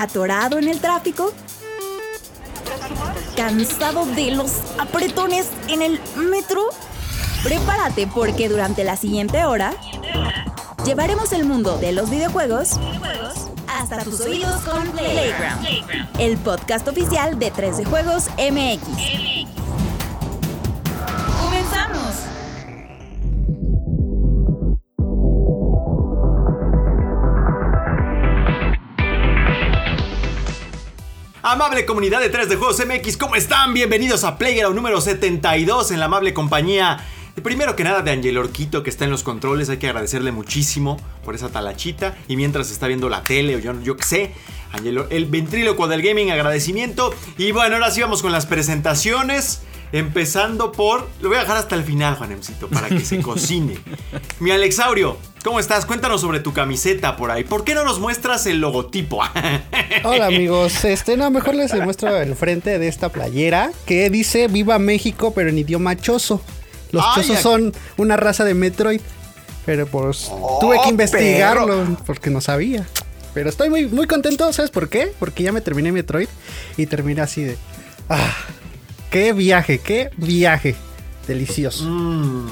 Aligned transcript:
¿Atorado 0.00 0.58
en 0.58 0.66
el 0.66 0.80
tráfico? 0.80 1.30
¿Cansado 3.36 4.06
de 4.06 4.30
los 4.30 4.50
apretones 4.78 5.50
en 5.68 5.82
el 5.82 6.00
metro? 6.16 6.70
Prepárate 7.42 8.06
porque 8.06 8.48
durante 8.48 8.82
la 8.82 8.96
siguiente 8.96 9.44
hora 9.44 9.74
llevaremos 10.86 11.32
el 11.32 11.44
mundo 11.44 11.76
de 11.76 11.92
los 11.92 12.08
videojuegos 12.08 12.80
hasta 13.68 14.02
tus 14.02 14.22
oídos 14.22 14.62
con 14.62 14.90
Playground, 14.92 15.68
el 16.18 16.38
podcast 16.38 16.88
oficial 16.88 17.38
de 17.38 17.52
3D 17.52 17.84
Juegos 17.84 18.28
MX. 18.38 19.59
Amable 31.60 31.84
comunidad 31.84 32.20
de 32.20 32.30
3 32.30 32.48
de 32.48 32.56
Juegos 32.56 32.82
MX, 32.86 33.18
¿cómo 33.18 33.36
están? 33.36 33.74
Bienvenidos 33.74 34.24
a 34.24 34.38
Playground 34.38 34.74
número 34.74 34.98
72 34.98 35.90
en 35.90 36.00
la 36.00 36.06
amable 36.06 36.32
compañía. 36.32 37.06
Primero 37.42 37.76
que 37.76 37.84
nada 37.84 38.00
de 38.00 38.12
Angel 38.12 38.38
Orquito 38.38 38.82
que 38.82 38.88
está 38.88 39.04
en 39.04 39.10
los 39.10 39.22
controles, 39.22 39.68
hay 39.68 39.76
que 39.76 39.86
agradecerle 39.86 40.32
muchísimo 40.32 40.96
por 41.22 41.34
esa 41.34 41.50
talachita. 41.50 42.16
Y 42.28 42.36
mientras 42.36 42.70
está 42.70 42.86
viendo 42.86 43.10
la 43.10 43.24
tele 43.24 43.56
o 43.56 43.58
yo, 43.58 43.78
yo 43.82 43.94
qué 43.98 44.02
sé, 44.04 44.32
Angelo, 44.72 45.06
el 45.10 45.26
ventríloco 45.26 45.86
del 45.86 46.00
gaming, 46.00 46.30
agradecimiento. 46.30 47.14
Y 47.36 47.52
bueno, 47.52 47.74
ahora 47.74 47.90
sí 47.90 48.00
vamos 48.00 48.22
con 48.22 48.32
las 48.32 48.46
presentaciones. 48.46 49.60
Empezando 49.92 50.72
por. 50.72 51.10
Lo 51.20 51.28
voy 51.28 51.36
a 51.36 51.40
dejar 51.40 51.58
hasta 51.58 51.74
el 51.74 51.84
final, 51.84 52.14
Juanemcito, 52.14 52.68
para 52.68 52.88
que 52.88 53.00
se 53.00 53.20
cocine. 53.22 53.76
Mi 54.38 54.50
Alexaurio, 54.50 55.18
¿cómo 55.44 55.60
estás? 55.60 55.86
Cuéntanos 55.86 56.20
sobre 56.20 56.40
tu 56.40 56.52
camiseta 56.52 57.16
por 57.16 57.30
ahí. 57.30 57.44
¿Por 57.44 57.64
qué 57.64 57.74
no 57.74 57.84
nos 57.84 57.98
muestras 58.00 58.46
el 58.46 58.60
logotipo? 58.60 59.20
Hola 60.04 60.26
amigos, 60.26 60.84
este 60.84 61.16
no, 61.16 61.30
mejor 61.30 61.54
les 61.54 61.74
muestro 61.74 62.16
el 62.16 62.34
frente 62.34 62.78
de 62.78 62.88
esta 62.88 63.08
playera 63.08 63.70
que 63.86 64.10
dice 64.10 64.48
Viva 64.48 64.78
México, 64.78 65.32
pero 65.34 65.50
en 65.50 65.58
idioma 65.58 65.96
choso. 65.96 66.40
Los 66.92 67.04
Ay, 67.06 67.22
chozos 67.22 67.36
ay. 67.36 67.42
son 67.42 67.72
una 67.96 68.16
raza 68.16 68.44
de 68.44 68.54
Metroid. 68.54 69.00
Pero 69.66 69.86
pues 69.86 70.28
Oh, 70.30 70.58
tuve 70.60 70.78
que 70.82 70.88
investigarlo 70.88 71.96
porque 72.06 72.30
no 72.30 72.40
sabía. 72.40 72.86
Pero 73.34 73.48
estoy 73.48 73.70
muy, 73.70 73.86
muy 73.86 74.06
contento, 74.06 74.52
¿sabes 74.52 74.70
por 74.70 74.88
qué? 74.88 75.12
Porque 75.18 75.44
ya 75.44 75.52
me 75.52 75.60
terminé 75.60 75.92
Metroid 75.92 76.28
y 76.76 76.86
terminé 76.86 77.20
así 77.20 77.44
de. 77.44 77.56
¡Ah! 78.08 78.34
¡Qué 79.10 79.32
viaje! 79.32 79.78
¡Qué 79.78 80.10
viaje! 80.16 80.74
Delicioso. 81.28 81.84
Mmm, 81.84 82.48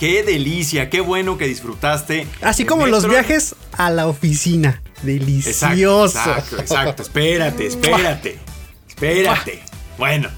qué 0.00 0.22
delicia, 0.22 0.90
qué 0.90 1.00
bueno 1.00 1.38
que 1.38 1.46
disfrutaste. 1.46 2.26
Así 2.42 2.64
como 2.64 2.86
los 2.86 3.08
viajes 3.08 3.54
a 3.72 3.90
la 3.90 4.06
oficina. 4.06 4.82
Delicioso. 5.02 6.18
exacto, 6.18 6.58
exacto. 6.58 7.02
Espérate, 7.02 7.66
espérate. 7.66 8.38
Espérate. 8.88 9.62
Bueno. 9.98 10.28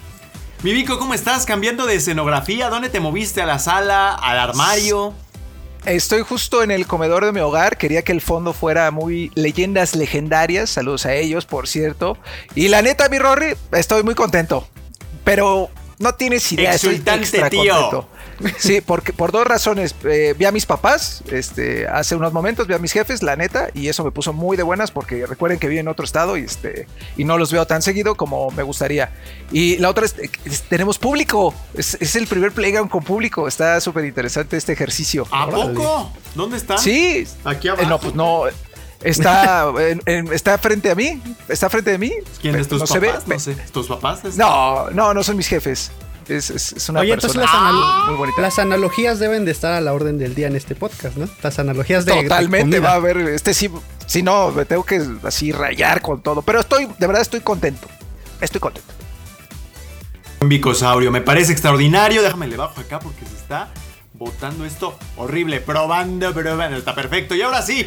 Mi 0.63 0.73
Vico, 0.73 0.99
¿cómo 0.99 1.15
estás? 1.15 1.45
Cambiando 1.45 1.87
de 1.87 1.97
escenografía, 1.97 2.69
¿dónde 2.71 2.89
te 2.89 2.99
moviste? 2.99 3.43
¿A 3.43 3.47
la 3.47 3.59
sala? 3.59 4.15
¿Al 4.15 4.39
armario? 4.39 5.15
Estoy 5.85 6.23
justo 6.23 6.65
en 6.65 6.73
el 6.73 6.87
comedor 6.87 7.25
de 7.25 7.31
mi 7.33 7.39
hogar. 7.41 7.77
Quería 7.77 8.03
que 8.03 8.11
el 8.11 8.21
fondo 8.21 8.53
fuera 8.53 8.91
muy 8.91 9.31
leyendas 9.37 9.95
legendarias. 9.95 10.71
Saludos 10.71 11.07
a 11.07 11.15
ellos, 11.15 11.47
por 11.47 11.69
cierto. 11.69 12.19
Y 12.57 12.69
la 12.69 12.83
neta, 12.83 13.09
mi 13.09 13.19
Rory, 13.19 13.55
estoy 13.71 14.03
muy 14.03 14.17
contento. 14.17 14.67
Pero 15.23 15.71
no 15.99 16.15
tienes 16.15 16.51
idea, 16.51 16.75
estoy 16.75 16.95
Exultante, 16.95 17.23
extra 17.23 17.51
tío. 17.51 17.73
contento. 17.73 18.09
Sí, 18.59 18.81
porque 18.81 19.13
por 19.13 19.33
dos 19.33 19.47
razones. 19.47 19.95
Eh, 20.05 20.35
vi 20.39 20.45
a 20.45 20.53
mis 20.53 20.67
papás 20.67 21.23
este, 21.31 21.87
hace 21.89 22.17
unos 22.17 22.33
momentos, 22.33 22.67
vi 22.67 22.75
a 22.75 22.79
mis 22.79 22.93
jefes, 22.93 23.23
la 23.23 23.37
neta, 23.37 23.69
y 23.75 23.89
eso 23.89 24.05
me 24.05 24.11
puso 24.11 24.33
muy 24.33 24.57
de 24.57 24.63
buenas 24.63 24.91
porque 24.91 25.27
recuerden 25.27 25.59
que 25.59 25.69
vivo 25.69 25.81
en 25.81 25.89
otro 25.89 26.05
estado 26.05 26.37
y, 26.37 26.43
este, 26.43 26.87
y 27.17 27.25
no 27.25 27.39
los 27.39 27.51
veo 27.53 27.67
tan 27.67 27.83
seguido 27.83 28.15
como 28.15 28.51
me 28.51 28.63
gustaría. 28.63 29.11
Y 29.53 29.77
la 29.79 29.89
otra 29.91 30.07
es, 30.07 30.15
eh, 30.19 30.31
es- 30.45 30.63
tenemos 30.63 30.99
público. 30.99 31.55
Es, 31.75 31.97
es 32.01 32.17
el 32.17 32.27
primer 32.27 32.53
playground 32.53 32.91
con 32.91 33.03
público. 33.05 33.47
Está 33.49 33.81
súper 33.81 34.05
interesante 34.05 34.57
este 34.57 34.73
ejercicio. 34.73 35.27
¿A 35.31 35.47
Órale. 35.47 35.75
poco? 35.75 36.13
¿Dónde 36.35 36.57
están? 36.59 36.79
Sí. 36.79 37.27
Aquí 37.45 37.69
Eh, 37.69 37.71
abajo. 37.73 37.89
no, 37.89 38.01
pues 38.01 38.15
no. 38.15 38.43
Está, 39.03 39.67
en- 39.79 40.03
en- 40.07 40.33
está 40.33 40.59
frente 40.59 40.91
a 40.91 40.95
mí. 40.95 41.21
Está 41.49 41.69
frente 41.71 41.91
de 41.93 41.99
mí. 41.99 42.13
¿Quiénes? 42.41 42.67
¿Tus 42.69 42.81
no 42.81 42.87
se 42.87 42.99
ve. 42.99 43.09
papás? 43.09 43.29
No 43.29 43.39
sé. 43.39 43.55
¿Tus 43.73 43.87
papás? 43.87 44.23
No, 44.37 44.91
no, 44.91 45.15
no 45.15 45.23
son 45.23 45.37
mis 45.37 45.49
jefes. 45.49 45.91
Es, 46.29 46.51
es- 46.51 46.73
es 46.73 46.89
una 46.89 47.01
Oye, 47.01 47.13
entonces 47.13 47.39
persona 47.41 47.63
las, 47.73 47.75
anal- 47.75 48.07
muy 48.09 48.17
bonita. 48.17 48.41
las 48.43 48.59
analogías 48.59 49.19
deben 49.21 49.45
de 49.45 49.53
estar 49.53 49.73
a 49.73 49.81
la 49.81 49.93
orden 49.95 50.19
del 50.19 50.35
día 50.35 50.49
en 50.49 50.57
este 50.57 50.75
podcast, 50.75 51.17
¿no? 51.17 51.29
Las 51.43 51.59
analogías 51.61 52.05
de 52.05 52.21
Totalmente 52.23 52.77
de 52.77 52.81
va 52.81 52.93
a 52.93 52.95
haber. 52.97 53.19
Este 53.19 53.55
sí, 53.55 53.71
sí, 54.07 54.23
no, 54.23 54.51
me 54.51 54.65
tengo 54.65 54.85
que 54.85 55.05
así 55.23 55.53
rayar 55.53 56.03
con 56.03 56.21
todo. 56.23 56.43
Pero 56.43 56.59
estoy, 56.61 56.87
de 56.99 57.07
verdad 57.07 57.23
estoy 57.23 57.41
contento. 57.41 57.87
Estoy 58.41 58.61
contento. 58.61 58.93
Un 60.41 60.49
bicosaurio, 60.49 61.11
me 61.13 61.21
parece 61.21 61.53
extraordinario. 61.53 62.23
Déjame 62.23 62.47
le 62.49 62.57
bajo 62.57 62.81
acá 62.81 62.99
porque 62.99 63.25
se 63.25 63.35
está 63.37 63.69
botando 64.13 64.65
esto 64.65 64.99
horrible. 65.17 65.61
Probando, 65.61 66.33
probando. 66.35 66.77
Está 66.77 66.95
perfecto. 66.95 67.35
Y 67.37 67.43
ahora 67.43 67.63
sí, 67.63 67.87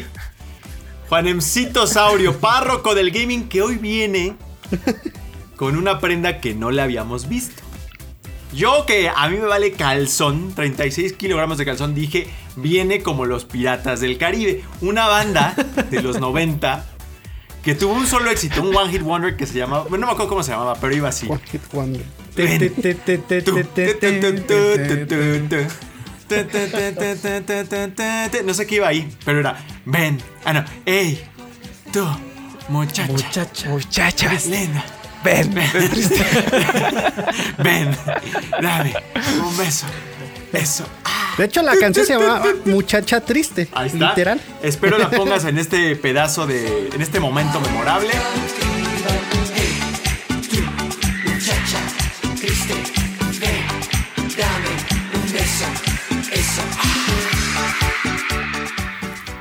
Juanemcito 1.08 1.86
Saurio, 1.86 2.38
párroco 2.38 2.94
del 2.94 3.10
gaming, 3.10 3.48
que 3.48 3.62
hoy 3.62 3.76
viene 3.76 4.34
con 5.56 5.76
una 5.76 6.00
prenda 6.00 6.40
que 6.40 6.54
no 6.54 6.70
le 6.70 6.80
habíamos 6.82 7.28
visto. 7.28 7.62
Yo 8.52 8.84
que 8.84 9.08
a 9.08 9.28
mí 9.28 9.36
me 9.36 9.46
vale 9.46 9.72
calzón, 9.72 10.52
36 10.54 11.12
kilogramos 11.12 11.56
de 11.58 11.64
calzón, 11.64 11.94
dije, 11.94 12.28
viene 12.56 13.02
como 13.02 13.24
los 13.24 13.44
Piratas 13.44 14.00
del 14.00 14.18
Caribe, 14.18 14.64
una 14.80 15.06
banda 15.06 15.54
de 15.90 16.02
los 16.02 16.18
90 16.18 16.84
que 17.62 17.74
tuvo 17.74 17.92
un 17.92 18.06
solo 18.06 18.30
éxito, 18.30 18.62
un 18.62 18.74
One 18.74 18.90
Hit 18.90 19.02
Wonder 19.02 19.36
que 19.36 19.46
se 19.46 19.58
llamaba, 19.58 19.84
no 19.88 19.98
me 19.98 20.04
acuerdo 20.04 20.28
cómo 20.28 20.42
se 20.42 20.52
llamaba, 20.52 20.74
pero 20.80 20.96
iba 20.96 21.08
así. 21.08 21.28
One 21.28 21.40
Hit 21.50 21.62
No 28.44 28.54
sé 28.54 28.66
qué 28.66 28.76
iba 28.76 28.88
ahí, 28.88 29.08
pero 29.24 29.40
era, 29.40 29.64
ven, 29.84 30.20
ah 30.44 30.52
no, 30.54 30.64
hey, 30.86 31.22
tú, 31.92 32.04
muchacha, 32.68 33.12
muchacha, 33.12 33.68
muchachas, 33.68 34.46
linda 34.46 34.84
ven. 35.24 35.54
Ven, 37.58 37.96
dame 38.60 38.94
un 39.42 39.56
beso. 39.56 39.86
Eso. 40.52 40.84
Ah, 41.04 41.34
De 41.38 41.44
hecho, 41.44 41.62
la 41.62 41.76
canción 41.76 42.04
se 42.04 42.18
llama 42.18 42.42
Muchacha 42.64 43.20
Triste. 43.20 43.68
Ahí 43.72 43.88
está. 43.88 44.08
Literal. 44.10 44.40
Espero 44.62 44.98
la 44.98 45.08
pongas 45.10 45.44
en 45.44 45.58
este 45.58 45.94
pedazo 45.96 46.46
de. 46.46 46.88
en 46.92 47.00
este 47.00 47.20
momento 47.20 47.60
memorable. 47.60 48.10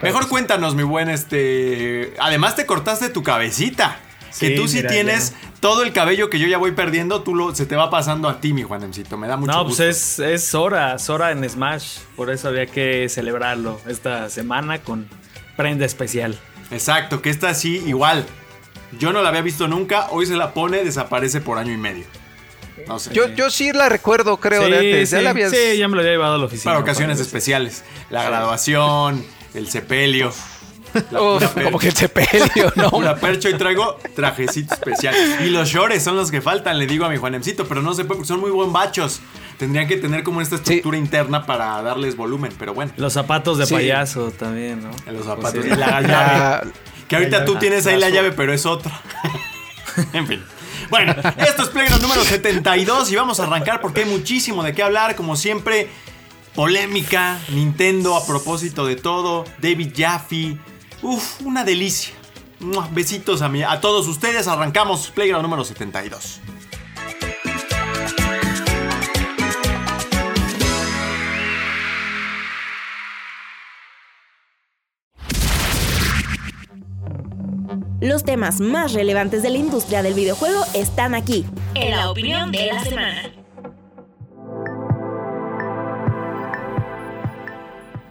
Mejor 0.01 0.29
cuéntanos, 0.29 0.75
mi 0.75 0.83
buen 0.83 1.09
este. 1.09 2.13
Además 2.19 2.55
te 2.55 2.65
cortaste 2.65 3.09
tu 3.09 3.21
cabecita. 3.21 3.99
Que 4.37 4.47
Sí, 4.49 4.55
tú 4.55 4.67
sí 4.67 4.77
mira, 4.77 4.89
tienes 4.89 5.33
todo 5.59 5.83
el 5.83 5.91
cabello 5.93 6.29
que 6.29 6.39
yo 6.39 6.47
ya 6.47 6.57
voy 6.57 6.71
perdiendo, 6.71 7.21
tú 7.23 7.35
lo, 7.35 7.53
se 7.55 7.65
te 7.65 7.75
va 7.75 7.89
pasando 7.89 8.29
a 8.29 8.39
ti, 8.41 8.53
mi 8.53 8.63
Juanemcito. 8.63 9.17
Me 9.17 9.27
da 9.27 9.37
mucho 9.37 9.51
No, 9.51 9.63
gusto. 9.63 9.83
pues 9.83 10.19
es, 10.19 10.19
es 10.19 10.53
hora, 10.55 10.95
es 10.95 11.09
hora 11.09 11.31
en 11.31 11.47
Smash. 11.49 11.99
Por 12.15 12.29
eso 12.29 12.47
había 12.49 12.65
que 12.65 13.07
celebrarlo 13.09 13.79
esta 13.87 14.29
semana 14.29 14.79
con 14.81 15.07
prenda 15.57 15.85
especial. 15.85 16.37
Exacto, 16.71 17.21
que 17.21 17.29
esta 17.29 17.53
sí, 17.53 17.81
igual. 17.85 18.25
Yo 18.99 19.11
no 19.13 19.21
la 19.21 19.29
había 19.29 19.41
visto 19.41 19.67
nunca, 19.67 20.07
hoy 20.11 20.25
se 20.25 20.35
la 20.35 20.53
pone, 20.53 20.83
desaparece 20.83 21.41
por 21.41 21.57
año 21.57 21.71
y 21.73 21.77
medio. 21.77 22.05
No 22.87 22.97
sé. 22.97 23.13
Yo, 23.13 23.27
yo 23.29 23.49
sí 23.51 23.71
la 23.73 23.89
recuerdo, 23.89 24.37
creo, 24.39 24.63
sí, 24.65 24.71
de 24.71 24.77
antes. 24.77 25.09
Ya 25.11 25.17
sí, 25.19 25.23
la 25.23 25.29
habías- 25.31 25.51
sí, 25.51 25.77
ya 25.77 25.87
me 25.87 25.95
lo 25.95 26.01
había 26.01 26.13
llevado 26.13 26.35
a 26.35 26.37
la 26.37 26.45
oficina. 26.45 26.71
para 26.71 26.79
ocasiones 26.79 27.17
Para- 27.17 27.25
especiales. 27.27 27.83
La 28.09 28.23
graduación, 28.23 29.23
el 29.53 29.69
sepelio. 29.69 30.31
La 31.11 31.21
Uf, 31.21 31.53
como 31.63 31.77
que 31.79 31.87
el 31.89 31.95
sepelio, 31.95 32.71
¿no? 32.75 32.89
Pura 32.91 33.15
percho 33.15 33.49
y 33.49 33.53
traigo 33.57 33.97
trajecito 34.15 34.73
especial. 34.73 35.15
Y 35.41 35.49
los 35.49 35.69
shorts 35.69 36.03
son 36.03 36.15
los 36.15 36.31
que 36.31 36.41
faltan, 36.41 36.77
le 36.79 36.87
digo 36.87 37.05
a 37.05 37.09
mi 37.09 37.17
Juanemcito, 37.17 37.67
pero 37.67 37.81
no 37.81 37.93
se 37.93 38.03
puede 38.05 38.17
porque 38.19 38.27
son 38.27 38.39
muy 38.39 38.51
buen 38.51 38.73
bachos. 38.73 39.21
Tendrían 39.57 39.87
que 39.87 39.97
tener 39.97 40.23
como 40.23 40.41
esta 40.41 40.55
estructura 40.55 40.97
interna 40.97 41.45
para 41.45 41.81
darles 41.81 42.15
volumen, 42.15 42.53
pero 42.57 42.73
bueno. 42.73 42.91
Los 42.97 43.13
zapatos 43.13 43.57
de 43.57 43.65
Sí. 43.65 43.73
payaso 43.73 44.31
también, 44.31 44.81
¿no? 44.81 44.89
Los 45.11 45.25
zapatos 45.25 45.53
Pues 45.53 45.65
y 45.65 45.69
sí. 45.69 45.75
la 45.75 46.01
llave. 46.01 46.71
Que 47.07 47.15
ahorita 47.17 47.39
La 47.39 47.45
tú 47.45 47.55
tienes 47.55 47.85
ahí 47.87 47.99
la 47.99 48.09
llave, 48.09 48.31
pero 48.31 48.53
es 48.53 48.65
otra. 48.65 49.01
en 50.13 50.27
fin. 50.27 50.43
Bueno, 50.89 51.13
esto 51.37 51.63
es 51.63 51.69
Playground 51.69 52.01
número 52.01 52.23
72 52.23 53.11
y 53.11 53.15
vamos 53.15 53.39
a 53.39 53.43
arrancar 53.43 53.81
porque 53.81 54.01
hay 54.03 54.09
muchísimo 54.09 54.63
de 54.63 54.73
qué 54.73 54.81
hablar. 54.81 55.15
Como 55.15 55.35
siempre, 55.35 55.89
polémica, 56.55 57.37
Nintendo 57.49 58.15
a 58.15 58.25
propósito 58.25 58.85
de 58.85 58.95
todo, 58.95 59.45
David 59.61 59.91
Jaffe. 59.95 60.57
Uf, 61.01 61.41
una 61.41 61.63
delicia. 61.63 62.13
Besitos 62.91 63.41
a, 63.41 63.49
mí, 63.49 63.63
a 63.63 63.79
todos 63.79 64.07
ustedes. 64.07 64.47
Arrancamos 64.47 65.11
Playground 65.11 65.43
número 65.43 65.63
72. 65.63 66.41
Los 78.01 78.23
temas 78.23 78.61
más 78.61 78.93
relevantes 78.93 79.43
de 79.43 79.49
la 79.49 79.57
industria 79.57 80.01
del 80.01 80.13
videojuego 80.13 80.63
están 80.73 81.15
aquí, 81.15 81.45
en 81.75 81.91
la 81.91 82.09
opinión 82.09 82.49
de 82.51 82.67
la 82.67 82.83
semana. 82.83 83.38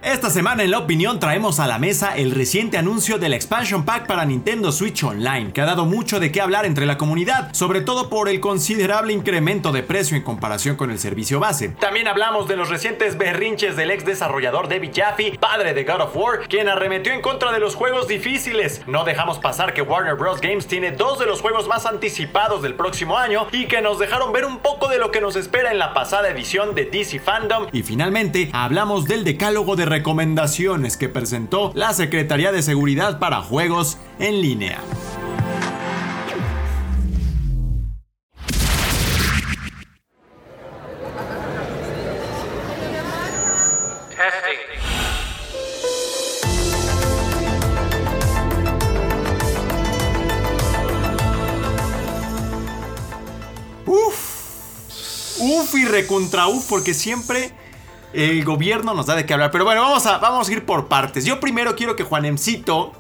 Esta 0.09 0.31
semana 0.31 0.63
en 0.63 0.71
la 0.71 0.79
opinión 0.79 1.21
traemos 1.21 1.61
a 1.61 1.67
la 1.67 1.79
mesa 1.79 2.17
el 2.17 2.31
reciente 2.31 2.79
anuncio 2.79 3.19
del 3.19 3.35
expansion 3.35 3.85
pack 3.85 4.07
para 4.07 4.25
Nintendo 4.25 4.73
Switch 4.73 5.05
Online, 5.05 5.53
que 5.53 5.61
ha 5.61 5.67
dado 5.67 5.85
mucho 5.85 6.19
de 6.19 6.33
qué 6.33 6.41
hablar 6.41 6.65
entre 6.65 6.87
la 6.87 6.97
comunidad, 6.97 7.53
sobre 7.53 7.83
todo 7.83 8.09
por 8.09 8.31
el 8.31 8.41
considerable 8.41 9.13
incremento 9.13 9.71
de 9.71 9.83
precio 9.83 10.17
en 10.17 10.23
comparación 10.23 10.77
con 10.77 10.91
el 10.91 10.99
servicio 10.99 11.41
base. 11.41 11.69
También 11.79 12.09
hablamos 12.09 12.49
de 12.49 12.57
los 12.57 12.71
recientes 12.71 13.19
berrinches 13.19 13.77
del 13.77 13.91
ex 13.91 14.07
desarrollador 14.07 14.71
David 14.71 14.93
Jaffe, 14.97 15.37
padre 15.39 15.75
de 15.75 15.85
God 15.85 16.01
of 16.01 16.17
War, 16.17 16.49
quien 16.49 16.71
arremetió 16.71 17.13
en 17.13 17.21
contra 17.21 17.53
de 17.53 17.61
los 17.61 17.75
juegos 17.75 18.09
difíciles. 18.09 18.81
No 18.87 19.05
dejamos 19.05 19.39
pasar 19.39 19.75
que 19.75 19.83
Warner 19.83 20.15
Bros. 20.15 20.41
Games 20.41 20.67
tiene 20.67 20.91
dos 20.91 21.19
de 21.19 21.27
los 21.27 21.43
juegos 21.43 21.69
más 21.69 21.85
anticipados 21.85 22.63
del 22.63 22.73
próximo 22.73 23.19
año 23.19 23.47
y 23.53 23.67
que 23.67 23.83
nos 23.83 23.99
dejaron 23.99 24.33
ver 24.33 24.47
un 24.47 24.61
poco 24.61 24.89
de 24.89 24.99
lo 24.99 25.11
que 25.11 25.21
nos 25.21 25.37
espera 25.37 25.71
en 25.71 25.79
la 25.79 25.93
pasada 25.93 26.31
edición 26.31 26.75
de 26.75 26.87
DC 26.87 27.21
Fandom. 27.21 27.67
Y 27.73 27.83
finalmente 27.83 28.49
hablamos 28.55 29.05
del 29.05 29.23
decálogo 29.23 29.77
de 29.77 29.98
recomendaciones 29.99 30.97
que 30.97 31.09
presentó 31.09 31.73
la 31.75 31.93
Secretaría 31.93 32.53
de 32.53 32.63
Seguridad 32.63 33.19
para 33.19 33.43
Juegos 33.43 33.99
en 34.21 34.41
línea. 34.41 34.79
Uf. 53.85 55.75
Y 55.75 55.85
recontra 55.85 56.47
uf 56.47 56.67
porque 56.69 56.95
siempre 56.95 57.53
el 58.13 58.45
gobierno 58.45 58.95
nos 58.95 59.07
da 59.07 59.15
de 59.15 59.27
qué 59.27 59.35
hablar. 59.35 59.51
Pero 59.51 59.65
bueno, 59.65 59.83
vamos 59.83 60.07
a, 60.07 60.19
vamos 60.19 60.49
a 60.49 60.53
ir 60.53 60.65
por 60.65 60.89
partes. 60.89 61.25
Yo 61.25 61.41
primero 61.41 61.77
quiero 61.77 61.97
que 61.97 62.05
Juanemcito 62.05 62.93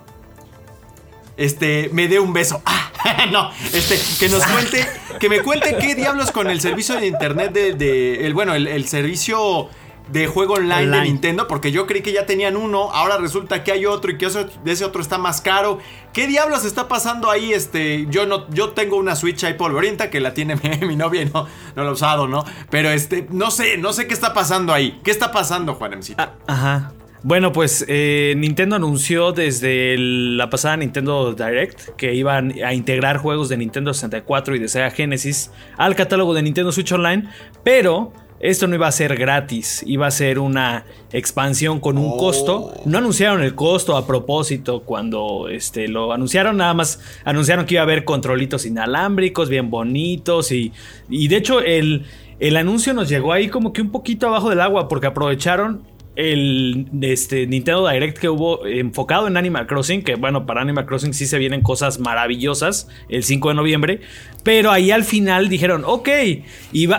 este, 1.37 1.89
me 1.93 2.09
dé 2.09 2.21
un 2.21 2.33
beso. 2.33 2.61
Ah, 2.67 2.91
no, 3.33 3.51
este, 3.73 3.99
que 4.19 4.29
nos 4.29 4.45
cuente, 4.47 4.87
que 5.19 5.29
me 5.29 5.41
cuente 5.41 5.77
qué 5.79 5.95
diablos 5.95 6.33
con 6.33 6.51
el 6.51 6.61
servicio 6.61 6.97
de 6.97 7.07
internet 7.07 7.53
de, 7.53 8.27
el, 8.27 8.35
bueno, 8.35 8.55
el, 8.55 8.89
servicio 8.89 9.69
de 10.11 10.27
juego 10.27 10.55
online, 10.55 10.97
de 10.97 11.03
Nintendo, 11.03 11.47
porque 11.47 11.71
yo 11.71 11.87
creí 11.87 12.03
que 12.03 12.13
ya 12.13 12.27
tenían 12.27 12.57
uno, 12.57 12.91
ahora 12.93 13.19
resulta 13.19 13.63
que 13.65 13.73
hay 13.73 13.87
otro 13.87 14.11
y 14.11 14.19
que 14.19 14.27
ese 14.27 14.85
otro 14.85 15.03
está 15.03 15.19
más 15.19 15.41
caro. 15.41 15.79
¿Qué 16.13 16.27
diablos 16.27 16.65
está 16.65 16.89
pasando 16.89 17.31
ahí? 17.31 17.53
Este, 17.53 18.07
yo 18.11 18.27
no, 18.27 18.49
yo 18.51 18.71
tengo 18.71 18.97
una 18.97 19.17
Switch 19.17 19.45
ahí 19.45 19.55
polvorienta 19.55 20.11
que 20.11 20.21
la 20.21 20.35
tiene 20.35 20.57
mi, 20.87 20.97
novia 20.97 21.23
y 21.23 21.25
no, 21.27 21.47
no 21.77 21.83
la 21.85 21.91
he 21.91 21.93
usado, 21.93 22.27
¿no? 22.27 22.45
Pero 22.71 22.91
este, 22.91 23.27
no 23.31 23.51
sé, 23.51 23.79
no 23.79 23.93
sé 23.93 24.07
qué 24.07 24.15
está 24.15 24.35
pasando 24.35 24.73
ahí. 24.73 25.01
¿Qué 25.05 25.11
está 25.11 25.31
pasando, 25.31 25.75
Juanemcito? 25.75 26.23
Ah, 26.23 26.35
ajá. 26.47 26.93
Bueno, 27.23 27.53
pues 27.53 27.85
eh, 27.89 28.35
Nintendo 28.37 28.77
anunció 28.77 29.33
desde 29.33 29.97
la 29.99 30.51
pasada 30.51 30.77
Nintendo 30.77 31.35
Direct 31.35 31.97
que 31.97 32.15
iban 32.15 32.55
a 32.65 32.75
integrar 32.75 33.19
juegos 33.19 33.49
de 33.49 33.57
Nintendo 33.57 33.93
64 33.93 34.55
y 34.55 34.61
de 34.61 34.69
Sega 34.69 34.91
Genesis 34.93 35.51
al 35.77 35.97
catálogo 35.97 36.33
de 36.33 36.43
Nintendo 36.43 36.71
Switch 36.71 36.93
Online, 36.93 37.29
pero 37.65 38.13
esto 38.40 38.67
no 38.69 38.75
iba 38.75 38.87
a 38.87 38.93
ser 38.93 39.17
gratis, 39.17 39.82
iba 39.87 40.06
a 40.06 40.11
ser 40.11 40.38
una 40.38 40.85
expansión 41.12 41.81
con 41.81 41.99
un 41.99 42.17
costo. 42.17 42.73
No 42.85 42.99
anunciaron 42.99 43.43
el 43.43 43.55
costo 43.55 43.96
a 43.96 44.06
propósito 44.06 44.82
cuando 44.85 45.49
este, 45.49 45.88
lo 45.88 46.12
anunciaron, 46.12 46.56
nada 46.56 46.75
más 46.75 47.00
anunciaron 47.25 47.67
que 47.67 47.75
iba 47.75 47.82
a 47.82 47.85
haber 47.85 48.05
controlitos 48.05 48.64
inalámbricos, 48.64 49.49
bien 49.49 49.70
bonitos 49.70 50.52
y, 50.52 50.73
y 51.08 51.29
de 51.29 51.37
hecho 51.37 51.61
el, 51.61 52.06
el 52.38 52.56
anuncio 52.56 52.94
nos 52.94 53.08
llegó 53.08 53.32
ahí 53.32 53.49
como 53.49 53.73
que 53.73 53.82
un 53.82 53.90
poquito 53.90 54.29
abajo 54.29 54.50
del 54.50 54.61
agua 54.61 54.88
porque 54.88 55.08
aprovecharon 55.08 55.82
el 56.19 56.88
este, 57.00 57.47
Nintendo 57.47 57.88
Direct 57.88 58.19
que 58.19 58.29
hubo 58.29 58.67
enfocado 58.67 59.29
en 59.29 59.37
Animal 59.37 59.69
Crossing, 59.69 60.03
que 60.03 60.17
bueno, 60.17 60.47
para 60.47 60.62
Animal 60.62 60.85
Crossing 60.85 61.15
sí 61.15 61.26
se 61.26 61.38
vienen 61.38 61.62
cosas 61.62 62.00
maravillosas 62.00 62.88
el 63.09 63.23
5 63.23 63.50
de 63.50 63.55
noviembre, 63.55 64.00
pero 64.43 64.73
ahí 64.73 64.91
al 64.91 65.05
final 65.05 65.49
dijeron, 65.49 65.85
ok, 65.87 66.09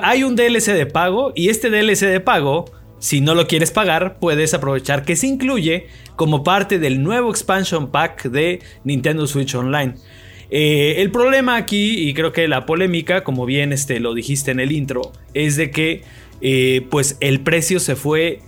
hay 0.01 0.23
un 0.23 0.37
DLC 0.37 0.67
de 0.67 0.85
pago 0.85 1.33
y 1.35 1.49
este 1.49 1.69
DLC 1.69 2.05
de 2.05 2.21
pago, 2.21 2.71
si 2.99 3.19
no 3.19 3.35
lo 3.35 3.45
quieres 3.45 3.71
pagar, 3.71 4.19
puedes 4.19 4.53
aprovechar 4.53 5.03
que 5.03 5.17
se 5.17 5.27
incluye 5.27 5.87
como 6.15 6.45
parte 6.45 6.79
del 6.79 7.03
nuevo 7.03 7.29
expansion 7.29 7.91
pack 7.91 8.29
de 8.29 8.61
Nintendo 8.85 9.27
Switch 9.27 9.53
Online. 9.53 9.95
Eh, 10.49 10.95
el 10.99 11.11
problema 11.11 11.57
aquí, 11.57 12.07
y 12.07 12.13
creo 12.13 12.31
que 12.31 12.47
la 12.47 12.65
polémica, 12.65 13.25
como 13.25 13.45
bien 13.45 13.73
este, 13.73 13.99
lo 13.99 14.13
dijiste 14.13 14.51
en 14.51 14.61
el 14.61 14.71
intro, 14.71 15.11
es 15.33 15.57
de 15.57 15.71
que 15.71 16.03
eh, 16.39 16.87
pues 16.89 17.17
el 17.19 17.41
precio 17.41 17.81
se 17.81 17.97
fue 17.97 18.39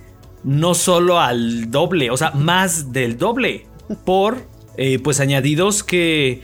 no 0.44 0.74
solo 0.74 1.20
al 1.20 1.70
doble, 1.70 2.10
o 2.10 2.16
sea, 2.16 2.32
más 2.32 2.92
del 2.92 3.16
doble 3.18 3.66
por 4.04 4.46
eh, 4.76 4.98
pues 4.98 5.20
añadidos 5.20 5.82
que 5.82 6.42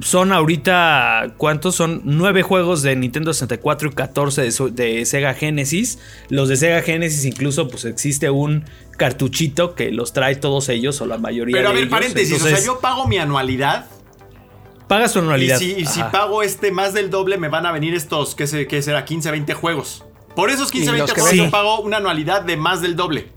son 0.00 0.32
ahorita, 0.32 1.34
¿cuántos? 1.36 1.74
Son 1.74 2.02
nueve 2.04 2.42
juegos 2.42 2.82
de 2.82 2.96
Nintendo 2.96 3.32
64 3.32 3.88
y 3.88 3.92
14 3.92 4.50
de, 4.70 5.04
Sega 5.04 5.34
Genesis. 5.34 5.98
Los 6.28 6.48
de 6.48 6.56
Sega 6.56 6.82
Genesis 6.82 7.24
incluso 7.24 7.68
pues 7.68 7.84
existe 7.84 8.30
un 8.30 8.64
cartuchito 8.96 9.74
que 9.74 9.90
los 9.90 10.12
trae 10.12 10.36
todos 10.36 10.68
ellos 10.68 11.00
o 11.00 11.06
la 11.06 11.18
mayoría 11.18 11.56
Pero 11.56 11.68
a 11.68 11.72
ver, 11.72 11.82
ellos. 11.82 11.90
paréntesis, 11.90 12.42
o 12.42 12.46
sea, 12.46 12.60
yo 12.60 12.80
pago 12.80 13.06
mi 13.06 13.18
anualidad. 13.18 13.86
Pagas 14.88 15.12
tu 15.12 15.18
anualidad. 15.20 15.60
Y 15.60 15.86
si, 15.86 16.02
pago 16.12 16.42
este 16.42 16.70
más 16.70 16.94
del 16.94 17.10
doble, 17.10 17.38
me 17.38 17.48
van 17.48 17.66
a 17.66 17.72
venir 17.72 17.94
estos, 17.94 18.34
¿qué, 18.34 18.46
sé, 18.46 18.66
qué 18.66 18.82
será? 18.82 19.04
15, 19.04 19.30
20 19.30 19.54
juegos. 19.54 20.04
Por 20.34 20.50
esos 20.50 20.70
15, 20.70 20.92
20 20.92 21.12
juegos 21.12 21.32
yo 21.32 21.50
pago 21.50 21.80
una 21.80 21.98
anualidad 21.98 22.42
de 22.42 22.56
más 22.56 22.80
del 22.80 22.96
doble. 22.96 23.28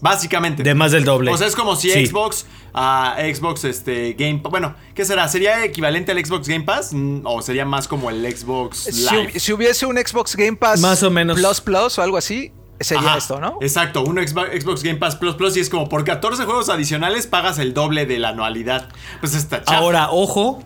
Básicamente. 0.00 0.62
De 0.62 0.74
más 0.74 0.92
del 0.92 1.04
doble. 1.04 1.32
O 1.32 1.36
sea, 1.36 1.46
es 1.46 1.56
como 1.56 1.74
si 1.76 1.90
Xbox 1.90 2.46
a 2.74 3.16
Xbox 3.18 3.64
este 3.64 4.12
Game 4.12 4.40
bueno, 4.44 4.74
¿qué 4.94 5.04
será? 5.04 5.26
¿Sería 5.28 5.64
equivalente 5.64 6.12
al 6.12 6.24
Xbox 6.24 6.46
Game 6.48 6.64
Pass 6.64 6.92
mm, 6.92 7.20
o 7.24 7.42
sería 7.42 7.64
más 7.64 7.88
como 7.88 8.10
el 8.10 8.24
Xbox 8.30 9.10
Live? 9.10 9.40
Si, 9.40 9.52
hubiese 9.52 9.86
un 9.86 9.96
Xbox 9.96 10.36
Game 10.36 10.56
Pass 10.56 10.80
más 10.80 11.02
o 11.02 11.10
menos 11.10 11.38
Plus 11.38 11.60
Plus 11.60 11.98
o 11.98 12.02
algo 12.02 12.16
así, 12.16 12.52
sería 12.78 13.16
esto, 13.16 13.40
¿no? 13.40 13.58
Exacto, 13.60 14.04
un 14.04 14.16
Xbox 14.18 14.82
Game 14.82 14.98
Pass 14.98 15.16
Plus 15.16 15.34
Plus 15.34 15.56
y 15.56 15.60
es 15.60 15.70
como 15.70 15.88
por 15.88 16.04
14 16.04 16.44
juegos 16.44 16.68
adicionales 16.68 17.26
pagas 17.26 17.58
el 17.58 17.74
doble 17.74 18.06
de 18.06 18.18
la 18.18 18.30
anualidad. 18.30 18.88
Pues 19.20 19.34
está 19.34 19.64
chafa. 19.64 19.78
Ahora, 19.78 20.10
ojo, 20.10 20.62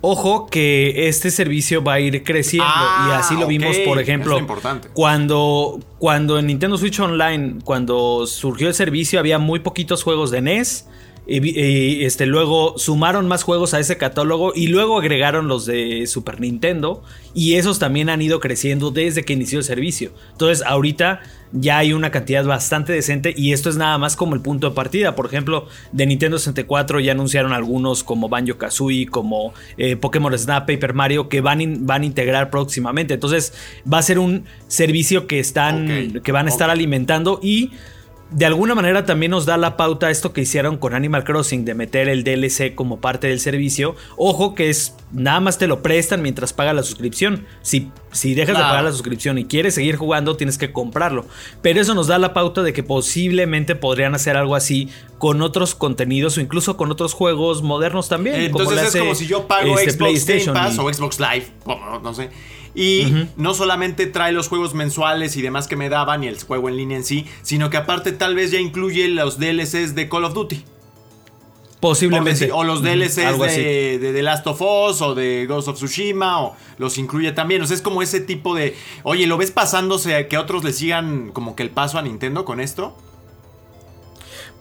Ojo 0.00 0.46
que 0.46 1.08
este 1.08 1.30
servicio 1.30 1.82
va 1.82 1.94
a 1.94 2.00
ir 2.00 2.22
creciendo 2.24 2.66
y 3.08 3.12
así 3.12 3.36
lo 3.36 3.46
vimos, 3.46 3.76
por 3.80 4.00
ejemplo, 4.00 4.38
cuando 4.94 5.80
cuando 5.98 6.38
en 6.38 6.46
Nintendo 6.46 6.76
Switch 6.78 7.00
Online, 7.00 7.56
cuando 7.64 8.26
surgió 8.26 8.68
el 8.68 8.74
servicio, 8.74 9.18
había 9.18 9.38
muy 9.38 9.60
poquitos 9.60 10.02
juegos 10.02 10.30
de 10.30 10.42
NES. 10.42 10.88
Y, 11.28 12.04
este, 12.04 12.24
luego 12.24 12.78
sumaron 12.78 13.26
más 13.26 13.42
juegos 13.42 13.74
a 13.74 13.80
ese 13.80 13.96
catálogo 13.96 14.52
y 14.54 14.68
luego 14.68 14.98
agregaron 14.98 15.48
los 15.48 15.66
de 15.66 16.06
Super 16.06 16.40
Nintendo 16.40 17.02
y 17.34 17.54
esos 17.54 17.80
también 17.80 18.08
han 18.10 18.22
ido 18.22 18.38
creciendo 18.38 18.92
desde 18.92 19.24
que 19.24 19.32
inició 19.32 19.58
el 19.58 19.64
servicio. 19.64 20.12
Entonces 20.32 20.64
ahorita 20.64 21.20
ya 21.52 21.78
hay 21.78 21.92
una 21.92 22.10
cantidad 22.10 22.44
bastante 22.44 22.92
decente 22.92 23.34
y 23.36 23.52
esto 23.52 23.70
es 23.70 23.76
nada 23.76 23.98
más 23.98 24.14
como 24.14 24.34
el 24.34 24.40
punto 24.40 24.68
de 24.68 24.74
partida. 24.76 25.16
Por 25.16 25.26
ejemplo, 25.26 25.66
de 25.90 26.06
Nintendo 26.06 26.38
64 26.38 27.00
ya 27.00 27.12
anunciaron 27.12 27.52
algunos 27.52 28.04
como 28.04 28.28
Banjo 28.28 28.56
Kazooie, 28.56 29.06
como 29.06 29.52
eh, 29.78 29.96
Pokémon 29.96 30.36
Snap, 30.36 30.66
Paper 30.66 30.94
Mario 30.94 31.28
que 31.28 31.40
van, 31.40 31.86
van 31.86 32.02
a 32.02 32.06
integrar 32.06 32.50
próximamente. 32.50 33.14
Entonces 33.14 33.52
va 33.90 33.98
a 33.98 34.02
ser 34.02 34.20
un 34.20 34.44
servicio 34.68 35.26
que 35.26 35.40
están 35.40 36.20
que 36.22 36.32
van 36.32 36.46
a 36.46 36.50
estar 36.50 36.70
alimentando 36.70 37.40
y 37.42 37.72
de 38.30 38.44
alguna 38.44 38.74
manera 38.74 39.06
también 39.06 39.30
nos 39.30 39.46
da 39.46 39.56
la 39.56 39.76
pauta 39.76 40.10
esto 40.10 40.32
que 40.32 40.40
hicieron 40.40 40.78
con 40.78 40.94
Animal 40.94 41.22
Crossing 41.22 41.64
de 41.64 41.74
meter 41.74 42.08
el 42.08 42.24
DLC 42.24 42.74
como 42.74 43.00
parte 43.00 43.28
del 43.28 43.38
servicio. 43.38 43.94
Ojo 44.16 44.54
que 44.54 44.68
es 44.68 44.96
nada 45.12 45.38
más 45.38 45.58
te 45.58 45.68
lo 45.68 45.80
prestan 45.80 46.22
mientras 46.22 46.52
pagas 46.52 46.74
la 46.74 46.82
suscripción. 46.82 47.46
Si, 47.62 47.90
si 48.10 48.34
dejas 48.34 48.56
de 48.56 48.62
pagar 48.62 48.82
la 48.82 48.90
suscripción 48.90 49.38
y 49.38 49.44
quieres 49.44 49.74
seguir 49.74 49.96
jugando, 49.96 50.36
tienes 50.36 50.58
que 50.58 50.72
comprarlo. 50.72 51.24
Pero 51.62 51.80
eso 51.80 51.94
nos 51.94 52.08
da 52.08 52.18
la 52.18 52.34
pauta 52.34 52.64
de 52.64 52.72
que 52.72 52.82
posiblemente 52.82 53.76
podrían 53.76 54.14
hacer 54.16 54.36
algo 54.36 54.56
así 54.56 54.88
con 55.18 55.40
otros 55.40 55.76
contenidos 55.76 56.36
o 56.36 56.40
incluso 56.40 56.76
con 56.76 56.90
otros 56.90 57.14
juegos 57.14 57.62
modernos 57.62 58.08
también. 58.08 58.40
Entonces 58.40 58.92
es 58.94 59.00
como 59.00 59.14
si 59.14 59.28
yo 59.28 59.46
pago 59.46 59.78
este 59.78 59.92
Xbox 59.92 60.26
Game 60.26 60.58
Pass 60.58 60.78
o 60.78 60.92
Xbox 60.92 61.20
Live, 61.20 61.46
no 62.02 62.12
sé 62.12 62.30
y 62.76 63.28
no 63.36 63.54
solamente 63.54 64.06
trae 64.06 64.32
los 64.32 64.48
juegos 64.48 64.74
mensuales 64.74 65.36
y 65.36 65.42
demás 65.42 65.66
que 65.66 65.76
me 65.76 65.88
daban 65.88 66.22
y 66.22 66.28
el 66.28 66.38
juego 66.40 66.68
en 66.68 66.76
línea 66.76 66.98
en 66.98 67.04
sí, 67.04 67.26
sino 67.40 67.70
que 67.70 67.78
aparte 67.78 68.12
tal 68.12 68.34
vez 68.34 68.50
ya 68.50 68.60
incluye 68.60 69.08
los 69.08 69.38
DLCs 69.38 69.94
de 69.94 70.08
Call 70.10 70.24
of 70.24 70.34
Duty. 70.34 70.62
Posiblemente. 71.80 72.50
o 72.52 72.64
los 72.64 72.82
DLCs 72.82 73.38
de, 73.38 73.98
de, 73.98 74.12
The 74.12 74.22
Last 74.22 74.46
of 74.46 74.60
Us 74.60 75.00
o 75.00 75.14
de 75.14 75.46
Ghost 75.46 75.68
of 75.68 75.76
Tsushima 75.76 76.42
o 76.42 76.56
los 76.78 76.98
incluye 76.98 77.32
también. 77.32 77.62
O 77.62 77.66
sea, 77.66 77.76
es 77.76 77.82
como 77.82 78.02
ese 78.02 78.20
tipo 78.20 78.54
de... 78.54 78.74
Oye, 79.04 79.26
¿lo 79.26 79.38
ves 79.38 79.50
pasándose 79.50 80.14
a 80.14 80.28
que 80.28 80.36
otros 80.36 80.64
le 80.64 80.72
sigan 80.72 81.30
como 81.32 81.56
que 81.56 81.62
el 81.62 81.70
paso 81.70 81.98
a 81.98 82.02
Nintendo 82.02 82.44
con 82.44 82.60
esto? 82.60 82.96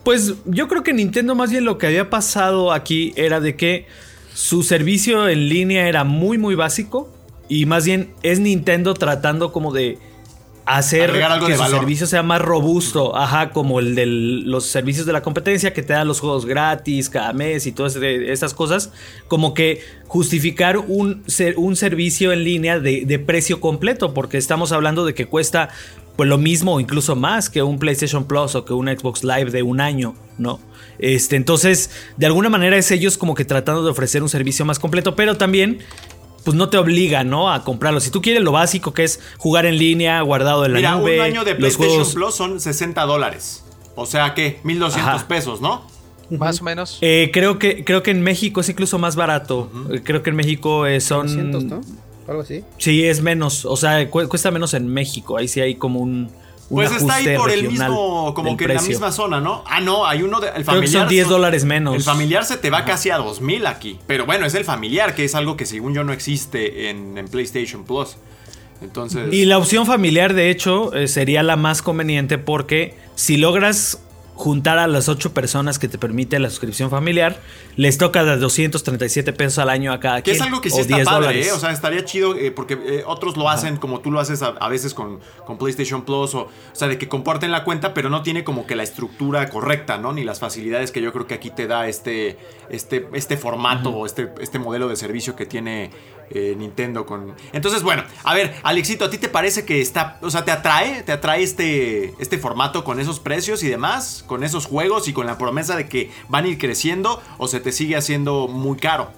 Pues 0.04 0.36
yo 0.46 0.68
creo 0.68 0.84
que 0.84 0.94
Nintendo 0.94 1.36
más 1.36 1.52
bien 1.52 1.66
lo 1.66 1.78
que 1.78 1.88
había 1.88 2.10
pasado 2.10 2.72
aquí 2.72 3.14
era 3.16 3.40
de 3.40 3.56
que 3.56 3.88
su 4.34 4.64
servicio 4.64 5.28
en 5.28 5.50
línea 5.50 5.90
era 5.90 6.04
muy, 6.04 6.38
muy 6.38 6.56
básico. 6.56 7.15
Y 7.48 7.66
más 7.66 7.86
bien 7.86 8.14
es 8.24 8.40
Nintendo 8.40 8.94
tratando 8.94 9.52
como 9.52 9.72
de 9.72 10.00
hacer 10.66 11.12
algo 11.24 11.46
que 11.46 11.52
de 11.52 11.58
su 11.58 11.64
valor. 11.64 11.80
servicio 11.82 12.08
sea 12.08 12.24
más 12.24 12.42
robusto, 12.42 13.16
ajá, 13.16 13.52
como 13.52 13.80
el 13.80 13.94
de 13.96 14.06
los 14.08 14.66
servicios 14.66 15.06
de 15.06 15.14
la 15.14 15.22
competencia 15.22 15.74
que 15.74 15.84
te 15.84 15.94
dan 15.94 16.08
los 16.08 16.20
juegos 16.20 16.46
gratis 16.46 17.10
cada 17.10 17.34
mes 17.34 17.68
y 17.68 17.72
todas 17.72 17.96
esas 17.96 18.54
cosas, 18.54 18.92
como 19.28 19.54
que 19.54 19.82
justificar 20.08 20.78
un, 20.78 21.24
un 21.58 21.76
servicio 21.76 22.34
en 22.34 22.44
línea 22.44 22.80
de, 22.80 23.06
de 23.06 23.20
precio 23.20 23.60
completo, 23.60 24.14
porque 24.14 24.38
estamos 24.38 24.72
hablando 24.72 25.06
de 25.06 25.14
que 25.14 25.28
cuesta 25.28 25.70
pues 26.16 26.30
lo 26.30 26.38
mismo 26.38 26.76
o 26.76 26.80
incluso 26.80 27.16
más 27.16 27.50
que 27.50 27.62
un 27.62 27.78
PlayStation 27.78 28.26
Plus 28.26 28.56
o 28.56 28.66
que 28.66 28.74
un 28.74 28.88
Xbox 28.88 29.24
Live 29.24 29.52
de 29.52 29.64
un 29.64 29.82
año, 29.82 30.16
¿no? 30.38 30.60
Este, 30.98 31.36
entonces, 31.36 31.90
de 32.16 32.26
alguna 32.26 32.50
manera 32.50 32.78
es 32.78 32.90
ellos 32.92 33.18
como 33.18 33.36
que 33.36 33.44
tratando 33.44 33.84
de 33.84 33.92
ofrecer 33.92 34.24
un 34.24 34.30
servicio 34.30 34.66
más 34.66 34.80
completo, 34.80 35.16
pero 35.16 35.36
también 35.36 35.80
pues 36.46 36.56
no 36.56 36.70
te 36.70 36.78
obliga, 36.78 37.26
¿no? 37.26 37.52
A 37.52 37.64
comprarlo. 37.66 38.00
Si 38.00 38.10
tú 38.12 38.22
quieres 38.22 38.42
lo 38.44 38.54
básico 38.54 38.94
que 38.94 39.04
es 39.04 39.20
jugar 39.38 39.66
en 39.66 39.78
línea, 39.78 40.22
guardado 40.22 40.64
en 40.66 40.72
la 40.74 40.78
Mira, 40.80 40.92
nube, 40.96 41.16
un 41.16 41.22
año 41.26 41.44
de 41.44 41.56
PlayStation 41.56 41.90
juegos- 42.06 42.14
Plus 42.14 42.36
son 42.36 42.60
60 42.62 43.02
dólares. 43.04 43.64
O 43.96 44.06
sea 44.06 44.34
que 44.34 44.60
1200 44.64 45.14
Ajá. 45.16 45.28
pesos, 45.28 45.60
¿no? 45.60 45.86
Más 46.30 46.62
o 46.62 46.64
menos. 46.64 46.98
Eh, 47.02 47.30
creo 47.34 47.60
que 47.60 47.84
creo 47.84 48.02
que 48.04 48.12
en 48.12 48.22
México 48.22 48.62
es 48.62 48.70
incluso 48.70 48.98
más 48.98 49.16
barato. 49.16 49.70
Eh, 49.92 50.02
Creo 50.04 50.24
que 50.24 50.30
en 50.32 50.36
México 50.38 50.86
eh, 50.88 51.00
son 51.02 51.28
200, 51.28 51.64
¿no? 51.66 51.82
Algo 52.28 52.42
así. 52.42 52.64
Sí, 52.80 53.04
es 53.06 53.22
menos, 53.22 53.66
o 53.66 53.76
sea, 53.78 54.10
cu- 54.10 54.28
cuesta 54.28 54.50
menos 54.50 54.74
en 54.74 54.88
México. 54.88 55.38
Ahí 55.38 55.48
sí 55.48 55.62
hay 55.62 55.76
como 55.76 56.00
un 56.00 56.32
Pues 56.70 56.92
está 56.92 57.16
ahí 57.16 57.38
por 57.38 57.52
el 57.52 57.68
mismo, 57.68 58.34
como 58.34 58.58
que 58.58 58.66
en 58.66 58.76
la 58.76 58.82
misma 58.82 59.12
zona, 59.12 59.40
¿no? 59.40 59.64
Ah, 59.68 59.82
no, 59.82 60.06
hay 60.06 60.24
uno 60.24 60.40
de, 60.40 60.48
el 60.48 60.54
Creo 60.54 60.66
que 60.66 60.72
familiar. 60.88 61.02
son 61.04 61.10
10 61.10 61.30
dólares 61.30 61.66
menos. 61.66 61.96
El 61.96 62.04
familiar 62.04 62.44
se 62.46 62.58
te 62.58 62.70
va 62.70 62.86
casi 62.86 63.12
a 63.12 63.18
2000 63.18 63.68
aquí. 63.68 64.00
Pero 64.08 64.26
bueno, 64.26 64.46
es 64.46 64.56
el 64.56 64.66
familiar, 64.66 65.14
que 65.14 65.26
es 65.26 65.36
algo 65.36 65.58
que 65.58 65.66
según 65.66 65.94
yo 65.94 66.04
no 66.04 66.12
existe 66.12 66.90
en, 66.90 67.18
en 67.18 67.28
PlayStation 67.28 67.84
Plus. 67.84 68.18
Entonces. 68.82 69.32
Y 69.32 69.46
la 69.46 69.58
opción 69.58 69.86
familiar, 69.86 70.34
de 70.34 70.50
hecho, 70.50 70.94
eh, 70.94 71.08
sería 71.08 71.44
la 71.44 71.56
más 71.56 71.82
conveniente 71.82 72.38
porque 72.38 72.96
si 73.16 73.38
logras 73.38 74.00
juntar 74.36 74.78
a 74.78 74.88
las 74.88 75.08
8 75.10 75.34
personas 75.34 75.80
que 75.80 75.88
te 75.88 75.98
permite 75.98 76.38
la 76.40 76.50
suscripción 76.50 76.90
familiar, 76.90 77.40
les 77.78 77.98
toca 77.98 78.24
de 78.26 78.38
237 78.38 79.34
pesos 79.34 79.60
al 79.60 79.70
año 79.70 79.94
a 79.94 80.00
cada 80.00 80.18
Que 80.18 80.32
quien. 80.32 80.36
es 80.36 80.42
algo 80.42 80.62
que 80.62 80.70
sí 80.70 80.78
o 80.78 80.82
está 80.82 80.96
10 80.98 81.08
padre. 81.08 81.48
¿eh? 81.48 81.52
O 81.54 81.58
sea, 81.60 81.72
estaría 81.72 82.04
chido 82.04 82.36
eh, 82.36 82.52
porque 82.52 82.74
eh, 82.74 83.04
otros 83.06 83.38
lo 83.38 83.50
hacen 83.50 83.78
como 83.78 84.02
tú 84.02 84.12
lo 84.12 84.20
haces 84.20 84.42
a, 84.42 84.48
a 84.48 84.68
veces 84.70 84.94
con, 84.94 85.20
con 85.46 85.58
PlayStation 85.58 86.04
Plus. 86.04 86.36
O, 86.36 86.42
o 86.42 86.50
sea, 86.74 86.88
de 86.88 86.98
que 86.98 87.08
comparten 87.08 87.52
la 87.52 87.64
cuenta, 87.64 87.94
pero 87.94 88.10
no 88.10 88.22
tiene 88.24 88.44
como 88.44 88.68
que 88.68 88.76
la 88.76 88.84
estructura 88.84 89.50
correcta, 89.50 89.98
¿no? 89.98 90.12
Ni 90.12 90.24
las 90.24 90.40
facilidades 90.40 90.92
que 90.92 91.02
yo 91.02 91.14
creo 91.14 91.28
que 91.28 91.34
aquí 91.36 91.50
te 91.50 91.68
da 91.68 91.88
este, 91.88 92.38
este, 92.70 93.08
este 93.14 93.38
formato 93.38 93.90
o 93.92 94.06
este, 94.06 94.34
este 94.42 94.60
modelo 94.60 94.90
de 94.90 94.98
servicio 94.98 95.36
que 95.36 95.46
tiene 95.46 95.92
eh, 96.30 96.56
Nintendo 96.58 97.06
con. 97.06 97.36
Entonces, 97.54 97.84
bueno, 97.84 98.04
a 98.24 98.34
ver, 98.34 98.56
Alexito, 98.64 99.06
¿a 99.06 99.10
ti 99.10 99.18
te 99.18 99.30
parece 99.30 99.66
que 99.66 99.82
está. 99.82 100.18
O 100.22 100.30
sea, 100.30 100.46
¿te 100.46 100.52
atrae? 100.52 101.04
¿Te 101.04 101.12
atrae 101.12 101.44
este, 101.44 102.14
este 102.20 102.38
formato 102.38 102.84
con 102.84 103.00
esos 103.00 103.20
precios 103.20 103.64
y 103.64 103.68
demás? 103.68 104.24
¿Con 104.28 104.44
esos 104.44 104.66
juegos 104.66 105.08
y 105.08 105.14
con 105.14 105.26
la 105.26 105.38
promesa 105.38 105.76
de 105.76 105.88
que 105.88 106.12
van 106.30 106.46
a 106.46 106.48
ir 106.48 106.58
creciendo? 106.58 107.22
¿O 107.38 107.48
se 107.48 107.60
te 107.60 107.72
sigue 107.72 107.96
haciendo 107.96 108.48
muy 108.48 108.78
caro? 108.78 109.12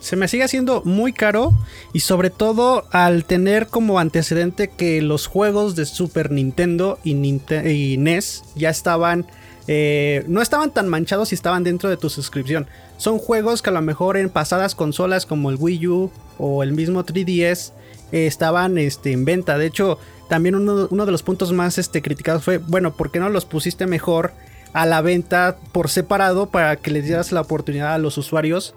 Se 0.00 0.16
me 0.16 0.28
sigue 0.28 0.44
haciendo 0.44 0.82
muy 0.84 1.14
caro 1.14 1.54
y 1.94 2.00
sobre 2.00 2.28
todo 2.28 2.84
al 2.90 3.24
tener 3.24 3.68
como 3.68 3.98
antecedente 3.98 4.68
que 4.68 5.00
los 5.00 5.26
juegos 5.26 5.76
de 5.76 5.86
Super 5.86 6.30
Nintendo 6.30 6.98
y, 7.04 7.12
y 7.12 7.96
NES 7.96 8.44
ya 8.54 8.70
estaban... 8.70 9.26
eh, 9.66 10.24
no 10.28 10.42
estaban 10.42 10.70
tan 10.70 10.88
manchados 10.88 11.32
y 11.32 11.34
estaban 11.34 11.64
dentro 11.64 11.88
de 11.88 11.96
tu 11.96 12.10
suscripción. 12.10 12.66
Son 12.96 13.18
juegos 13.18 13.62
que 13.62 13.70
a 13.70 13.72
lo 13.72 13.82
mejor 13.82 14.16
en 14.16 14.30
pasadas 14.30 14.74
consolas 14.74 15.26
como 15.26 15.50
el 15.50 15.56
Wii 15.58 15.88
U 15.88 16.10
o 16.38 16.62
el 16.62 16.72
mismo 16.72 17.04
3DS 17.04 17.72
eh, 18.12 18.26
estaban 18.26 18.78
este, 18.78 19.12
en 19.12 19.24
venta. 19.24 19.58
De 19.58 19.66
hecho, 19.66 19.98
también 20.28 20.54
uno, 20.54 20.88
uno 20.90 21.06
de 21.06 21.12
los 21.12 21.22
puntos 21.22 21.52
más 21.52 21.78
este, 21.78 22.02
criticados 22.02 22.42
fue, 22.44 22.58
bueno, 22.58 22.94
¿por 22.94 23.10
qué 23.10 23.20
no 23.20 23.28
los 23.28 23.44
pusiste 23.44 23.86
mejor 23.86 24.32
a 24.74 24.86
la 24.86 25.00
venta 25.00 25.56
por 25.72 25.88
separado 25.88 26.46
para 26.46 26.76
que 26.76 26.90
les 26.90 27.04
dieras 27.04 27.32
la 27.32 27.40
oportunidad 27.40 27.94
a 27.94 27.98
los 27.98 28.18
usuarios 28.18 28.74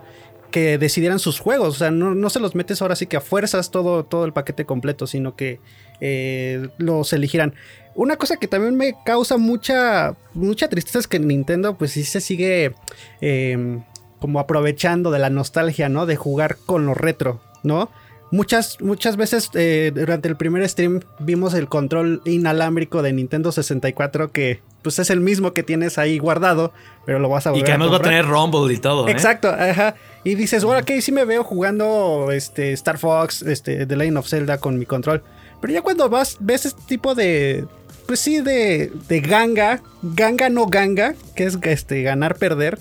que 0.52 0.78
decidieran 0.78 1.20
sus 1.20 1.40
juegos. 1.40 1.76
O 1.76 1.78
sea, 1.78 1.92
no, 1.92 2.16
no 2.16 2.30
se 2.30 2.40
los 2.40 2.56
metes 2.56 2.82
ahora 2.82 2.96
sí 2.96 3.08
que 3.08 3.18
a 3.18 3.22
fuerzas 3.22 3.72
todo, 3.72 4.06
todo 4.06 4.26
el 4.26 4.34
paquete 4.34 4.66
completo, 4.66 5.08
sino 5.08 5.36
que 5.36 5.60
eh, 6.02 6.70
los 6.78 7.14
eligieran. 7.14 7.54
Una 7.96 8.16
cosa 8.18 8.38
que 8.38 8.48
también 8.48 8.76
me 8.76 8.94
causa 9.06 9.38
mucha, 9.38 10.16
mucha 10.34 10.70
tristeza 10.70 11.00
es 11.00 11.08
que 11.08 11.20
Nintendo 11.20 11.78
pues 11.78 11.92
sí 11.92 12.04
se 12.04 12.22
sigue 12.22 12.76
eh, 13.22 13.80
como 14.20 14.40
aprovechando 14.40 15.12
de 15.12 15.20
la 15.20 15.30
nostalgia, 15.30 15.90
¿no? 15.90 16.06
De 16.06 16.16
jugar 16.16 16.58
con 16.66 16.86
lo 16.86 16.94
retro, 16.94 17.42
¿no? 17.64 17.90
Muchas, 18.30 18.82
muchas 18.82 19.16
veces 19.16 19.50
eh, 19.54 19.92
durante 19.96 20.28
el 20.28 20.36
primer 20.36 20.68
stream 20.68 21.00
vimos 21.20 21.54
el 21.54 21.70
control 21.70 22.22
inalámbrico 22.26 23.02
de 23.02 23.14
Nintendo 23.14 23.54
64 23.54 24.32
que 24.34 24.62
pues 24.82 25.00
es 25.00 25.10
el 25.10 25.22
mismo 25.22 25.54
que 25.54 25.64
tienes 25.64 25.98
ahí 25.98 26.18
guardado, 26.18 26.74
pero 27.06 27.20
lo 27.20 27.30
vas 27.30 27.48
a 27.48 27.50
Y 27.50 27.54
volver 27.54 27.66
que 27.66 27.72
además 27.72 27.92
va 27.92 27.98
a 27.98 28.02
tener 28.02 28.26
Rumble 28.26 28.74
y 28.74 28.78
todo. 28.78 29.08
¿eh? 29.08 29.12
Exacto, 29.12 29.50
ajá. 29.50 29.96
Y 30.24 30.36
dices, 30.36 30.64
bueno, 30.64 30.82
ok, 30.82 30.92
sí 31.02 31.12
me 31.12 31.26
veo 31.26 31.44
jugando 31.44 32.30
este, 32.32 32.74
Star 32.74 32.98
Fox, 32.98 33.42
este, 33.42 33.86
The 33.86 33.96
Legend 33.96 34.18
of 34.18 34.28
Zelda 34.28 34.58
con 34.60 34.78
mi 34.78 34.86
control. 34.86 35.24
Pero 35.62 35.74
ya 35.74 35.82
cuando 35.82 36.10
vas, 36.10 36.38
ves 36.40 36.66
este 36.66 36.82
tipo 36.88 37.16
de. 37.16 37.66
Pues 38.06 38.20
sí, 38.20 38.40
de, 38.40 38.92
de 39.10 39.20
ganga, 39.20 39.82
ganga 40.02 40.50
no 40.50 40.68
ganga, 40.68 41.16
que 41.36 41.46
es 41.46 41.58
este, 41.64 42.04
ganar, 42.04 42.38
perder. 42.38 42.80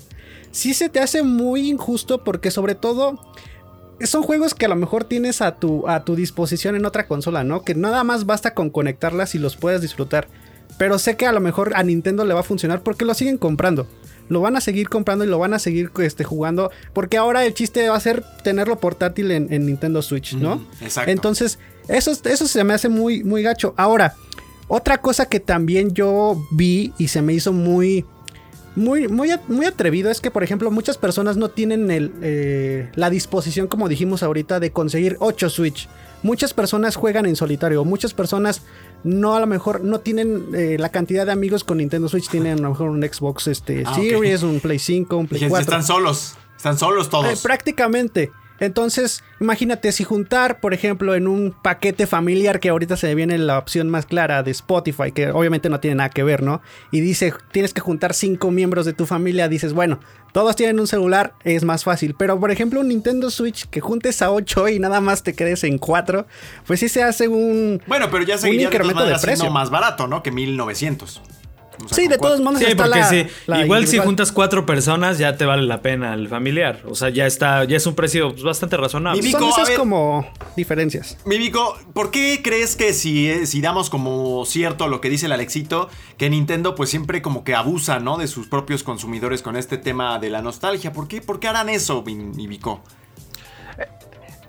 Sí 0.51 0.73
se 0.73 0.89
te 0.89 0.99
hace 1.01 1.21
muy 1.21 1.69
injusto 1.69 2.23
porque, 2.23 2.49
sobre 2.49 2.75
todo, 2.75 3.19
son 4.01 4.23
juegos 4.23 4.53
que 4.53 4.65
a 4.65 4.69
lo 4.69 4.75
mejor 4.75 5.03
tienes 5.03 5.41
a 5.41 5.55
tu, 5.55 5.87
a 5.87 6.05
tu 6.05 6.15
disposición 6.15 6.75
en 6.75 6.85
otra 6.85 7.07
consola, 7.07 7.43
¿no? 7.43 7.63
Que 7.63 7.75
nada 7.75 8.03
más 8.03 8.25
basta 8.25 8.53
con 8.53 8.69
conectarlas 8.69 9.35
y 9.35 9.39
los 9.39 9.57
puedes 9.57 9.81
disfrutar. 9.81 10.27
Pero 10.77 10.99
sé 10.99 11.17
que 11.17 11.25
a 11.25 11.31
lo 11.31 11.39
mejor 11.39 11.73
a 11.75 11.83
Nintendo 11.83 12.23
le 12.23 12.33
va 12.33 12.41
a 12.41 12.43
funcionar 12.43 12.83
porque 12.83 13.05
lo 13.05 13.13
siguen 13.13 13.37
comprando. 13.37 13.87
Lo 14.29 14.41
van 14.41 14.55
a 14.55 14.61
seguir 14.61 14.89
comprando 14.89 15.23
y 15.23 15.27
lo 15.27 15.39
van 15.39 15.53
a 15.53 15.59
seguir 15.59 15.91
este, 15.99 16.23
jugando. 16.23 16.69
Porque 16.93 17.17
ahora 17.17 17.45
el 17.45 17.53
chiste 17.53 17.89
va 17.89 17.95
a 17.95 17.99
ser 17.99 18.23
tenerlo 18.43 18.79
portátil 18.79 19.31
en, 19.31 19.51
en 19.51 19.65
Nintendo 19.65 20.01
Switch, 20.01 20.35
¿no? 20.35 20.65
Exacto. 20.81 21.09
Entonces, 21.09 21.59
eso, 21.87 22.11
eso 22.11 22.47
se 22.47 22.63
me 22.63 22.73
hace 22.73 22.89
muy, 22.89 23.23
muy 23.23 23.43
gacho. 23.43 23.73
Ahora, 23.77 24.15
otra 24.67 24.99
cosa 24.99 25.27
que 25.27 25.39
también 25.39 25.93
yo 25.93 26.41
vi 26.51 26.93
y 26.97 27.07
se 27.07 27.21
me 27.21 27.33
hizo 27.33 27.53
muy, 27.53 28.05
muy, 28.75 29.07
muy, 29.07 29.29
muy 29.47 29.65
atrevido 29.65 30.11
es 30.11 30.21
que, 30.21 30.29
por 30.29 30.43
ejemplo, 30.43 30.69
muchas 30.71 30.97
personas 30.97 31.35
no 31.37 31.49
tienen 31.49 31.89
el, 31.89 32.13
eh, 32.21 32.89
la 32.95 33.09
disposición, 33.09 33.67
como 33.67 33.89
dijimos 33.89 34.21
ahorita, 34.23 34.59
de 34.59 34.71
conseguir 34.71 35.17
8 35.19 35.49
Switch. 35.49 35.87
Muchas 36.23 36.53
personas 36.53 36.95
juegan 36.95 37.25
en 37.25 37.35
solitario. 37.35 37.83
Muchas 37.85 38.13
personas 38.13 38.63
no 39.03 39.35
a 39.35 39.39
lo 39.39 39.47
mejor 39.47 39.81
no 39.83 39.99
tienen 39.99 40.45
eh, 40.53 40.75
la 40.79 40.89
cantidad 40.89 41.25
de 41.25 41.31
amigos 41.31 41.63
con 41.63 41.77
Nintendo 41.77 42.09
Switch. 42.09 42.27
Tienen 42.29 42.59
a 42.59 42.61
lo 42.61 42.69
mejor 42.71 42.89
un 42.89 43.01
Xbox 43.03 43.47
este, 43.47 43.83
Ah. 43.85 43.95
Series, 43.95 44.43
un 44.43 44.59
Play 44.59 44.79
5, 44.79 45.15
un 45.15 45.27
Play 45.27 45.39
Fíjense, 45.39 45.51
4. 45.51 45.61
están 45.61 45.83
solos. 45.83 46.35
Están 46.57 46.77
solos 46.77 47.09
todos. 47.09 47.25
Eh, 47.31 47.37
prácticamente. 47.41 48.31
Entonces, 48.59 49.23
imagínate 49.39 49.91
si 49.91 50.03
juntar, 50.03 50.59
por 50.59 50.73
ejemplo, 50.73 51.15
en 51.15 51.27
un 51.27 51.51
paquete 51.51 52.07
familiar 52.07 52.59
que 52.59 52.69
ahorita 52.69 52.97
se 52.97 53.13
viene 53.15 53.37
la 53.37 53.57
opción 53.57 53.89
más 53.89 54.05
clara 54.05 54.43
de 54.43 54.51
Spotify, 54.51 55.11
que 55.11 55.29
obviamente 55.29 55.69
no 55.69 55.79
tiene 55.79 55.95
nada 55.95 56.09
que 56.09 56.23
ver, 56.23 56.43
¿no? 56.43 56.61
Y 56.91 57.01
dice, 57.01 57.33
tienes 57.51 57.73
que 57.73 57.81
juntar 57.81 58.13
cinco 58.13 58.51
miembros 58.51 58.85
de 58.85 58.93
tu 58.93 59.05
familia, 59.05 59.47
dices, 59.47 59.73
bueno, 59.73 59.99
todos 60.31 60.55
tienen 60.55 60.79
un 60.79 60.87
celular, 60.87 61.33
es 61.43 61.63
más 61.63 61.83
fácil. 61.83 62.15
Pero, 62.17 62.39
por 62.39 62.51
ejemplo, 62.51 62.79
un 62.79 62.89
Nintendo 62.89 63.29
Switch 63.31 63.67
que 63.69 63.79
juntes 63.79 64.21
a 64.21 64.31
8 64.31 64.69
y 64.69 64.79
nada 64.79 65.01
más 65.01 65.23
te 65.23 65.33
quedes 65.33 65.63
en 65.63 65.77
4, 65.77 66.25
pues 66.65 66.79
sí 66.79 66.89
se 66.89 67.03
hace 67.03 67.27
un... 67.27 67.81
bueno, 67.87 68.09
pero 68.11 68.23
ya 68.23 68.35
un 68.35 68.41
seguiría 68.41 68.69
de 68.69 68.77
todas 68.77 68.85
incremento 68.85 69.03
de 69.03 69.19
siendo 69.19 69.21
precio. 69.21 69.51
más 69.51 69.69
barato, 69.69 70.07
¿no? 70.07 70.23
Que 70.23 70.31
1900. 70.31 71.21
O 71.83 71.87
sea, 71.87 71.95
Sí, 71.95 72.07
de 72.07 72.17
todos 72.17 72.39
modos 72.41 72.59
Sí, 72.59 72.65
está 72.65 72.83
porque 72.83 72.99
la- 72.99 73.09
sí. 73.09 73.25
la 73.45 73.63
Igual 73.63 73.87
si 73.87 73.97
juntas 73.99 74.31
cuatro 74.31 74.65
personas 74.65 75.17
ya 75.17 75.37
te 75.37 75.45
vale 75.45 75.63
la 75.63 75.81
pena 75.81 76.13
el 76.13 76.27
familiar. 76.27 76.81
O 76.87 76.95
sea, 76.95 77.09
ya 77.09 77.25
está, 77.27 77.63
ya 77.65 77.77
es 77.77 77.85
un 77.85 77.95
precio 77.95 78.31
pues, 78.31 78.43
bastante 78.43 78.77
razonable. 78.77 79.21
Son 79.31 79.43
a 79.43 79.49
esas 79.49 79.69
ver. 79.69 79.77
como 79.77 80.27
diferencias. 80.55 81.17
Mi 81.25 81.37
Vico, 81.37 81.77
¿por 81.93 82.11
qué 82.11 82.41
crees 82.43 82.75
que 82.75 82.93
si, 82.93 83.29
eh, 83.29 83.45
si 83.45 83.61
damos 83.61 83.89
como 83.89 84.43
cierto 84.45 84.87
lo 84.87 85.01
que 85.01 85.09
dice 85.09 85.27
el 85.27 85.31
Alexito, 85.31 85.89
que 86.17 86.29
Nintendo 86.29 86.73
pues 86.75 86.89
siempre 86.89 87.21
como 87.21 87.43
que 87.43 87.53
abusa, 87.55 87.99
¿no? 87.99 88.17
De 88.17 88.27
sus 88.27 88.47
propios 88.47 88.83
consumidores 88.83 89.41
con 89.41 89.55
este 89.55 89.77
tema 89.77 90.17
de 90.19 90.29
la 90.29 90.41
nostalgia? 90.41 90.91
¿Por 90.93 91.07
qué, 91.07 91.21
por 91.21 91.39
qué 91.39 91.47
harán 91.47 91.69
eso, 91.69 92.01
mi, 92.03 92.15
mi 92.15 92.47
Vico? 92.47 92.81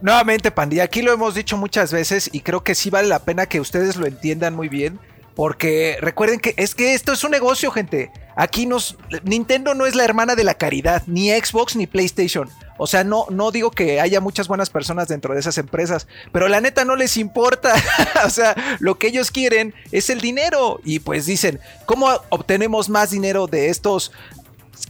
Nuevamente, 0.00 0.50
Pandilla, 0.52 0.84
aquí 0.84 1.02
lo 1.02 1.12
hemos 1.12 1.34
dicho 1.34 1.56
muchas 1.56 1.92
veces 1.92 2.30
y 2.32 2.40
creo 2.40 2.62
que 2.62 2.74
sí 2.76 2.88
vale 2.88 3.08
la 3.08 3.18
pena 3.24 3.46
que 3.46 3.60
ustedes 3.60 3.96
lo 3.96 4.06
entiendan 4.06 4.54
muy 4.54 4.68
bien. 4.68 5.00
Porque 5.38 5.98
recuerden 6.00 6.40
que 6.40 6.52
es 6.56 6.74
que 6.74 6.94
esto 6.94 7.12
es 7.12 7.22
un 7.22 7.30
negocio, 7.30 7.70
gente. 7.70 8.10
Aquí 8.34 8.66
nos. 8.66 8.98
Nintendo 9.22 9.72
no 9.72 9.86
es 9.86 9.94
la 9.94 10.04
hermana 10.04 10.34
de 10.34 10.42
la 10.42 10.54
caridad, 10.54 11.04
ni 11.06 11.30
Xbox 11.30 11.76
ni 11.76 11.86
PlayStation. 11.86 12.50
O 12.76 12.88
sea, 12.88 13.04
no, 13.04 13.24
no 13.30 13.52
digo 13.52 13.70
que 13.70 14.00
haya 14.00 14.20
muchas 14.20 14.48
buenas 14.48 14.68
personas 14.68 15.06
dentro 15.06 15.34
de 15.34 15.38
esas 15.38 15.56
empresas, 15.56 16.08
pero 16.32 16.48
la 16.48 16.60
neta 16.60 16.84
no 16.84 16.96
les 16.96 17.16
importa. 17.16 17.72
o 18.26 18.30
sea, 18.30 18.56
lo 18.80 18.98
que 18.98 19.06
ellos 19.06 19.30
quieren 19.30 19.74
es 19.92 20.10
el 20.10 20.20
dinero. 20.20 20.80
Y 20.82 20.98
pues 20.98 21.26
dicen, 21.26 21.60
¿cómo 21.86 22.08
obtenemos 22.30 22.88
más 22.88 23.10
dinero 23.10 23.46
de 23.46 23.68
estos 23.68 24.10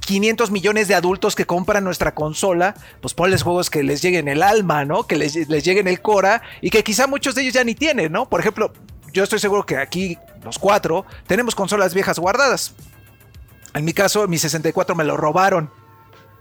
500 0.06 0.50
millones 0.50 0.88
de 0.88 0.94
adultos 0.94 1.34
que 1.34 1.44
compran 1.44 1.84
nuestra 1.84 2.14
consola, 2.14 2.74
pues 3.02 3.12
ponles 3.12 3.42
juegos 3.42 3.68
que 3.68 3.82
les 3.82 4.00
lleguen 4.00 4.28
el 4.28 4.42
alma, 4.42 4.86
¿no? 4.86 5.06
Que 5.06 5.16
les, 5.16 5.46
les 5.46 5.62
lleguen 5.62 5.88
el 5.88 6.00
Cora 6.00 6.40
y 6.62 6.70
que 6.70 6.82
quizá 6.82 7.06
muchos 7.06 7.34
de 7.34 7.42
ellos 7.42 7.52
ya 7.52 7.64
ni 7.64 7.74
tienen, 7.74 8.12
¿no? 8.12 8.30
Por 8.30 8.40
ejemplo, 8.40 8.72
yo 9.18 9.24
estoy 9.24 9.38
seguro 9.40 9.66
que 9.66 9.76
aquí 9.76 10.16
los 10.44 10.58
cuatro 10.58 11.04
tenemos 11.26 11.54
consolas 11.54 11.92
viejas 11.92 12.18
guardadas. 12.18 12.74
En 13.74 13.84
mi 13.84 13.92
caso, 13.92 14.26
mi 14.28 14.38
64 14.38 14.94
me 14.94 15.04
lo 15.04 15.16
robaron. 15.16 15.70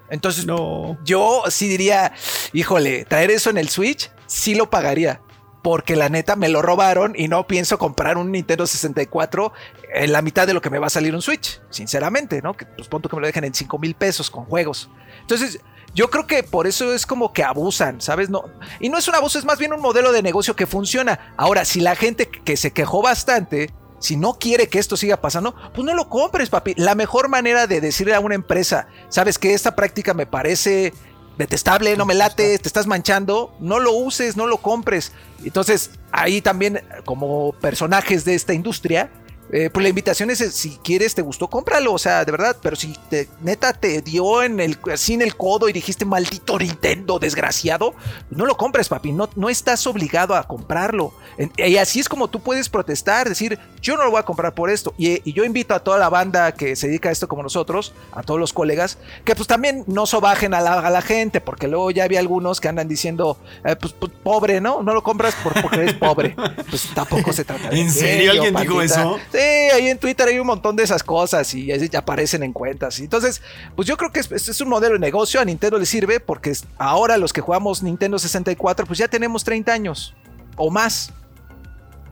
Entonces, 0.10 0.46
No. 0.46 0.98
yo 1.04 1.44
sí 1.50 1.68
diría, 1.68 2.14
híjole, 2.54 3.04
traer 3.06 3.32
eso 3.32 3.50
en 3.50 3.58
el 3.58 3.68
Switch, 3.70 4.12
sí 4.28 4.56
lo 4.56 4.70
pagaría. 4.70 5.22
Porque 5.64 5.96
la 5.98 6.08
neta 6.08 6.36
me 6.38 6.48
lo 6.48 6.62
robaron 6.62 7.14
y 7.18 7.28
no 7.28 7.46
pienso 7.48 7.78
comprar 7.78 8.18
un 8.18 8.32
Nintendo 8.32 8.66
64 8.68 9.52
en 9.96 10.14
la 10.14 10.22
mitad 10.22 10.48
de 10.48 10.54
lo 10.54 10.62
que 10.62 10.70
me 10.70 10.80
va 10.80 10.88
a 10.88 10.92
salir 10.92 11.14
un 11.14 11.22
Switch. 11.22 11.60
Sinceramente, 11.72 12.42
¿no? 12.42 12.54
Que 12.54 12.66
pues 12.68 12.88
punto 12.88 13.10
que 13.10 13.16
me 13.18 13.22
lo 13.22 13.28
dejen 13.28 13.44
en 13.44 13.54
5 13.54 13.78
mil 13.80 13.94
pesos 13.96 14.30
con 14.30 14.46
juegos. 14.46 14.90
Entonces, 15.22 15.60
yo 15.98 16.12
creo 16.12 16.28
que 16.28 16.44
por 16.44 16.68
eso 16.68 16.94
es 16.94 17.08
como 17.08 17.34
que 17.34 17.44
abusan, 17.44 18.02
¿sabes? 18.02 18.30
No, 18.30 18.46
y 18.80 18.90
no 18.90 19.00
es 19.00 19.08
un 19.08 19.16
abuso, 19.16 19.40
es 19.40 19.46
más 19.46 19.58
bien 19.58 19.74
un 19.74 19.82
modelo 19.82 20.12
de 20.12 20.22
negocio 20.22 20.56
que 20.56 20.68
funciona. 20.68 21.34
Ahora, 21.38 21.66
si 21.66 21.80
la 21.80 21.96
gente 21.96 22.30
que 22.30 22.56
se 22.56 22.72
quejó 22.72 23.02
bastante, 23.02 23.74
si 23.98 24.16
no 24.16 24.36
quiere 24.36 24.70
que 24.70 24.78
esto 24.78 24.96
siga 24.96 25.18
pasando, 25.18 25.56
pues 25.74 25.84
no 25.84 25.96
lo 25.96 26.08
compres, 26.08 26.52
papi. 26.52 26.76
La 26.78 26.94
mejor 26.94 27.30
manera 27.30 27.66
de 27.66 27.82
decirle 27.82 28.14
a 28.14 28.20
una 28.20 28.36
empresa, 28.36 28.88
sabes 29.10 29.40
que 29.40 29.56
esta 29.56 29.76
práctica 29.76 30.14
me 30.14 30.28
parece 30.28 30.94
detestable, 31.40 31.98
no 31.98 32.06
me 32.06 32.14
late, 32.14 32.60
te 32.60 32.68
estás 32.68 32.86
manchando, 32.86 33.56
no 33.60 33.80
lo 33.80 33.94
uses, 33.94 34.38
no 34.38 34.46
lo 34.46 34.58
compres. 34.58 35.14
Entonces, 35.44 35.90
ahí 36.12 36.44
también, 36.44 36.84
como 37.06 37.54
personajes 37.54 38.24
de 38.24 38.36
esta 38.36 38.54
industria, 38.54 39.10
eh, 39.52 39.70
pues 39.72 39.84
la 39.84 39.90
invitación 39.90 40.30
es, 40.30 40.42
eh, 40.42 40.52
si 40.52 40.78
quieres, 40.84 41.16
te 41.16 41.22
gustó, 41.22 41.48
cómpralo, 41.50 41.94
o 41.94 41.98
sea, 41.98 42.26
de 42.26 42.32
verdad, 42.32 42.58
pero 42.62 42.76
si 42.76 42.94
te, 43.10 43.30
neta 43.42 43.74
te 43.74 44.02
dio 44.02 44.44
en 44.44 44.60
el, 44.60 44.78
así 44.92 45.14
en 45.14 45.22
el 45.22 45.36
codo 45.36 45.70
y 45.70 45.74
dijiste, 45.74 46.06
maldito 46.06 46.58
Nintendo, 46.60 47.20
desgraciado, 47.20 47.94
no 48.30 48.46
lo 48.46 48.58
compres, 48.58 48.90
papi, 48.90 49.12
no, 49.12 49.30
no 49.36 49.50
estás 49.50 49.86
obligado 49.88 50.36
a 50.36 50.44
comprarlo. 50.44 51.14
Y 51.58 51.78
así 51.78 52.00
es 52.00 52.10
como 52.10 52.28
tú 52.30 52.40
puedes 52.40 52.68
protestar, 52.70 53.30
decir, 53.30 53.60
yo 53.82 53.96
no 53.96 54.04
lo 54.06 54.12
voy 54.12 54.20
a 54.20 54.24
comprar 54.24 54.54
por 54.54 54.70
esto. 54.70 54.94
Y, 54.98 55.22
y 55.30 55.34
yo 55.34 55.44
invito 55.44 55.74
a 55.76 55.80
toda 55.80 55.98
la 55.98 56.10
banda 56.10 56.52
que 56.54 56.76
se 56.76 56.88
dedica 56.88 57.10
a 57.10 57.12
esto 57.12 57.28
como 57.28 57.44
nosotros, 57.44 57.94
a 58.12 58.24
todos 58.24 58.40
los 58.40 58.54
colegas, 58.54 58.98
que 59.24 59.36
pues 59.36 59.48
también 59.48 59.84
no 59.88 60.06
sobajen 60.06 60.54
a 60.54 60.62
la, 60.62 60.80
a 60.80 60.90
la 60.90 61.02
gente, 61.02 61.40
porque 61.42 61.68
luego 61.68 61.92
ya 61.92 62.04
había 62.04 62.20
algunos 62.20 62.60
que 62.60 62.68
andan 62.68 62.88
diciendo, 62.88 63.38
eh, 63.64 63.76
pues, 63.76 63.94
pues, 63.94 64.12
pobre, 64.24 64.62
¿no? 64.62 64.82
No 64.84 64.94
lo 64.94 65.04
compras 65.04 65.36
por- 65.44 65.62
porque 65.62 65.78
eres 65.82 65.94
pobre. 65.94 66.36
Pues 66.70 66.90
tampoco 66.94 67.32
se 67.32 67.46
trata 67.46 67.70
de 67.70 67.80
¿En 67.80 67.92
serio 67.92 68.32
alguien 68.32 68.54
dijo 68.56 68.82
eso? 68.82 69.18
Sí, 69.32 69.37
ahí 69.42 69.88
en 69.90 69.98
Twitter 69.98 70.28
hay 70.28 70.40
un 70.40 70.48
montón 70.48 70.76
de 70.76 70.84
esas 70.84 71.04
cosas 71.04 71.54
y 71.54 71.68
ya 71.68 72.00
aparecen 72.00 72.44
en 72.44 72.54
cuentas. 72.54 73.00
Entonces, 73.00 73.42
pues 73.76 73.88
yo 73.88 73.98
creo 73.98 74.12
que 74.12 74.20
es, 74.20 74.62
un 74.62 74.70
modelo 74.70 74.94
de 74.94 75.00
negocio, 75.00 75.40
a 75.40 75.46
Nintendo 75.46 75.78
le 75.78 75.86
sirve 75.86 76.20
porque 76.20 76.54
ahora 76.78 77.18
los 77.18 77.34
que 77.34 77.42
jugamos 77.42 77.84
Nintendo 77.84 78.18
64, 78.20 78.86
pues 78.86 79.00
ya 79.00 79.08
tenemos 79.08 79.44
30 79.44 79.72
años 79.74 80.14
o 80.56 80.70
más. 80.72 81.12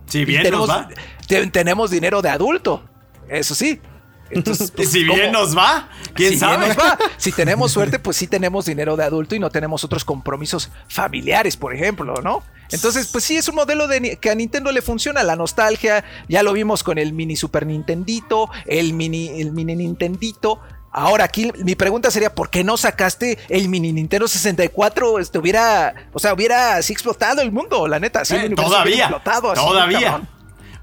Si 0.07 0.19
Y 0.19 0.25
bien 0.25 0.43
tenemos, 0.43 0.67
nos 0.67 0.77
va. 0.77 0.89
te- 1.27 1.47
tenemos 1.47 1.89
dinero 1.89 2.21
de 2.21 2.29
adulto, 2.29 2.83
eso 3.27 3.55
sí. 3.55 3.81
Entonces, 4.29 4.71
pues, 4.75 4.91
si 4.91 5.03
bien 5.03 5.31
¿cómo? 5.31 5.31
nos 5.33 5.57
va, 5.57 5.89
quién 6.13 6.29
Si 6.31 6.35
bien 6.37 6.39
sabe. 6.39 6.67
nos 6.69 6.77
va. 6.77 6.97
Si 7.17 7.31
tenemos 7.31 7.71
suerte, 7.71 7.99
pues 7.99 8.17
sí 8.17 8.27
tenemos 8.27 8.65
dinero 8.65 8.95
de 8.97 9.03
adulto 9.03 9.35
y 9.35 9.39
no 9.39 9.49
tenemos 9.49 9.83
otros 9.83 10.03
compromisos 10.05 10.69
familiares, 10.87 11.57
por 11.57 11.73
ejemplo, 11.75 12.15
¿no? 12.23 12.43
Entonces, 12.71 13.07
pues 13.11 13.23
sí, 13.23 13.37
es 13.37 13.47
un 13.47 13.55
modelo 13.55 13.87
de, 13.87 14.17
que 14.17 14.29
a 14.29 14.35
Nintendo 14.35 14.71
le 14.71 14.81
funciona, 14.81 15.23
la 15.23 15.35
nostalgia, 15.35 16.03
ya 16.27 16.43
lo 16.43 16.53
vimos 16.53 16.83
con 16.83 16.97
el 16.97 17.13
mini 17.13 17.35
Super 17.35 17.65
Nintendito, 17.65 18.49
el 18.65 18.93
mini, 18.93 19.39
el 19.41 19.51
mini 19.51 19.75
Nintendito. 19.75 20.59
Ahora 20.91 21.25
aquí 21.25 21.51
mi 21.63 21.75
pregunta 21.75 22.09
sería, 22.09 22.33
¿por 22.33 22.49
qué 22.49 22.63
no 22.63 22.77
sacaste 22.77 23.37
el 23.49 23.67
mini 23.67 23.91
Nintendo 23.91 24.27
64? 24.27 25.19
Este, 25.19 25.37
hubiera, 25.37 25.93
o 26.13 26.19
sea, 26.19 26.33
hubiera 26.33 26.77
así 26.77 26.93
explotado 26.93 27.41
el 27.41 27.51
mundo, 27.51 27.87
la 27.87 27.99
neta. 27.99 28.21
el 28.29 28.53
Eh, 28.53 28.55
todavía, 28.55 29.03
explotado 29.03 29.51
así, 29.51 29.61
todavía. 29.61 29.99
cabrón. 30.01 30.27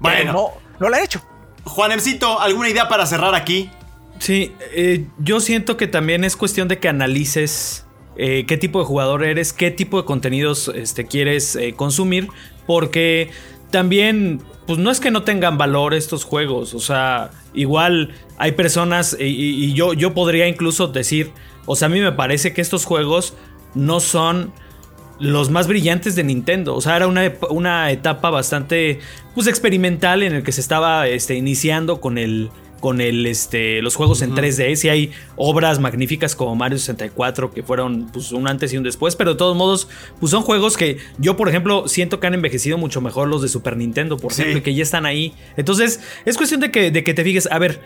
Pero 0.01 0.15
Bueno. 0.15 0.33
no, 0.33 0.49
no 0.79 0.89
lo 0.89 0.95
han 0.95 1.03
hecho. 1.03 1.21
Juanemcito, 1.65 2.39
¿alguna 2.39 2.69
idea 2.69 2.87
para 2.89 3.05
cerrar 3.05 3.33
aquí? 3.35 3.71
Sí, 4.19 4.53
eh, 4.75 5.07
yo 5.17 5.39
siento 5.39 5.77
que 5.77 5.87
también 5.87 6.23
es 6.23 6.35
cuestión 6.37 6.67
de 6.67 6.79
que 6.79 6.87
analices 6.89 7.82
eh, 8.15 8.45
qué 8.47 8.57
tipo 8.57 8.79
de 8.79 8.85
jugador 8.85 9.23
eres, 9.23 9.53
qué 9.53 9.71
tipo 9.71 10.01
de 10.01 10.05
contenidos 10.05 10.71
este, 10.73 11.05
quieres 11.05 11.55
eh, 11.55 11.73
consumir, 11.73 12.27
porque 12.65 13.29
también, 13.71 14.41
pues 14.67 14.79
no 14.79 14.91
es 14.91 14.99
que 14.99 15.11
no 15.11 15.23
tengan 15.23 15.57
valor 15.57 15.93
estos 15.93 16.23
juegos, 16.23 16.73
o 16.73 16.79
sea, 16.79 17.31
igual 17.53 18.13
hay 18.37 18.53
personas, 18.53 19.17
y, 19.19 19.73
yo, 19.73 19.93
yo 19.93 20.13
podría 20.13 20.47
incluso 20.47 20.87
decir, 20.87 21.31
o 21.65 21.75
sea, 21.75 21.87
a 21.87 21.89
mí 21.89 21.99
me 21.99 22.11
parece 22.11 22.53
que 22.53 22.61
estos 22.61 22.85
juegos 22.85 23.33
no 23.73 23.99
son 23.99 24.51
los 25.19 25.49
más 25.49 25.67
brillantes 25.67 26.15
de 26.15 26.23
Nintendo. 26.23 26.75
O 26.75 26.81
sea, 26.81 26.95
era 26.97 27.07
una, 27.07 27.31
una 27.49 27.91
etapa 27.91 28.29
bastante 28.29 28.99
pues, 29.33 29.47
experimental 29.47 30.23
en 30.23 30.33
el 30.33 30.43
que 30.43 30.51
se 30.51 30.61
estaba 30.61 31.07
este, 31.07 31.35
iniciando 31.35 32.01
con 32.01 32.17
el. 32.17 32.49
Con 32.83 32.99
el, 32.99 33.25
este, 33.27 33.81
los 33.81 33.95
juegos 33.95 34.21
en 34.23 34.35
3D. 34.35 34.75
Sí 34.75 34.89
hay 34.89 35.11
obras 35.37 35.79
magníficas 35.79 36.35
como 36.35 36.53
Mario 36.53 36.77
64 36.77 37.53
que 37.53 37.63
fueron 37.63 38.09
pues, 38.11 38.33
un 38.33 38.45
antes 38.45 38.73
y 38.73 38.77
un 38.77 38.83
después. 38.83 39.15
Pero 39.15 39.31
de 39.31 39.37
todos 39.37 39.55
modos, 39.55 39.87
pues 40.19 40.31
son 40.31 40.43
juegos 40.43 40.75
que 40.75 40.97
yo, 41.17 41.37
por 41.37 41.47
ejemplo, 41.47 41.87
siento 41.87 42.19
que 42.19 42.27
han 42.27 42.33
envejecido 42.33 42.77
mucho 42.77 42.99
mejor 42.99 43.29
los 43.29 43.41
de 43.41 43.47
Super 43.47 43.77
Nintendo, 43.77 44.17
por 44.17 44.33
Sí. 44.33 44.41
ejemplo, 44.41 44.59
y 44.59 44.63
que 44.63 44.75
ya 44.75 44.83
están 44.83 45.05
ahí. 45.05 45.33
Entonces, 45.55 46.01
es 46.25 46.35
cuestión 46.35 46.59
de 46.59 46.71
que, 46.71 46.91
de 46.91 47.05
que 47.05 47.13
te 47.13 47.23
fijes, 47.23 47.47
a 47.49 47.57
ver, 47.57 47.79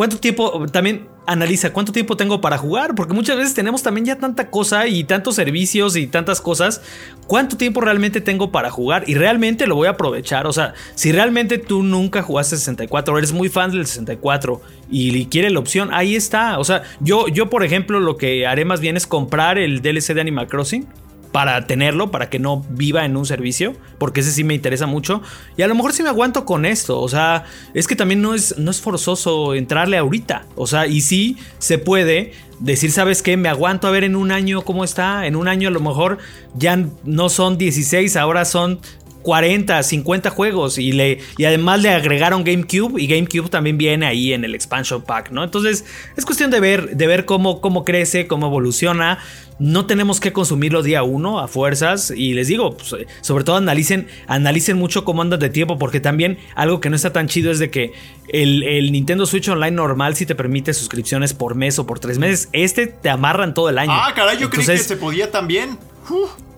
¿Cuánto 0.00 0.16
tiempo, 0.16 0.64
también 0.72 1.08
analiza, 1.26 1.74
cuánto 1.74 1.92
tiempo 1.92 2.16
tengo 2.16 2.40
para 2.40 2.56
jugar? 2.56 2.94
Porque 2.94 3.12
muchas 3.12 3.36
veces 3.36 3.52
tenemos 3.52 3.82
también 3.82 4.06
ya 4.06 4.16
tanta 4.16 4.48
cosa 4.48 4.86
y 4.86 5.04
tantos 5.04 5.34
servicios 5.34 5.94
y 5.94 6.06
tantas 6.06 6.40
cosas. 6.40 6.80
¿Cuánto 7.26 7.58
tiempo 7.58 7.82
realmente 7.82 8.22
tengo 8.22 8.50
para 8.50 8.70
jugar? 8.70 9.04
Y 9.06 9.12
realmente 9.12 9.66
lo 9.66 9.74
voy 9.74 9.88
a 9.88 9.90
aprovechar. 9.90 10.46
O 10.46 10.54
sea, 10.54 10.72
si 10.94 11.12
realmente 11.12 11.58
tú 11.58 11.82
nunca 11.82 12.22
jugaste 12.22 12.56
64 12.56 13.12
o 13.12 13.18
eres 13.18 13.34
muy 13.34 13.50
fan 13.50 13.72
del 13.72 13.86
64 13.86 14.62
y 14.90 15.26
quiere 15.26 15.50
la 15.50 15.58
opción, 15.58 15.90
ahí 15.92 16.16
está. 16.16 16.58
O 16.58 16.64
sea, 16.64 16.82
yo, 17.00 17.28
yo 17.28 17.50
por 17.50 17.62
ejemplo, 17.62 18.00
lo 18.00 18.16
que 18.16 18.46
haré 18.46 18.64
más 18.64 18.80
bien 18.80 18.96
es 18.96 19.06
comprar 19.06 19.58
el 19.58 19.82
DLC 19.82 20.14
de 20.14 20.22
Animal 20.22 20.46
Crossing 20.46 20.86
para 21.32 21.66
tenerlo, 21.66 22.10
para 22.10 22.28
que 22.28 22.38
no 22.38 22.64
viva 22.70 23.04
en 23.04 23.16
un 23.16 23.26
servicio, 23.26 23.76
porque 23.98 24.20
ese 24.20 24.32
sí 24.32 24.44
me 24.44 24.54
interesa 24.54 24.86
mucho. 24.86 25.22
Y 25.56 25.62
a 25.62 25.68
lo 25.68 25.74
mejor 25.74 25.92
sí 25.92 26.02
me 26.02 26.08
aguanto 26.08 26.44
con 26.44 26.64
esto, 26.64 27.00
o 27.00 27.08
sea, 27.08 27.44
es 27.74 27.86
que 27.86 27.96
también 27.96 28.20
no 28.22 28.34
es, 28.34 28.58
no 28.58 28.70
es 28.70 28.80
forzoso 28.80 29.54
entrarle 29.54 29.96
ahorita, 29.96 30.46
o 30.56 30.66
sea, 30.66 30.86
y 30.86 31.00
sí 31.00 31.36
se 31.58 31.78
puede 31.78 32.32
decir, 32.60 32.92
¿sabes 32.92 33.22
qué? 33.22 33.36
Me 33.36 33.48
aguanto 33.48 33.88
a 33.88 33.90
ver 33.90 34.04
en 34.04 34.16
un 34.16 34.30
año 34.30 34.62
cómo 34.62 34.84
está, 34.84 35.26
en 35.26 35.34
un 35.34 35.48
año 35.48 35.68
a 35.68 35.72
lo 35.72 35.80
mejor 35.80 36.18
ya 36.54 36.78
no 37.04 37.28
son 37.28 37.58
16, 37.58 38.16
ahora 38.16 38.44
son 38.44 38.80
40, 39.22 39.82
50 39.82 40.30
juegos 40.30 40.78
y, 40.78 40.92
le, 40.92 41.18
y 41.36 41.44
además 41.44 41.82
le 41.82 41.90
agregaron 41.90 42.44
GameCube 42.44 43.00
y 43.00 43.06
GameCube 43.06 43.50
también 43.50 43.76
viene 43.78 44.06
ahí 44.06 44.32
en 44.32 44.44
el 44.44 44.54
expansion 44.54 45.02
pack, 45.02 45.30
¿no? 45.30 45.44
Entonces 45.44 45.84
es 46.16 46.24
cuestión 46.24 46.50
de 46.50 46.60
ver, 46.60 46.96
de 46.96 47.06
ver 47.06 47.24
cómo, 47.24 47.60
cómo 47.60 47.84
crece, 47.84 48.26
cómo 48.26 48.46
evoluciona. 48.46 49.18
No 49.58 49.84
tenemos 49.84 50.20
que 50.20 50.32
consumirlo 50.32 50.82
día 50.82 51.02
uno 51.02 51.38
a 51.38 51.46
fuerzas 51.46 52.10
y 52.16 52.32
les 52.32 52.48
digo, 52.48 52.78
pues, 52.78 52.94
sobre 53.20 53.44
todo 53.44 53.56
analicen, 53.56 54.08
analicen 54.26 54.78
mucho 54.78 55.04
cómo 55.04 55.20
andan 55.20 55.38
de 55.38 55.50
tiempo 55.50 55.78
porque 55.78 56.00
también 56.00 56.38
algo 56.54 56.80
que 56.80 56.88
no 56.88 56.96
está 56.96 57.12
tan 57.12 57.28
chido 57.28 57.50
es 57.50 57.58
de 57.58 57.70
que 57.70 57.92
el, 58.28 58.62
el 58.62 58.90
Nintendo 58.90 59.26
Switch 59.26 59.48
Online 59.48 59.72
normal 59.72 60.16
sí 60.16 60.24
te 60.24 60.34
permite 60.34 60.72
suscripciones 60.72 61.34
por 61.34 61.56
mes 61.56 61.78
o 61.78 61.86
por 61.86 61.98
tres 61.98 62.18
meses. 62.18 62.48
Este 62.52 62.86
te 62.86 63.10
amarran 63.10 63.52
todo 63.52 63.68
el 63.68 63.76
año. 63.76 63.92
Ah, 63.92 64.12
caray, 64.16 64.38
yo 64.38 64.48
creí 64.48 64.64
que 64.64 64.78
se 64.78 64.96
podía 64.96 65.30
también. 65.30 65.78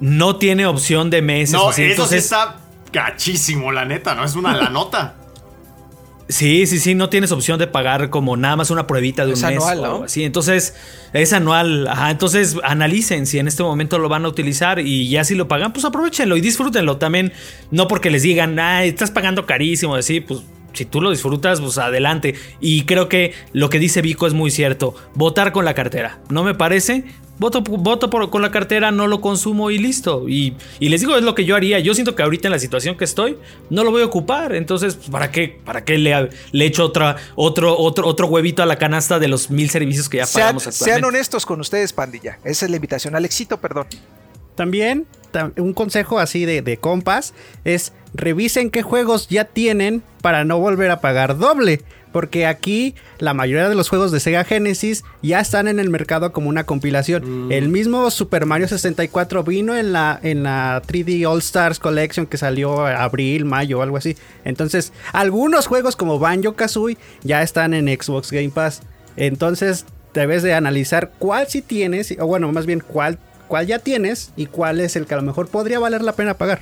No 0.00 0.36
tiene 0.36 0.66
opción 0.66 1.10
de 1.10 1.22
meses. 1.22 1.52
No, 1.52 1.68
así, 1.70 1.82
eso 1.82 1.90
entonces, 1.92 2.20
sí 2.20 2.24
está 2.24 2.60
gachísimo, 2.92 3.72
la 3.72 3.84
neta, 3.84 4.14
¿no? 4.14 4.24
Es 4.24 4.34
una 4.34 4.56
la 4.56 4.68
nota. 4.68 5.16
Sí, 6.28 6.66
sí, 6.66 6.78
sí, 6.78 6.94
no 6.94 7.10
tienes 7.10 7.30
opción 7.30 7.58
de 7.58 7.66
pagar 7.66 8.08
como 8.08 8.36
nada 8.38 8.56
más 8.56 8.70
una 8.70 8.86
pruebita 8.86 9.26
de 9.26 9.32
Es 9.32 9.42
un 9.42 9.48
mes. 9.50 9.56
anual, 9.62 9.78
o 9.80 9.98
¿no? 9.98 10.04
así. 10.04 10.24
Entonces, 10.24 10.74
es 11.12 11.32
anual. 11.34 11.86
Ajá, 11.88 12.10
entonces 12.10 12.56
analicen 12.64 13.26
si 13.26 13.38
en 13.38 13.48
este 13.48 13.62
momento 13.62 13.98
lo 13.98 14.08
van 14.08 14.24
a 14.24 14.28
utilizar 14.28 14.78
y 14.78 15.10
ya 15.10 15.24
si 15.24 15.34
lo 15.34 15.46
pagan, 15.46 15.72
pues 15.74 15.84
aprovechenlo 15.84 16.36
y 16.36 16.40
disfrútenlo 16.40 16.96
también. 16.96 17.32
No 17.70 17.86
porque 17.86 18.10
les 18.10 18.22
digan, 18.22 18.58
ah, 18.58 18.84
estás 18.84 19.10
pagando 19.10 19.44
carísimo, 19.44 19.94
así, 19.94 20.20
pues 20.20 20.40
si 20.72 20.86
tú 20.86 21.02
lo 21.02 21.10
disfrutas, 21.10 21.60
pues 21.60 21.76
adelante. 21.76 22.34
Y 22.60 22.84
creo 22.84 23.08
que 23.10 23.34
lo 23.52 23.68
que 23.68 23.78
dice 23.78 24.00
Vico 24.00 24.26
es 24.26 24.32
muy 24.32 24.50
cierto. 24.50 24.94
Votar 25.14 25.52
con 25.52 25.66
la 25.66 25.74
cartera. 25.74 26.20
No 26.30 26.44
me 26.44 26.54
parece. 26.54 27.04
Voto, 27.38 27.62
voto 27.62 28.08
por- 28.08 28.30
con 28.30 28.40
la 28.42 28.50
cartera, 28.52 28.92
no 28.92 29.06
lo 29.08 29.20
consumo 29.20 29.70
y 29.70 29.78
listo. 29.78 30.28
Y, 30.28 30.54
y 30.78 30.88
les 30.90 31.00
digo, 31.00 31.16
es 31.16 31.24
lo 31.24 31.34
que 31.34 31.44
yo 31.44 31.56
haría. 31.56 31.80
Yo 31.80 31.92
siento 31.94 32.14
que 32.14 32.22
ahorita 32.22 32.46
en 32.48 32.52
la 32.52 32.58
situación 32.58 32.96
que 32.96 33.04
estoy, 33.04 33.36
no 33.70 33.82
lo 33.84 33.90
voy 33.90 34.02
a 34.02 34.04
ocupar. 34.06 34.54
Entonces, 34.54 34.94
pues, 34.94 35.10
¿para 35.10 35.32
qué, 35.32 35.58
para 35.64 35.84
qué 35.84 35.98
le, 35.98 36.30
le 36.52 36.64
echo 36.66 36.84
otra, 36.84 37.16
otro, 37.34 37.76
otro, 37.76 38.06
otro 38.06 38.26
huevito 38.28 38.62
a 38.62 38.66
la 38.66 38.76
canasta 38.76 39.18
de 39.18 39.28
los 39.28 39.50
mil 39.50 39.70
servicios 39.70 40.08
que 40.08 40.18
ya 40.18 40.26
Sean, 40.26 40.42
pagamos 40.44 40.62
sean 40.62 40.72
actualmente? 40.74 41.06
honestos 41.08 41.46
con 41.46 41.60
ustedes, 41.60 41.92
pandilla. 41.92 42.38
Esa 42.44 42.66
es 42.66 42.70
la 42.70 42.76
invitación. 42.76 43.16
Alexito, 43.16 43.58
perdón. 43.60 43.86
También 44.54 45.06
ta- 45.30 45.50
un 45.56 45.72
consejo 45.72 46.18
así 46.18 46.44
de, 46.44 46.60
de 46.62 46.76
compas 46.76 47.32
es 47.64 47.92
revisen 48.14 48.70
qué 48.70 48.82
juegos 48.82 49.28
ya 49.28 49.46
tienen 49.46 50.02
para 50.20 50.44
no 50.44 50.58
volver 50.58 50.90
a 50.90 51.00
pagar 51.00 51.38
doble. 51.38 51.80
Porque 52.12 52.46
aquí 52.46 52.94
la 53.18 53.34
mayoría 53.34 53.68
de 53.68 53.74
los 53.74 53.88
juegos 53.88 54.12
de 54.12 54.20
Sega 54.20 54.44
Genesis 54.44 55.04
ya 55.22 55.40
están 55.40 55.66
en 55.66 55.78
el 55.78 55.90
mercado 55.90 56.32
como 56.32 56.48
una 56.48 56.64
compilación. 56.64 57.50
El 57.50 57.68
mismo 57.68 58.10
Super 58.10 58.46
Mario 58.46 58.68
64 58.68 59.42
vino 59.44 59.76
en 59.76 59.92
la, 59.92 60.18
en 60.22 60.42
la 60.42 60.82
3D 60.86 61.26
All 61.26 61.38
Stars 61.38 61.78
Collection 61.78 62.26
que 62.26 62.36
salió 62.36 62.86
abril, 62.86 63.44
mayo 63.44 63.78
o 63.78 63.82
algo 63.82 63.96
así. 63.96 64.16
Entonces, 64.44 64.92
algunos 65.12 65.66
juegos 65.66 65.96
como 65.96 66.18
Banjo 66.18 66.54
Kazooie 66.54 66.98
ya 67.22 67.42
están 67.42 67.74
en 67.74 67.88
Xbox 67.88 68.30
Game 68.30 68.50
Pass. 68.50 68.82
Entonces, 69.16 69.86
debes 70.14 70.42
de 70.42 70.54
analizar 70.54 71.12
cuál 71.18 71.46
sí 71.48 71.62
tienes, 71.62 72.14
o 72.18 72.26
bueno, 72.26 72.50
más 72.52 72.66
bien 72.66 72.80
cuál, 72.86 73.18
cuál 73.48 73.66
ya 73.66 73.78
tienes 73.78 74.32
y 74.36 74.46
cuál 74.46 74.80
es 74.80 74.96
el 74.96 75.06
que 75.06 75.14
a 75.14 75.18
lo 75.18 75.22
mejor 75.22 75.48
podría 75.48 75.78
valer 75.78 76.02
la 76.02 76.12
pena 76.12 76.34
pagar. 76.34 76.60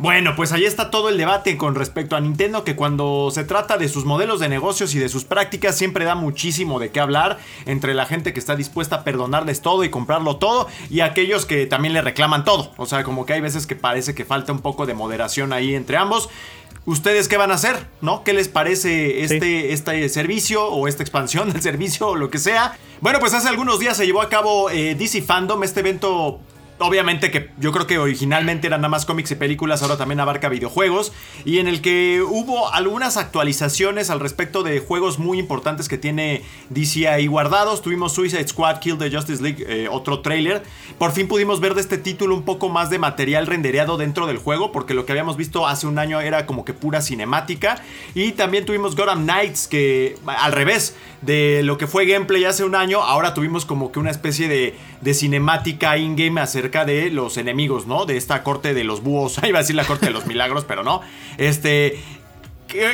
Bueno, 0.00 0.36
pues 0.36 0.52
ahí 0.52 0.64
está 0.64 0.92
todo 0.92 1.08
el 1.08 1.18
debate 1.18 1.56
con 1.56 1.74
respecto 1.74 2.14
a 2.14 2.20
Nintendo, 2.20 2.62
que 2.62 2.76
cuando 2.76 3.32
se 3.32 3.42
trata 3.42 3.76
de 3.78 3.88
sus 3.88 4.04
modelos 4.04 4.38
de 4.38 4.48
negocios 4.48 4.94
y 4.94 5.00
de 5.00 5.08
sus 5.08 5.24
prácticas 5.24 5.76
siempre 5.76 6.04
da 6.04 6.14
muchísimo 6.14 6.78
de 6.78 6.92
qué 6.92 7.00
hablar 7.00 7.38
entre 7.66 7.94
la 7.94 8.06
gente 8.06 8.32
que 8.32 8.38
está 8.38 8.54
dispuesta 8.54 8.96
a 8.96 9.04
perdonarles 9.04 9.60
todo 9.60 9.82
y 9.82 9.90
comprarlo 9.90 10.36
todo 10.36 10.68
y 10.88 11.00
aquellos 11.00 11.46
que 11.46 11.66
también 11.66 11.94
le 11.94 12.00
reclaman 12.00 12.44
todo. 12.44 12.70
O 12.76 12.86
sea, 12.86 13.02
como 13.02 13.26
que 13.26 13.32
hay 13.32 13.40
veces 13.40 13.66
que 13.66 13.74
parece 13.74 14.14
que 14.14 14.24
falta 14.24 14.52
un 14.52 14.60
poco 14.60 14.86
de 14.86 14.94
moderación 14.94 15.52
ahí 15.52 15.74
entre 15.74 15.96
ambos. 15.96 16.28
¿Ustedes 16.86 17.26
qué 17.26 17.36
van 17.36 17.50
a 17.50 17.54
hacer? 17.54 17.88
¿No? 18.00 18.22
¿Qué 18.22 18.32
les 18.34 18.46
parece 18.46 19.24
este, 19.24 19.72
este 19.72 20.08
servicio 20.08 20.64
o 20.68 20.86
esta 20.86 21.02
expansión 21.02 21.52
del 21.52 21.60
servicio 21.70 22.10
o 22.10 22.14
lo 22.14 22.30
que 22.30 22.38
sea? 22.38 22.78
Bueno, 23.00 23.18
pues 23.18 23.34
hace 23.34 23.48
algunos 23.48 23.80
días 23.80 23.96
se 23.96 24.06
llevó 24.06 24.22
a 24.22 24.28
cabo 24.28 24.70
eh, 24.70 24.94
DC 24.94 25.22
Fandom, 25.22 25.64
este 25.64 25.80
evento 25.80 26.38
Obviamente 26.80 27.32
que 27.32 27.50
yo 27.58 27.72
creo 27.72 27.88
que 27.88 27.98
originalmente 27.98 28.68
eran 28.68 28.82
nada 28.82 28.88
más 28.88 29.04
cómics 29.04 29.32
y 29.32 29.34
películas, 29.34 29.82
ahora 29.82 29.96
también 29.96 30.20
abarca 30.20 30.48
videojuegos. 30.48 31.12
Y 31.44 31.58
en 31.58 31.66
el 31.66 31.80
que 31.80 32.22
hubo 32.22 32.72
algunas 32.72 33.16
actualizaciones 33.16 34.10
al 34.10 34.20
respecto 34.20 34.62
de 34.62 34.78
juegos 34.78 35.18
muy 35.18 35.38
importantes 35.38 35.88
que 35.88 35.98
tiene 35.98 36.42
DC 36.70 37.08
ahí 37.08 37.26
guardados. 37.26 37.82
Tuvimos 37.82 38.12
Suicide 38.12 38.46
Squad, 38.46 38.78
Kill 38.78 38.96
the 38.96 39.10
Justice 39.10 39.42
League, 39.42 39.64
eh, 39.66 39.88
otro 39.90 40.20
trailer. 40.20 40.62
Por 40.98 41.10
fin 41.10 41.26
pudimos 41.26 41.60
ver 41.60 41.74
de 41.74 41.80
este 41.80 41.98
título 41.98 42.34
un 42.34 42.44
poco 42.44 42.68
más 42.68 42.90
de 42.90 42.98
material 42.98 43.46
rendereado 43.46 43.96
dentro 43.96 44.26
del 44.26 44.38
juego, 44.38 44.70
porque 44.70 44.94
lo 44.94 45.04
que 45.04 45.12
habíamos 45.12 45.36
visto 45.36 45.66
hace 45.66 45.86
un 45.86 45.98
año 45.98 46.20
era 46.20 46.46
como 46.46 46.64
que 46.64 46.74
pura 46.74 47.02
cinemática. 47.02 47.82
Y 48.14 48.32
también 48.32 48.64
tuvimos 48.64 48.94
Gotham 48.94 49.24
Knights, 49.24 49.66
que 49.66 50.16
al 50.26 50.52
revés 50.52 50.94
de 51.22 51.62
lo 51.64 51.78
que 51.78 51.86
fue 51.86 52.06
gameplay 52.06 52.44
hace 52.44 52.62
un 52.62 52.74
año, 52.74 53.02
ahora 53.02 53.34
tuvimos 53.34 53.64
como 53.64 53.90
que 53.90 53.98
una 53.98 54.10
especie 54.10 54.48
de, 54.48 54.76
de 55.00 55.14
cinemática 55.14 55.96
in-game 55.96 56.40
acerca 56.40 56.84
de 56.84 57.10
los 57.10 57.36
enemigos, 57.36 57.86
¿no? 57.86 58.06
De 58.06 58.16
esta 58.16 58.42
corte 58.42 58.74
de 58.74 58.84
los 58.84 59.02
búhos. 59.02 59.38
Iba 59.46 59.58
a 59.58 59.62
decir 59.62 59.76
la 59.76 59.84
corte 59.84 60.06
de 60.06 60.12
los 60.12 60.26
milagros, 60.26 60.64
pero 60.64 60.82
no. 60.82 61.00
Este. 61.36 61.98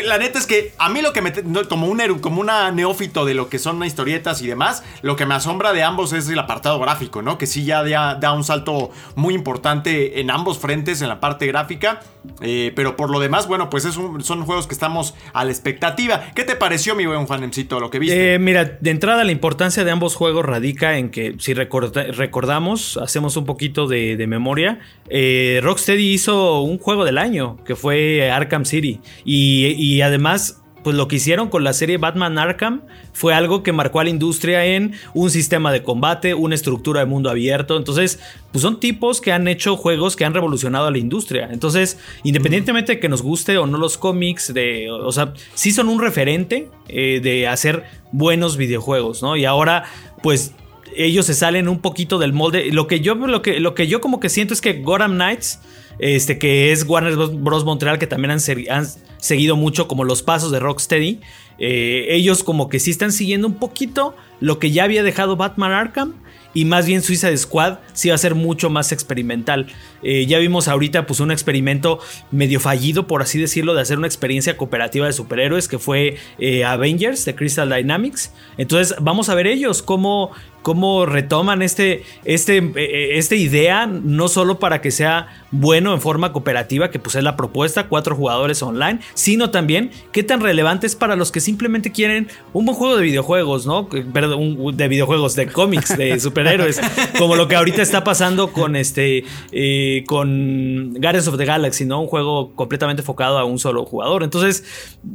La 0.05 0.19
neta 0.19 0.39
es 0.39 0.47
que 0.47 0.73
a 0.79 0.89
mí 0.89 1.03
lo 1.03 1.13
que 1.13 1.21
me. 1.23 1.33
Como, 1.69 1.87
un, 1.89 2.19
como 2.21 2.41
una 2.41 2.71
neófito 2.71 3.25
de 3.25 3.35
lo 3.35 3.49
que 3.49 3.59
son 3.59 3.83
historietas 3.85 4.41
y 4.43 4.47
demás, 4.47 4.83
lo 5.03 5.17
que 5.17 5.27
me 5.27 5.35
asombra 5.35 5.73
de 5.73 5.83
ambos 5.83 6.13
es 6.13 6.29
el 6.29 6.39
apartado 6.39 6.79
gráfico, 6.79 7.23
¿no? 7.23 7.39
Que 7.39 7.47
sí 7.47 7.65
ya 7.65 7.83
da, 7.83 8.15
da 8.15 8.33
un 8.33 8.45
salto 8.45 8.91
muy 9.17 9.35
importante 9.35 10.21
en 10.21 10.31
ambos 10.31 10.59
frentes, 10.59 11.03
en 11.03 11.09
la 11.09 11.21
parte 11.21 11.47
gráfica. 11.47 12.01
Eh, 12.41 12.73
pero 12.75 12.97
por 12.97 13.11
lo 13.11 13.21
demás, 13.21 13.47
bueno, 13.47 13.69
pues 13.69 13.85
es 13.85 13.95
son 13.95 14.45
juegos 14.47 14.67
que 14.67 14.73
estamos 14.75 15.15
a 15.35 15.45
la 15.45 15.51
expectativa. 15.51 16.33
¿Qué 16.35 16.45
te 16.45 16.57
pareció, 16.57 16.95
mi 16.95 17.05
buen 17.05 17.27
Juanemcito, 17.27 17.81
lo 17.81 17.91
que 17.91 17.99
viste? 17.99 18.35
Eh, 18.35 18.39
mira, 18.39 18.65
de 18.65 18.91
entrada 18.91 19.25
la 19.25 19.33
importancia 19.33 19.85
de 19.85 19.91
ambos 19.91 20.15
juegos 20.15 20.45
radica 20.47 20.97
en 20.97 21.11
que 21.11 21.35
si 21.39 21.53
recorda- 21.53 22.11
recordamos, 22.13 22.97
hacemos 22.97 23.37
un 23.37 23.45
poquito 23.45 23.87
de, 23.87 24.17
de 24.17 24.27
memoria, 24.27 24.81
eh, 25.11 25.61
Rocksteady 25.63 26.15
hizo 26.15 26.61
un 26.63 26.79
juego 26.79 27.05
del 27.05 27.19
año 27.19 27.59
que 27.67 27.77
fue 27.77 28.31
Arkham 28.31 28.65
City 28.65 29.01
y, 29.25 29.64
y 29.71 30.03
además... 30.03 30.61
Pues 30.85 30.97
lo 30.97 31.09
que 31.09 31.17
hicieron 31.17 31.49
con 31.49 31.65
la 31.65 31.73
serie 31.73 31.97
Batman 31.97 32.37
Arkham 32.37 32.83
fue 33.15 33.33
algo 33.33 33.63
que 33.63 33.73
marcó 33.73 34.01
a 34.01 34.05
la 34.05 34.11
industria 34.11 34.67
en 34.67 34.93
un 35.15 35.31
sistema 35.31 35.73
de 35.73 35.83
combate, 35.83 36.35
una 36.35 36.55
estructura 36.55 37.01
de 37.01 37.07
mundo 37.07 37.31
abierto. 37.31 37.79
Entonces, 37.79 38.21
pues 38.53 38.61
son 38.61 38.81
tipos 38.81 39.23
que 39.23 39.33
han 39.33 39.49
hecho 39.49 39.79
juegos 39.79 40.15
que 40.15 40.27
han 40.27 40.35
revolucionado 40.35 40.87
a 40.89 40.91
la 40.91 40.99
industria. 40.99 41.49
Entonces, 41.51 41.99
independientemente 42.23 42.93
de 42.93 43.01
que 43.01 43.09
nos 43.09 43.23
guste 43.23 43.57
o 43.57 43.67
no 43.67 43.79
los 43.79 43.97
cómics, 43.97 44.53
de, 44.53 44.91
o 44.91 45.11
sea, 45.11 45.33
sí 45.55 45.71
son 45.71 45.89
un 45.89 46.03
referente 46.03 46.69
eh, 46.89 47.21
de 47.23 47.49
hacer 47.49 47.85
buenos 48.13 48.59
videojuegos, 48.59 49.23
¿no? 49.23 49.39
Y 49.39 49.47
ahora, 49.47 49.85
pues 50.23 50.53
ellos 50.95 51.25
se 51.25 51.33
salen 51.33 51.67
un 51.69 51.81
poquito 51.81 52.19
del 52.19 52.35
molde. 52.35 52.71
Lo 52.73 52.89
que 52.89 53.01
yo, 53.01 53.15
lo 53.15 53.41
que, 53.41 53.59
lo 53.59 53.75
que 53.75 53.87
yo 53.87 54.03
como 54.03 54.21
que 54.21 54.29
siento 54.29 54.53
es 54.53 54.61
que 54.61 54.75
Gotham 54.83 55.15
Knights, 55.15 55.61
este, 55.99 56.39
que 56.39 56.73
es 56.73 56.85
Warner 56.87 57.17
Bros. 57.17 57.65
Montreal, 57.65 57.99
que 57.99 58.07
también 58.07 58.33
han, 58.33 58.39
segui- 58.39 58.69
han 58.71 58.87
seguido 59.19 59.57
mucho 59.57 59.89
como 59.89 60.05
los 60.05 60.23
pasos 60.23 60.51
de 60.51 60.61
Rocksteady, 60.61 61.21
eh, 61.59 62.07
ellos 62.11 62.43
como 62.43 62.69
que 62.69 62.81
sí 62.81 62.91
están 62.91 63.13
siguiendo 63.13 63.47
un 63.47 63.55
poquito 63.55 64.15
lo 64.41 64.59
que 64.59 64.71
ya 64.71 64.85
había 64.85 65.03
dejado 65.03 65.37
Batman 65.37 65.73
Arkham. 65.73 66.15
Y 66.57 66.67
más 66.67 66.87
bien 66.87 67.03
Suicide 67.03 67.37
Squad 67.37 67.79
sí 67.95 68.11
va 68.11 68.15
a 68.15 68.19
ser 68.19 68.37
mucho 68.37 68.71
más 68.71 68.93
experimental. 68.93 69.67
Eh, 70.05 70.27
ya 70.27 70.39
vimos 70.39 70.69
ahorita 70.69 71.05
pues 71.05 71.19
un 71.19 71.33
experimento 71.33 71.99
medio 72.31 72.61
fallido, 72.61 73.09
por 73.09 73.23
así 73.23 73.41
decirlo, 73.41 73.75
de 73.75 73.81
hacer 73.81 73.99
una 73.99 74.07
experiencia 74.07 74.57
cooperativa 74.57 75.07
de 75.07 75.13
superhéroes 75.13 75.67
que 75.67 75.81
fue 75.81 76.17
eh, 76.39 76.63
Avengers 76.65 77.25
de 77.25 77.35
Crystal 77.35 77.69
Dynamics. 77.69 78.33
Entonces 78.57 78.95
vamos 79.01 79.31
a 79.31 79.35
ver 79.35 79.49
ellos 79.49 79.83
cómo, 79.83 80.31
cómo 80.65 81.05
retoman 81.05 81.61
este, 81.61 82.05
este, 82.25 82.57
eh, 82.57 83.19
esta 83.19 83.35
idea, 83.35 83.87
no 83.87 84.29
solo 84.29 84.59
para 84.59 84.81
que 84.81 84.91
sea 84.91 85.29
bueno 85.51 85.93
en 85.93 86.01
forma 86.01 86.33
cooperativa, 86.33 86.91
que 86.91 86.99
pues 86.99 87.17
es 87.17 87.23
la 87.23 87.37
propuesta, 87.37 87.87
cuatro 87.87 88.17
jugadores 88.17 88.63
online, 88.63 88.99
sino 89.13 89.51
también 89.51 89.91
qué 90.11 90.23
tan 90.23 90.41
relevante 90.41 90.87
es 90.87 90.97
para 90.97 91.17
los 91.17 91.31
que 91.31 91.41
simplemente 91.41 91.93
quieren 91.93 92.29
un 92.55 92.65
buen 92.65 92.79
juego 92.79 92.97
de 92.97 93.03
videojuegos, 93.03 93.67
¿no? 93.67 93.91
Perdón, 93.91 94.75
de 94.75 94.89
videojuegos, 94.89 95.37
de 95.37 95.49
cómics, 95.49 95.99
de 95.99 96.19
superhéroes, 96.29 96.81
como 97.19 97.37
lo 97.37 97.47
que 97.47 97.57
ahorita 97.57 97.83
está 97.83 98.03
pasando 98.03 98.51
con 98.51 98.75
este, 98.75 99.25
eh, 99.53 100.03
con 100.07 100.95
Guardians 100.95 101.29
of 101.29 101.37
the 101.37 101.45
Galaxy, 101.45 101.85
¿no? 101.85 102.01
Un 102.01 102.07
juego 102.07 102.55
completamente 102.55 103.03
enfocado 103.03 103.39
a 103.39 103.45
un 103.45 103.59
solo 103.59 103.85
jugador. 103.85 104.23
Entonces, 104.23 104.65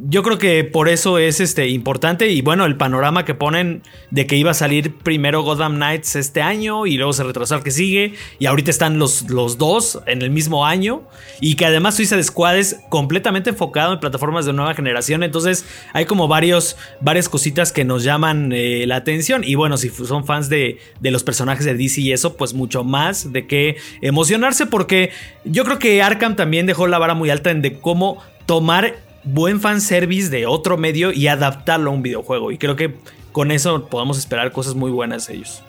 yo 0.10 0.22
creo 0.22 0.38
que 0.38 0.64
por 0.64 0.90
eso 0.90 1.18
es 1.18 1.40
este, 1.40 1.70
importante 1.70 2.30
y 2.30 2.42
bueno, 2.42 2.66
el 2.66 2.78
panorama 2.78 3.26
que 3.26 3.34
ponen 3.34 3.82
de 4.12 4.28
que 4.28 4.36
iba 4.36 4.52
a 4.52 4.54
salir 4.54 4.94
primero 4.94 5.39
Gotham 5.44 5.76
Knights 5.76 6.16
este 6.16 6.42
año 6.42 6.86
y 6.86 6.98
luego 6.98 7.14
se 7.14 7.24
retrasó 7.24 7.56
al 7.56 7.64
que 7.64 7.72
sigue. 7.72 8.14
Y 8.40 8.46
ahorita 8.46 8.72
están 8.72 9.00
los, 9.00 9.30
los 9.30 9.58
dos 9.58 10.00
en 10.06 10.22
el 10.22 10.32
mismo 10.32 10.66
año. 10.66 11.04
Y 11.42 11.56
que 11.56 11.66
además 11.66 11.96
Suicide 11.96 12.24
Squad 12.24 12.58
es 12.58 12.78
completamente 12.90 13.50
enfocado 13.52 13.94
en 13.94 14.00
plataformas 14.00 14.46
de 14.46 14.54
nueva 14.54 14.74
generación, 14.74 15.24
entonces 15.24 15.66
hay 15.94 16.06
como 16.06 16.28
varios, 16.28 16.78
varias 17.02 17.30
cositas 17.30 17.72
que 17.72 17.86
nos 17.86 18.04
llaman 18.04 18.52
eh, 18.54 18.86
la 18.88 18.98
atención. 18.98 19.44
Y 19.44 19.56
bueno, 19.56 19.78
si 19.78 19.90
son 19.90 20.26
fans 20.26 20.50
de, 20.50 20.80
de 21.00 21.12
los 21.12 21.24
personajes 21.24 21.66
de 21.66 21.74
DC 21.74 22.02
y 22.02 22.12
eso, 22.12 22.36
pues 22.36 22.54
mucho 22.54 22.84
más 22.84 23.32
de 23.32 23.48
qué 23.48 23.78
emocionarse. 24.02 24.66
Porque 24.66 25.12
yo 25.46 25.64
creo 25.64 25.80
que 25.80 26.02
Arkham 26.02 26.36
también 26.36 26.66
dejó 26.66 26.88
la 26.88 26.98
vara 26.98 27.14
muy 27.14 27.30
alta 27.30 27.52
en 27.52 27.62
de 27.62 27.80
cómo 27.80 28.22
tomar 28.46 28.96
buen 29.24 29.60
fanservice 29.60 30.30
de 30.30 30.46
otro 30.46 30.78
medio 30.78 31.12
y 31.12 31.28
adaptarlo 31.28 31.92
a 31.92 31.94
un 31.94 32.02
videojuego. 32.02 32.52
Y 32.52 32.58
creo 32.58 32.76
que 32.76 32.96
con 33.32 33.52
eso 33.52 33.86
podamos 33.86 34.18
esperar 34.18 34.52
cosas 34.52 34.76
muy 34.76 34.92
buenas 34.92 35.28
de 35.28 35.36
ellos. 35.36 35.64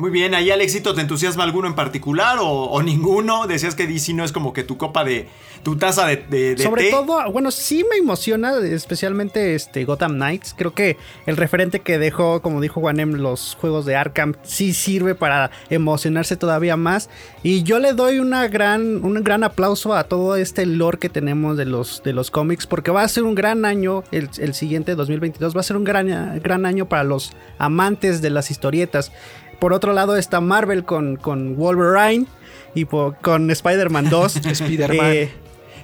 Muy 0.00 0.10
bien, 0.10 0.34
ahí 0.34 0.50
Alexito, 0.50 0.94
¿te 0.94 1.02
entusiasma 1.02 1.44
alguno 1.44 1.68
en 1.68 1.74
particular 1.74 2.38
o, 2.40 2.46
o 2.48 2.82
ninguno? 2.82 3.46
Decías 3.46 3.74
que 3.74 3.86
DC 3.86 4.14
no 4.14 4.24
es 4.24 4.32
como 4.32 4.54
que 4.54 4.64
tu 4.64 4.78
copa 4.78 5.04
de. 5.04 5.28
tu 5.62 5.76
taza 5.76 6.06
de, 6.06 6.16
de- 6.16 6.54
de 6.54 6.62
Sobre 6.62 6.84
té. 6.84 6.90
todo, 6.90 7.30
bueno, 7.30 7.50
sí 7.50 7.84
me 7.90 7.98
emociona, 7.98 8.54
especialmente 8.60 9.54
este 9.54 9.84
Gotham 9.84 10.12
Knights. 10.14 10.54
Creo 10.56 10.72
que 10.72 10.96
el 11.26 11.36
referente 11.36 11.80
que 11.80 11.98
dejó, 11.98 12.40
como 12.40 12.62
dijo 12.62 12.80
Juanem, 12.80 13.12
los 13.12 13.58
juegos 13.60 13.84
de 13.84 13.94
Arkham, 13.94 14.36
sí 14.42 14.72
sirve 14.72 15.14
para 15.14 15.50
emocionarse 15.68 16.34
todavía 16.36 16.78
más. 16.78 17.10
Y 17.42 17.62
yo 17.62 17.78
le 17.78 17.92
doy 17.92 18.20
una 18.20 18.48
gran, 18.48 19.04
un 19.04 19.22
gran 19.22 19.44
aplauso 19.44 19.94
a 19.94 20.04
todo 20.04 20.36
este 20.36 20.64
lore 20.64 20.98
que 20.98 21.10
tenemos 21.10 21.58
de 21.58 21.66
los, 21.66 22.02
de 22.02 22.14
los 22.14 22.30
cómics, 22.30 22.66
porque 22.66 22.90
va 22.90 23.02
a 23.02 23.08
ser 23.08 23.24
un 23.24 23.34
gran 23.34 23.66
año, 23.66 24.02
el, 24.12 24.30
el 24.38 24.54
siguiente 24.54 24.94
2022, 24.94 25.54
va 25.54 25.60
a 25.60 25.64
ser 25.64 25.76
un 25.76 25.84
gran, 25.84 26.40
gran 26.42 26.64
año 26.64 26.88
para 26.88 27.04
los 27.04 27.32
amantes 27.58 28.22
de 28.22 28.30
las 28.30 28.50
historietas. 28.50 29.12
Por 29.60 29.72
otro 29.72 29.92
lado 29.92 30.16
está 30.16 30.40
Marvel 30.40 30.84
con, 30.84 31.16
con 31.16 31.56
Wolverine 31.56 32.26
y 32.74 32.84
con 32.86 33.50
Spider-Man 33.50 34.10
2. 34.10 34.36
Spider-Man. 34.46 35.06
Eh, 35.12 35.32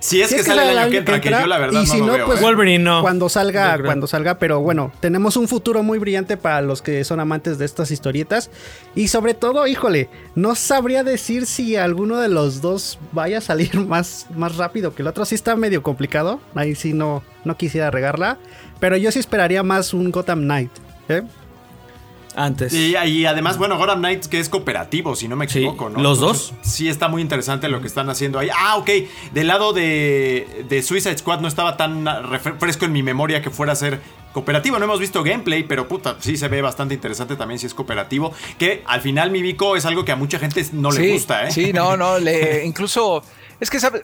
Si 0.01 0.21
es 0.21 0.29
si 0.29 0.35
que 0.37 0.41
es 0.43 0.47
sale 0.47 0.71
el 0.71 0.79
año 0.79 0.91
que 0.91 0.97
entra, 0.99 1.21
que 1.21 1.31
yo 1.31 1.47
la 1.47 1.59
verdad 1.59 1.81
y 1.81 1.85
no 1.87 1.93
si 1.93 1.99
lo 1.99 2.07
no, 2.07 2.13
veo. 2.15 2.27
pues 2.27 2.41
¿eh? 2.41 2.43
Wolverine 2.45 2.85
no. 2.85 3.01
cuando 3.03 3.29
salga, 3.29 3.79
cuando 3.83 4.07
salga, 4.07 4.39
pero 4.39 4.61
bueno, 4.61 4.93
tenemos 5.01 5.37
un 5.37 5.49
futuro 5.49 5.83
muy 5.83 5.99
brillante 5.99 6.37
para 6.37 6.61
los 6.61 6.81
que 6.83 7.03
son 7.05 7.19
amantes 7.19 7.59
de 7.59 7.65
estas 7.65 7.91
historietas 7.91 8.51
y 8.95 9.09
sobre 9.09 9.35
todo, 9.35 9.67
híjole, 9.67 10.09
no 10.35 10.55
sabría 10.55 11.03
decir 11.03 11.47
si 11.47 11.77
alguno 11.77 12.19
de 12.19 12.29
los 12.29 12.61
dos 12.61 12.99
vaya 13.13 13.39
a 13.39 13.41
salir 13.41 13.75
más, 13.87 14.27
más 14.37 14.57
rápido 14.57 14.95
que 14.95 15.03
el 15.03 15.09
otro. 15.09 15.25
Sí 15.25 15.35
está 15.35 15.57
medio 15.57 15.83
complicado, 15.83 16.41
ahí 16.55 16.75
sí 16.75 16.93
no, 16.93 17.23
no 17.45 17.57
quisiera 17.57 17.91
regarla, 17.91 18.37
pero 18.81 18.97
yo 18.99 19.11
sí 19.11 19.19
esperaría 19.19 19.63
más 19.63 19.93
un 19.95 20.11
Gotham 20.13 20.41
Knight. 20.43 20.71
¿eh? 21.09 21.23
Antes. 22.37 22.73
Y, 22.75 22.95
y 22.95 23.25
además, 23.25 23.57
bueno, 23.57 23.79
Gotham 23.79 24.01
Knights 24.01 24.29
que 24.29 24.39
es 24.39 24.51
cooperativo, 24.51 25.17
si 25.17 25.27
no 25.27 25.37
me 25.37 25.49
Sí, 25.49 25.61
equivoco, 25.61 25.89
¿no? 25.89 26.01
¿los 26.03 26.19
Entonces, 26.19 26.53
Sí, 26.61 26.87
está 26.87 27.09
muy 27.09 27.23
interesante 27.23 27.67
lo 27.69 27.81
que 27.81 27.87
están 27.87 28.11
haciendo 28.11 28.39
ahí. 28.39 28.51
Ah, 28.55 28.77
ok. 28.77 28.91
Del 29.33 29.47
lado 29.47 29.73
de, 29.73 30.65
de 30.69 30.83
Suicide 30.83 31.17
Squad 31.17 31.41
no 31.41 31.49
estaba 31.49 31.79
tan 31.79 32.05
fresco 32.59 32.85
en 32.85 32.93
mi 32.93 33.03
memoria 33.03 33.41
que 33.41 33.49
fuera 33.49 33.73
a 33.73 33.77
ser 33.77 34.01
cooperativo. 34.35 34.79
No 34.79 34.85
hemos 34.85 35.01
visto 35.01 35.23
gameplay, 35.23 35.63
pero 35.63 35.89
puta, 35.89 36.17
sí 36.21 36.37
se 36.37 36.49
ve 36.49 36.61
bastante 36.61 36.93
interesante 36.93 37.37
también 37.37 37.59
si 37.59 37.65
es 37.65 37.73
cooperativo. 37.73 38.35
Que 38.59 38.83
al 38.87 39.01
final, 39.01 39.31
mi 39.31 39.41
Vico, 39.41 39.75
es 39.75 39.87
algo 39.87 40.05
que 40.05 40.13
a 40.13 40.17
mucha 40.17 40.39
gente 40.39 40.63
no 40.75 40.91
le 40.91 41.13
gusta, 41.13 41.49
¿eh? 41.49 41.51
Sí, 41.51 41.73
no, 41.73 41.97
no, 41.97 42.19
le, 42.19 42.65
incluso, 42.67 43.23
es 43.61 43.71
que, 43.71 43.81
¿sabe? 43.81 44.03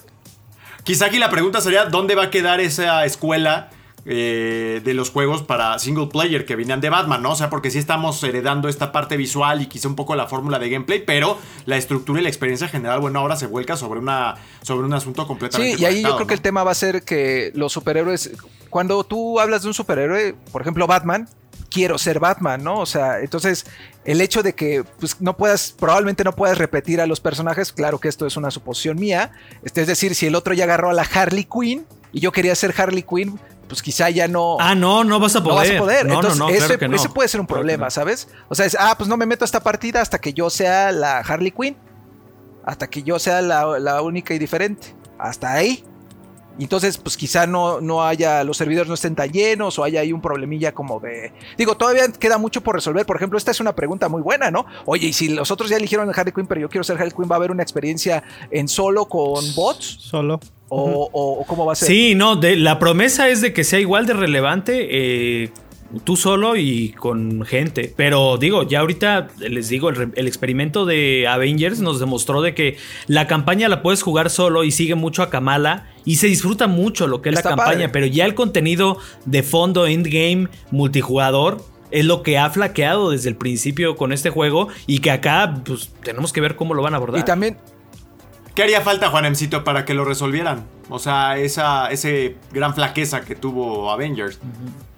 Quizá 0.85 1.05
aquí 1.07 1.19
la 1.19 1.29
pregunta 1.29 1.61
sería: 1.61 1.85
¿dónde 1.85 2.15
va 2.15 2.25
a 2.25 2.31
quedar 2.31 2.61
esa 2.61 3.05
escuela? 3.05 3.69
Eh, 4.05 4.81
de 4.85 4.95
los 4.95 5.11
juegos 5.11 5.43
para 5.43 5.79
single 5.79 6.09
player 6.09 6.45
que 6.45 6.57
venían 6.57 6.81
de 6.81 6.91
Batman, 6.91 7.23
¿no? 7.23 7.33
O 7.33 7.37
sea, 7.37 7.51
porque 7.51 7.71
sí 7.71 7.79
estamos 7.79 8.23
heredando 8.25 8.69
esta 8.69 8.91
parte 8.91 9.17
visual 9.17 9.63
y 9.63 9.67
quizá 9.67 9.89
un 9.89 9.95
poco 9.95 10.17
la 10.17 10.27
fórmula 10.27 10.59
de 10.59 10.71
gameplay, 10.71 11.05
pero 11.05 11.39
la 11.67 11.77
estructura 11.77 12.21
y 12.21 12.23
la 12.25 12.29
experiencia 12.29 12.69
general, 12.69 13.01
bueno, 13.01 13.21
ahora 13.21 13.37
se 13.37 13.47
vuelca 13.47 13.77
sobre 13.77 14.01
una 14.01 14.37
sobre 14.63 14.87
un 14.87 14.95
asunto 14.95 15.27
completamente 15.27 15.77
Sí, 15.77 15.83
y 15.83 15.85
ahí 15.85 16.03
yo 16.03 16.17
creo 16.17 16.27
que 16.27 16.35
el 16.35 16.41
tema 16.41 16.65
va 16.65 16.73
a 16.73 16.75
ser 16.75 17.03
que 17.03 17.53
los 17.55 17.73
superhéroes, 17.73 18.33
cuando 18.71 19.05
tú 19.05 19.39
hablas 19.39 19.63
de 19.63 19.69
un 19.69 19.75
superhéroe, 19.75 20.35
por 20.51 20.63
ejemplo 20.63 20.87
Batman, 20.87 21.29
quiero 21.73 21.99
ser 21.99 22.21
Batman, 22.21 22.63
¿no? 22.63 22.79
O 22.81 22.87
sea, 22.87 23.21
entonces 23.21 23.67
el 24.05 24.21
hecho 24.21 24.43
de 24.43 24.55
que 24.55 24.85
pues, 24.99 25.21
no 25.21 25.37
puedas, 25.37 25.75
probablemente 25.79 26.23
no 26.25 26.35
puedas 26.35 26.59
repetir 26.59 27.01
a 27.01 27.07
los 27.07 27.21
personajes, 27.21 27.73
claro 27.73 27.99
que 27.99 28.09
esto 28.09 28.27
es 28.27 28.37
una 28.37 28.51
suposición 28.51 28.99
mía, 28.99 29.33
este, 29.63 29.81
es 29.81 29.87
decir, 29.87 30.15
si 30.15 30.27
el 30.27 30.35
otro 30.35 30.55
ya 30.55 30.65
agarró 30.65 30.91
a 30.91 30.93
la 30.93 31.03
Harley 31.03 31.45
Quinn 31.45 31.87
y 32.13 32.21
yo 32.21 32.31
quería 32.31 32.55
ser 32.55 32.75
Harley 32.77 33.03
Quinn, 33.03 33.39
pues 33.73 33.81
quizá 33.81 34.11
ya 34.11 34.29
no... 34.29 34.59
Ah, 34.61 34.75
no, 34.75 35.03
no 35.03 35.19
vas 35.19 35.35
a 35.35 35.39
no 35.39 35.47
poder. 35.47 35.71
vas 35.71 35.77
a 35.77 35.79
poder. 35.79 36.07
No, 36.07 36.17
Entonces, 36.17 36.39
no, 36.39 36.49
no, 36.49 36.55
ese, 36.55 36.77
claro 36.77 36.91
no. 36.91 36.97
ese 36.97 37.09
puede 37.09 37.27
ser 37.27 37.41
un 37.41 37.47
problema, 37.47 37.87
no. 37.87 37.91
¿sabes? 37.91 38.29
O 38.51 38.55
sea, 38.55 38.67
es, 38.67 38.77
ah, 38.79 38.95
pues 38.99 39.09
no 39.09 39.17
me 39.17 39.25
meto 39.25 39.45
a 39.45 39.47
esta 39.47 39.61
partida 39.61 40.03
hasta 40.03 40.21
que 40.21 40.35
yo 40.35 40.51
sea 40.51 40.93
la 40.93 41.21
Harley 41.21 41.53
Quinn. 41.53 41.75
Hasta 42.67 42.91
que 42.91 43.03
yo 43.03 43.19
sea 43.19 43.41
la, 43.41 43.79
la 43.79 44.03
única 44.03 44.35
y 44.35 44.39
diferente. 44.39 44.95
Hasta 45.19 45.55
ahí. 45.55 45.87
Entonces, 46.59 46.99
pues 46.99 47.17
quizá 47.17 47.47
no, 47.47 47.81
no 47.81 48.05
haya, 48.05 48.45
los 48.45 48.57
servidores 48.57 48.89
no 48.89 48.95
estén 48.95 49.15
tan 49.15 49.31
llenos 49.31 49.79
o 49.79 49.85
haya 49.85 50.01
ahí 50.01 50.13
un 50.13 50.21
problemilla 50.21 50.73
como 50.73 51.01
de... 51.01 51.33
Digo, 51.57 51.77
todavía 51.77 52.09
queda 52.19 52.39
mucho 52.39 52.61
por 52.61 52.75
resolver. 52.75 53.07
Por 53.07 53.17
ejemplo, 53.17 53.39
esta 53.39 53.51
es 53.51 53.61
una 53.61 53.75
pregunta 53.75 54.09
muy 54.09 54.23
buena, 54.23 54.51
¿no? 54.51 54.67
Oye, 54.85 55.09
y 55.09 55.13
si 55.13 55.29
los 55.29 55.51
otros 55.51 55.71
ya 55.71 55.77
eligieron 55.77 56.09
a 56.09 56.13
Harley 56.13 56.33
Quinn, 56.33 56.47
pero 56.47 56.61
yo 56.61 56.69
quiero 56.69 56.85
ser 56.85 56.97
Harley 56.97 57.13
Quinn, 57.13 57.29
¿va 57.31 57.37
a 57.37 57.39
haber 57.39 57.51
una 57.51 57.63
experiencia 57.63 58.23
en 58.51 58.69
solo 58.69 59.07
con 59.07 59.45
bots? 59.55 59.97
Solo. 60.01 60.41
¿O, 60.75 61.45
cómo 61.47 61.67
va 61.67 61.75
a 61.75 61.77
ser? 61.77 61.89
Sí, 61.89 62.15
no, 62.15 62.37
de, 62.37 62.57
la 62.57 62.79
promesa 62.79 63.29
es 63.29 63.43
de 63.43 63.53
que 63.53 63.63
sea 63.63 63.79
igual 63.79 64.07
de 64.07 64.15
relevante 64.15 64.89
eh, 64.91 65.53
tú 66.05 66.17
solo 66.17 66.57
y 66.57 66.93
con 66.93 67.45
gente. 67.45 67.93
Pero 67.97 68.39
digo, 68.39 68.63
ya 68.63 68.81
ahorita 68.81 69.29
les 69.39 69.69
digo, 69.69 69.91
el, 69.91 70.27
experimento 70.27 70.87
de 70.87 71.27
Avengers 71.29 71.81
nos 71.81 72.01
demostró 72.01 72.43
de 72.43 72.55
que 72.55 72.77
la 73.07 73.27
campaña 73.27 73.69
la 73.69 73.83
puedes 73.83 74.03
jugar 74.03 74.31
solo 74.31 74.65
y 74.65 74.71
sigue 74.71 74.95
mucho 74.95 75.23
a 75.23 75.31
Kamala 75.31 75.89
y 76.05 76.17
se 76.17 76.27
disfruta 76.27 76.67
mucho 76.67 77.07
lo 77.07 77.23
que 77.23 77.31
es 77.31 77.37
Está 77.37 77.51
la 77.51 77.57
campaña, 77.57 77.79
padre. 77.79 77.89
pero 77.91 78.07
ya 78.07 78.25
el 78.25 78.35
contenido 78.35 78.99
de 79.25 79.43
fondo, 79.43 79.87
endgame, 79.87 80.49
multijugador. 80.71 81.65
Es 81.91 82.07
lo 82.07 82.23
que 82.23 82.39
ha 82.39 82.49
flaqueado 82.49 83.11
desde 83.11 83.29
el 83.29 83.37
principio 83.37 83.97
con 83.97 84.15
este 84.15 84.31
juego 84.31 84.69
y 84.87 85.01
que 85.01 85.11
acá 85.11 85.63
pues 85.63 85.91
tenemos 86.03 86.33
que 86.33 86.41
ver 86.41 86.57
cómo 86.57 86.73
lo 86.73 86.81
van 86.81 86.95
a 86.95 86.97
abordar. 86.97 87.21
Y 87.21 87.25
también, 87.25 87.59
¿Qué 88.55 88.63
haría 88.63 88.83
falta, 88.83 89.09
Juanemcito, 89.09 89.65
para 89.65 89.85
que 89.85 89.95
lo 89.95 90.05
resolvieran? 90.05 90.65
O 90.91 90.99
sea, 90.99 91.39
esa 91.39 91.91
ese 91.91 92.37
gran 92.53 92.75
flaqueza 92.75 93.23
que 93.23 93.35
tuvo 93.35 93.91
Avengers. 93.91 94.39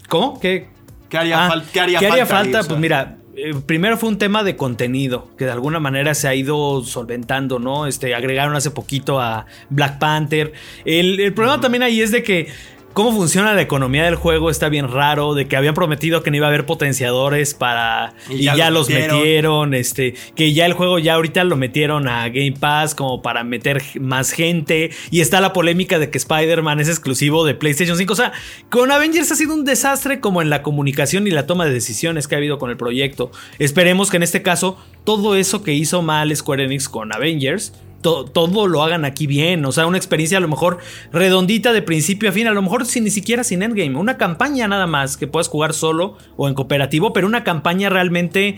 ¿Cómo? 0.09 0.41
¿Qué, 0.41 0.69
¿Qué 1.09 1.19
haría, 1.19 1.47
Ah, 1.47 1.51
fal- 1.51 1.65
¿qué 1.73 1.81
haría 1.81 1.99
¿qué 1.99 2.07
haría 2.07 2.27
falta? 2.27 2.39
ahí? 2.39 2.45
falta? 2.45 2.59
O 2.61 2.63
sea, 2.63 2.69
Pues 2.71 2.81
mira, 2.81 3.17
eh, 3.37 3.53
primero 3.67 3.97
fue 3.97 4.09
un 4.09 4.19
tema 4.19 4.43
de 4.45 4.57
contenido, 4.57 5.29
que 5.37 5.45
de 5.45 5.51
alguna 5.53 5.81
manera 5.81 6.15
se 6.15 6.29
ha 6.29 6.35
ido 6.35 6.83
solventando, 6.85 7.59
¿no? 7.59 7.87
Este, 7.87 8.15
agregaron 8.15 8.55
hace 8.57 8.71
poquito 8.71 9.21
a 9.21 9.47
Black 9.71 9.99
Panther. 9.99 10.53
El, 10.85 11.21
el 11.21 11.35
problema 11.35 11.61
también 11.61 11.83
ahí 11.83 12.01
es 12.01 12.11
de 12.13 12.23
que 12.23 12.49
cómo 12.95 13.13
funciona 13.13 13.53
la 13.53 13.61
economía 13.61 14.05
del 14.05 14.15
juego 14.15 14.51
está 14.51 14.69
bien 14.69 14.91
raro, 14.91 15.35
de 15.35 15.47
que 15.47 15.57
habían 15.57 15.75
prometido 15.75 16.23
que 16.23 16.31
no 16.31 16.39
iba 16.39 16.47
a 16.47 16.49
haber 16.49 16.65
potenciadores 16.65 17.53
para... 17.53 18.15
Y 18.31 18.35
Y, 18.35 18.45
ya 18.45 18.57
ya, 18.57 18.71
los 18.71 18.89
metieron, 18.89 19.75
este, 19.75 20.15
que 20.35 20.53
ya 20.53 20.65
el 20.65 20.73
juego 20.73 20.99
ya 20.99 21.15
ahorita 21.15 21.45
lo 21.45 21.57
metieron 21.57 22.09
a 22.09 22.29
Game 22.29 22.55
Pass 22.59 22.95
como 22.95 23.21
para 23.21 23.43
meter 23.45 23.83
más 24.01 24.31
gente. 24.31 24.91
Y 25.11 25.21
está 25.21 25.41
la 25.41 25.53
polémica 25.53 25.99
de 25.99 26.09
que 26.09 26.19
Spider-Man 26.19 26.81
es 26.81 26.89
exclusivo 26.89 27.45
de 27.45 27.55
PlayStation 27.55 27.97
5. 27.99 28.13
O 28.13 28.17
sea, 28.17 28.33
con 28.71 28.91
Avengers 28.91 29.31
ha 29.33 29.37
sido 29.37 29.55
un 29.55 29.65
desastre 29.65 30.21
como 30.21 30.41
en 30.41 30.49
la 30.49 30.63
comunicación 30.63 31.27
y 31.27 31.31
la 31.31 31.47
toma 31.47 31.67
de 31.67 31.73
decisiones 31.73 32.29
que 32.29 32.37
ha 32.37 32.39
habido 32.39 32.59
con 32.59 32.71
el 32.71 32.77
proyecto. 32.77 33.33
Esperemos 33.59 34.11
que 34.11 34.19
en 34.19 34.23
este 34.23 34.43
caso 34.43 34.79
todo 35.05 35.35
eso 35.35 35.63
que 35.63 35.75
hizo 35.75 36.01
mal 36.03 36.35
Square 36.35 36.65
Enix 36.65 36.89
con 36.89 37.13
Avengers. 37.13 37.73
To- 38.05 38.27
todo 38.27 38.67
lo 38.67 38.83
hagan 38.83 39.07
aquí 39.07 39.27
bien, 39.27 39.65
o 39.65 39.73
sea, 39.73 39.87
una 39.87 39.97
experiencia 39.97 40.37
a 40.37 40.41
lo 40.43 40.49
mejor 40.49 40.77
redondita 41.11 41.73
de 41.73 41.81
principio 41.81 42.29
a 42.29 42.33
fin, 42.33 42.47
a 42.47 42.51
lo 42.53 42.61
mejor 42.61 42.85
sin 42.85 43.05
ni 43.05 43.11
siquiera 43.11 43.43
sin 43.45 43.63
endgame, 43.63 43.97
una 43.97 44.19
campaña 44.19 44.69
nada 44.69 44.87
más 44.87 45.17
que 45.17 45.27
puedas 45.27 45.49
jugar 45.49 45.73
solo 45.73 46.19
o 46.37 46.47
en 46.47 46.55
cooperativo, 46.55 47.15
pero 47.15 47.27
una 47.27 47.45
campaña 47.45 47.89
realmente 47.89 48.57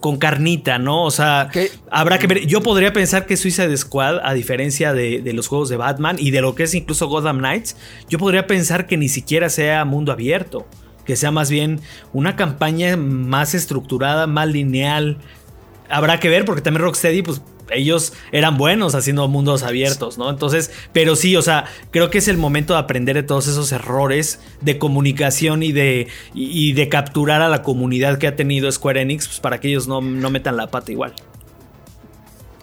con 0.00 0.16
carnita, 0.16 0.78
¿no? 0.78 1.04
O 1.04 1.12
sea, 1.12 1.48
¿Qué? 1.52 1.70
habrá 1.90 2.18
que 2.18 2.26
ver. 2.26 2.44
Yo 2.46 2.60
podría 2.60 2.92
pensar 2.92 3.24
que 3.24 3.36
Suicide 3.36 3.76
Squad, 3.76 4.18
a 4.24 4.34
diferencia 4.34 4.92
de, 4.92 5.22
de 5.22 5.32
los 5.32 5.46
juegos 5.46 5.68
de 5.68 5.76
Batman 5.76 6.16
y 6.18 6.32
de 6.32 6.40
lo 6.40 6.56
que 6.56 6.64
es 6.64 6.74
incluso 6.74 7.06
Gotham 7.06 7.38
Knights, 7.38 7.76
yo 8.08 8.18
podría 8.18 8.48
pensar 8.48 8.86
que 8.88 8.96
ni 8.96 9.08
siquiera 9.08 9.48
sea 9.48 9.84
mundo 9.84 10.10
abierto, 10.10 10.66
que 11.04 11.14
sea 11.14 11.30
más 11.30 11.50
bien 11.50 11.80
una 12.12 12.34
campaña 12.34 12.96
más 12.96 13.54
estructurada, 13.54 14.26
más 14.26 14.48
lineal. 14.48 15.18
Habrá 15.92 16.18
que 16.18 16.28
ver, 16.30 16.44
porque 16.46 16.62
también 16.62 16.82
Rocksteady, 16.82 17.20
pues 17.22 17.42
ellos 17.70 18.14
eran 18.32 18.56
buenos 18.56 18.94
haciendo 18.94 19.28
mundos 19.28 19.62
abiertos, 19.62 20.16
¿no? 20.16 20.30
Entonces, 20.30 20.70
pero 20.92 21.16
sí, 21.16 21.36
o 21.36 21.42
sea, 21.42 21.66
creo 21.90 22.08
que 22.10 22.18
es 22.18 22.28
el 22.28 22.38
momento 22.38 22.72
de 22.72 22.80
aprender 22.80 23.14
de 23.14 23.22
todos 23.22 23.46
esos 23.46 23.72
errores 23.72 24.40
de 24.62 24.78
comunicación 24.78 25.62
y 25.62 25.72
de, 25.72 26.08
y, 26.34 26.70
y 26.70 26.72
de 26.72 26.88
capturar 26.88 27.42
a 27.42 27.48
la 27.48 27.62
comunidad 27.62 28.18
que 28.18 28.26
ha 28.26 28.36
tenido 28.36 28.72
Square 28.72 29.02
Enix, 29.02 29.26
pues 29.28 29.40
para 29.40 29.60
que 29.60 29.68
ellos 29.68 29.86
no, 29.86 30.00
no 30.00 30.30
metan 30.30 30.56
la 30.56 30.66
pata 30.68 30.92
igual. 30.92 31.14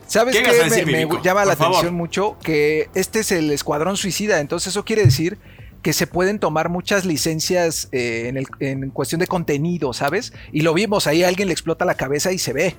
¿Sabes 0.08 0.36
¿Qué 0.36 0.86
Me, 0.86 1.08
llama 1.24 1.46
la 1.46 1.52
Por 1.52 1.58
favor. 1.58 1.76
atención 1.78 1.94
mucho 1.94 2.36
que 2.42 2.90
este 2.96 3.20
es 3.20 3.32
el 3.32 3.52
Escuadrón 3.52 3.96
Suicida. 3.96 4.40
Entonces, 4.40 4.70
eso 4.70 4.84
quiere 4.84 5.04
decir 5.06 5.38
que 5.84 5.94
se 5.94 6.08
pueden 6.08 6.40
tomar 6.40 6.70
muchas 6.70 7.06
licencias 7.06 7.90
eh, 7.92 8.26
en, 8.28 8.38
el- 8.38 8.48
en 8.60 8.90
cuestión 8.90 9.20
de 9.20 9.28
contenido, 9.28 9.94
¿sabes? 9.94 10.34
Y 10.52 10.62
lo 10.62 10.74
vimos, 10.74 11.06
ahí 11.06 11.24
a 11.24 11.28
alguien 11.28 11.48
le 11.48 11.54
explota 11.54 11.86
la 11.86 11.94
cabeza 11.94 12.32
y 12.32 12.40
se 12.40 12.54
ve. 12.54 12.76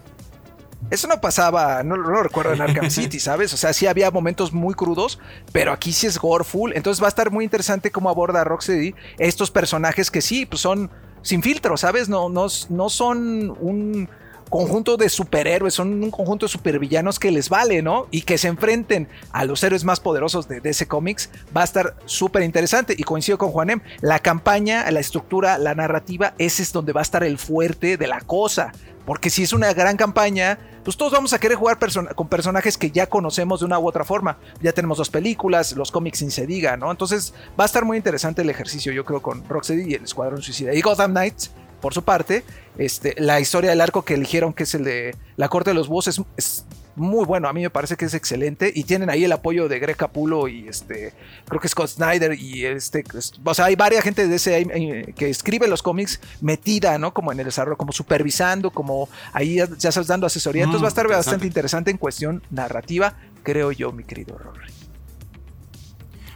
Eso 0.90 1.06
no 1.06 1.20
pasaba, 1.20 1.82
no, 1.82 1.96
no 1.96 2.10
lo 2.10 2.22
recuerdo 2.22 2.52
en 2.52 2.60
Arkham 2.60 2.90
City, 2.90 3.20
¿sabes? 3.20 3.52
O 3.52 3.56
sea, 3.56 3.72
sí 3.72 3.86
había 3.86 4.10
momentos 4.10 4.52
muy 4.52 4.74
crudos, 4.74 5.18
pero 5.52 5.72
aquí 5.72 5.92
sí 5.92 6.06
es 6.06 6.18
gore 6.18 6.44
full. 6.44 6.72
Entonces 6.74 7.02
va 7.02 7.06
a 7.06 7.10
estar 7.10 7.30
muy 7.30 7.44
interesante 7.44 7.90
cómo 7.90 8.08
aborda 8.08 8.44
Rocksteady 8.44 8.94
estos 9.18 9.50
personajes 9.50 10.10
que 10.10 10.20
sí, 10.20 10.46
pues 10.46 10.62
son 10.62 10.90
sin 11.22 11.42
filtro, 11.42 11.76
¿sabes? 11.76 12.08
No, 12.08 12.28
no, 12.28 12.46
no 12.70 12.88
son 12.88 13.56
un 13.60 14.08
conjunto 14.50 14.96
de 14.96 15.08
superhéroes, 15.08 15.74
son 15.74 16.02
un 16.02 16.10
conjunto 16.10 16.44
de 16.44 16.50
supervillanos 16.50 17.18
que 17.18 17.30
les 17.30 17.48
vale, 17.48 17.82
¿no? 17.82 18.08
Y 18.10 18.22
que 18.22 18.36
se 18.36 18.48
enfrenten 18.48 19.08
a 19.30 19.44
los 19.44 19.62
héroes 19.62 19.84
más 19.84 20.00
poderosos 20.00 20.48
de 20.48 20.60
DC 20.60 20.88
Comics 20.88 21.30
va 21.56 21.62
a 21.62 21.64
estar 21.64 21.94
súper 22.04 22.42
interesante. 22.42 22.94
Y 22.98 23.04
coincido 23.04 23.38
con 23.38 23.50
Juanem, 23.50 23.80
la 24.00 24.18
campaña, 24.18 24.90
la 24.90 25.00
estructura, 25.00 25.56
la 25.56 25.74
narrativa, 25.74 26.34
ese 26.38 26.64
es 26.64 26.72
donde 26.72 26.92
va 26.92 27.00
a 27.00 27.02
estar 27.02 27.22
el 27.22 27.38
fuerte 27.38 27.96
de 27.96 28.06
la 28.08 28.20
cosa. 28.20 28.72
Porque 29.10 29.28
si 29.28 29.42
es 29.42 29.52
una 29.52 29.72
gran 29.72 29.96
campaña, 29.96 30.56
pues 30.84 30.96
todos 30.96 31.10
vamos 31.10 31.32
a 31.32 31.40
querer 31.40 31.56
jugar 31.56 31.80
con 32.14 32.28
personajes 32.28 32.78
que 32.78 32.92
ya 32.92 33.08
conocemos 33.08 33.58
de 33.58 33.66
una 33.66 33.76
u 33.76 33.88
otra 33.88 34.04
forma. 34.04 34.38
Ya 34.62 34.70
tenemos 34.70 34.98
dos 34.98 35.10
películas, 35.10 35.72
los 35.72 35.90
cómics 35.90 36.18
sin 36.18 36.30
se 36.30 36.46
diga, 36.46 36.76
¿no? 36.76 36.92
Entonces 36.92 37.34
va 37.58 37.64
a 37.64 37.66
estar 37.66 37.84
muy 37.84 37.96
interesante 37.96 38.42
el 38.42 38.50
ejercicio, 38.50 38.92
yo 38.92 39.04
creo, 39.04 39.20
con 39.20 39.42
Rocksteady 39.48 39.90
y 39.90 39.94
el 39.94 40.04
Escuadrón 40.04 40.42
Suicida. 40.42 40.72
Y 40.74 40.80
Gotham 40.80 41.10
Knights, 41.10 41.50
por 41.80 41.92
su 41.92 42.04
parte, 42.04 42.44
este, 42.78 43.16
la 43.18 43.40
historia 43.40 43.70
del 43.70 43.80
arco 43.80 44.02
que 44.02 44.14
eligieron, 44.14 44.52
que 44.52 44.62
es 44.62 44.76
el 44.76 44.84
de 44.84 45.16
la 45.34 45.48
Corte 45.48 45.70
de 45.70 45.74
los 45.74 45.88
Búhos, 45.88 46.06
es 46.06 46.64
muy 47.00 47.24
bueno. 47.24 47.48
A 47.48 47.52
mí 47.52 47.62
me 47.62 47.70
parece 47.70 47.96
que 47.96 48.04
es 48.04 48.14
excelente. 48.14 48.70
Y 48.74 48.84
tienen 48.84 49.10
ahí 49.10 49.24
el 49.24 49.32
apoyo 49.32 49.68
de 49.68 49.78
Greg 49.78 49.96
Capullo 49.96 50.46
y 50.48 50.68
este, 50.68 51.12
creo 51.48 51.60
que 51.60 51.68
Scott 51.68 51.88
Snyder. 51.88 52.38
Y 52.38 52.66
este, 52.66 53.02
es- 53.18 53.32
o 53.44 53.54
sea, 53.54 53.64
hay 53.66 53.76
varias 53.76 54.04
gente 54.04 54.28
de 54.28 54.36
ese 54.36 54.58
eh, 54.60 55.12
que 55.16 55.28
escribe 55.30 55.66
los 55.66 55.82
cómics 55.82 56.20
metida, 56.40 56.98
¿no? 56.98 57.12
Como 57.12 57.32
en 57.32 57.40
el 57.40 57.46
desarrollo, 57.46 57.76
como 57.76 57.92
supervisando, 57.92 58.70
como 58.70 59.08
ahí 59.32 59.56
ya 59.56 59.68
ya 59.78 59.90
sabes, 59.92 60.06
dando 60.08 60.26
asesoría. 60.26 60.64
Entonces 60.64 60.82
Mm, 60.82 60.84
va 60.84 60.88
a 60.88 60.90
estar 60.90 61.08
bastante 61.08 61.46
interesante. 61.46 61.46
interesante 61.46 61.90
en 61.90 61.96
cuestión 61.98 62.42
narrativa, 62.50 63.14
creo 63.42 63.72
yo, 63.72 63.92
mi 63.92 64.04
querido 64.04 64.36
Rory. 64.38 64.70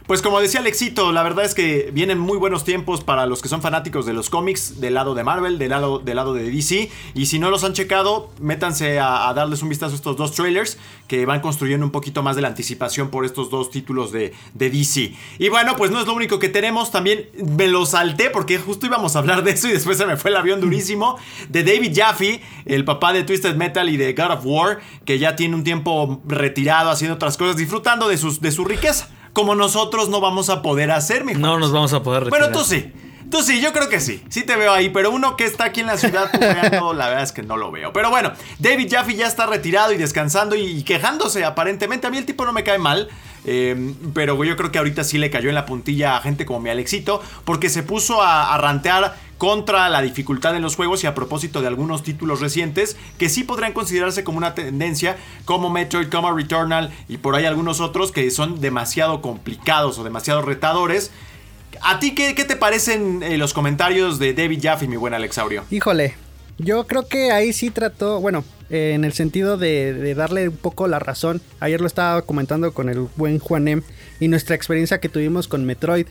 Pues 0.07 0.21
como 0.21 0.39
decía 0.39 0.59
Alexito, 0.59 1.11
la 1.11 1.23
verdad 1.23 1.45
es 1.45 1.55
que 1.55 1.89
vienen 1.91 2.19
muy 2.19 2.37
buenos 2.37 2.63
tiempos 2.63 3.03
para 3.03 3.25
los 3.25 3.41
que 3.41 3.49
son 3.49 3.63
fanáticos 3.63 4.05
de 4.05 4.13
los 4.13 4.29
cómics 4.29 4.79
del 4.79 4.93
lado 4.93 5.15
de 5.15 5.23
Marvel, 5.23 5.57
del 5.57 5.71
lado, 5.71 5.97
del 5.97 6.17
lado 6.17 6.35
de 6.35 6.43
DC. 6.43 6.91
Y 7.15 7.25
si 7.25 7.39
no 7.39 7.49
los 7.49 7.63
han 7.63 7.73
checado, 7.73 8.29
métanse 8.39 8.99
a, 8.99 9.33
darles 9.33 9.63
un 9.63 9.69
vistazo 9.69 9.93
a 9.93 9.95
estos 9.95 10.15
dos 10.15 10.33
trailers 10.33 10.77
que 11.07 11.25
van 11.25 11.39
construyendo 11.39 11.83
un 11.83 11.91
poquito 11.91 12.21
más 12.21 12.35
de 12.35 12.43
la 12.43 12.49
anticipación 12.49 13.09
por 13.09 13.25
estos 13.25 13.49
dos 13.49 13.71
títulos 13.71 14.11
de, 14.11 14.31
DC. 14.53 15.15
Y 15.39 15.49
bueno, 15.49 15.75
pues 15.75 15.89
no 15.89 15.99
es 15.99 16.05
lo 16.05 16.13
único 16.13 16.37
que 16.37 16.49
tenemos, 16.49 16.91
también 16.91 17.27
me 17.57 17.67
lo 17.67 17.87
salté 17.87 18.29
porque 18.29 18.59
justo 18.59 18.85
íbamos 18.85 19.15
a 19.15 19.19
hablar 19.19 19.43
de 19.43 19.51
eso 19.51 19.67
y 19.69 19.71
después 19.71 19.97
se 19.97 20.05
me 20.05 20.17
fue 20.17 20.29
el 20.29 20.37
avión 20.37 20.61
durísimo. 20.61 21.17
De 21.49 21.63
David 21.63 21.93
Jaffe, 21.95 22.43
el 22.65 22.85
papá 22.85 23.11
de 23.11 23.23
Twisted 23.23 23.55
Metal 23.55 23.89
y 23.89 23.97
de 23.97 24.13
God 24.13 24.33
of 24.33 24.45
War, 24.45 24.81
que 25.03 25.17
ya 25.17 25.35
tiene 25.35 25.55
un 25.55 25.63
tiempo 25.63 26.21
retirado 26.27 26.91
haciendo 26.91 27.15
otras 27.15 27.37
cosas, 27.37 27.57
disfrutando 27.57 28.07
de, 28.07 28.19
sus, 28.19 28.39
de 28.39 28.51
su 28.51 28.65
riqueza 28.65 29.09
como 29.35 29.53
nosotros 29.53 30.07
no 30.07 30.21
vamos 30.21 30.49
a 30.49 30.61
poder 30.61 30.91
hacer, 30.91 31.25
mi 31.25 31.33
No 31.33 31.59
nos 31.59 31.73
vamos 31.73 31.91
a 31.91 32.01
poder 32.01 32.23
retirar. 32.23 32.49
Pero 32.49 32.57
tú 32.57 32.65
sí. 32.65 32.91
Tú 33.29 33.41
sí, 33.41 33.59
yo 33.61 33.73
creo 33.73 33.89
que 33.89 33.99
sí. 33.99 34.23
Sí 34.29 34.43
te 34.43 34.55
veo 34.55 34.71
ahí, 34.71 34.89
pero 34.89 35.11
uno 35.11 35.35
que 35.35 35.45
está 35.45 35.65
aquí 35.65 35.81
en 35.81 35.87
la 35.87 35.97
ciudad 35.97 36.31
la 36.93 37.07
verdad 37.07 37.23
es 37.23 37.31
que 37.31 37.43
no 37.43 37.57
lo 37.57 37.71
veo. 37.71 37.91
Pero 37.93 38.09
bueno, 38.09 38.31
David 38.59 38.91
Jaffe 38.91 39.15
ya 39.15 39.27
está 39.27 39.45
retirado 39.45 39.93
y 39.93 39.97
descansando 39.97 40.55
y, 40.55 40.83
quejándose 40.83 41.43
aparentemente. 41.43 42.07
A 42.07 42.09
mí 42.11 42.17
el 42.17 42.25
tipo 42.25 42.45
no 42.45 42.53
me 42.53 42.63
cae 42.63 42.77
mal. 42.77 43.09
Em, 43.47 43.93
pero 44.13 44.43
yo 44.43 44.55
creo 44.55 44.71
que 44.71 44.79
ahorita 44.79 45.03
sí 45.03 45.19
le 45.19 45.29
cayó 45.29 45.49
en 45.49 45.55
la 45.55 45.67
puntilla 45.67 46.17
a 46.17 46.21
gente 46.21 46.45
como 46.45 46.59
mi 46.59 46.69
Alexito. 46.69 47.21
Porque 47.45 47.69
se 47.69 47.83
puso 47.83 48.21
a, 48.21 48.55
rantear 48.57 49.15
contra 49.37 49.89
la 49.89 50.01
dificultad 50.01 50.55
en 50.55 50.61
los 50.61 50.75
juegos 50.75 51.03
y 51.03 51.07
a 51.07 51.15
propósito 51.15 51.61
de 51.61 51.67
algunos 51.67 52.03
títulos 52.03 52.39
recientes 52.39 52.95
que 53.17 53.27
sí 53.27 53.43
podrían 53.43 53.73
considerarse 53.73 54.23
como 54.23 54.37
una 54.37 54.55
tendencia, 54.55 55.17
como 55.43 55.69
Metroid, 55.69 56.07
Returnal 56.09 56.93
y 57.09 57.17
por 57.17 57.35
ahí 57.35 57.43
algunos 57.43 57.81
otros 57.81 58.13
que 58.13 58.31
son 58.31 58.61
demasiado 58.61 59.21
complicados 59.21 59.99
o 59.99 60.05
demasiado 60.05 60.41
retadores. 60.41 61.11
¿A 61.81 61.99
ti 61.99 62.15
qué, 62.15 62.33
te 62.33 62.55
parecen 62.55 63.23
eh, 63.23 63.37
los 63.37 63.53
comentarios 63.53 64.19
de 64.19 64.33
David 64.33 64.59
Jaffe, 64.61 64.87
mi 64.87 64.95
buen 64.95 65.13
Alexaurio? 65.13 65.63
Híjole, 65.71 66.15
yo 66.57 66.87
creo 66.87 67.07
que 67.07 67.31
ahí 67.31 67.53
sí 67.53 67.69
trató, 67.69 68.19
bueno, 68.19 68.43
en 68.69 69.03
el 69.03 69.13
sentido 69.13 69.57
de, 69.57 69.93
de, 69.93 70.15
darle 70.15 70.49
un 70.49 70.57
poco 70.57 70.87
la 70.87 70.99
razón. 70.99 71.41
Ayer 71.59 71.81
lo 71.81 71.87
estaba 71.87 72.21
comentando 72.23 72.73
con 72.73 72.89
el 72.89 73.07
buen 73.15 73.39
Juanem 73.39 73.83
y 74.19 74.27
nuestra 74.27 74.55
experiencia 74.55 74.99
que 74.99 75.09
tuvimos 75.09 75.47
con 75.47 75.65
Metroid 75.65 76.07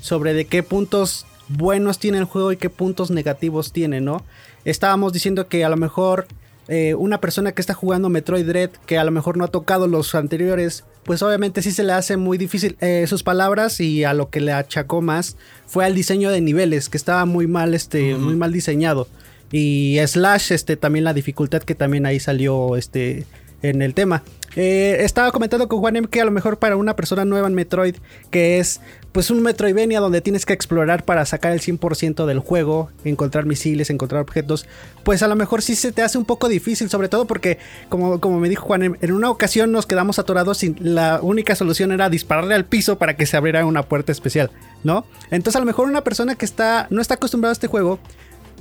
sobre 0.00 0.34
de 0.34 0.46
qué 0.46 0.62
puntos 0.62 1.26
buenos 1.48 1.98
tiene 1.98 2.18
el 2.18 2.24
juego 2.24 2.52
y 2.52 2.56
qué 2.56 2.70
puntos 2.70 3.10
negativos 3.10 3.72
tiene, 3.72 4.00
¿no? 4.00 4.24
Estábamos 4.64 5.12
diciendo 5.12 5.48
que 5.48 5.64
a 5.64 5.68
lo 5.68 5.76
mejor 5.76 6.26
eh, 6.68 6.94
una 6.94 7.18
persona 7.20 7.52
que 7.52 7.62
está 7.62 7.72
jugando 7.72 8.10
Metroid 8.10 8.46
Dread, 8.46 8.70
que 8.84 8.98
a 8.98 9.04
lo 9.04 9.10
mejor 9.10 9.38
no 9.38 9.44
ha 9.44 9.48
tocado 9.48 9.86
los 9.86 10.14
anteriores, 10.14 10.84
pues 11.04 11.22
obviamente 11.22 11.62
sí 11.62 11.70
se 11.70 11.82
le 11.82 11.94
hace 11.94 12.18
muy 12.18 12.36
difícil. 12.36 12.76
Eh, 12.80 13.06
sus 13.08 13.22
palabras 13.22 13.80
y 13.80 14.04
a 14.04 14.12
lo 14.12 14.28
que 14.28 14.40
le 14.40 14.52
achacó 14.52 15.00
más 15.00 15.36
fue 15.66 15.86
al 15.86 15.94
diseño 15.94 16.30
de 16.30 16.42
niveles, 16.42 16.90
que 16.90 16.98
estaba 16.98 17.24
muy 17.24 17.46
mal, 17.46 17.74
este, 17.74 18.14
muy 18.14 18.36
mal 18.36 18.52
diseñado. 18.52 19.08
Y 19.50 19.98
Slash, 20.06 20.52
este, 20.52 20.76
también 20.76 21.04
la 21.04 21.14
dificultad 21.14 21.62
que 21.62 21.74
también 21.74 22.04
ahí 22.04 22.20
salió, 22.20 22.76
este, 22.76 23.24
en 23.62 23.82
el 23.82 23.94
tema. 23.94 24.22
Eh, 24.56 25.04
estaba 25.04 25.30
comentando 25.30 25.68
con 25.68 25.78
Juanem 25.78 26.06
que 26.06 26.20
a 26.20 26.24
lo 26.24 26.30
mejor 26.30 26.58
para 26.58 26.76
una 26.76 26.96
persona 26.96 27.24
nueva 27.24 27.46
en 27.48 27.54
Metroid, 27.54 27.96
que 28.30 28.58
es 28.58 28.80
pues 29.12 29.30
un 29.30 29.42
Metroidvania 29.42 30.00
donde 30.00 30.20
tienes 30.20 30.46
que 30.46 30.52
explorar 30.52 31.04
para 31.04 31.24
sacar 31.26 31.52
el 31.52 31.60
100% 31.60 32.26
del 32.26 32.40
juego, 32.40 32.90
encontrar 33.04 33.46
misiles, 33.46 33.90
encontrar 33.90 34.22
objetos, 34.22 34.66
pues 35.04 35.22
a 35.22 35.28
lo 35.28 35.36
mejor 35.36 35.62
sí 35.62 35.76
se 35.76 35.92
te 35.92 36.02
hace 36.02 36.18
un 36.18 36.24
poco 36.24 36.48
difícil, 36.48 36.88
sobre 36.88 37.08
todo 37.08 37.26
porque, 37.26 37.58
como, 37.88 38.20
como 38.20 38.40
me 38.40 38.48
dijo 38.48 38.64
Juanem, 38.66 38.96
en 39.00 39.12
una 39.12 39.30
ocasión 39.30 39.70
nos 39.70 39.86
quedamos 39.86 40.18
atorados 40.18 40.62
y 40.64 40.74
la 40.78 41.20
única 41.22 41.54
solución 41.54 41.92
era 41.92 42.08
dispararle 42.10 42.54
al 42.54 42.64
piso 42.64 42.98
para 42.98 43.16
que 43.16 43.26
se 43.26 43.36
abriera 43.36 43.64
una 43.66 43.84
puerta 43.84 44.12
especial, 44.12 44.50
¿no? 44.82 45.04
Entonces 45.30 45.56
a 45.56 45.60
lo 45.60 45.66
mejor 45.66 45.88
una 45.88 46.02
persona 46.02 46.34
que 46.34 46.44
está, 46.44 46.86
no 46.90 47.00
está 47.00 47.14
acostumbrada 47.14 47.52
a 47.52 47.54
este 47.54 47.68
juego, 47.68 47.98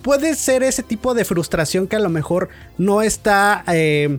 puede 0.02 0.36
ser 0.36 0.64
ese 0.64 0.84
tipo 0.84 1.14
de 1.14 1.26
frustración 1.26 1.88
que 1.88 1.96
a 1.96 2.00
lo 2.00 2.10
mejor 2.10 2.50
no 2.78 3.02
está... 3.02 3.64
Eh, 3.68 4.18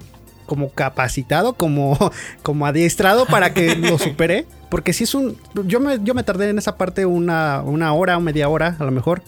como 0.48 0.70
capacitado, 0.70 1.52
como, 1.52 1.96
como 2.42 2.66
adiestrado 2.66 3.26
para 3.26 3.54
que 3.54 3.76
lo 3.76 3.98
supere. 3.98 4.46
Porque 4.68 4.92
si 4.92 5.04
es 5.04 5.14
un. 5.14 5.36
Yo 5.64 5.78
me, 5.78 6.00
yo 6.02 6.14
me 6.14 6.24
tardé 6.24 6.50
en 6.50 6.58
esa 6.58 6.76
parte 6.76 7.06
una, 7.06 7.62
una 7.62 7.92
hora 7.92 8.16
o 8.16 8.20
media 8.20 8.48
hora, 8.48 8.76
a 8.80 8.84
lo 8.84 8.90
mejor. 8.90 9.22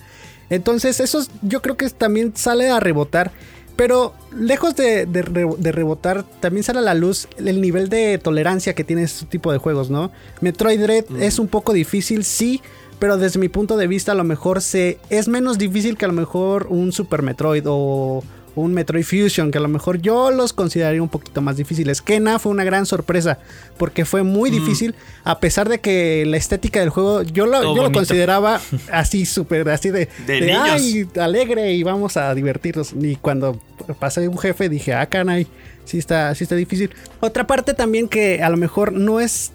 Entonces, 0.51 0.99
eso 0.99 1.25
yo 1.43 1.63
creo 1.63 1.77
que 1.77 1.89
también 1.91 2.33
sale 2.35 2.69
a 2.71 2.81
rebotar. 2.81 3.31
Pero 3.77 4.13
lejos 4.37 4.77
de, 4.77 5.07
de, 5.07 5.73
rebotar, 5.73 6.25
también 6.41 6.65
sale 6.65 6.81
a 6.81 6.83
la 6.83 6.93
luz 6.93 7.29
el 7.39 7.63
nivel 7.63 7.89
de 7.89 8.19
tolerancia 8.19 8.75
que 8.75 8.85
tiene 8.85 9.05
este 9.05 9.25
tipo 9.25 9.53
de 9.53 9.59
juegos, 9.59 9.89
¿no? 9.89 10.11
Metroid 10.43 10.83
Dread 10.83 11.05
mm. 11.09 11.23
es 11.23 11.39
un 11.39 11.49
poco 11.49 11.73
difícil, 11.73 12.25
sí, 12.25 12.61
pero 12.99 13.17
desde 13.17 13.41
mi 13.41 13.49
punto 13.49 13.79
de 13.79 13.87
vista 13.87 14.13
a 14.13 14.15
lo 14.15 14.23
mejor 14.23 14.61
se, 14.61 14.99
es 15.09 15.29
menos 15.29 15.57
difícil 15.57 15.97
que 15.97 16.05
a 16.05 16.09
lo 16.09 16.15
mejor 16.15 16.67
un 16.69 16.93
Super 16.93 17.23
Metroid 17.23 17.65
o, 17.67 18.23
un 18.55 18.75
Metroid 18.75 19.05
Fusion, 19.05 19.51
que 19.51 19.59
a 19.59 19.61
lo 19.61 19.69
mejor 19.69 20.01
yo 20.01 20.31
los 20.31 20.53
consideraría 20.53 21.03
un 21.03 21.09
poquito 21.09 21.41
más 21.41 21.57
difíciles. 21.57 22.03
Kena 22.03 22.39
fue 22.39 22.53
una 22.53 22.65
gran 22.65 22.87
sorpresa, 22.87 23.39
porque 23.77 24.05
fue 24.05 24.23
muy 24.23 24.51
mm. 24.51 24.55
difícil, 24.55 24.95
a 25.25 25.41
pesar 25.41 25.69
de 25.69 25.81
que 25.81 26.25
la 26.27 26.37
estética 26.37 26.81
del 26.81 26.91
juego, 26.91 27.23
yo 27.23 27.47
lo, 27.47 27.75
yo 27.75 27.83
lo 27.83 27.93
consideraba 27.93 28.61
así, 28.93 29.27
súper, 29.27 29.69
así 29.69 29.91
de, 29.91 30.09
de, 30.27 30.53
ay, 30.53 31.09
alegre 31.21 31.73
y 31.75 31.83
vamos 31.83 32.17
a 32.17 32.35
divertirnos. 32.35 32.95
Y 33.01 33.17
cuando 33.17 33.61
pasé 33.99 34.27
un 34.29 34.39
jefe 34.39 34.69
dije, 34.69 34.95
ah, 34.95 35.07
canay, 35.07 35.47
sí 35.85 35.99
está, 35.99 36.35
sí 36.35 36.45
está 36.45 36.55
difícil. 36.57 36.91
Otra 37.21 37.47
parte 37.47 37.75
también 37.75 38.09
que 38.09 38.43
a 38.43 38.51
lo 38.51 38.57
mejor 38.57 38.93
no 38.93 39.21
es 39.21 39.53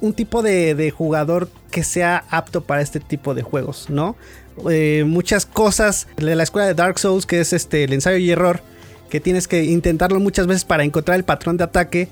un 0.00 0.12
tipo 0.12 0.42
de, 0.42 0.74
de 0.74 0.90
jugador 0.90 1.48
que 1.70 1.82
sea 1.84 2.24
apto 2.30 2.62
para 2.62 2.82
este 2.82 3.00
tipo 3.00 3.34
de 3.34 3.42
juegos, 3.42 3.86
¿no? 3.88 4.16
Eh, 4.70 5.04
muchas 5.06 5.46
cosas 5.46 6.08
de 6.16 6.34
la 6.34 6.42
escuela 6.42 6.66
de 6.66 6.74
Dark 6.74 6.98
Souls, 6.98 7.26
que 7.26 7.40
es 7.40 7.52
este, 7.52 7.84
el 7.84 7.92
ensayo 7.92 8.16
y 8.16 8.30
error, 8.30 8.60
que 9.10 9.20
tienes 9.20 9.48
que 9.48 9.64
intentarlo 9.64 10.18
muchas 10.20 10.46
veces 10.46 10.64
para 10.64 10.84
encontrar 10.84 11.16
el 11.16 11.24
patrón 11.24 11.56
de 11.56 11.64
ataque, 11.64 12.08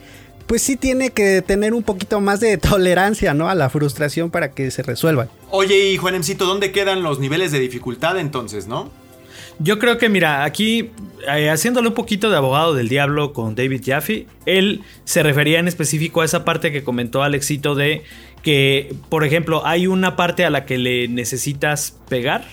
pues 0.47 0.63
sí 0.63 0.77
tiene 0.77 1.11
que 1.11 1.43
tener 1.43 1.75
un 1.75 1.83
poquito 1.83 2.21
más 2.21 2.41
de 2.41 2.57
tolerancia, 2.59 3.35
¿no? 3.35 3.49
A 3.49 3.55
la 3.55 3.71
frustración 3.71 4.31
para 4.31 4.53
que 4.53 4.71
se 4.71 4.83
resuelvan. 4.83 5.29
Oye, 5.51 5.91
y 5.91 5.97
Juanemcito, 5.97 6.45
¿dónde 6.47 6.73
quedan 6.73 7.03
los 7.03 7.19
niveles 7.19 7.53
de 7.53 7.61
dificultad 7.61 8.19
entonces, 8.19 8.67
no? 8.67 8.91
Yo 9.59 9.79
creo 9.79 9.99
que, 9.99 10.09
mira, 10.09 10.45
aquí 10.45 10.91
eh, 11.29 11.51
haciéndole 11.51 11.89
un 11.89 11.95
poquito 11.95 12.31
de 12.31 12.37
abogado 12.37 12.75
del 12.75 12.89
diablo 12.89 13.33
con 13.33 13.55
David 13.55 13.83
Jaffe, 13.85 14.27
él 14.47 14.83
se 15.05 15.23
refería 15.23 15.59
en 15.59 15.69
específico 15.69 16.21
a 16.21 16.25
esa 16.25 16.45
parte 16.45 16.73
que 16.73 16.83
comentó 16.83 17.23
Alexito 17.23 17.75
de 17.75 18.03
que, 18.43 18.95
por 19.09 19.25
ejemplo, 19.25 19.67
hay 19.67 19.87
una 19.87 20.17
parte 20.17 20.45
a 20.45 20.51
la 20.51 20.67
que 20.67 20.79
le 20.79 21.09
necesitas 21.09 21.99
pegar 22.09 22.45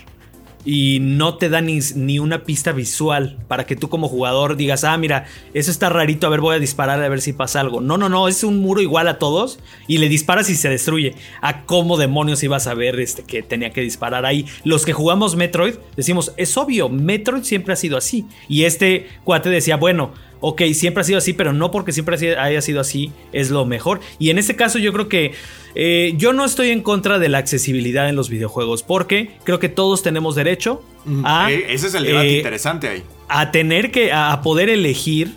y 0.63 0.99
no 1.01 1.37
te 1.37 1.49
da 1.49 1.61
ni, 1.61 1.79
ni, 1.95 2.19
una 2.19 2.43
pista 2.43 2.71
visual 2.71 3.37
para 3.47 3.65
que 3.65 3.75
tú 3.75 3.89
como 3.89 4.07
jugador 4.07 4.55
digas, 4.55 4.83
ah, 4.83 4.97
mira, 4.97 5.25
eso 5.53 5.71
está 5.71 5.89
rarito, 5.89 6.27
a 6.27 6.29
ver, 6.29 6.41
voy 6.41 6.55
a 6.55 6.59
disparar 6.59 7.01
a 7.01 7.09
ver 7.09 7.21
si 7.21 7.33
pasa 7.33 7.59
algo. 7.59 7.81
No, 7.81 7.97
no, 7.97 8.09
no, 8.09 8.27
es 8.27 8.43
un 8.43 8.59
muro 8.59 8.81
igual 8.81 9.07
a 9.07 9.17
todos 9.17 9.59
y 9.87 9.97
le 9.97 10.09
disparas 10.09 10.49
y 10.49 10.55
se 10.55 10.69
destruye. 10.69 11.15
¿A 11.41 11.63
cómo 11.63 11.97
demonios 11.97 12.43
ibas 12.43 12.67
a 12.67 12.73
ver 12.73 12.99
este, 12.99 13.23
que 13.23 13.41
tenía 13.41 13.71
que 13.71 13.81
disparar 13.81 14.25
ahí? 14.25 14.45
Los 14.63 14.85
que 14.85 14.93
jugamos 14.93 15.35
Metroid 15.35 15.75
decimos, 15.95 16.33
es 16.37 16.55
obvio, 16.57 16.89
Metroid 16.89 17.43
siempre 17.43 17.73
ha 17.73 17.77
sido 17.77 17.97
así. 17.97 18.25
Y 18.47 18.63
este 18.63 19.07
cuate 19.23 19.49
decía, 19.49 19.77
bueno, 19.77 20.11
ok, 20.41 20.63
siempre 20.73 21.01
ha 21.01 21.03
sido 21.03 21.17
así, 21.19 21.33
pero 21.33 21.53
no 21.53 21.71
porque 21.71 21.93
siempre 21.93 22.35
haya 22.37 22.61
sido 22.61 22.81
así 22.81 23.11
es 23.31 23.49
lo 23.49 23.65
mejor. 23.65 24.01
Y 24.19 24.29
en 24.29 24.37
este 24.37 24.55
caso 24.55 24.77
yo 24.79 24.91
creo 24.91 25.07
que 25.07 25.33
eh, 25.75 26.13
yo 26.17 26.33
no 26.33 26.43
estoy 26.43 26.71
en 26.71 26.81
contra 26.81 27.19
de 27.19 27.29
la 27.29 27.37
accesibilidad 27.37 28.09
en 28.09 28.15
los 28.15 28.29
videojuegos, 28.29 28.83
porque 28.83 29.31
creo 29.43 29.59
que 29.59 29.69
todos 29.69 30.03
tenemos 30.03 30.35
derecho 30.35 30.83
mm, 31.05 31.25
a... 31.25 31.51
Eh, 31.51 31.65
ese 31.69 31.87
es 31.87 31.93
el 31.93 32.03
debate 32.03 32.27
eh, 32.27 32.37
interesante 32.37 32.89
ahí. 32.89 33.03
A 33.29 33.51
tener 33.51 33.91
que, 33.91 34.11
a 34.11 34.41
poder 34.41 34.69
elegir 34.69 35.35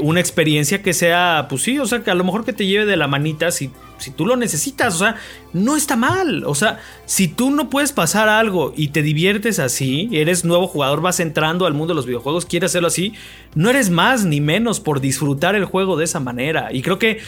una 0.00 0.20
experiencia 0.20 0.82
que 0.82 0.92
sea, 0.92 1.46
pues 1.48 1.62
sí, 1.62 1.78
o 1.78 1.86
sea, 1.86 2.02
que 2.02 2.10
a 2.10 2.14
lo 2.14 2.24
mejor 2.24 2.44
que 2.44 2.52
te 2.52 2.66
lleve 2.66 2.86
de 2.86 2.96
la 2.96 3.08
manita 3.08 3.50
si 3.50 3.70
si 3.98 4.10
tú 4.10 4.26
lo 4.26 4.36
necesitas, 4.36 4.94
o 4.94 4.98
sea, 4.98 5.16
no 5.52 5.76
está 5.76 5.96
mal. 5.96 6.44
O 6.44 6.54
sea, 6.54 6.80
si 7.04 7.28
tú 7.28 7.50
no 7.50 7.68
puedes 7.68 7.92
pasar 7.92 8.28
algo 8.28 8.72
y 8.76 8.88
te 8.88 9.02
diviertes 9.02 9.58
así, 9.58 10.08
eres 10.12 10.44
nuevo 10.44 10.66
jugador, 10.66 11.00
vas 11.00 11.20
entrando 11.20 11.66
al 11.66 11.74
mundo 11.74 11.92
de 11.92 11.96
los 11.96 12.06
videojuegos, 12.06 12.46
quieres 12.46 12.70
hacerlo 12.70 12.88
así, 12.88 13.12
no 13.54 13.70
eres 13.70 13.90
más 13.90 14.24
ni 14.24 14.40
menos 14.40 14.80
por 14.80 15.00
disfrutar 15.00 15.54
el 15.54 15.64
juego 15.64 15.96
de 15.96 16.04
esa 16.04 16.20
manera. 16.20 16.68
Y 16.72 16.82
creo 16.82 16.98
que 16.98 17.20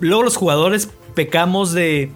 luego 0.00 0.22
los 0.22 0.36
jugadores 0.36 0.88
pecamos 1.14 1.72
de... 1.72 2.10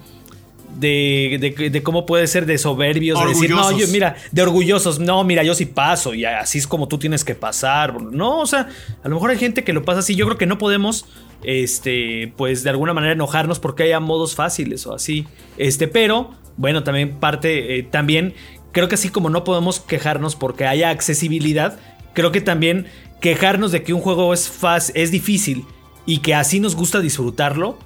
De, 0.79 1.69
de, 1.71 1.83
cómo 1.83 2.05
puede 2.05 2.25
ser 2.25 2.45
de 2.45 2.57
soberbios, 2.57 3.19
de 3.19 3.27
decir, 3.27 3.51
no, 3.51 3.77
yo, 3.77 3.87
mira, 3.89 4.15
de 4.31 4.41
orgullosos, 4.41 4.99
no, 4.99 5.23
mira, 5.23 5.43
yo 5.43 5.53
sí 5.53 5.65
paso 5.65 6.13
y 6.13 6.25
así 6.25 6.57
es 6.57 6.65
como 6.65 6.87
tú 6.87 6.97
tienes 6.97 7.23
que 7.23 7.35
pasar. 7.35 8.01
No, 8.01 8.39
o 8.39 8.45
sea, 8.47 8.67
a 9.03 9.07
lo 9.07 9.15
mejor 9.15 9.31
hay 9.31 9.37
gente 9.37 9.63
que 9.63 9.73
lo 9.73 9.83
pasa 9.83 9.99
así. 9.99 10.15
Yo 10.15 10.25
creo 10.25 10.37
que 10.37 10.47
no 10.47 10.57
podemos 10.57 11.05
este, 11.43 12.33
pues 12.37 12.63
de 12.63 12.69
alguna 12.69 12.93
manera 12.93 13.13
enojarnos 13.13 13.59
porque 13.59 13.83
haya 13.83 13.99
modos 13.99 14.35
fáciles 14.35 14.85
o 14.87 14.93
así. 14.93 15.27
Este, 15.57 15.87
pero, 15.87 16.31
bueno, 16.57 16.83
también 16.83 17.19
parte, 17.19 17.77
eh, 17.77 17.83
también 17.83 18.33
creo 18.71 18.87
que 18.87 18.95
así 18.95 19.09
como 19.09 19.29
no 19.29 19.43
podemos 19.43 19.79
quejarnos 19.79 20.35
porque 20.35 20.65
haya 20.65 20.89
accesibilidad, 20.89 21.79
creo 22.13 22.31
que 22.31 22.41
también 22.41 22.87
quejarnos 23.19 23.71
de 23.71 23.83
que 23.83 23.93
un 23.93 24.01
juego 24.01 24.33
es, 24.33 24.49
fácil, 24.49 24.95
es 24.97 25.11
difícil 25.11 25.65
y 26.05 26.19
que 26.19 26.33
así 26.35 26.59
nos 26.59 26.75
gusta 26.75 26.99
disfrutarlo, 26.99 27.77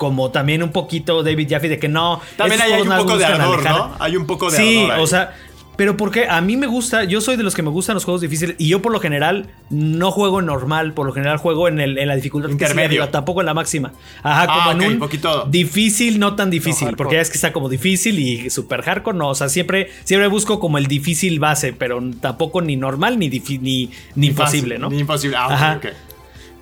como 0.00 0.30
también 0.30 0.62
un 0.62 0.70
poquito 0.72 1.22
David 1.22 1.46
Jaffe 1.50 1.68
de 1.68 1.78
que 1.78 1.86
no. 1.88 2.22
También 2.38 2.58
hay, 2.62 2.72
un 2.80 2.88
poco 2.88 3.18
de 3.18 3.24
ardor. 3.26 3.62
¿no? 3.62 3.92
Hay 3.98 4.16
un 4.16 4.24
poco 4.26 4.50
de 4.50 4.56
Sí, 4.56 4.78
ahí. 4.90 4.98
o 4.98 5.06
sea, 5.06 5.34
pero 5.76 5.94
porque 5.98 6.26
a 6.26 6.40
mí 6.40 6.56
me 6.56 6.66
gusta, 6.66 7.04
yo 7.04 7.20
soy 7.20 7.36
de 7.36 7.42
los 7.42 7.54
que 7.54 7.62
me 7.62 7.68
gustan 7.68 7.94
los 7.96 8.04
juegos 8.06 8.22
difíciles 8.22 8.56
y 8.58 8.68
yo 8.68 8.80
por 8.80 8.92
lo 8.92 8.98
general 9.00 9.48
no 9.68 10.10
juego 10.10 10.40
en 10.40 10.46
normal, 10.46 10.94
por 10.94 11.06
lo 11.06 11.12
general 11.12 11.36
juego 11.36 11.68
en, 11.68 11.80
el, 11.80 11.98
en 11.98 12.08
la 12.08 12.16
dificultad 12.16 12.50
arriba, 12.78 13.10
tampoco 13.10 13.40
en 13.40 13.46
la 13.46 13.52
máxima. 13.54 13.92
Ajá, 14.22 14.46
Ah, 14.48 14.64
como 14.64 14.76
ok, 14.76 14.82
en 14.84 14.92
un 14.94 14.98
poquito. 15.00 15.44
difícil, 15.50 16.18
no 16.18 16.34
tan 16.34 16.48
difícil, 16.48 16.96
porque 16.96 17.16
ya 17.16 17.20
es 17.20 17.28
que 17.30 17.36
está 17.36 17.52
como 17.52 17.68
difícil 17.68 18.18
y 18.18 18.48
super 18.48 18.80
hardcore, 18.82 19.18
no, 19.18 19.28
o 19.28 19.34
sea, 19.34 19.50
siempre, 19.50 19.90
siempre 20.04 20.28
busco 20.28 20.60
como 20.60 20.78
el 20.78 20.86
difícil 20.86 21.38
base, 21.40 21.74
pero 21.74 22.00
tampoco 22.20 22.62
ni 22.62 22.76
normal 22.76 23.18
ni, 23.18 23.28
difi- 23.28 23.60
ni, 23.60 23.90
ni 24.14 24.28
imposible, 24.28 24.76
Fácil, 24.76 24.80
¿no? 24.80 24.88
Ni 24.90 24.98
imposible. 25.00 25.36
Ah. 25.38 25.78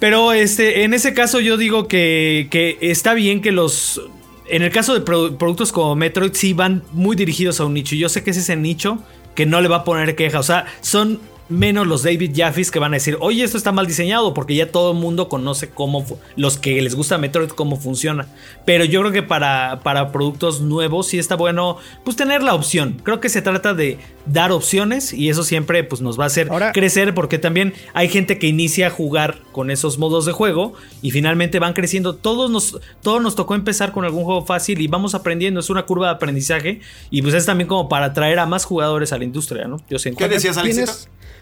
Pero 0.01 0.33
este, 0.33 0.85
en 0.85 0.95
ese 0.95 1.13
caso 1.15 1.41
yo 1.41 1.57
digo 1.57 1.89
que, 1.89 2.49
que 2.51 2.79
está 2.81 3.15
bien 3.15 3.41
que 3.43 3.53
los... 3.53 4.01
En 4.49 4.63
el 4.63 4.71
caso 4.71 4.95
de 4.95 5.05
produ- 5.05 5.37
productos 5.37 5.73
como 5.73 5.95
Metroid 5.95 6.33
sí 6.33 6.53
van 6.55 6.83
muy 6.93 7.17
dirigidos 7.17 7.61
a 7.61 7.65
un 7.67 7.75
nicho. 7.75 7.95
Y 7.95 7.99
Yo 7.99 8.09
sé 8.09 8.23
que 8.23 8.31
es 8.31 8.37
ese 8.37 8.57
nicho 8.57 8.99
que 9.35 9.45
no 9.45 9.61
le 9.61 9.69
va 9.69 9.77
a 9.79 9.85
poner 9.85 10.15
queja. 10.17 10.39
O 10.39 10.43
sea, 10.43 10.67
son 10.81 11.21
menos 11.49 11.87
los 11.87 12.03
David 12.03 12.33
Jaffis 12.37 12.71
que 12.71 12.79
van 12.79 12.93
a 12.93 12.97
decir, 12.97 13.17
oye, 13.21 13.43
esto 13.43 13.57
está 13.57 13.73
mal 13.73 13.87
diseñado, 13.87 14.35
porque 14.35 14.55
ya 14.55 14.71
todo 14.71 14.93
el 14.93 14.99
mundo 14.99 15.29
conoce 15.29 15.71
cómo, 15.71 16.05
los 16.37 16.59
que 16.59 16.81
les 16.83 16.95
gusta 16.95 17.17
Metroid, 17.19 17.49
cómo 17.51 17.77
funciona. 17.77 18.27
Pero 18.67 18.85
yo 18.85 19.01
creo 19.01 19.13
que 19.13 19.23
para, 19.23 19.81
para 19.83 20.13
productos 20.13 20.61
nuevos 20.61 21.07
sí 21.09 21.19
está 21.19 21.37
bueno, 21.37 21.79
pues 22.05 22.17
tener 22.17 22.43
la 22.43 22.55
opción. 22.55 23.01
Creo 23.03 23.21
que 23.21 23.29
se 23.29 23.41
trata 23.43 23.73
de 23.75 23.99
dar 24.27 24.53
opciones 24.53 25.13
y 25.15 25.31
eso 25.31 25.43
siempre 25.43 25.83
pues 25.85 26.03
nos 26.03 26.19
va 26.21 26.25
a 26.25 26.27
hacer 26.27 26.49
Ahora- 26.51 26.73
crecer 26.73 27.15
porque 27.15 27.39
también 27.39 27.73
hay 27.95 28.09
gente 28.09 28.39
que 28.39 28.47
inicia 28.47 28.89
a 28.89 28.91
jugar 28.91 29.39
con 29.53 29.71
esos 29.71 29.97
modos 29.99 30.27
de 30.27 30.33
juego 30.33 30.75
y 31.01 31.13
finalmente 31.13 31.59
van 31.59 31.73
creciendo. 31.73 32.15
Todos 32.15 32.51
nos, 32.51 32.79
todos 33.03 33.23
nos 33.23 33.35
tocó 33.35 33.55
empezar 33.55 33.93
con 33.93 34.05
algún 34.05 34.25
juego 34.25 34.45
fácil 34.45 34.81
y 34.83 34.87
vamos 34.87 35.15
aprendiendo. 35.15 35.61
Es 35.61 35.71
una 35.71 35.87
curva 35.87 36.09
de 36.09 36.13
aprendizaje 36.15 36.81
y 37.11 37.23
pues 37.23 37.35
es 37.35 37.47
también 37.47 37.69
como 37.69 37.89
para 37.89 38.07
atraer 38.07 38.39
a 38.39 38.45
más 38.47 38.65
jugadores 38.67 39.13
a 39.13 39.19
la 39.19 39.25
industria, 39.25 39.67
¿no? 39.67 39.81
Yo 39.89 39.99
siento. 39.99 40.19
¿Qué 40.19 40.29
decías, 40.29 40.57
Alexito? 40.59 40.93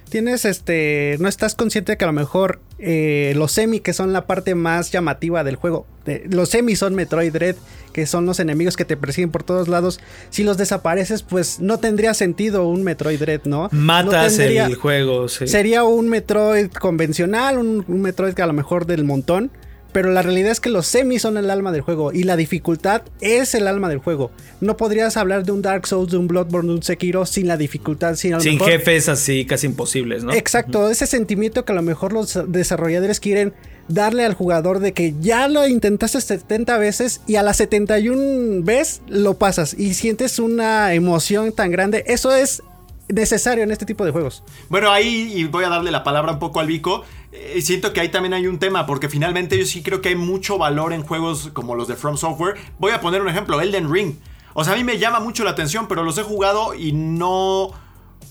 Tienes, 0.08 0.44
este, 0.44 1.16
no 1.18 1.28
estás 1.28 1.54
consciente 1.54 1.92
de 1.92 1.98
que 1.98 2.04
a 2.04 2.06
lo 2.06 2.12
mejor 2.12 2.60
eh, 2.78 3.32
los 3.36 3.50
semi, 3.52 3.80
que 3.80 3.92
son 3.92 4.12
la 4.12 4.26
parte 4.26 4.54
más 4.54 4.92
llamativa 4.92 5.42
del 5.42 5.56
juego, 5.56 5.86
los 6.30 6.50
semi 6.50 6.76
son 6.76 6.94
Metroid 6.94 7.32
Dread, 7.32 7.56
que 7.92 8.06
son 8.06 8.24
los 8.24 8.38
enemigos 8.38 8.76
que 8.76 8.84
te 8.84 8.96
persiguen 8.96 9.30
por 9.30 9.42
todos 9.42 9.66
lados. 9.66 9.98
Si 10.30 10.44
los 10.44 10.56
desapareces, 10.58 11.22
pues 11.22 11.58
no 11.58 11.78
tendría 11.78 12.14
sentido 12.14 12.68
un 12.68 12.84
Metroid 12.84 13.18
Dread, 13.18 13.40
¿no? 13.46 13.68
Matas 13.72 14.32
No 14.32 14.38
tendría- 14.38 14.66
el 14.66 14.76
juego, 14.76 15.28
sí. 15.28 15.48
Sería 15.48 15.82
un 15.82 16.08
Metroid 16.08 16.68
convencional, 16.70 17.58
un, 17.58 17.84
un 17.88 18.00
Metroid 18.02 18.34
que 18.34 18.42
a 18.42 18.46
lo 18.46 18.52
mejor 18.52 18.86
del 18.86 19.02
montón. 19.04 19.50
Pero 19.96 20.10
la 20.12 20.20
realidad 20.20 20.50
es 20.52 20.60
que 20.60 20.68
los 20.68 20.86
semis 20.86 21.22
son 21.22 21.38
el 21.38 21.48
alma 21.48 21.72
del 21.72 21.80
juego 21.80 22.12
y 22.12 22.24
la 22.24 22.36
dificultad 22.36 23.00
es 23.22 23.54
el 23.54 23.66
alma 23.66 23.88
del 23.88 23.96
juego. 23.96 24.30
No 24.60 24.76
podrías 24.76 25.16
hablar 25.16 25.46
de 25.46 25.52
un 25.52 25.62
Dark 25.62 25.86
Souls, 25.86 26.10
de 26.10 26.18
un 26.18 26.28
Bloodborne, 26.28 26.68
de 26.68 26.74
un 26.74 26.82
Sekiro 26.82 27.24
sin 27.24 27.48
la 27.48 27.56
dificultad, 27.56 28.14
sin 28.16 28.34
a 28.34 28.36
lo 28.36 28.42
Sin 28.42 28.58
mejor- 28.58 28.72
jefes 28.72 29.08
así 29.08 29.46
casi 29.46 29.68
imposibles, 29.68 30.22
¿no? 30.22 30.34
Exacto, 30.34 30.90
ese 30.90 31.06
sentimiento 31.06 31.64
que 31.64 31.72
a 31.72 31.74
lo 31.76 31.80
mejor 31.80 32.12
los 32.12 32.38
desarrolladores 32.46 33.20
quieren 33.20 33.54
darle 33.88 34.26
al 34.26 34.34
jugador 34.34 34.80
de 34.80 34.92
que 34.92 35.14
ya 35.22 35.48
lo 35.48 35.66
intentaste 35.66 36.20
70 36.20 36.76
veces 36.76 37.22
y 37.26 37.36
a 37.36 37.42
las 37.42 37.56
71 37.56 38.64
vez 38.64 39.00
lo 39.08 39.38
pasas 39.38 39.72
y 39.78 39.94
sientes 39.94 40.38
una 40.38 40.92
emoción 40.92 41.52
tan 41.52 41.70
grande. 41.70 42.04
Eso 42.06 42.36
es 42.36 42.62
necesario 43.08 43.64
en 43.64 43.70
este 43.70 43.86
tipo 43.86 44.04
de 44.04 44.10
juegos. 44.10 44.42
Bueno, 44.68 44.90
ahí 44.90 45.32
y 45.34 45.44
voy 45.44 45.64
a 45.64 45.68
darle 45.68 45.90
la 45.90 46.02
palabra 46.04 46.32
un 46.32 46.38
poco 46.38 46.60
al 46.60 46.66
Vico. 46.66 47.04
eh, 47.32 47.60
siento 47.62 47.92
que 47.92 48.00
ahí 48.00 48.08
también 48.08 48.34
hay 48.34 48.46
un 48.46 48.58
tema, 48.58 48.86
porque 48.86 49.08
finalmente 49.08 49.58
yo 49.58 49.64
sí 49.64 49.82
creo 49.82 50.00
que 50.00 50.10
hay 50.10 50.16
mucho 50.16 50.58
valor 50.58 50.92
en 50.92 51.02
juegos 51.02 51.50
como 51.52 51.74
los 51.74 51.88
de 51.88 51.96
From 51.96 52.16
Software. 52.16 52.56
Voy 52.78 52.92
a 52.92 53.00
poner 53.00 53.22
un 53.22 53.28
ejemplo, 53.28 53.60
Elden 53.60 53.92
Ring. 53.92 54.14
O 54.54 54.64
sea, 54.64 54.72
a 54.72 54.76
mí 54.76 54.84
me 54.84 54.98
llama 54.98 55.20
mucho 55.20 55.44
la 55.44 55.50
atención, 55.50 55.86
pero 55.86 56.02
los 56.02 56.16
he 56.18 56.22
jugado 56.22 56.74
y 56.74 56.92
no. 56.92 57.70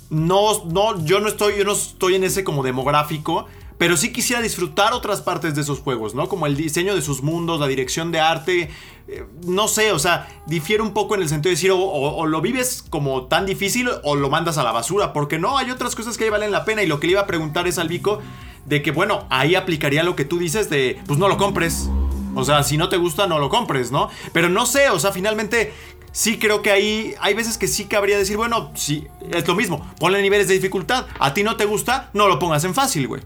No, 0.09 0.63
no, 0.65 1.03
yo 1.03 1.19
no 1.19 1.27
estoy, 1.27 1.57
yo 1.57 1.63
no 1.63 1.73
estoy 1.73 2.15
en 2.15 2.23
ese 2.23 2.43
como 2.43 2.63
demográfico. 2.63 3.47
Pero 3.77 3.97
sí 3.97 4.13
quisiera 4.13 4.41
disfrutar 4.41 4.93
otras 4.93 5.21
partes 5.21 5.53
de 5.55 5.61
esos 5.61 5.79
juegos, 5.79 6.15
¿no? 6.15 6.29
Como 6.29 6.45
el 6.47 6.55
diseño 6.55 6.95
de 6.95 7.01
sus 7.01 7.21
mundos, 7.23 7.59
la 7.59 7.67
dirección 7.67 8.11
de 8.11 8.19
arte. 8.21 8.69
eh, 9.07 9.23
no 9.45 9.67
sé, 9.67 9.91
o 9.91 9.99
sea, 9.99 10.27
difiere 10.47 10.81
un 10.81 10.91
poco 10.93 11.13
en 11.13 11.21
el 11.21 11.29
sentido 11.29 11.49
de 11.51 11.55
decir, 11.57 11.69
o, 11.71 11.77
o- 11.77 12.15
o 12.15 12.25
lo 12.25 12.41
vives 12.41 12.83
como 12.89 13.25
tan 13.27 13.45
difícil 13.45 13.87
o 14.03 14.15
lo 14.15 14.29
mandas 14.31 14.57
a 14.57 14.63
la 14.63 14.71
basura. 14.71 15.13
Porque 15.13 15.37
no, 15.37 15.57
hay 15.59 15.69
otras 15.69 15.93
cosas 15.95 16.17
que 16.17 16.23
ahí 16.23 16.29
valen 16.31 16.51
la 16.51 16.65
pena. 16.65 16.81
Y 16.81 16.87
lo 16.87 16.99
que 16.99 17.05
le 17.07 17.11
iba 17.11 17.21
a 17.21 17.27
preguntar 17.27 17.67
es 17.67 17.77
al 17.77 17.87
Vico 17.87 18.19
de 18.65 18.81
que, 18.81 18.89
bueno, 18.91 19.27
ahí 19.29 19.53
aplicaría 19.55 20.01
lo 20.03 20.15
que 20.15 20.25
tú 20.25 20.39
dices 20.39 20.69
de, 20.71 20.99
pues 21.05 21.19
no 21.19 21.27
lo 21.27 21.37
compres. 21.37 21.87
O 22.33 22.43
sea, 22.43 22.63
si 22.63 22.77
no 22.77 22.89
te 22.89 22.97
gusta, 22.97 23.27
no 23.27 23.37
lo 23.37 23.49
compres, 23.49 23.91
¿no? 23.91 24.09
Pero 24.33 24.49
no 24.49 24.65
sé, 24.65 24.89
o 24.89 24.97
sea, 24.99 25.11
finalmente 25.11 25.71
sí 26.11 26.39
creo 26.39 26.61
que 26.63 26.71
ahí 26.71 27.13
hay 27.21 27.33
veces 27.35 27.57
que 27.59 27.67
sí 27.67 27.85
cabría 27.85 28.17
decir, 28.17 28.37
bueno, 28.37 28.71
sí, 28.73 29.05
es 29.31 29.47
lo 29.47 29.53
mismo, 29.53 29.85
ponle 29.99 30.19
niveles 30.23 30.47
de 30.47 30.55
dificultad. 30.55 31.05
A 31.19 31.33
ti 31.35 31.43
no 31.43 31.57
te 31.57 31.65
gusta, 31.65 32.09
no 32.13 32.27
lo 32.27 32.39
pongas 32.39 32.63
en 32.63 32.73
fácil, 32.73 33.07
güey. 33.07 33.21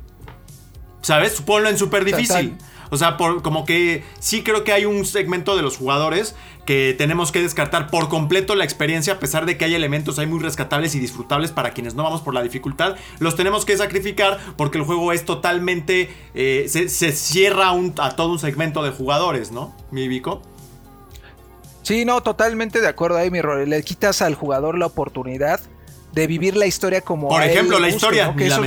¿Sabes? 1.01 1.41
Ponlo 1.41 1.69
en 1.69 1.77
súper 1.77 2.03
difícil. 2.05 2.57
O 2.91 2.97
sea, 2.97 3.17
por, 3.17 3.43
como 3.43 3.65
que 3.65 4.03
sí 4.19 4.41
creo 4.41 4.63
que 4.63 4.73
hay 4.73 4.85
un 4.85 5.05
segmento 5.05 5.55
de 5.55 5.61
los 5.61 5.77
jugadores 5.77 6.35
que 6.65 6.95
tenemos 6.97 7.31
que 7.31 7.39
descartar 7.39 7.89
por 7.91 8.09
completo 8.09 8.55
la 8.55 8.63
experiencia, 8.63 9.13
a 9.13 9.19
pesar 9.19 9.45
de 9.45 9.57
que 9.57 9.65
hay 9.65 9.75
elementos 9.75 10.17
ahí 10.17 10.25
muy 10.25 10.39
rescatables 10.39 10.95
y 10.95 10.99
disfrutables 10.99 11.51
para 11.51 11.71
quienes 11.71 11.93
no 11.93 12.01
vamos 12.03 12.21
por 12.21 12.33
la 12.33 12.41
dificultad. 12.41 12.95
Los 13.19 13.35
tenemos 13.35 13.63
que 13.63 13.77
sacrificar 13.77 14.39
porque 14.57 14.79
el 14.79 14.85
juego 14.85 15.11
es 15.13 15.23
totalmente... 15.23 16.11
eh, 16.33 16.65
se, 16.67 16.89
se 16.89 17.11
cierra 17.11 17.67
a 17.67 17.71
un- 17.73 17.93
a 17.99 18.15
todo 18.15 18.31
un 18.31 18.39
segmento 18.39 18.81
de 18.83 18.89
jugadores, 18.89 19.51
¿no? 19.51 19.75
Mi 19.91 20.07
Vico. 20.07 20.41
Sí, 21.83 22.05
no, 22.05 22.21
totalmente 22.21 22.81
de 22.81 22.87
acuerdo 22.87 23.17
ahí, 23.17 23.31
mi 23.31 23.41
rol. 23.41 23.69
Le 23.69 23.83
quitas 23.83 24.21
al 24.21 24.35
jugador 24.35 24.77
la 24.77 24.85
oportunidad 24.87 25.59
de 26.11 26.27
vivir 26.27 26.55
la 26.57 26.65
historia 26.65 27.01
como. 27.01 27.29
Por 27.29 27.41
él 27.43 27.49
ejemplo, 27.49 27.79
la 27.79 27.87
guste, 27.87 27.95
historia, 27.97 28.25
¿no? 28.27 28.35
Que 28.35 28.43
ni 28.43 28.49
la 28.49 28.57
lo- 28.57 28.63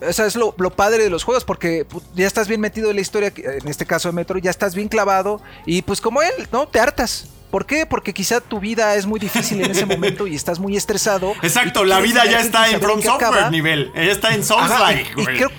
mencioné. 0.00 0.10
Eso 0.10 0.24
es 0.24 0.36
lo, 0.36 0.54
lo 0.58 0.70
padre 0.70 1.04
de 1.04 1.10
los 1.10 1.24
juegos, 1.24 1.44
porque 1.44 1.86
pu- 1.88 2.02
ya 2.14 2.26
estás 2.26 2.48
bien 2.48 2.60
metido 2.60 2.90
en 2.90 2.96
la 2.96 3.02
historia, 3.02 3.32
en 3.36 3.68
este 3.68 3.86
caso 3.86 4.08
de 4.08 4.12
Metro, 4.14 4.38
ya 4.38 4.50
estás 4.50 4.74
bien 4.74 4.88
clavado, 4.88 5.40
y 5.66 5.82
pues 5.82 6.00
como 6.00 6.22
él, 6.22 6.48
¿no? 6.52 6.66
Te 6.68 6.80
hartas. 6.80 7.26
¿Por 7.50 7.66
qué? 7.66 7.84
Porque 7.84 8.14
quizá 8.14 8.40
tu 8.40 8.60
vida 8.60 8.94
es 8.94 9.06
muy 9.06 9.18
difícil 9.18 9.60
en 9.60 9.72
ese 9.72 9.84
momento 9.84 10.28
y 10.28 10.36
estás 10.36 10.60
muy 10.60 10.76
estresado. 10.76 11.32
Exacto, 11.42 11.84
la 11.84 11.98
vida 12.00 12.24
ya 12.24 12.40
está 12.40 12.70
en 12.70 12.80
From 12.80 13.02
Software 13.02 13.28
acaba. 13.32 13.50
nivel. 13.50 13.90
Ella 13.94 14.12
está 14.12 14.28
en 14.34 14.40
Ajá, 14.42 14.44
Souls-like, 14.68 15.10
y- 15.16 15.20
y 15.20 15.24
güey. 15.24 15.36
creo- 15.36 15.50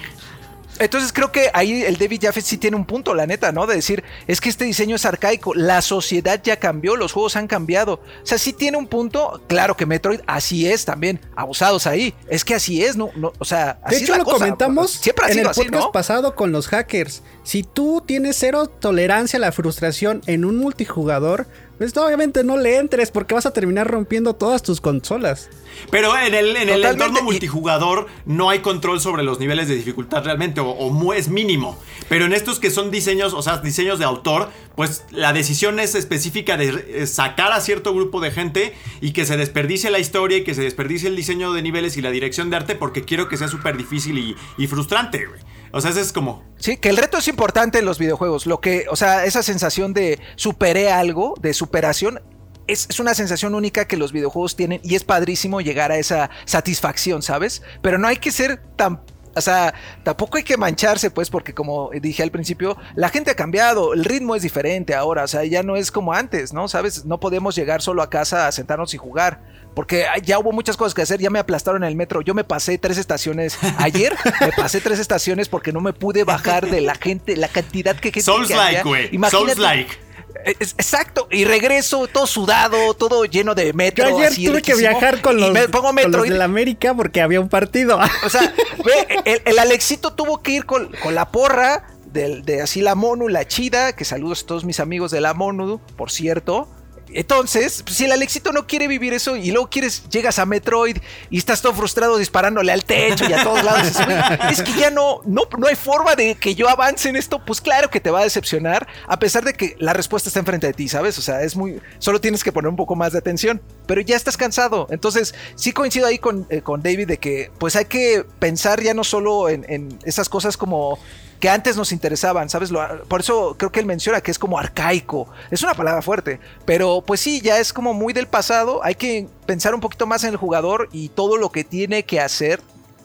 entonces 0.81 1.13
creo 1.13 1.31
que 1.31 1.49
ahí 1.53 1.83
el 1.83 1.97
David 1.97 2.19
Jaffe 2.23 2.41
sí 2.41 2.57
tiene 2.57 2.75
un 2.75 2.85
punto, 2.85 3.13
la 3.13 3.27
neta, 3.27 3.51
¿no? 3.51 3.67
De 3.67 3.75
decir, 3.75 4.03
es 4.27 4.41
que 4.41 4.49
este 4.49 4.65
diseño 4.65 4.95
es 4.95 5.05
arcaico, 5.05 5.53
la 5.53 5.81
sociedad 5.81 6.41
ya 6.43 6.57
cambió, 6.57 6.95
los 6.95 7.13
juegos 7.13 7.35
han 7.35 7.47
cambiado. 7.47 7.93
O 7.93 8.25
sea, 8.25 8.37
sí 8.37 8.53
tiene 8.53 8.77
un 8.77 8.87
punto, 8.87 9.41
claro 9.47 9.77
que 9.77 9.85
Metroid 9.85 10.21
así 10.27 10.67
es 10.67 10.85
también, 10.85 11.19
abusados 11.35 11.87
ahí. 11.87 12.13
Es 12.27 12.43
que 12.43 12.55
así 12.55 12.83
es, 12.83 12.97
¿no? 12.97 13.11
no 13.15 13.31
o 13.39 13.45
sea, 13.45 13.79
así 13.83 13.91
De 13.91 13.95
es 13.97 14.03
hecho, 14.03 14.11
la 14.13 14.17
lo 14.19 14.23
cosa. 14.25 14.37
comentamos 14.37 14.91
Siempre 14.91 15.25
ha 15.25 15.27
en 15.29 15.33
sido 15.33 15.43
el 15.45 15.49
así, 15.51 15.61
podcast 15.61 15.85
¿no? 15.85 15.91
pasado 15.91 16.35
con 16.35 16.51
los 16.51 16.67
hackers. 16.67 17.23
Si 17.43 17.63
tú 17.63 18.03
tienes 18.05 18.35
cero 18.37 18.67
tolerancia 18.67 19.37
a 19.37 19.39
la 19.39 19.51
frustración 19.51 20.21
en 20.25 20.45
un 20.45 20.57
multijugador, 20.57 21.47
pues 21.77 21.97
obviamente 21.97 22.43
no 22.43 22.57
le 22.57 22.77
entres 22.77 23.09
porque 23.09 23.33
vas 23.33 23.45
a 23.45 23.53
terminar 23.53 23.87
rompiendo 23.87 24.35
todas 24.35 24.61
tus 24.61 24.81
consolas. 24.81 25.49
Pero 25.89 26.17
en 26.17 26.33
el, 26.33 26.55
en 26.55 26.69
el 26.69 26.83
entorno 26.83 27.21
multijugador 27.21 28.07
no 28.25 28.49
hay 28.49 28.59
control 28.59 29.01
sobre 29.01 29.23
los 29.23 29.39
niveles 29.39 29.67
de 29.67 29.75
dificultad 29.75 30.23
realmente, 30.23 30.61
o, 30.61 31.13
es 31.13 31.29
mínimo. 31.29 31.77
Pero 32.09 32.25
en 32.25 32.33
estos 32.33 32.59
que 32.59 32.71
son 32.71 32.91
diseños, 32.91 33.33
o 33.33 33.41
sea, 33.41 33.57
diseños 33.57 33.99
de 33.99 34.05
autor, 34.05 34.49
pues 34.75 35.03
la 35.11 35.33
decisión 35.33 35.79
es 35.79 35.95
específica 35.95 36.57
de 36.57 36.85
eh, 36.87 37.07
sacar 37.07 37.51
a 37.51 37.61
cierto 37.61 37.93
grupo 37.93 38.21
de 38.21 38.31
gente 38.31 38.73
y 39.01 39.11
que 39.11 39.25
se 39.25 39.37
desperdicie 39.37 39.89
la 39.89 39.99
historia 39.99 40.37
y 40.37 40.43
que 40.43 40.53
se 40.53 40.61
desperdicie 40.61 41.09
el 41.09 41.15
diseño 41.15 41.53
de 41.53 41.61
niveles 41.61 41.97
y 41.97 42.01
la 42.01 42.11
dirección 42.11 42.49
de 42.49 42.57
arte 42.57 42.75
porque 42.75 43.03
quiero 43.03 43.27
que 43.27 43.37
sea 43.37 43.47
súper 43.47 43.77
difícil 43.77 44.17
y, 44.17 44.35
y 44.57 44.67
frustrante, 44.67 45.25
güey. 45.25 45.39
O 45.73 45.79
sea, 45.79 45.91
ese 45.91 46.01
es 46.01 46.11
como... 46.11 46.43
Sí, 46.57 46.77
que 46.77 46.89
el 46.89 46.97
reto 46.97 47.17
es 47.17 47.27
importante 47.27 47.79
en 47.79 47.85
los 47.85 47.97
videojuegos. 47.97 48.45
Lo 48.45 48.59
que, 48.59 48.85
o 48.89 48.95
sea, 48.95 49.25
esa 49.25 49.41
sensación 49.41 49.93
de 49.93 50.19
superé 50.35 50.91
algo, 50.91 51.35
de 51.39 51.53
superación, 51.53 52.19
es, 52.67 52.87
es 52.89 52.99
una 52.99 53.13
sensación 53.13 53.55
única 53.55 53.85
que 53.85 53.97
los 53.97 54.11
videojuegos 54.11 54.55
tienen 54.55 54.79
y 54.83 54.95
es 54.95 55.03
padrísimo 55.03 55.61
llegar 55.61 55.91
a 55.91 55.97
esa 55.97 56.29
satisfacción, 56.45 57.21
¿sabes? 57.21 57.61
Pero 57.81 57.97
no 57.97 58.07
hay 58.07 58.17
que 58.17 58.31
ser 58.31 58.61
tan... 58.75 59.01
O 59.33 59.39
sea, 59.39 59.73
tampoco 60.03 60.35
hay 60.37 60.43
que 60.43 60.57
mancharse, 60.57 61.09
pues, 61.09 61.29
porque 61.29 61.53
como 61.53 61.89
dije 62.01 62.21
al 62.21 62.31
principio, 62.31 62.75
la 62.95 63.07
gente 63.07 63.31
ha 63.31 63.33
cambiado, 63.35 63.93
el 63.93 64.03
ritmo 64.03 64.35
es 64.35 64.41
diferente 64.41 64.93
ahora, 64.93 65.23
o 65.23 65.27
sea, 65.27 65.45
ya 65.45 65.63
no 65.63 65.77
es 65.77 65.89
como 65.89 66.11
antes, 66.11 66.51
¿no? 66.51 66.67
¿Sabes? 66.67 67.05
No 67.05 67.21
podemos 67.21 67.55
llegar 67.55 67.81
solo 67.81 68.01
a 68.01 68.09
casa 68.09 68.47
a 68.47 68.51
sentarnos 68.51 68.93
y 68.93 68.97
jugar. 68.97 69.41
Porque 69.73 70.05
ya 70.25 70.37
hubo 70.37 70.51
muchas 70.51 70.75
cosas 70.75 70.93
que 70.93 71.01
hacer, 71.01 71.21
ya 71.21 71.29
me 71.29 71.39
aplastaron 71.39 71.83
en 71.83 71.87
el 71.87 71.95
metro. 71.95 72.19
Yo 72.21 72.33
me 72.33 72.43
pasé 72.43 72.77
tres 72.77 72.97
estaciones 72.97 73.57
ayer, 73.77 74.17
me 74.41 74.51
pasé 74.51 74.81
tres 74.81 74.99
estaciones 74.99 75.47
porque 75.47 75.71
no 75.71 75.79
me 75.79 75.93
pude 75.93 76.25
bajar 76.25 76.69
de 76.69 76.81
la 76.81 76.95
gente, 76.95 77.37
la 77.37 77.47
cantidad 77.47 77.93
que 77.95 78.09
gente 78.11 78.15
que 78.15 78.21
Souls-like, 78.23 78.61
había. 78.79 78.83
güey. 78.83 79.15
Imagínate- 79.15 79.31
Souls-like. 79.53 79.97
Eh, 80.45 80.55
es- 80.59 80.73
Exacto, 80.77 81.27
y 81.31 81.45
regreso 81.45 82.07
todo 82.07 82.25
sudado, 82.27 82.93
todo 82.93 83.25
lleno 83.25 83.55
de 83.55 83.73
metro. 83.73 84.07
Yo 84.09 84.17
ayer 84.17 84.29
así 84.31 84.45
tuve 84.45 84.61
que 84.61 84.75
viajar 84.75 85.21
con 85.21 85.37
y 85.37 85.41
los, 85.41 85.51
me 85.51 85.67
pongo 85.69 85.87
con 85.87 85.95
los 85.95 86.05
Metroid. 86.05 86.31
de 86.31 86.37
la 86.37 86.45
América 86.45 86.93
porque 86.93 87.21
había 87.21 87.39
un 87.39 87.49
partido. 87.49 87.99
O 88.25 88.29
sea, 88.29 88.53
ve, 88.83 89.21
el, 89.25 89.41
el 89.45 89.59
Alexito 89.59 90.13
tuvo 90.13 90.41
que 90.41 90.51
ir 90.51 90.65
con, 90.65 90.91
con 91.03 91.15
la 91.15 91.31
porra 91.31 91.87
de, 92.05 92.41
de 92.41 92.61
así 92.61 92.81
la 92.81 92.95
Monu, 92.95 93.27
la 93.29 93.47
chida, 93.47 93.93
que 93.95 94.03
saludos 94.05 94.43
a 94.43 94.47
todos 94.47 94.65
mis 94.65 94.79
amigos 94.79 95.11
de 95.11 95.21
la 95.21 95.33
Monu, 95.33 95.79
por 95.95 96.11
cierto. 96.11 96.67
Entonces, 97.13 97.83
pues, 97.83 97.97
si 97.97 98.05
el 98.05 98.11
Alexito 98.11 98.51
no 98.51 98.67
quiere 98.67 98.87
vivir 98.87 99.13
eso 99.13 99.35
y 99.35 99.51
luego 99.51 99.69
quieres, 99.69 100.07
llegas 100.09 100.39
a 100.39 100.45
Metroid 100.45 100.97
y 101.29 101.37
estás 101.37 101.61
todo 101.61 101.73
frustrado 101.73 102.17
disparándole 102.17 102.71
al 102.71 102.83
techo 102.85 103.25
y 103.29 103.33
a 103.33 103.43
todos 103.43 103.63
lados, 103.63 103.83
dices, 103.87 104.05
"Güey, 104.05 104.17
es 104.51 104.61
que 104.63 104.73
ya 104.79 104.89
no, 104.89 105.21
no, 105.25 105.43
no 105.57 105.67
hay 105.67 105.75
forma 105.75 106.15
de 106.15 106.35
que 106.35 106.55
yo 106.55 106.69
avance 106.69 107.09
en 107.09 107.15
esto, 107.15 107.43
pues 107.45 107.61
claro 107.61 107.89
que 107.89 107.99
te 107.99 108.11
va 108.11 108.21
a 108.21 108.23
decepcionar, 108.23 108.87
a 109.07 109.19
pesar 109.19 109.43
de 109.43 109.53
que 109.53 109.75
la 109.79 109.93
respuesta 109.93 110.29
está 110.29 110.39
enfrente 110.39 110.67
de 110.67 110.73
ti, 110.73 110.87
¿sabes? 110.87 111.17
O 111.17 111.21
sea, 111.21 111.41
es 111.43 111.55
muy, 111.55 111.81
solo 111.99 112.21
tienes 112.21 112.43
que 112.43 112.51
poner 112.51 112.69
un 112.69 112.75
poco 112.75 112.95
más 112.95 113.13
de 113.13 113.19
atención, 113.19 113.61
pero 113.87 114.01
ya 114.01 114.15
estás 114.15 114.37
cansado. 114.37 114.87
Entonces, 114.89 115.33
sí 115.55 115.71
coincido 115.71 116.07
ahí 116.07 116.19
con, 116.19 116.47
eh, 116.49 116.61
con 116.61 116.81
David 116.81 117.07
de 117.07 117.17
que, 117.17 117.51
pues 117.59 117.75
hay 117.75 117.85
que 117.85 118.25
pensar 118.39 118.81
ya 118.81 118.93
no 118.93 119.03
solo 119.03 119.49
en 119.49 119.99
esas 120.03 120.29
cosas 120.29 120.57
como 120.57 120.99
que 121.41 121.49
antes 121.49 121.75
nos 121.75 121.91
interesaban, 121.91 122.47
¿sabes? 122.49 122.71
Lo- 122.71 123.03
por 123.09 123.19
eso 123.19 123.55
creo 123.57 123.71
que 123.71 123.81
él 123.81 123.85
menciona 123.85 124.21
que 124.21 124.31
es 124.31 124.39
como 124.39 124.57
arcaico. 124.57 125.27
Es 125.49 125.63
una 125.63 125.73
palabra 125.73 126.01
fuerte, 126.01 126.39
pero 126.65 127.03
pues 127.05 127.19
sí, 127.19 127.41
ya 127.41 127.57
es 127.59 127.73
como 127.73 127.93
muy 127.93 128.13
del 128.13 128.27
pasado. 128.27 128.79
Hay 128.83 128.95
que 128.95 129.27
pensar 129.45 129.73
un 129.75 129.81
poquito 129.81 130.05
más 130.07 130.23
en 130.23 130.29
el 130.29 130.37
jugador 130.37 130.87
y 130.93 131.09
todo 131.09 131.35
lo 131.37 131.51
que 131.51 131.63
tiene 131.65 132.03
que 132.05 132.21
hacer 132.21 132.61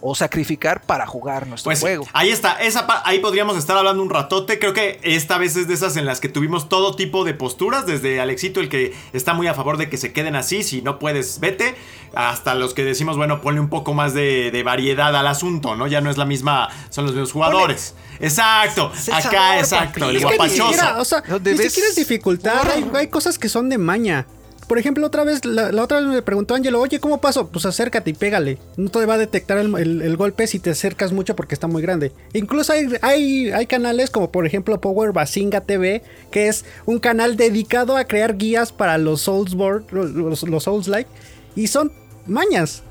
o 0.08 0.14
sacrificar 0.14 0.82
para 0.82 1.04
jugar 1.04 1.48
nuestro 1.48 1.68
Pues 1.70 1.80
juego. 1.80 2.06
ahí 2.12 2.30
está, 2.30 2.52
esa 2.62 2.86
ahí 3.04 3.18
podríamos 3.18 3.56
estar 3.56 3.76
hablando 3.76 4.02
un 4.04 4.10
ratote. 4.10 4.58
Creo 4.60 4.72
que 4.72 5.00
esta 5.02 5.36
vez 5.36 5.56
es 5.56 5.66
de 5.66 5.74
esas 5.74 5.96
en 5.96 6.06
las 6.06 6.20
que 6.20 6.28
tuvimos 6.28 6.68
todo 6.68 6.94
tipo 6.94 7.24
de 7.24 7.34
posturas, 7.34 7.86
desde 7.86 8.20
Alexito, 8.20 8.60
el 8.60 8.68
que 8.68 8.94
está 9.12 9.34
muy 9.34 9.48
a 9.48 9.54
favor 9.54 9.78
de 9.78 9.88
que 9.90 9.96
se 9.96 10.12
queden 10.12 10.36
así, 10.36 10.62
si 10.62 10.80
no 10.80 11.00
puedes, 11.00 11.40
vete, 11.40 11.74
hasta 12.14 12.54
los 12.54 12.72
que 12.72 12.84
decimos, 12.84 13.16
bueno, 13.16 13.40
ponle 13.40 13.60
un 13.60 13.68
poco 13.68 13.94
más 13.94 14.14
de, 14.14 14.50
de 14.52 14.62
variedad 14.62 15.14
al 15.16 15.26
asunto, 15.26 15.74
¿no? 15.74 15.88
Ya 15.88 16.00
no 16.00 16.08
es 16.10 16.18
la 16.18 16.24
misma, 16.24 16.68
son 16.90 17.04
los 17.06 17.14
mismos 17.14 17.32
jugadores. 17.32 17.94
Exacto, 18.20 18.92
acá, 19.12 19.30
sabor, 19.30 19.58
exacto, 19.58 20.00
papi. 20.00 20.10
el 20.10 20.16
Es 20.16 20.22
que 20.24 20.30
ni 20.30 20.36
guapachoso. 20.36 20.62
siquiera, 20.72 20.98
o 21.00 21.04
sea, 21.04 21.20
¿Dónde 21.28 21.52
ni 21.52 21.58
ves? 21.58 21.66
siquiera 21.72 21.88
es 21.90 21.96
dificultad. 21.96 22.70
Hay, 22.70 22.88
hay 22.94 23.08
cosas 23.08 23.38
que 23.38 23.48
son 23.48 23.68
de 23.68 23.78
maña. 23.78 24.26
Por 24.68 24.78
ejemplo, 24.78 25.06
otra 25.06 25.22
vez, 25.22 25.44
la, 25.44 25.70
la 25.70 25.84
otra 25.84 26.00
vez 26.00 26.08
me 26.08 26.22
preguntó 26.22 26.54
Ángelo, 26.54 26.80
oye, 26.80 26.98
¿cómo 26.98 27.20
paso? 27.20 27.48
Pues 27.48 27.64
acércate 27.66 28.10
y 28.10 28.14
pégale. 28.14 28.58
No 28.76 28.90
te 28.90 29.04
va 29.06 29.14
a 29.14 29.18
detectar 29.18 29.58
el, 29.58 29.72
el- 29.76 30.02
el 30.02 30.16
golpe 30.16 30.46
si 30.48 30.58
te 30.58 30.70
acercas 30.70 31.12
mucho 31.12 31.36
porque 31.36 31.54
está 31.54 31.68
muy 31.68 31.82
grande. 31.82 32.10
Incluso 32.32 32.72
hay, 32.72 32.88
hay, 33.02 33.50
hay 33.52 33.66
canales 33.66 34.10
como 34.10 34.32
por 34.32 34.44
ejemplo 34.46 34.80
Power 34.80 35.12
Basinga 35.12 35.60
TV, 35.60 36.02
que 36.32 36.48
es 36.48 36.64
un 36.84 36.98
canal 36.98 37.36
dedicado 37.36 37.96
a 37.96 38.04
crear 38.04 38.36
guías 38.36 38.72
para 38.72 38.98
los 38.98 39.22
Soulsborne, 39.22 39.86
los, 39.92 40.42
los 40.42 40.62
Souls-like. 40.64 41.08
Y 41.54 41.68
son 41.68 41.92
mañas. 42.26 42.82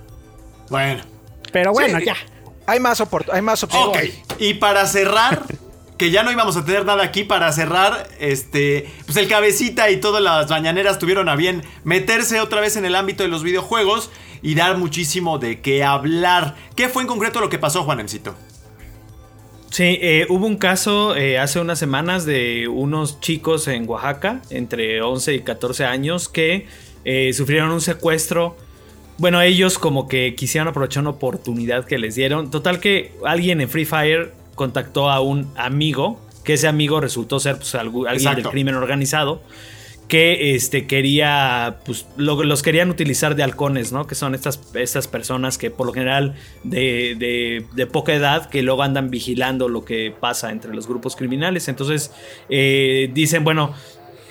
Bueno, 0.70 1.04
Pero 1.52 1.74
bueno, 1.74 2.00
Sí, 2.00 2.06
ya. 2.06 2.16
Hay 2.68 2.80
más, 2.80 3.04
hay 3.32 3.42
más 3.42 3.64
opciones. 3.64 4.12
ok. 4.28 4.42
Y 4.42 4.54
para 4.56 4.88
cerrar, 4.88 5.44
que 5.98 6.12
ya 6.12 6.24
no 6.24 6.32
íbamos 6.32 6.58
a 6.58 6.66
tener 6.66 6.86
nada 6.86 7.04
aquí, 7.04 7.24
para 7.24 7.52
cerrar, 7.52 8.08
este, 8.20 8.90
pues 9.06 9.18
el 9.18 9.28
cabecita 9.28 9.90
y 9.90 9.98
todas 9.98 10.22
las 10.22 10.50
mañaneras 10.50 11.00
tuvieron 11.00 11.30
a 11.30 11.36
bien 11.36 11.64
meterse 11.84 12.42
otra 12.42 12.62
vez 12.62 12.76
en 12.76 12.86
el 12.86 12.96
ámbito 12.96 13.24
de 13.24 13.30
los 13.30 13.44
videojuegos 13.44 14.12
y 14.42 14.56
dar 14.56 14.78
muchísimo 14.78 15.40
de 15.40 15.62
qué 15.62 15.84
hablar. 15.84 16.56
¿Qué 16.76 16.90
fue 16.90 17.04
en 17.04 17.08
concreto 17.08 17.40
lo 17.40 17.50
que 17.50 17.60
pasó, 17.60 17.84
Juanemcito? 17.84 18.36
Sí, 19.72 19.98
eh, 20.02 20.26
hubo 20.30 20.46
un 20.46 20.56
caso 20.56 21.16
eh, 21.18 21.38
hace 21.38 21.60
unas 21.60 21.80
semanas 21.80 22.26
de 22.26 22.68
unos 22.68 23.20
chicos 23.20 23.68
en 23.68 23.90
Oaxaca, 23.90 24.42
entre 24.50 25.02
11 25.02 25.34
y 25.34 25.40
14 25.42 25.84
años, 25.84 26.30
que 26.30 26.68
eh, 27.04 27.34
sufrieron 27.34 27.72
un 27.72 27.82
secuestro. 27.82 28.56
Bueno, 29.18 29.42
ellos 29.42 29.78
como 29.78 30.08
que 30.08 30.36
quisieron 30.36 30.68
aprovechar 30.68 31.02
una 31.02 31.10
oportunidad 31.12 31.86
que 31.86 31.98
les 31.98 32.16
dieron. 32.16 32.52
Total 32.52 32.80
que 32.80 33.14
alguien 33.26 33.60
en 33.62 33.68
Free 33.68 33.86
Fire 33.86 34.34
contactó 34.56 35.10
a 35.10 35.20
un 35.22 35.52
amigo, 35.56 36.20
que 36.44 36.54
ese 36.54 36.68
amigo 36.68 37.00
resultó 37.02 37.40
ser 37.40 37.58
pues, 37.58 37.74
algu- 37.76 38.08
alguien 38.08 38.16
Exacto. 38.16 38.42
del 38.42 38.50
crimen 38.52 38.76
organizado, 38.76 39.42
que 40.08 40.54
este, 40.54 40.86
quería, 40.86 41.80
pues 41.84 42.06
lo- 42.16 42.44
los 42.44 42.62
querían 42.62 42.92
utilizar 42.92 43.36
de 43.36 43.42
halcones, 43.42 43.92
¿no? 43.92 44.06
Que 44.06 44.14
son 44.14 44.36
estas, 44.36 44.62
estas 44.76 45.08
personas 45.08 45.58
que 45.58 45.72
por 45.72 45.88
lo 45.88 45.94
general 45.94 46.36
de, 46.64 47.16
de- 47.18 47.66
de 47.74 47.88
poca 47.88 48.14
edad, 48.14 48.48
que 48.50 48.62
luego 48.62 48.84
andan 48.84 49.10
vigilando 49.10 49.68
lo 49.68 49.84
que 49.84 50.14
pasa 50.20 50.52
entre 50.52 50.76
los 50.76 50.88
grupos 50.88 51.16
criminales. 51.16 51.68
Entonces 51.68 52.12
eh, 52.50 53.10
dicen, 53.16 53.44
bueno, 53.44 53.74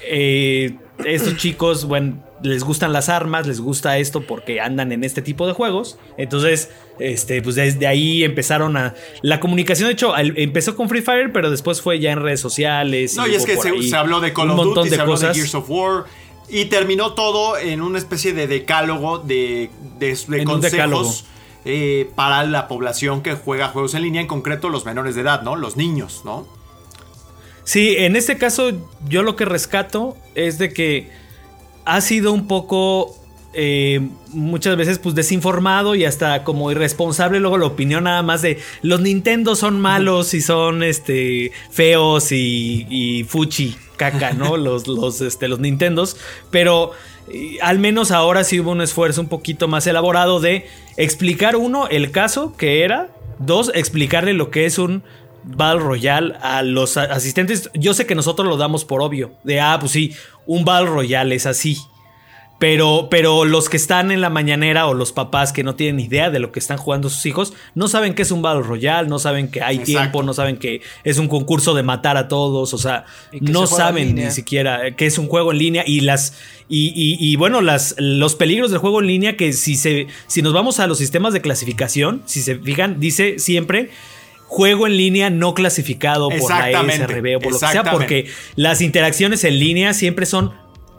eh, 0.06 0.76
estos 1.04 1.36
chicos, 1.38 1.86
bueno, 1.86 2.22
les 2.44 2.62
gustan 2.62 2.92
las 2.92 3.08
armas, 3.08 3.46
les 3.46 3.60
gusta 3.60 3.96
esto 3.96 4.20
porque 4.20 4.60
andan 4.60 4.92
en 4.92 5.02
este 5.02 5.22
tipo 5.22 5.46
de 5.46 5.54
juegos. 5.54 5.98
Entonces, 6.18 6.70
este, 6.98 7.40
pues 7.40 7.56
desde 7.56 7.86
ahí 7.86 8.22
empezaron 8.22 8.76
a. 8.76 8.94
La 9.22 9.40
comunicación, 9.40 9.88
de 9.88 9.94
hecho, 9.94 10.14
al- 10.14 10.36
empezó 10.36 10.76
con 10.76 10.88
Free 10.88 11.00
Fire, 11.00 11.32
pero 11.32 11.50
después 11.50 11.80
fue 11.80 11.98
ya 12.00 12.12
en 12.12 12.20
redes 12.20 12.40
sociales. 12.40 13.16
No, 13.16 13.26
y 13.26 13.34
es 13.34 13.46
que 13.46 13.56
se, 13.56 13.96
habló 13.96 14.20
de 14.20 14.34
Call 14.34 14.50
of 14.50 14.56
montón 14.56 14.74
Duty, 14.84 14.90
de 14.90 14.96
se 14.96 15.02
habló 15.02 15.16
de. 15.16 15.34
Gears 15.34 15.54
of 15.54 15.70
War. 15.70 16.04
Y 16.50 16.66
terminó 16.66 17.14
todo 17.14 17.56
en 17.56 17.80
una 17.80 17.96
especie 17.96 18.34
de 18.34 18.46
decálogo 18.46 19.18
de, 19.18 19.70
de, 19.98 20.44
consejos 20.44 21.24
eh, 21.64 22.10
para 22.14 22.44
la 22.44 22.68
población 22.68 23.22
que 23.22 23.32
juega 23.32 23.68
juegos 23.68 23.94
en 23.94 24.02
línea, 24.02 24.20
en 24.20 24.26
concreto 24.26 24.68
los 24.68 24.84
menores 24.84 25.14
de 25.14 25.22
edad, 25.22 25.40
¿no? 25.40 25.56
Los 25.56 25.78
niños, 25.78 26.20
¿no? 26.26 26.46
Sí, 27.64 27.96
en 27.96 28.14
este 28.14 28.36
caso 28.36 28.72
yo 29.08 29.22
lo 29.22 29.36
que 29.36 29.46
rescato 29.46 30.18
es 30.34 30.58
de 30.58 30.74
que 30.74 31.23
ha 31.84 32.00
sido 32.00 32.32
un 32.32 32.46
poco 32.46 33.16
eh, 33.52 34.08
muchas 34.32 34.76
veces 34.76 34.98
pues 34.98 35.14
desinformado 35.14 35.94
y 35.94 36.04
hasta 36.04 36.42
como 36.42 36.70
irresponsable 36.72 37.38
luego 37.40 37.58
la 37.58 37.66
opinión 37.66 38.04
nada 38.04 38.22
más 38.22 38.42
de 38.42 38.58
los 38.82 39.00
Nintendo 39.00 39.54
son 39.54 39.80
malos 39.80 40.34
y 40.34 40.40
son 40.40 40.82
este 40.82 41.52
feos 41.70 42.32
y, 42.32 42.86
y 42.90 43.24
fuchi 43.24 43.76
caca, 43.96 44.32
¿no? 44.32 44.56
los, 44.58 44.86
los, 44.86 45.20
este, 45.20 45.48
los 45.48 45.60
Nintendos, 45.60 46.16
pero 46.50 46.92
eh, 47.28 47.58
al 47.62 47.78
menos 47.78 48.10
ahora 48.10 48.44
sí 48.44 48.60
hubo 48.60 48.72
un 48.72 48.82
esfuerzo 48.82 49.20
un 49.20 49.28
poquito 49.28 49.68
más 49.68 49.86
elaborado 49.86 50.40
de 50.40 50.66
explicar 50.96 51.56
uno 51.56 51.88
el 51.88 52.10
caso 52.10 52.56
que 52.56 52.82
era, 52.82 53.10
dos 53.38 53.70
explicarle 53.74 54.32
lo 54.32 54.50
que 54.50 54.66
es 54.66 54.78
un 54.78 55.02
Battle 55.44 55.80
Royale 55.82 56.34
a 56.40 56.62
los 56.62 56.96
asistentes. 56.96 57.70
Yo 57.74 57.94
sé 57.94 58.06
que 58.06 58.14
nosotros 58.14 58.48
lo 58.48 58.56
damos 58.56 58.84
por 58.84 59.02
obvio. 59.02 59.32
De, 59.44 59.60
ah, 59.60 59.76
pues 59.80 59.92
sí, 59.92 60.12
un 60.46 60.64
Battle 60.64 60.88
Royale 60.90 61.34
es 61.34 61.46
así. 61.46 61.78
Pero, 62.60 63.08
pero 63.10 63.44
los 63.44 63.68
que 63.68 63.76
están 63.76 64.12
en 64.12 64.20
la 64.20 64.30
mañanera 64.30 64.86
o 64.86 64.94
los 64.94 65.10
papás 65.12 65.52
que 65.52 65.64
no 65.64 65.74
tienen 65.74 65.98
idea 65.98 66.30
de 66.30 66.38
lo 66.38 66.52
que 66.52 66.60
están 66.60 66.78
jugando 66.78 67.10
sus 67.10 67.26
hijos, 67.26 67.52
no 67.74 67.88
saben 67.88 68.14
que 68.14 68.22
es 68.22 68.30
un 68.30 68.42
Battle 68.42 68.62
Royale, 68.62 69.08
no 69.08 69.18
saben 69.18 69.50
que 69.50 69.60
hay 69.60 69.76
Exacto. 69.78 69.98
tiempo, 69.98 70.22
no 70.22 70.32
saben 70.34 70.56
que 70.56 70.80
es 71.02 71.18
un 71.18 71.26
concurso 71.26 71.74
de 71.74 71.82
matar 71.82 72.16
a 72.16 72.28
todos, 72.28 72.72
o 72.72 72.78
sea, 72.78 73.04
no 73.40 73.66
se 73.66 73.74
saben 73.76 74.14
ni 74.14 74.30
siquiera 74.30 74.94
que 74.94 75.04
es 75.06 75.18
un 75.18 75.26
juego 75.26 75.50
en 75.50 75.58
línea 75.58 75.82
y 75.84 76.00
las 76.00 76.34
y, 76.68 76.86
y- 76.94 77.18
y, 77.20 77.36
bueno, 77.36 77.60
las, 77.60 77.96
los 77.98 78.36
peligros 78.36 78.70
del 78.70 78.78
juego 78.78 79.00
en 79.00 79.08
línea 79.08 79.36
que 79.36 79.52
si 79.52 79.74
se 79.74 80.06
si 80.28 80.40
nos 80.40 80.52
vamos 80.54 80.78
a 80.80 80.86
los 80.86 80.96
sistemas 80.98 81.34
de 81.34 81.42
clasificación, 81.42 82.22
si 82.24 82.40
se 82.40 82.54
fijan, 82.56 83.00
dice 83.00 83.40
siempre 83.40 83.90
juego 84.46 84.86
en 84.86 84.96
línea 84.96 85.30
no 85.30 85.54
clasificado 85.54 86.28
por 86.28 86.38
la 86.50 86.68
Exactamente, 86.70 87.06
SRB 87.06 87.36
o 87.36 87.40
por 87.40 87.52
lo 87.52 87.58
que 87.58 87.66
sea, 87.66 87.84
porque 87.84 88.26
las 88.56 88.80
interacciones 88.80 89.44
en 89.44 89.58
línea 89.58 89.94
siempre 89.94 90.26
son 90.26 90.52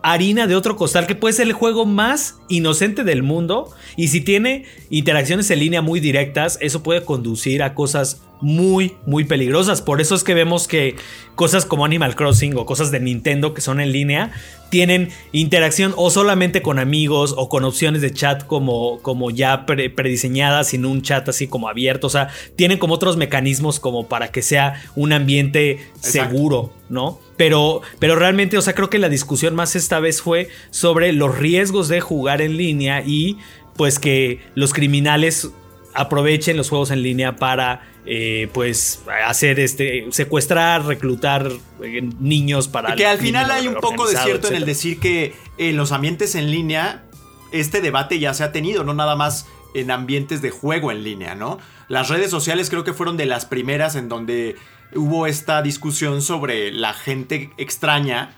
harina 0.06 0.46
de 0.46 0.56
otro 0.56 0.76
costal, 0.76 1.08
que 1.08 1.16
puede 1.16 1.34
ser 1.34 1.48
el 1.48 1.54
juego 1.54 1.86
más 1.86 2.38
inocente 2.48 3.04
del 3.04 3.24
mundo. 3.24 3.72
Y 3.96 4.10
si 4.10 4.22
tiene 4.22 4.66
interacciones 4.92 5.50
en 5.50 5.60
línea 5.60 5.82
muy 5.82 6.00
directas, 6.00 6.60
eso 6.62 6.84
puede 6.84 7.04
conducir 7.04 7.64
a 7.64 7.74
cosas 7.74 8.22
muy, 8.42 8.98
muy 9.06 9.24
peligrosas. 9.24 9.82
Por 9.82 10.02
eso 10.02 10.16
es 10.16 10.24
que 10.24 10.34
vemos 10.34 10.68
que 10.68 10.96
cosas 11.36 11.66
como 11.66 11.86
Animal 11.86 12.16
Crossing 12.16 12.56
o 12.58 12.66
cosas 12.66 12.92
de 12.92 13.00
Nintendo 13.00 13.54
que 13.54 13.62
son 13.62 13.80
en 13.82 13.92
línea 13.92 14.32
tienen 14.70 15.10
interacción 15.32 15.94
o 15.96 16.10
solamente 16.10 16.62
con 16.62 16.80
amigos 16.80 17.34
o 17.38 17.50
con 17.50 17.64
opciones 17.64 18.02
de 18.02 18.12
chat 18.12 18.46
como, 18.46 19.00
como 19.02 19.32
ya 19.32 19.66
pre- 19.66 19.90
prediseñadas, 19.90 20.70
sin 20.70 20.86
un 20.86 21.02
chat 21.02 21.30
así 21.30 21.48
como 21.48 21.70
abierto. 21.70 22.08
O 22.08 22.10
sea, 22.10 22.30
tienen 22.56 22.78
como 22.78 22.96
otros 22.96 23.16
mecanismos 23.16 23.80
como 23.80 24.08
para 24.08 24.32
que 24.32 24.42
sea 24.42 24.82
un 24.96 25.14
ambiente 25.14 25.88
seguro, 26.02 26.74
¿no? 26.90 27.20
Pero, 27.38 27.82
pero 28.00 28.16
realmente, 28.16 28.58
o 28.58 28.62
sea, 28.62 28.74
creo 28.74 28.90
que 28.90 29.00
la 29.00 29.10
discusión 29.10 29.56
más 29.56 29.76
esta 29.76 30.00
vez 30.00 30.22
fue 30.22 30.50
sobre 30.72 31.14
los 31.14 31.38
riesgos 31.38 31.88
de 31.88 32.02
jugar 32.02 32.42
en 32.42 32.58
línea 32.58 33.02
y 33.06 33.38
pues 33.78 34.00
que 34.00 34.40
los 34.56 34.74
criminales 34.74 35.50
aprovechen 35.94 36.58
los 36.58 36.70
juegos 36.70 36.92
en 36.92 37.02
línea 37.02 37.38
para 37.38 37.82
eh, 38.06 38.50
pues 38.54 39.02
hacer 39.26 39.60
este 39.60 40.06
secuestrar, 40.12 40.86
reclutar 40.86 41.52
eh, 41.84 42.02
niños 42.20 42.68
para 42.68 42.96
que 42.96 43.06
al 43.06 43.18
final 43.18 43.50
hay 43.50 43.68
un 43.68 43.76
poco 43.76 44.08
de 44.08 44.16
cierto 44.16 44.48
en 44.50 44.56
el 44.56 44.66
decir 44.66 45.00
que 45.00 45.34
en 45.58 45.76
los 45.76 45.92
ambientes 45.92 46.36
en 46.36 46.52
línea, 46.52 47.04
este 47.52 47.82
debate 47.82 48.20
ya 48.20 48.34
se 48.34 48.44
ha 48.44 48.52
tenido, 48.52 48.84
no 48.84 48.94
nada 48.94 49.16
más 49.16 49.48
en 49.74 49.92
ambientes 49.92 50.42
de 50.42 50.52
juego 50.52 50.92
en 50.92 51.04
línea, 51.04 51.36
¿no? 51.36 51.58
Las 51.88 52.10
redes 52.10 52.32
sociales 52.32 52.70
creo 52.70 52.84
que 52.84 52.94
fueron 52.94 53.18
de 53.18 53.26
las 53.26 53.46
primeras 53.46 53.96
en 53.96 54.08
donde 54.08 54.56
hubo 54.94 55.28
esta 55.28 55.62
discusión 55.62 56.22
sobre 56.22 56.72
la 56.72 56.94
gente 56.94 57.52
extraña 57.58 58.36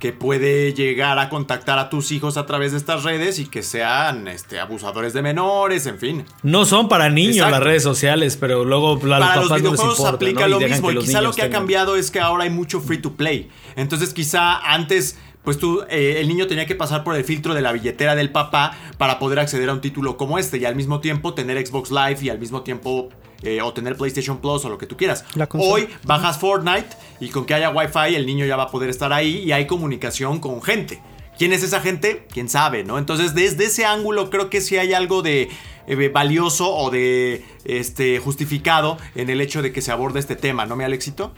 que 0.00 0.14
puede 0.14 0.72
llegar 0.72 1.18
a 1.18 1.28
contactar 1.28 1.78
a 1.78 1.90
tus 1.90 2.10
hijos 2.10 2.38
a 2.38 2.46
través 2.46 2.72
de 2.72 2.78
estas 2.78 3.04
redes 3.04 3.38
y 3.38 3.46
que 3.46 3.62
sean 3.62 4.28
este, 4.28 4.58
abusadores 4.58 5.12
de 5.12 5.20
menores, 5.20 5.84
en 5.84 5.98
fin. 5.98 6.24
No 6.42 6.64
son 6.64 6.88
para 6.88 7.10
niños 7.10 7.36
Exacto. 7.36 7.56
las 7.56 7.64
redes 7.64 7.82
sociales, 7.82 8.38
pero 8.40 8.64
luego 8.64 8.94
a 8.94 8.98
Para 8.98 9.18
los 9.18 9.28
papás 9.28 9.36
no 9.36 9.42
les 9.42 9.62
videojuegos 9.62 9.98
importa, 9.98 10.16
aplica 10.16 10.40
¿no? 10.40 10.58
Lo 10.58 10.60
mismo. 10.60 10.90
Y 10.90 10.98
quizá 11.00 11.20
lo 11.20 11.32
que 11.34 11.42
ha 11.42 11.50
cambiado 11.50 11.96
es 11.96 12.10
que 12.10 12.18
ahora 12.18 12.44
hay 12.44 12.50
mucho 12.50 12.80
free 12.80 12.96
to 12.96 13.12
play. 13.12 13.50
Entonces, 13.76 14.14
quizá 14.14 14.56
antes, 14.72 15.18
pues 15.44 15.58
tú, 15.58 15.82
eh, 15.90 16.16
el 16.20 16.28
niño 16.28 16.46
tenía 16.46 16.64
que 16.64 16.74
pasar 16.74 17.04
por 17.04 17.14
el 17.14 17.22
filtro 17.22 17.52
de 17.52 17.60
la 17.60 17.70
billetera 17.70 18.16
del 18.16 18.32
papá 18.32 18.72
para 18.96 19.18
poder 19.18 19.38
acceder 19.38 19.68
a 19.68 19.74
un 19.74 19.82
título 19.82 20.16
como 20.16 20.38
este 20.38 20.56
y 20.56 20.64
al 20.64 20.76
mismo 20.76 21.00
tiempo 21.00 21.34
tener 21.34 21.64
Xbox 21.64 21.90
Live 21.90 22.18
y 22.22 22.30
al 22.30 22.38
mismo 22.38 22.62
tiempo. 22.62 23.10
Eh, 23.42 23.60
o 23.62 23.72
tener 23.72 23.96
PlayStation 23.96 24.38
Plus 24.38 24.64
o 24.64 24.68
lo 24.68 24.78
que 24.78 24.86
tú 24.86 24.96
quieras. 24.96 25.24
Hoy 25.52 25.88
bajas 26.04 26.38
Fortnite 26.38 26.88
y 27.20 27.28
con 27.28 27.44
que 27.44 27.54
haya 27.54 27.70
Wi-Fi 27.70 28.14
el 28.14 28.26
niño 28.26 28.46
ya 28.46 28.56
va 28.56 28.64
a 28.64 28.70
poder 28.70 28.90
estar 28.90 29.12
ahí 29.12 29.38
y 29.38 29.52
hay 29.52 29.66
comunicación 29.66 30.40
con 30.40 30.62
gente. 30.62 31.00
¿Quién 31.38 31.52
es 31.54 31.62
esa 31.62 31.80
gente? 31.80 32.26
¿Quién 32.30 32.50
sabe, 32.50 32.84
no? 32.84 32.98
Entonces, 32.98 33.34
desde 33.34 33.64
ese 33.64 33.86
ángulo 33.86 34.28
creo 34.28 34.50
que 34.50 34.60
sí 34.60 34.76
hay 34.76 34.92
algo 34.92 35.22
de 35.22 35.48
eh, 35.86 36.08
valioso 36.08 36.70
o 36.70 36.90
de 36.90 37.42
este 37.64 38.18
justificado 38.18 38.98
en 39.14 39.30
el 39.30 39.40
hecho 39.40 39.62
de 39.62 39.72
que 39.72 39.80
se 39.80 39.90
aborde 39.90 40.20
este 40.20 40.36
tema, 40.36 40.66
¿no, 40.66 40.76
me 40.76 40.84
Alexito? 40.84 41.32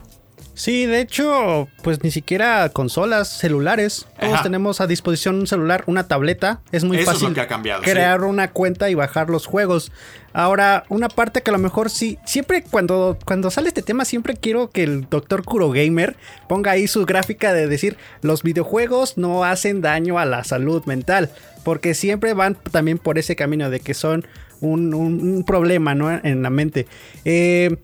Sí, 0.54 0.84
de 0.84 1.00
hecho, 1.00 1.66
pues 1.82 2.02
ni 2.04 2.10
siquiera 2.10 2.68
consolas, 2.68 3.28
celulares. 3.28 4.06
Todos 4.20 4.34
Ajá. 4.34 4.42
tenemos 4.42 4.80
a 4.82 4.86
disposición 4.86 5.36
un 5.36 5.46
celular, 5.46 5.82
una 5.86 6.06
tableta. 6.08 6.60
Es 6.72 6.84
muy 6.84 6.98
Eso 6.98 7.10
es 7.10 7.14
fácil 7.14 7.28
lo 7.30 7.34
que 7.34 7.40
ha 7.40 7.48
cambiado, 7.48 7.82
crear 7.82 8.22
una 8.22 8.50
cuenta 8.50 8.90
y 8.90 8.94
bajar 8.94 9.30
los 9.30 9.46
juegos. 9.46 9.92
Ahora, 10.34 10.84
una 10.90 11.08
parte 11.08 11.42
que 11.42 11.50
a 11.50 11.52
lo 11.52 11.58
mejor 11.58 11.88
sí, 11.90 12.18
siempre 12.26 12.62
cuando, 12.62 13.18
cuando 13.24 13.50
sale 13.50 13.68
este 13.68 13.82
tema, 13.82 14.04
siempre 14.04 14.34
quiero 14.36 14.70
que 14.70 14.82
el 14.82 15.08
doctor 15.08 15.42
Kuro 15.44 15.70
Gamer 15.70 16.16
ponga 16.48 16.72
ahí 16.72 16.86
su 16.86 17.06
gráfica 17.06 17.52
de 17.54 17.66
decir 17.66 17.96
los 18.20 18.42
videojuegos 18.42 19.16
no 19.16 19.44
hacen 19.44 19.80
daño 19.80 20.18
a 20.18 20.26
la 20.26 20.44
salud 20.44 20.84
mental. 20.84 21.30
Porque 21.64 21.94
siempre 21.94 22.34
van 22.34 22.56
también 22.72 22.98
por 22.98 23.18
ese 23.18 23.36
camino 23.36 23.70
de 23.70 23.78
que 23.80 23.94
son 23.94 24.26
un, 24.60 24.94
un- 24.94 25.20
un 25.20 25.44
problema 25.44 25.94
¿no? 25.94 26.10
en 26.10 26.42
la 26.42 26.50
mente. 26.50 26.86
Eh, 27.24 27.76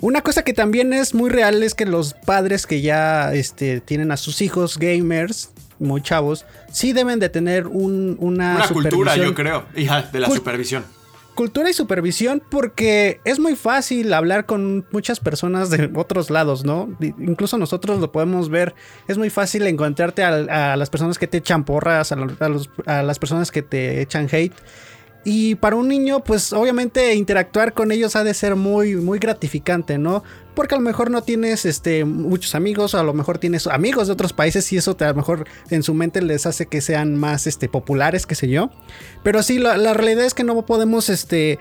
una 0.00 0.20
cosa 0.22 0.42
que 0.42 0.52
también 0.52 0.92
es 0.92 1.14
muy 1.14 1.30
real 1.30 1.62
es 1.62 1.74
que 1.74 1.86
los 1.86 2.14
padres 2.14 2.66
que 2.66 2.80
ya 2.82 3.32
este, 3.34 3.80
tienen 3.80 4.10
a 4.12 4.16
sus 4.16 4.42
hijos 4.42 4.78
gamers, 4.78 5.50
muy 5.78 6.02
chavos, 6.02 6.44
sí 6.72 6.92
deben 6.92 7.18
de 7.18 7.28
tener 7.28 7.66
un- 7.66 8.16
una, 8.20 8.56
Una 8.56 8.68
cultura, 8.68 9.16
yo 9.16 9.34
creo, 9.34 9.64
hija, 9.76 10.02
de 10.02 10.20
la 10.20 10.30
supervisión. 10.30 10.84
Cultura 11.34 11.68
y 11.68 11.74
supervisión 11.74 12.42
porque 12.50 13.20
es 13.26 13.38
muy 13.38 13.56
fácil 13.56 14.14
hablar 14.14 14.46
con 14.46 14.86
muchas 14.90 15.20
personas 15.20 15.68
de 15.68 15.90
otros 15.94 16.30
lados, 16.30 16.64
¿no? 16.64 16.88
Incluso 17.00 17.58
nosotros 17.58 18.00
lo 18.00 18.10
podemos 18.10 18.48
ver. 18.48 18.74
Es 19.06 19.18
muy 19.18 19.28
fácil 19.28 19.66
encontrarte 19.66 20.24
a, 20.24 20.72
a 20.72 20.76
las 20.76 20.88
personas 20.88 21.18
que 21.18 21.26
te 21.26 21.36
echan 21.36 21.64
porras, 21.64 22.10
los- 22.12 22.70
a 22.86 23.02
las 23.02 23.18
personas 23.18 23.50
que 23.50 23.60
te 23.60 24.00
echan 24.00 24.28
hate. 24.32 24.54
Y 25.28 25.56
para 25.56 25.74
un 25.74 25.88
niño, 25.88 26.22
pues 26.22 26.52
obviamente 26.52 27.12
interactuar 27.16 27.74
con 27.74 27.90
ellos 27.90 28.14
ha 28.14 28.22
de 28.22 28.32
ser 28.32 28.54
muy, 28.54 28.94
muy 28.94 29.18
gratificante, 29.18 29.98
¿no? 29.98 30.22
Porque 30.54 30.76
a 30.76 30.78
lo 30.78 30.84
mejor 30.84 31.10
no 31.10 31.20
tienes 31.24 31.66
este, 31.66 32.04
muchos 32.04 32.54
amigos, 32.54 32.94
o 32.94 33.00
a 33.00 33.02
lo 33.02 33.12
mejor 33.12 33.38
tienes 33.38 33.66
amigos 33.66 34.06
de 34.06 34.12
otros 34.12 34.32
países 34.32 34.72
y 34.72 34.76
eso 34.76 34.96
a 35.00 35.04
lo 35.08 35.14
mejor 35.14 35.44
en 35.68 35.82
su 35.82 35.94
mente 35.94 36.22
les 36.22 36.46
hace 36.46 36.66
que 36.66 36.80
sean 36.80 37.16
más 37.16 37.48
este, 37.48 37.68
populares, 37.68 38.24
qué 38.24 38.36
sé 38.36 38.48
yo. 38.48 38.70
Pero 39.24 39.42
sí, 39.42 39.58
la, 39.58 39.76
la 39.76 39.94
realidad 39.94 40.24
es 40.24 40.32
que 40.32 40.44
no 40.44 40.64
podemos 40.64 41.08
este, 41.08 41.58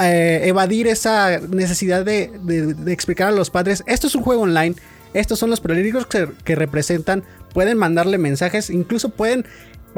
eh, 0.00 0.40
evadir 0.44 0.86
esa 0.86 1.40
necesidad 1.40 2.04
de, 2.04 2.30
de- 2.44 2.72
de 2.74 2.92
explicar 2.92 3.28
a 3.28 3.32
los 3.32 3.50
padres, 3.50 3.82
esto 3.88 4.06
es 4.06 4.14
un 4.14 4.22
juego 4.22 4.42
online, 4.42 4.76
estos 5.12 5.40
son 5.40 5.50
los 5.50 5.60
peligros 5.60 6.06
que, 6.06 6.28
que 6.44 6.54
representan, 6.54 7.24
pueden 7.52 7.76
mandarle 7.78 8.16
mensajes, 8.18 8.70
incluso 8.70 9.08
pueden 9.08 9.44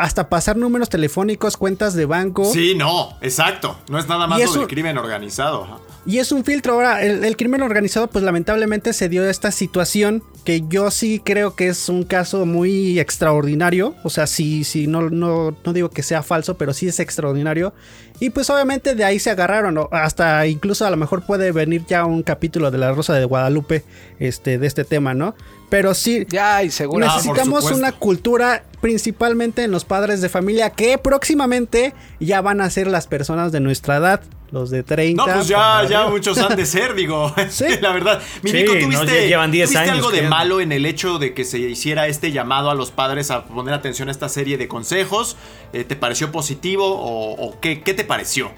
hasta 0.01 0.29
pasar 0.29 0.57
números 0.57 0.89
telefónicos, 0.89 1.57
cuentas 1.57 1.95
de 1.95 2.07
banco. 2.07 2.51
Sí, 2.53 2.75
no, 2.75 3.17
exacto. 3.21 3.79
No 3.89 3.99
es 3.99 4.09
nada 4.09 4.27
más 4.27 4.41
lo 4.41 4.53
del 4.53 4.67
crimen 4.67 4.97
organizado. 4.99 5.81
Y 6.07 6.19
es 6.19 6.33
un 6.33 6.45
filtro. 6.45 6.75
Ahora, 6.75 7.03
el, 7.03 7.25
el 7.25 7.37
crimen 7.37 7.63
organizado, 7.63 8.09
pues 8.09 8.25
lamentablemente 8.25 8.93
se 8.95 9.09
dio 9.09 9.29
esta 9.29 9.51
situación 9.51 10.25
que 10.45 10.63
yo 10.69 10.91
sí 10.91 11.21
creo 11.23 11.55
que 11.55 11.69
es 11.69 11.89
un 11.91 12.05
caso 12.05 12.47
muy 12.47 12.99
extraordinario. 12.99 13.95
O 14.03 14.11
sea, 14.11 14.27
sí, 14.27 14.65
sí, 14.65 14.87
no, 14.87 15.11
no, 15.11 15.55
no 15.65 15.73
digo 15.73 15.91
que 15.91 16.03
sea 16.03 16.23
falso, 16.23 16.57
pero 16.57 16.73
sí 16.73 16.89
es 16.89 16.99
extraordinario. 17.01 17.75
Y 18.21 18.31
pues 18.31 18.51
obviamente 18.51 18.95
de 18.95 19.03
ahí 19.03 19.19
se 19.19 19.31
agarraron. 19.31 19.75
¿no? 19.75 19.89
Hasta 19.91 20.47
incluso 20.47 20.87
a 20.87 20.91
lo 20.91 20.97
mejor 20.97 21.25
puede 21.25 21.53
venir 21.53 21.85
ya 21.89 22.05
un 22.05 22.23
capítulo 22.23 22.71
de 22.71 22.79
La 22.79 22.93
Rosa 22.93 23.15
de 23.15 23.25
Guadalupe 23.25 23.83
este, 24.19 24.59
de 24.59 24.67
este 24.67 24.85
tema, 24.85 25.15
¿no? 25.15 25.35
Pero 25.71 25.95
sí, 25.95 26.27
Ya, 26.29 26.63
y 26.63 26.71
seguro. 26.71 27.07
Ah, 27.09 27.17
Necesitamos 27.17 27.71
una 27.71 27.93
cultura 27.93 28.65
principalmente 28.81 29.65
en 29.65 29.71
los 29.71 29.85
padres 29.85 30.21
de 30.21 30.29
familia 30.29 30.71
que 30.71 30.99
próximamente 30.99 31.95
ya 32.19 32.41
van 32.41 32.61
a 32.61 32.69
ser 32.71 32.87
las 32.89 33.07
personas 33.07 33.53
de 33.53 33.61
nuestra 33.61 33.97
edad, 33.97 34.21
los 34.51 34.71
de 34.71 34.83
30. 34.83 35.25
No, 35.27 35.33
pues 35.33 35.47
ya, 35.49 35.57
para 35.59 35.89
ya 35.89 36.07
muchos 36.09 36.37
han 36.39 36.57
de 36.57 36.67
ser, 36.67 36.95
digo. 36.95 37.33
Sí. 37.51 37.67
la 37.81 37.93
verdad. 37.93 38.21
Mi 38.43 38.51
Sí, 38.51 38.57
Nico, 38.59 38.75
no, 38.75 38.81
¿tuviste, 38.81 39.15
ya 39.23 39.27
llevan 39.29 39.51
10 39.51 39.69
¿tuviste 39.69 39.79
años, 39.83 39.97
algo 39.97 40.11
de 40.11 40.19
creo. 40.19 40.31
malo 40.31 40.61
en 40.61 40.73
el 40.73 40.87
hecho 40.87 41.19
de 41.19 41.35
que 41.35 41.45
se 41.45 41.59
hiciera 41.59 42.07
este 42.09 42.33
llamado 42.33 42.71
a 42.71 42.75
los 42.75 42.91
padres 42.91 43.31
a 43.31 43.45
poner 43.45 43.75
atención 43.75 44.09
a 44.09 44.11
esta 44.13 44.29
serie 44.29 44.59
de 44.59 44.67
consejos? 44.69 45.37
Eh, 45.73 45.85
¿Te 45.85 45.97
pareció 45.97 46.33
positivo 46.33 46.87
o, 46.87 47.33
o 47.49 47.61
qué, 47.61 47.83
qué 47.83 47.95
te 47.95 48.05
pareció? 48.05 48.51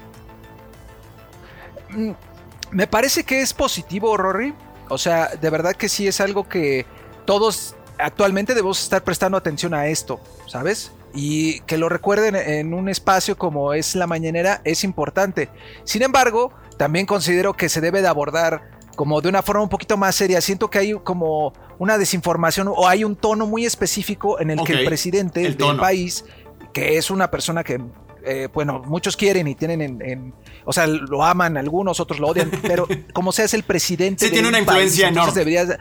Me 2.71 2.87
parece 2.87 3.23
que 3.23 3.41
es 3.41 3.53
positivo, 3.53 4.17
Rory. 4.17 4.53
O 4.89 4.97
sea, 4.97 5.27
de 5.39 5.49
verdad 5.49 5.73
que 5.75 5.89
sí 5.89 6.07
es 6.07 6.19
algo 6.19 6.47
que 6.49 6.85
todos 7.25 7.75
actualmente 7.99 8.53
debemos 8.53 8.81
estar 8.81 9.03
prestando 9.03 9.37
atención 9.37 9.73
a 9.73 9.87
esto, 9.87 10.19
¿sabes? 10.47 10.91
Y 11.13 11.59
que 11.61 11.77
lo 11.77 11.89
recuerden 11.89 12.35
en 12.35 12.73
un 12.73 12.89
espacio 12.89 13.37
como 13.37 13.73
es 13.73 13.93
la 13.95 14.07
mañanera 14.07 14.61
es 14.63 14.83
importante. 14.83 15.49
Sin 15.83 16.01
embargo, 16.01 16.51
también 16.77 17.05
considero 17.05 17.53
que 17.53 17.69
se 17.69 17.81
debe 17.81 18.01
de 18.01 18.07
abordar 18.07 18.71
como 18.95 19.21
de 19.21 19.29
una 19.29 19.41
forma 19.43 19.61
un 19.63 19.69
poquito 19.69 19.95
más 19.97 20.15
seria. 20.15 20.41
Siento 20.41 20.69
que 20.69 20.79
hay 20.79 20.93
como 20.93 21.53
una 21.77 21.97
desinformación 21.97 22.67
o 22.67 22.87
hay 22.87 23.03
un 23.03 23.15
tono 23.15 23.45
muy 23.45 23.65
específico 23.65 24.39
en 24.39 24.49
el 24.51 24.63
que 24.63 24.73
el 24.73 24.85
presidente 24.85 25.41
el 25.41 25.47
del 25.49 25.57
tono. 25.57 25.81
país, 25.81 26.25
que 26.73 26.97
es 26.97 27.11
una 27.11 27.29
persona 27.29 27.63
que, 27.63 27.79
eh, 28.25 28.47
bueno, 28.53 28.81
muchos 28.85 29.15
quieren 29.17 29.47
y 29.47 29.53
tienen 29.55 29.81
en, 29.81 30.01
en- 30.01 30.33
o 30.65 30.73
sea, 30.73 30.87
lo 30.87 31.23
aman 31.23 31.57
algunos, 31.57 31.99
otros 31.99 32.19
lo 32.19 32.27
odian, 32.27 32.49
pero 32.63 32.87
como 33.13 33.31
sea 33.31 33.45
es 33.45 33.53
el 33.53 33.63
presidente. 33.63 34.25
Sí, 34.25 34.31
tiene 34.31 34.47
un 34.47 34.53
una 34.53 34.59
influencia 34.59 35.05
país, 35.07 35.17
enorme. 35.17 35.33
deberías- 35.33 35.77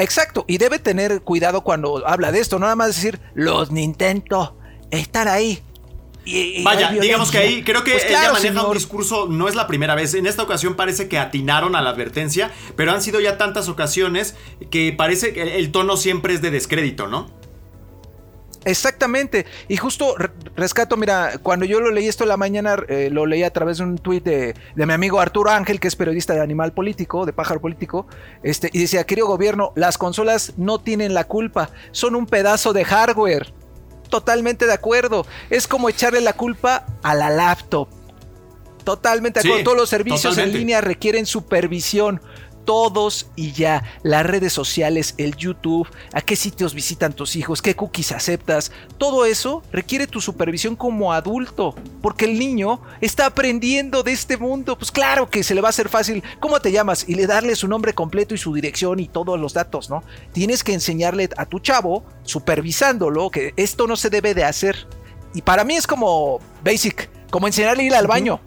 Exacto, 0.00 0.44
y 0.48 0.58
debe 0.58 0.78
tener 0.78 1.22
cuidado 1.22 1.62
cuando 1.62 2.06
habla 2.06 2.32
de 2.32 2.40
esto, 2.40 2.58
no 2.58 2.64
nada 2.64 2.76
más 2.76 2.88
decir 2.88 3.20
los 3.34 3.70
Nintendo 3.70 4.56
están 4.90 5.28
ahí. 5.28 5.62
Y- 6.24 6.60
y 6.60 6.62
Vaya, 6.62 6.90
digamos 6.90 7.30
que 7.30 7.38
violencia". 7.38 7.40
ahí 7.58 7.64
creo 7.64 7.82
que 7.82 7.92
Pues 7.92 8.04
ella 8.04 8.32
maneja 8.32 8.66
un 8.66 8.74
discurso, 8.74 9.26
no 9.28 9.48
es 9.48 9.54
la 9.54 9.66
primera 9.66 9.94
vez. 9.94 10.12
En 10.14 10.26
esta 10.26 10.42
ocasión 10.42 10.74
parece 10.74 11.08
que 11.08 11.18
atinaron 11.18 11.74
a 11.76 11.80
la 11.82 11.90
advertencia, 11.90 12.50
pero 12.76 12.92
han 12.92 13.00
sido 13.02 13.20
ya 13.20 13.38
tantas 13.38 13.68
ocasiones 13.68 14.34
que 14.70 14.92
parece 14.96 15.32
que 15.32 15.56
el 15.58 15.72
tono 15.72 15.96
siempre 15.96 16.34
es 16.34 16.42
de 16.42 16.50
descrédito, 16.50 17.06
¿no? 17.06 17.30
Exactamente. 18.64 19.46
Y 19.68 19.76
justo 19.78 20.16
re- 20.18 20.30
rescato, 20.54 20.96
mira, 20.96 21.32
cuando 21.42 21.64
yo 21.64 21.80
lo 21.80 21.90
leí 21.90 22.08
esto 22.08 22.24
en 22.24 22.28
la 22.28 22.36
mañana, 22.36 22.76
eh, 22.88 23.08
lo 23.10 23.24
leí 23.26 23.42
a 23.42 23.52
través 23.52 23.78
de 23.78 23.84
un 23.84 23.96
tuit 23.98 24.22
de, 24.22 24.54
de 24.74 24.86
mi 24.86 24.92
amigo 24.92 25.18
Arturo 25.20 25.50
Ángel, 25.50 25.80
que 25.80 25.88
es 25.88 25.96
periodista 25.96 26.34
de 26.34 26.40
Animal 26.40 26.72
Político, 26.72 27.24
de 27.24 27.32
Pájaro 27.32 27.60
Político, 27.60 28.06
este, 28.42 28.68
y 28.72 28.80
decía, 28.80 29.04
querido 29.04 29.26
gobierno, 29.26 29.72
las 29.76 29.96
consolas 29.96 30.52
no 30.56 30.78
tienen 30.78 31.14
la 31.14 31.24
culpa, 31.24 31.70
son 31.92 32.14
un 32.14 32.26
pedazo 32.26 32.72
de 32.72 32.84
hardware. 32.84 33.52
Totalmente 34.10 34.66
de 34.66 34.72
acuerdo. 34.72 35.24
Es 35.50 35.68
como 35.68 35.88
echarle 35.88 36.20
la 36.20 36.32
culpa 36.32 36.84
a 37.02 37.14
la 37.14 37.30
laptop. 37.30 37.88
Totalmente 38.84 39.38
de 39.38 39.42
Sí, 39.42 39.48
acuerdo. 39.48 39.64
Todos 39.64 39.76
los 39.78 39.88
servicios 39.88 40.22
totalmente. 40.22 40.56
en 40.56 40.58
línea 40.60 40.80
requieren 40.80 41.26
supervisión. 41.26 42.20
Todos 42.70 43.26
y 43.34 43.50
ya. 43.50 43.82
Las 44.04 44.24
redes 44.24 44.52
sociales, 44.52 45.14
el 45.18 45.34
YouTube, 45.34 45.88
a 46.12 46.20
qué 46.20 46.36
sitios 46.36 46.72
visitan 46.72 47.12
tus 47.12 47.34
hijos, 47.34 47.62
qué 47.62 47.74
cookies 47.74 48.12
aceptas. 48.12 48.70
Todo 48.96 49.24
eso 49.24 49.64
requiere 49.72 50.06
tu 50.06 50.20
supervisión 50.20 50.76
como 50.76 51.12
adulto. 51.12 51.74
Porque 52.00 52.26
el 52.26 52.38
niño 52.38 52.80
está 53.00 53.26
aprendiendo 53.26 54.04
de 54.04 54.12
este 54.12 54.36
mundo. 54.36 54.78
Pues 54.78 54.92
claro 54.92 55.28
que 55.28 55.42
se 55.42 55.56
le 55.56 55.60
va 55.60 55.66
a 55.66 55.70
hacer 55.70 55.88
fácil. 55.88 56.22
¿Cómo 56.38 56.60
te 56.60 56.70
llamas? 56.70 57.08
Y 57.08 57.16
le 57.16 57.26
darle 57.26 57.56
su 57.56 57.66
nombre 57.66 57.92
completo 57.92 58.36
y 58.36 58.38
su 58.38 58.54
dirección 58.54 59.00
y 59.00 59.08
todos 59.08 59.36
los 59.36 59.52
datos, 59.52 59.90
¿no? 59.90 60.04
Tienes 60.32 60.62
que 60.62 60.72
enseñarle 60.72 61.28
a 61.38 61.46
tu 61.46 61.58
chavo, 61.58 62.04
supervisándolo, 62.22 63.30
que 63.32 63.52
esto 63.56 63.88
no 63.88 63.96
se 63.96 64.10
debe 64.10 64.32
de 64.32 64.44
hacer. 64.44 64.86
Y 65.34 65.42
para 65.42 65.64
mí 65.64 65.74
es 65.74 65.88
como 65.88 66.38
basic, 66.62 67.10
como 67.30 67.48
enseñarle 67.48 67.82
a 67.82 67.86
ir 67.86 67.94
al 67.96 68.06
baño 68.06 68.40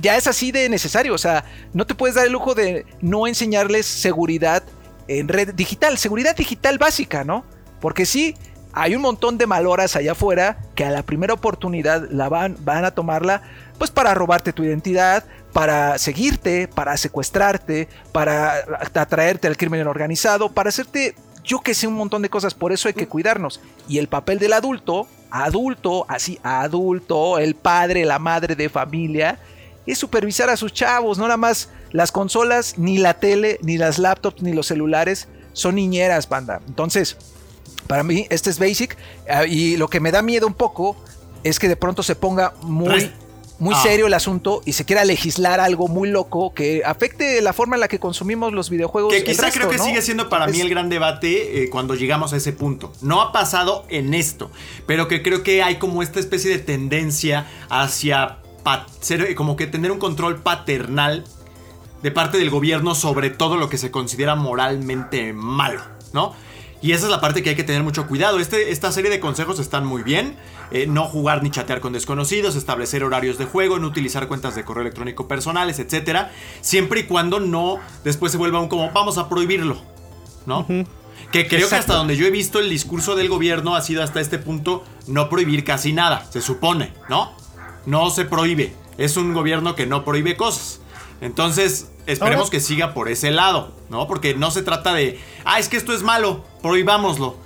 ya 0.00 0.16
es 0.16 0.26
así 0.26 0.52
de 0.52 0.68
necesario. 0.68 1.14
O 1.14 1.18
sea, 1.18 1.44
no 1.72 1.86
te 1.86 1.94
puedes 1.94 2.16
dar 2.16 2.26
el 2.26 2.32
lujo 2.32 2.54
de 2.54 2.86
no 3.00 3.26
enseñarles 3.26 3.86
seguridad 3.86 4.62
en 5.08 5.28
red 5.28 5.54
digital, 5.54 5.98
seguridad 5.98 6.36
digital 6.36 6.78
básica, 6.78 7.24
¿no? 7.24 7.44
Porque 7.80 8.06
sí, 8.06 8.34
hay 8.72 8.94
un 8.94 9.02
montón 9.02 9.38
de 9.38 9.46
maloras 9.46 9.96
allá 9.96 10.12
afuera 10.12 10.58
que 10.74 10.84
a 10.84 10.90
la 10.90 11.02
primera 11.02 11.34
oportunidad 11.34 12.08
la 12.10 12.28
van, 12.28 12.56
van 12.60 12.84
a 12.84 12.92
tomarla, 12.92 13.42
pues 13.78 13.90
para 13.90 14.14
robarte 14.14 14.52
tu 14.52 14.64
identidad, 14.64 15.24
para 15.52 15.98
seguirte, 15.98 16.68
para 16.68 16.96
secuestrarte, 16.96 17.88
para 18.12 18.64
atraerte 18.94 19.48
al 19.48 19.56
crimen 19.56 19.86
organizado, 19.86 20.50
para 20.50 20.70
hacerte 20.70 21.14
yo 21.44 21.60
que 21.60 21.74
sé 21.74 21.86
un 21.86 21.94
montón 21.94 22.22
de 22.22 22.30
cosas, 22.30 22.54
por 22.54 22.72
eso 22.72 22.88
hay 22.88 22.94
que 22.94 23.08
cuidarnos. 23.08 23.60
Y 23.88 23.98
el 23.98 24.08
papel 24.08 24.38
del 24.38 24.52
adulto, 24.52 25.08
adulto, 25.30 26.06
así, 26.08 26.38
adulto, 26.42 27.38
el 27.38 27.54
padre, 27.54 28.04
la 28.04 28.18
madre 28.18 28.54
de 28.54 28.68
familia, 28.68 29.38
es 29.86 29.98
supervisar 29.98 30.48
a 30.50 30.56
sus 30.56 30.72
chavos, 30.72 31.18
no 31.18 31.24
nada 31.24 31.36
más 31.36 31.68
las 31.90 32.12
consolas, 32.12 32.74
ni 32.78 32.98
la 32.98 33.14
tele, 33.14 33.58
ni 33.62 33.76
las 33.78 33.98
laptops, 33.98 34.42
ni 34.42 34.52
los 34.52 34.66
celulares 34.66 35.28
son 35.52 35.74
niñeras, 35.74 36.28
banda. 36.28 36.60
Entonces, 36.68 37.16
para 37.86 38.02
mí, 38.02 38.26
este 38.30 38.48
es 38.50 38.58
basic. 38.58 38.96
ah, 39.28 39.44
y 39.44 39.76
lo 39.76 39.88
que 39.88 40.00
me 40.00 40.10
da 40.12 40.22
miedo 40.22 40.46
un 40.46 40.54
poco 40.54 40.96
es 41.44 41.58
que 41.58 41.68
de 41.68 41.76
pronto 41.76 42.02
se 42.02 42.14
ponga 42.14 42.54
muy, 42.62 43.12
muy 43.58 43.74
Ah. 43.74 43.82
serio 43.82 44.06
el 44.06 44.14
asunto 44.14 44.62
y 44.64 44.72
se 44.72 44.84
quiera 44.84 45.04
legislar 45.04 45.60
algo 45.60 45.88
muy 45.88 46.08
loco 46.08 46.54
que 46.54 46.82
afecte 46.84 47.40
la 47.42 47.52
forma 47.52 47.76
en 47.76 47.80
la 47.80 47.88
que 47.88 47.98
consumimos 47.98 48.52
los 48.52 48.70
videojuegos. 48.70 49.12
Que 49.12 49.22
quizá 49.24 49.42
resto, 49.42 49.58
creo 49.60 49.70
que 49.70 49.76
¿no? 49.78 49.84
sigue 49.84 50.00
siendo 50.02 50.28
para 50.28 50.46
mí 50.46 50.60
el 50.60 50.70
gran 50.70 50.88
debate 50.88 51.64
eh, 51.64 51.70
cuando 51.70 51.94
llegamos 51.94 52.32
a 52.32 52.36
ese 52.36 52.52
punto. 52.52 52.92
No 53.02 53.20
ha 53.20 53.30
pasado 53.32 53.84
en 53.88 54.14
esto, 54.14 54.50
pero 54.86 55.06
que 55.08 55.22
creo 55.22 55.42
que 55.42 55.62
hay 55.62 55.76
como 55.76 56.02
esta 56.02 56.18
especie 56.20 56.50
de 56.50 56.58
tendencia 56.60 57.46
hacia 57.68 58.38
ser, 59.00 59.22
eh, 59.22 59.34
como 59.34 59.56
que 59.56 59.66
tener 59.66 59.90
un 59.90 59.98
control 59.98 60.40
paternal 60.40 61.24
de 62.02 62.10
parte 62.10 62.38
del 62.38 62.50
gobierno 62.50 62.94
sobre 62.94 63.30
todo 63.30 63.56
lo 63.56 63.68
que 63.68 63.78
se 63.78 63.90
considera 63.90 64.34
moralmente 64.34 65.32
malo, 65.32 65.80
¿no? 66.12 66.34
Y 66.82 66.90
esa 66.92 67.06
es 67.06 67.10
la 67.12 67.20
parte 67.20 67.44
que 67.44 67.50
hay 67.50 67.56
que 67.56 67.62
tener 67.62 67.84
mucho 67.84 68.08
cuidado. 68.08 68.40
Este, 68.40 68.72
esta 68.72 68.90
serie 68.90 69.08
de 69.08 69.20
consejos 69.20 69.60
están 69.60 69.86
muy 69.86 70.02
bien. 70.02 70.36
Eh, 70.72 70.86
no 70.88 71.04
jugar 71.04 71.42
ni 71.42 71.50
chatear 71.50 71.80
con 71.80 71.92
desconocidos, 71.92 72.56
establecer 72.56 73.04
horarios 73.04 73.38
de 73.38 73.44
juego, 73.44 73.78
no 73.78 73.86
utilizar 73.86 74.26
cuentas 74.26 74.56
de 74.56 74.64
correo 74.64 74.82
electrónico 74.82 75.28
personales, 75.28 75.78
etc. 75.78 76.28
Siempre 76.60 77.00
y 77.00 77.02
cuando 77.04 77.38
no 77.38 77.78
después 78.02 78.32
se 78.32 78.38
vuelva 78.38 78.58
un 78.58 78.68
como 78.68 78.90
vamos 78.90 79.16
a 79.16 79.28
prohibirlo, 79.28 79.80
¿no? 80.44 80.66
Que 81.30 81.46
creo 81.46 81.68
que 81.68 81.76
hasta 81.76 81.94
donde 81.94 82.16
yo 82.16 82.26
he 82.26 82.30
visto 82.30 82.58
el 82.58 82.68
discurso 82.68 83.14
del 83.14 83.28
gobierno 83.28 83.76
ha 83.76 83.80
sido 83.80 84.02
hasta 84.02 84.20
este 84.20 84.38
punto 84.38 84.82
no 85.06 85.28
prohibir 85.28 85.62
casi 85.62 85.92
nada, 85.92 86.26
se 86.30 86.40
supone, 86.40 86.92
¿no? 87.08 87.32
No 87.86 88.10
se 88.10 88.24
prohíbe. 88.24 88.72
Es 88.98 89.16
un 89.16 89.34
gobierno 89.34 89.74
que 89.74 89.86
no 89.86 90.04
prohíbe 90.04 90.36
cosas. 90.36 90.80
Entonces, 91.20 91.90
esperemos 92.06 92.44
Ahora- 92.46 92.50
que 92.50 92.60
siga 92.60 92.94
por 92.94 93.08
ese 93.08 93.30
lado, 93.30 93.72
¿no? 93.90 94.06
Porque 94.08 94.34
no 94.34 94.50
se 94.50 94.62
trata 94.62 94.92
de, 94.92 95.18
ah, 95.44 95.58
es 95.58 95.68
que 95.68 95.76
esto 95.76 95.92
es 95.92 96.02
malo, 96.02 96.44
prohibámoslo. 96.62 97.36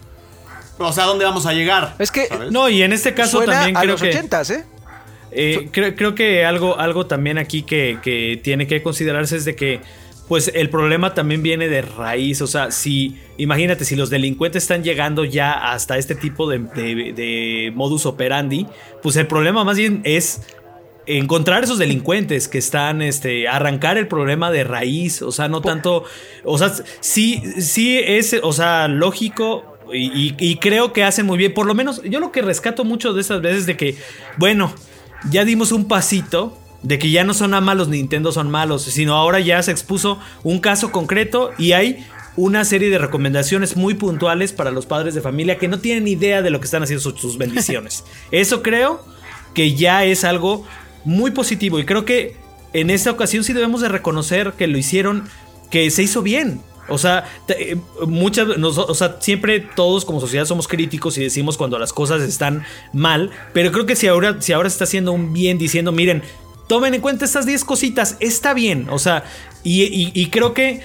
O 0.78 0.92
sea, 0.92 1.04
¿a 1.04 1.06
dónde 1.06 1.24
vamos 1.24 1.46
a 1.46 1.52
llegar? 1.52 1.94
Es 1.98 2.10
que- 2.10 2.26
¿Sabes? 2.26 2.50
No, 2.52 2.68
y 2.68 2.82
en 2.82 2.92
este 2.92 3.14
caso 3.14 3.38
Suena 3.38 3.52
también 3.54 3.76
a 3.76 3.80
creo 3.80 3.92
los 3.92 4.00
que. 4.02 4.10
¿eh? 4.10 4.64
Eh, 5.30 5.68
creo, 5.72 5.94
creo 5.94 6.14
que 6.14 6.44
algo, 6.46 6.78
algo 6.78 7.06
también 7.06 7.36
aquí 7.38 7.62
que, 7.62 7.98
que 8.02 8.40
tiene 8.42 8.66
que 8.66 8.82
considerarse 8.82 9.36
es 9.36 9.44
de 9.44 9.56
que, 9.56 9.80
pues 10.28 10.50
el 10.54 10.70
problema 10.70 11.14
también 11.14 11.42
viene 11.42 11.68
de 11.68 11.82
raíz. 11.82 12.42
O 12.42 12.46
sea, 12.46 12.70
si, 12.70 13.16
imagínate, 13.36 13.84
si 13.84 13.94
los 13.96 14.10
delincuentes 14.10 14.64
están 14.64 14.82
llegando 14.82 15.24
ya 15.24 15.52
hasta 15.72 15.98
este 15.98 16.14
tipo 16.14 16.48
de, 16.48 16.58
de- 16.58 17.12
de 17.14 17.72
modus 17.74 18.06
operandi, 18.06 18.66
pues 19.02 19.16
el 19.16 19.26
problema 19.26 19.62
más 19.64 19.76
bien 19.76 20.00
es 20.04 20.42
encontrar 21.06 21.62
esos 21.62 21.78
delincuentes 21.78 22.48
que 22.48 22.58
están, 22.58 23.00
este, 23.00 23.46
arrancar 23.46 23.96
el 23.96 24.08
problema 24.08 24.50
de 24.50 24.64
raíz, 24.64 25.22
o 25.22 25.30
sea, 25.30 25.46
no 25.46 25.60
tanto, 25.60 26.02
o 26.42 26.58
sea, 26.58 26.72
sí, 27.00 27.40
sí 27.60 27.96
es, 27.98 28.34
o 28.42 28.52
sea, 28.52 28.88
lógico 28.88 29.76
y, 29.92 30.06
y- 30.06 30.34
y 30.36 30.56
creo 30.56 30.92
que 30.92 31.04
hacen 31.04 31.24
muy 31.26 31.38
bien, 31.38 31.54
por 31.54 31.66
lo 31.66 31.74
menos 31.76 32.02
yo 32.02 32.18
lo 32.18 32.32
que 32.32 32.42
rescato 32.42 32.84
mucho 32.84 33.12
de 33.12 33.20
esas 33.20 33.40
veces 33.40 33.66
de 33.66 33.76
que, 33.76 33.96
bueno, 34.36 34.74
ya 35.30 35.44
dimos 35.44 35.70
un 35.70 35.86
pasito 35.86 36.58
de 36.86 36.98
que 36.98 37.10
ya 37.10 37.24
no 37.24 37.34
son 37.34 37.50
nada 37.50 37.60
más 37.60 37.76
los 37.76 37.88
Nintendo 37.88 38.30
son 38.32 38.50
malos, 38.50 38.82
sino 38.82 39.14
ahora 39.14 39.40
ya 39.40 39.60
se 39.62 39.72
expuso 39.72 40.18
un 40.44 40.60
caso 40.60 40.92
concreto 40.92 41.50
y 41.58 41.72
hay 41.72 42.06
una 42.36 42.64
serie 42.64 42.90
de 42.90 42.98
recomendaciones 42.98 43.76
muy 43.76 43.94
puntuales 43.94 44.52
para 44.52 44.70
los 44.70 44.86
padres 44.86 45.14
de 45.14 45.20
familia 45.20 45.58
que 45.58 45.68
no 45.68 45.78
tienen 45.80 46.06
idea 46.06 46.42
de 46.42 46.50
lo 46.50 46.60
que 46.60 46.66
están 46.66 46.82
haciendo 46.82 47.02
sus, 47.02 47.20
sus 47.20 47.38
bendiciones. 47.38 48.04
Eso 48.30 48.62
creo 48.62 49.04
que 49.54 49.74
ya 49.74 50.04
es 50.04 50.22
algo 50.22 50.64
muy 51.04 51.30
positivo 51.32 51.78
y 51.80 51.84
creo 51.86 52.04
que 52.04 52.36
en 52.72 52.90
esta 52.90 53.10
ocasión 53.10 53.42
sí 53.42 53.52
debemos 53.52 53.80
de 53.80 53.88
reconocer 53.88 54.52
que 54.52 54.66
lo 54.66 54.76
hicieron, 54.78 55.24
que 55.70 55.90
se 55.90 56.02
hizo 56.02 56.22
bien. 56.22 56.60
O 56.88 56.98
sea, 56.98 57.24
eh, 57.48 57.76
muchas, 58.06 58.58
nos- 58.58 58.78
o 58.78 58.94
sea, 58.94 59.16
siempre 59.20 59.58
todos 59.60 60.04
como 60.04 60.20
sociedad 60.20 60.44
somos 60.44 60.68
críticos 60.68 61.18
y 61.18 61.22
decimos 61.22 61.56
cuando 61.56 61.78
las 61.80 61.92
cosas 61.92 62.22
están 62.22 62.64
mal, 62.92 63.30
pero 63.52 63.72
creo 63.72 63.86
que 63.86 63.96
si 63.96 64.06
ahora, 64.06 64.40
si 64.40 64.52
ahora 64.52 64.68
se 64.70 64.74
está 64.74 64.84
haciendo 64.84 65.10
un 65.12 65.32
bien 65.32 65.58
diciendo, 65.58 65.90
miren, 65.90 66.22
tomen 66.68 66.94
en 66.94 67.00
cuenta 67.00 67.24
estas 67.24 67.46
10 67.46 67.64
cositas, 67.64 68.16
está 68.20 68.54
bien, 68.54 68.88
o 68.90 68.98
sea, 68.98 69.24
y, 69.62 69.82
y- 69.84 70.12
y 70.14 70.26
creo 70.30 70.52
que 70.54 70.80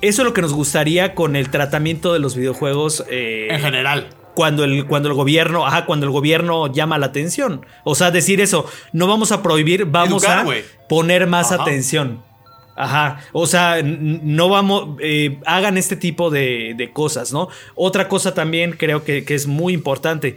eso 0.00 0.22
es 0.22 0.26
lo 0.26 0.34
que 0.34 0.42
nos 0.42 0.52
gustaría 0.52 1.14
con 1.14 1.34
el 1.36 1.48
tratamiento 1.50 2.12
de 2.12 2.18
los 2.18 2.36
videojuegos. 2.36 3.04
eh, 3.10 3.48
En 3.50 3.60
general. 3.60 4.08
cuando 4.34 4.64
el, 4.64 4.86
cuando 4.86 5.08
el 5.08 5.14
gobierno, 5.14 5.66
ajá, 5.66 5.86
cuando 5.86 6.04
el 6.06 6.12
gobierno 6.12 6.70
llama 6.72 6.98
la 6.98 7.06
atención. 7.06 7.64
O 7.84 7.94
sea, 7.94 8.10
decir 8.10 8.40
eso, 8.40 8.66
no 8.92 9.06
vamos 9.06 9.32
a 9.32 9.42
prohibir, 9.42 9.86
vamos 9.86 10.24
Educar, 10.24 10.46
a 10.46 10.88
poner 10.88 11.26
más 11.26 11.52
Ajá. 11.52 11.62
atención. 11.62 12.22
Ajá, 12.76 13.20
o 13.32 13.46
sea, 13.46 13.80
no 13.84 14.48
vamos, 14.48 14.96
eh, 15.00 15.38
hagan 15.46 15.78
este 15.78 15.94
tipo 15.94 16.28
de, 16.30 16.74
de 16.76 16.92
cosas, 16.92 17.32
¿no? 17.32 17.48
Otra 17.76 18.08
cosa 18.08 18.34
también 18.34 18.72
creo 18.72 19.04
que, 19.04 19.24
que 19.24 19.34
es 19.36 19.46
muy 19.46 19.72
importante. 19.72 20.36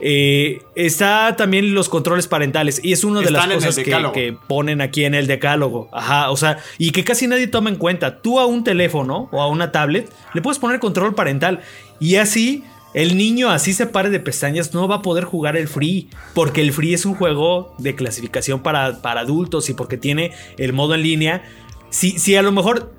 Eh, 0.00 0.62
está 0.74 1.34
también 1.36 1.74
los 1.74 1.88
controles 1.88 2.28
parentales 2.28 2.80
y 2.82 2.92
es 2.92 3.04
una 3.04 3.20
de 3.20 3.26
Están 3.26 3.48
las 3.48 3.64
cosas 3.64 3.78
que 4.12 4.36
ponen 4.46 4.80
aquí 4.80 5.04
en 5.04 5.14
el 5.14 5.26
decálogo. 5.26 5.88
Ajá, 5.92 6.30
o 6.30 6.36
sea, 6.36 6.58
y 6.78 6.92
que 6.92 7.04
casi 7.04 7.26
nadie 7.26 7.46
toma 7.46 7.70
en 7.70 7.76
cuenta. 7.76 8.20
Tú 8.20 8.38
a 8.38 8.46
un 8.46 8.64
teléfono 8.64 9.28
o 9.32 9.42
a 9.42 9.48
una 9.48 9.72
tablet 9.72 10.12
le 10.34 10.42
puedes 10.42 10.58
poner 10.58 10.78
control 10.80 11.14
parental 11.14 11.60
y 12.00 12.16
así 12.16 12.64
el 12.94 13.16
niño 13.16 13.50
así 13.50 13.72
se 13.72 13.86
pare 13.86 14.08
de 14.10 14.20
pestañas 14.20 14.72
no 14.72 14.88
va 14.88 14.96
a 14.96 15.02
poder 15.02 15.24
jugar 15.24 15.56
el 15.56 15.68
free 15.68 16.08
porque 16.34 16.62
el 16.62 16.72
free 16.72 16.94
es 16.94 17.04
un 17.04 17.14
juego 17.14 17.74
de 17.78 17.94
clasificación 17.94 18.62
para, 18.62 19.02
para 19.02 19.20
adultos 19.20 19.68
y 19.68 19.74
porque 19.74 19.96
tiene 19.96 20.32
el 20.56 20.72
modo 20.72 20.94
en 20.94 21.02
línea. 21.02 21.42
Si, 21.90 22.18
si 22.18 22.36
a 22.36 22.42
lo 22.42 22.52
mejor 22.52 22.92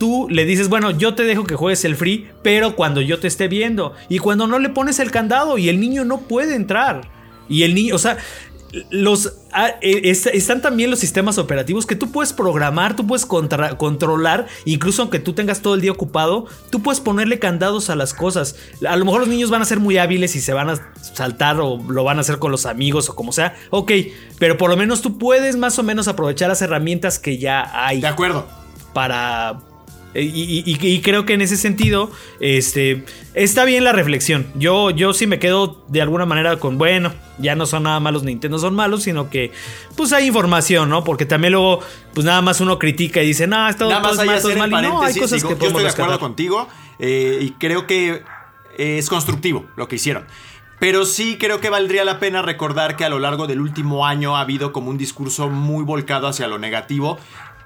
tú 0.00 0.26
le 0.30 0.44
dices, 0.46 0.68
bueno, 0.68 0.90
yo 0.90 1.14
te 1.14 1.22
dejo 1.22 1.44
que 1.44 1.54
juegues 1.54 1.84
el 1.84 1.94
free, 1.94 2.28
pero 2.42 2.74
cuando 2.74 3.00
yo 3.02 3.20
te 3.20 3.28
esté 3.28 3.46
viendo. 3.46 3.94
Y 4.08 4.18
cuando 4.18 4.48
no 4.48 4.58
le 4.58 4.70
pones 4.70 4.98
el 4.98 5.12
candado 5.12 5.58
y 5.58 5.68
el 5.68 5.78
niño 5.78 6.04
no 6.04 6.22
puede 6.22 6.56
entrar. 6.56 7.02
Y 7.48 7.62
el 7.62 7.74
niño, 7.74 7.94
o 7.94 7.98
sea, 7.98 8.16
los 8.90 9.32
ah, 9.52 9.70
es- 9.82 10.26
están 10.26 10.62
también 10.62 10.90
los 10.90 11.00
sistemas 11.00 11.38
operativos 11.38 11.86
que 11.86 11.96
tú 11.96 12.12
puedes 12.12 12.32
programar, 12.32 12.94
tú 12.94 13.04
puedes 13.06 13.26
contra- 13.26 13.76
controlar, 13.76 14.46
incluso 14.64 15.02
aunque 15.02 15.18
tú 15.18 15.32
tengas 15.32 15.60
todo 15.60 15.74
el 15.74 15.80
día 15.80 15.90
ocupado, 15.90 16.46
tú 16.70 16.80
puedes 16.80 17.00
ponerle 17.00 17.38
candados 17.40 17.90
a 17.90 17.96
las 17.96 18.14
cosas. 18.14 18.54
A 18.88 18.96
lo 18.96 19.04
mejor 19.04 19.20
los 19.20 19.28
niños 19.28 19.50
van 19.50 19.60
a 19.60 19.64
ser 19.64 19.80
muy 19.80 19.98
hábiles 19.98 20.34
y 20.36 20.40
se 20.40 20.52
van 20.52 20.70
a 20.70 20.92
saltar 21.00 21.58
o 21.60 21.78
lo 21.88 22.04
van 22.04 22.18
a 22.18 22.20
hacer 22.20 22.38
con 22.38 22.52
los 22.52 22.64
amigos 22.64 23.08
o 23.10 23.16
como 23.16 23.32
sea. 23.32 23.56
Ok, 23.70 23.90
pero 24.38 24.56
por 24.56 24.70
lo 24.70 24.76
menos 24.76 25.02
tú 25.02 25.18
puedes 25.18 25.56
más 25.56 25.78
o 25.78 25.82
menos 25.82 26.06
aprovechar 26.08 26.48
las 26.48 26.62
herramientas 26.62 27.18
que 27.18 27.36
ya 27.38 27.68
hay 27.86 28.00
De 28.00 28.06
acuerdo. 28.06 28.46
para... 28.94 29.58
Y, 30.12 30.64
y- 30.66 31.00
creo 31.02 31.24
que 31.24 31.34
en 31.34 31.40
ese 31.40 31.56
sentido, 31.56 32.10
este, 32.40 33.04
está 33.34 33.64
bien 33.64 33.84
la 33.84 33.92
reflexión. 33.92 34.46
Yo, 34.56 34.90
yo 34.90 35.12
sí 35.12 35.26
me 35.28 35.38
quedo 35.38 35.84
de 35.88 36.02
alguna 36.02 36.26
manera 36.26 36.58
con, 36.58 36.78
bueno, 36.78 37.12
ya 37.38 37.54
no 37.54 37.64
son 37.64 37.84
nada 37.84 38.00
malos 38.00 38.24
Nintendo, 38.24 38.58
son 38.58 38.74
malos, 38.74 39.04
sino 39.04 39.30
que, 39.30 39.52
pues 39.96 40.12
hay 40.12 40.26
información, 40.26 40.88
¿no? 40.88 41.04
Porque 41.04 41.26
también 41.26 41.52
luego, 41.52 41.80
pues 42.12 42.26
nada 42.26 42.42
más 42.42 42.60
uno 42.60 42.78
critica 42.78 43.22
y 43.22 43.26
dice, 43.26 43.46
no, 43.46 43.68
esto 43.68 43.88
Nada 43.88 44.02
todo 44.02 44.14
más 44.14 44.20
es 44.20 44.26
mal, 44.26 44.42
todo 44.42 44.56
mal. 44.56 44.84
Y 44.84 44.88
no, 44.88 45.02
hay 45.02 45.14
cosas 45.14 45.38
digo, 45.38 45.48
que 45.50 45.54
yo 45.54 45.58
podemos 45.58 45.82
estoy 45.82 45.84
de 45.84 45.88
acuerdo 45.90 46.10
rescatar. 46.12 46.18
contigo 46.18 46.68
eh, 46.98 47.38
y 47.40 47.50
creo 47.52 47.86
que 47.86 48.22
es 48.76 49.08
constructivo 49.08 49.66
lo 49.76 49.86
que 49.86 49.96
hicieron. 49.96 50.24
Pero 50.80 51.04
sí 51.04 51.36
creo 51.38 51.60
que 51.60 51.68
valdría 51.68 52.04
la 52.06 52.18
pena 52.18 52.40
recordar 52.40 52.96
que 52.96 53.04
a 53.04 53.10
lo 53.10 53.18
largo 53.18 53.46
del 53.46 53.60
último 53.60 54.06
año 54.06 54.36
ha 54.36 54.40
habido 54.40 54.72
como 54.72 54.88
un 54.88 54.96
discurso 54.96 55.50
muy 55.50 55.84
volcado 55.84 56.26
hacia 56.26 56.48
lo 56.48 56.58
negativo 56.58 57.18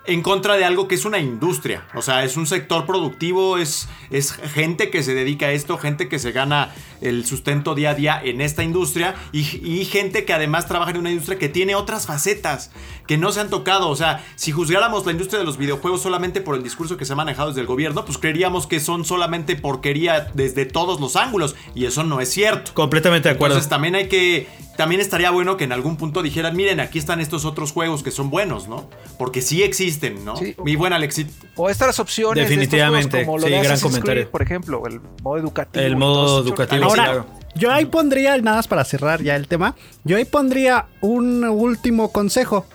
en 0.07 0.23
contra 0.23 0.57
de 0.57 0.65
algo 0.65 0.87
que 0.89 0.95
es 0.95 1.05
una 1.05 1.19
industria. 1.19 1.87
O 1.95 2.03
sea, 2.03 2.25
es 2.25 2.37
un 2.37 2.47
sector 2.47 2.87
productivo, 2.87 3.59
es, 3.59 3.89
es 4.11 4.33
gente 4.33 4.91
que 4.91 5.03
se 5.03 5.15
dedica 5.15 5.47
a 5.47 5.53
esto, 5.53 5.79
gente 5.79 6.09
que 6.09 6.19
se 6.19 6.33
gana 6.33 6.75
el 7.01 7.27
sustento 7.27 7.75
día 7.75 7.91
a 7.91 7.95
día 7.95 8.21
en 8.23 8.41
esta 8.41 8.63
industria 8.63 9.15
y, 9.33 9.41
y 9.63 9.85
gente 9.85 10.25
que 10.25 10.33
además 10.33 10.67
trabaja 10.67 10.91
en 10.91 10.99
una 10.99 11.11
industria 11.11 11.39
que 11.39 11.49
tiene 11.49 11.75
otras 11.75 12.07
facetas 12.07 12.71
que 13.07 13.19
no 13.19 13.33
se 13.33 13.41
han 13.41 13.51
tocado. 13.51 13.89
O 13.89 13.97
sea, 13.97 14.25
si 14.37 14.53
juzgáramos 14.53 15.07
la 15.07 15.13
industria 15.13 15.39
de 15.39 15.45
los 15.45 15.59
videojuegos 15.59 16.03
solamente 16.03 16.41
por 16.41 16.55
el 16.55 16.63
discurso 16.63 16.97
que 16.97 17.05
se 17.05 17.13
ha 17.13 17.17
manejado 17.17 17.49
desde 17.49 17.61
el 17.61 17.67
gobierno, 17.67 18.05
pues 18.05 18.19
creeríamos 18.19 18.67
que 18.67 18.81
son 18.81 19.05
solamente 19.05 19.57
porquería 19.57 20.31
desde 20.35 20.67
todos 20.67 21.01
los 21.01 21.17
ángulos 21.17 21.55
y 21.75 21.87
eso 21.87 22.05
no 22.05 22.21
es 22.21 22.31
cierto. 22.31 22.73
Completamente 22.75 23.29
de 23.29 23.35
acuerdo. 23.35 23.55
Entonces 23.55 23.71
también 23.71 23.95
hay 23.95 24.09
que. 24.09 24.49
También 24.77 25.01
estaría 25.01 25.31
bueno 25.31 25.57
que 25.57 25.65
en 25.65 25.73
algún 25.73 25.97
punto 25.97 26.21
dijeran, 26.21 26.57
miren, 26.57 26.81
aquí 26.81 26.99
están 26.99 27.21
estos 27.21 27.45
otros 27.45 27.71
juegos 27.71 28.03
que 28.03 28.11
son 28.11 28.29
buenos, 28.29 28.67
¿no? 28.67 28.91
Porque 29.19 29.41
sí 29.41 29.63
existen, 29.95 30.25
¿no? 30.25 30.37
Sí. 30.37 30.55
Mi 30.65 30.77
buen 30.77 30.93
Alexit. 30.93 31.29
O 31.57 31.71
estas 31.71 31.99
opciones 31.99 32.49
Definitivamente, 32.49 33.17
de 33.17 33.23
estos 33.23 33.27
juegos 33.27 33.27
como 33.27 33.39
lo 33.39 33.47
sí, 33.47 33.51
de 33.53 33.59
gran 33.59 33.73
Assassin's 33.73 33.93
comentario. 33.93 34.23
Creed, 34.23 34.31
por 34.31 34.43
ejemplo, 34.43 34.83
el 34.87 35.01
modo 35.23 35.39
educativo. 35.39 35.85
El 35.85 35.93
y 35.93 35.97
modo 35.97 36.43
educativo, 36.43 36.85
Ahora, 36.85 37.05
claro. 37.05 37.27
yo 37.55 37.73
ahí 37.73 37.85
pondría, 37.87 38.37
nada 38.39 38.59
más 38.59 38.69
para 38.69 38.85
cerrar 38.85 39.23
ya 39.23 39.37
el 39.37 39.49
tema, 39.49 39.75
yo 40.05 40.17
ahí 40.17 40.25
pondría 40.25 40.87
un 41.01 41.45
último 41.45 42.11
consejo. 42.13 42.67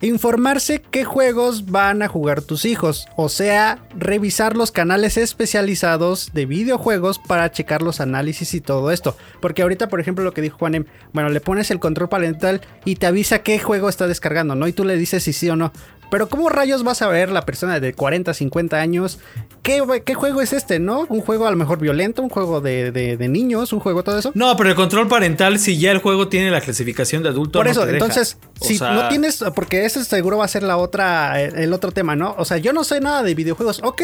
informarse 0.00 0.82
qué 0.90 1.04
juegos 1.04 1.70
van 1.70 2.02
a 2.02 2.08
jugar 2.08 2.42
tus 2.42 2.64
hijos, 2.66 3.06
o 3.16 3.28
sea, 3.30 3.78
revisar 3.96 4.54
los 4.56 4.70
canales 4.70 5.16
especializados 5.16 6.30
de 6.34 6.44
videojuegos 6.44 7.18
para 7.18 7.50
checar 7.50 7.80
los 7.80 8.00
análisis 8.00 8.52
y 8.54 8.60
todo 8.60 8.90
esto. 8.90 9.16
Porque 9.40 9.62
ahorita, 9.62 9.88
por 9.88 10.00
ejemplo, 10.00 10.22
lo 10.22 10.34
que 10.34 10.42
dijo 10.42 10.58
Juanem, 10.58 10.84
bueno, 11.12 11.30
le 11.30 11.40
pones 11.40 11.70
el 11.70 11.80
control 11.80 12.08
parental 12.10 12.60
y 12.84 12.96
te 12.96 13.06
avisa 13.06 13.42
qué 13.42 13.58
juego 13.58 13.88
está 13.88 14.06
descargando, 14.06 14.54
¿no? 14.54 14.68
Y 14.68 14.72
tú 14.72 14.84
le 14.84 14.96
dices 14.96 15.22
si 15.22 15.32
sí 15.32 15.48
o 15.48 15.56
no. 15.56 15.72
Pero 16.14 16.28
¿cómo 16.28 16.48
rayos 16.48 16.84
vas 16.84 17.02
a 17.02 17.08
ver 17.08 17.32
la 17.32 17.44
persona 17.44 17.80
de 17.80 17.92
40, 17.92 18.32
50 18.34 18.76
años? 18.80 19.18
¿Qué, 19.64 19.82
qué 20.04 20.14
juego 20.14 20.42
es 20.42 20.52
este, 20.52 20.78
no? 20.78 21.06
¿Un 21.08 21.20
juego 21.22 21.48
a 21.48 21.50
lo 21.50 21.56
mejor 21.56 21.80
violento? 21.80 22.22
¿Un 22.22 22.28
juego 22.28 22.60
de, 22.60 22.92
de- 22.92 23.16
de 23.16 23.28
niños? 23.28 23.72
¿Un 23.72 23.80
juego 23.80 24.04
todo 24.04 24.16
eso? 24.20 24.30
No, 24.36 24.56
pero 24.56 24.68
el 24.70 24.76
control 24.76 25.08
parental, 25.08 25.58
si 25.58 25.76
ya 25.76 25.90
el 25.90 25.98
juego 25.98 26.28
tiene 26.28 26.52
la 26.52 26.60
clasificación 26.60 27.24
de 27.24 27.30
adulto. 27.30 27.58
Por 27.58 27.66
eso, 27.66 27.84
entonces, 27.88 28.36
si 28.60 28.78
sea, 28.78 28.92
no 28.92 29.08
tienes, 29.08 29.42
porque 29.56 29.84
eso 29.86 30.04
seguro 30.04 30.38
va 30.38 30.44
a 30.44 30.48
ser 30.48 30.62
la 30.62 30.76
otra, 30.76 31.40
el, 31.42 31.56
el 31.58 31.72
otro 31.72 31.90
tema, 31.90 32.14
¿no? 32.14 32.36
O 32.38 32.44
sea, 32.44 32.58
yo 32.58 32.72
no 32.72 32.84
sé 32.84 33.00
nada 33.00 33.24
de 33.24 33.34
videojuegos. 33.34 33.80
Ok, 33.82 34.02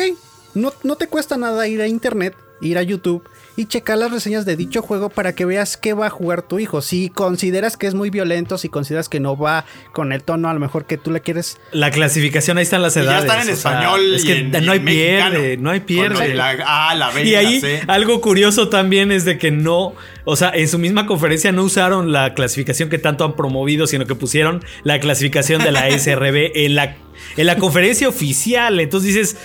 no, 0.55 0.73
no 0.83 0.97
te 0.97 1.07
cuesta 1.07 1.37
nada 1.37 1.69
ir 1.69 1.81
a 1.81 1.87
internet, 1.87 2.35
ir 2.61 2.77
a 2.77 2.83
YouTube 2.83 3.23
y 3.61 3.67
checar 3.67 3.99
las 3.99 4.11
reseñas 4.11 4.45
de 4.47 4.57
dicho 4.57 4.83
juego 4.83 5.09
para 5.11 5.35
que 5.35 5.45
veas 5.45 5.77
qué 5.77 5.93
va 5.93 6.07
a 6.07 6.11
jugar 6.11 6.43
tu 6.43 6.59
hijo. 6.59 6.81
Si 6.83 7.09
consideras 7.11 7.77
que 7.77 7.87
es 7.87 7.95
muy 7.95 8.11
violento, 8.11 8.59
si 8.59 8.69
consideras 8.69 9.09
que 9.09 9.21
no 9.21 9.37
va 9.37 9.65
con 9.93 10.13
el 10.13 10.23
tono 10.23 10.49
a 10.49 10.55
lo 10.55 10.61
mejor 10.61 10.87
que 10.87 10.97
tú 10.97 11.11
le 11.11 11.21
quieres. 11.21 11.59
La 11.73 11.91
clasificación, 11.91 12.59
ahí 12.59 12.63
están 12.63 12.83
las 12.83 12.97
Y 12.97 13.01
ya 13.01 13.05
edades. 13.05 13.25
están 13.25 13.49
en 13.49 13.53
o 13.53 13.57
sea, 13.57 13.71
español. 13.73 14.15
es 14.15 14.25
que 14.25 14.39
en- 14.39 14.51
no 14.65 14.73
hay 14.73 14.79
en 14.79 14.85
mexicano. 14.85 15.31
pierde, 15.39 15.57
no 15.59 15.71
hay 15.71 15.81
pierde. 15.81 16.35
La 16.35 16.51
A, 16.91 16.95
la 16.95 17.11
B, 17.11 17.23
Y 17.25 17.33
la 17.33 17.39
ahí 17.41 17.61
C. 17.61 17.83
algo 17.87 18.21
curioso 18.21 18.69
también 18.69 19.13
es 19.13 19.25
de 19.25 19.39
que 19.39 19.51
no, 19.51 19.95
o 20.25 20.37
sea, 20.37 20.51
en 20.55 20.67
su 20.69 20.79
misma 20.79 21.07
conferencia 21.07 21.53
no 21.53 21.63
usaron 21.65 22.13
la 22.13 22.35
clasificación 22.35 22.89
que 22.89 22.99
tanto 22.99 23.25
han 23.25 23.37
promovido, 23.37 23.87
sino 23.87 24.07
que 24.07 24.15
pusieron 24.15 24.65
la 24.85 24.99
clasificación 25.01 25.63
de 25.63 25.71
la 25.73 25.89
SRB 25.99 26.53
en 26.55 26.75
la, 26.75 26.97
en 27.37 27.47
la 27.47 27.57
conferencia 27.57 28.09
oficial. 28.09 28.81
Entonces 28.81 29.15
dices, 29.15 29.37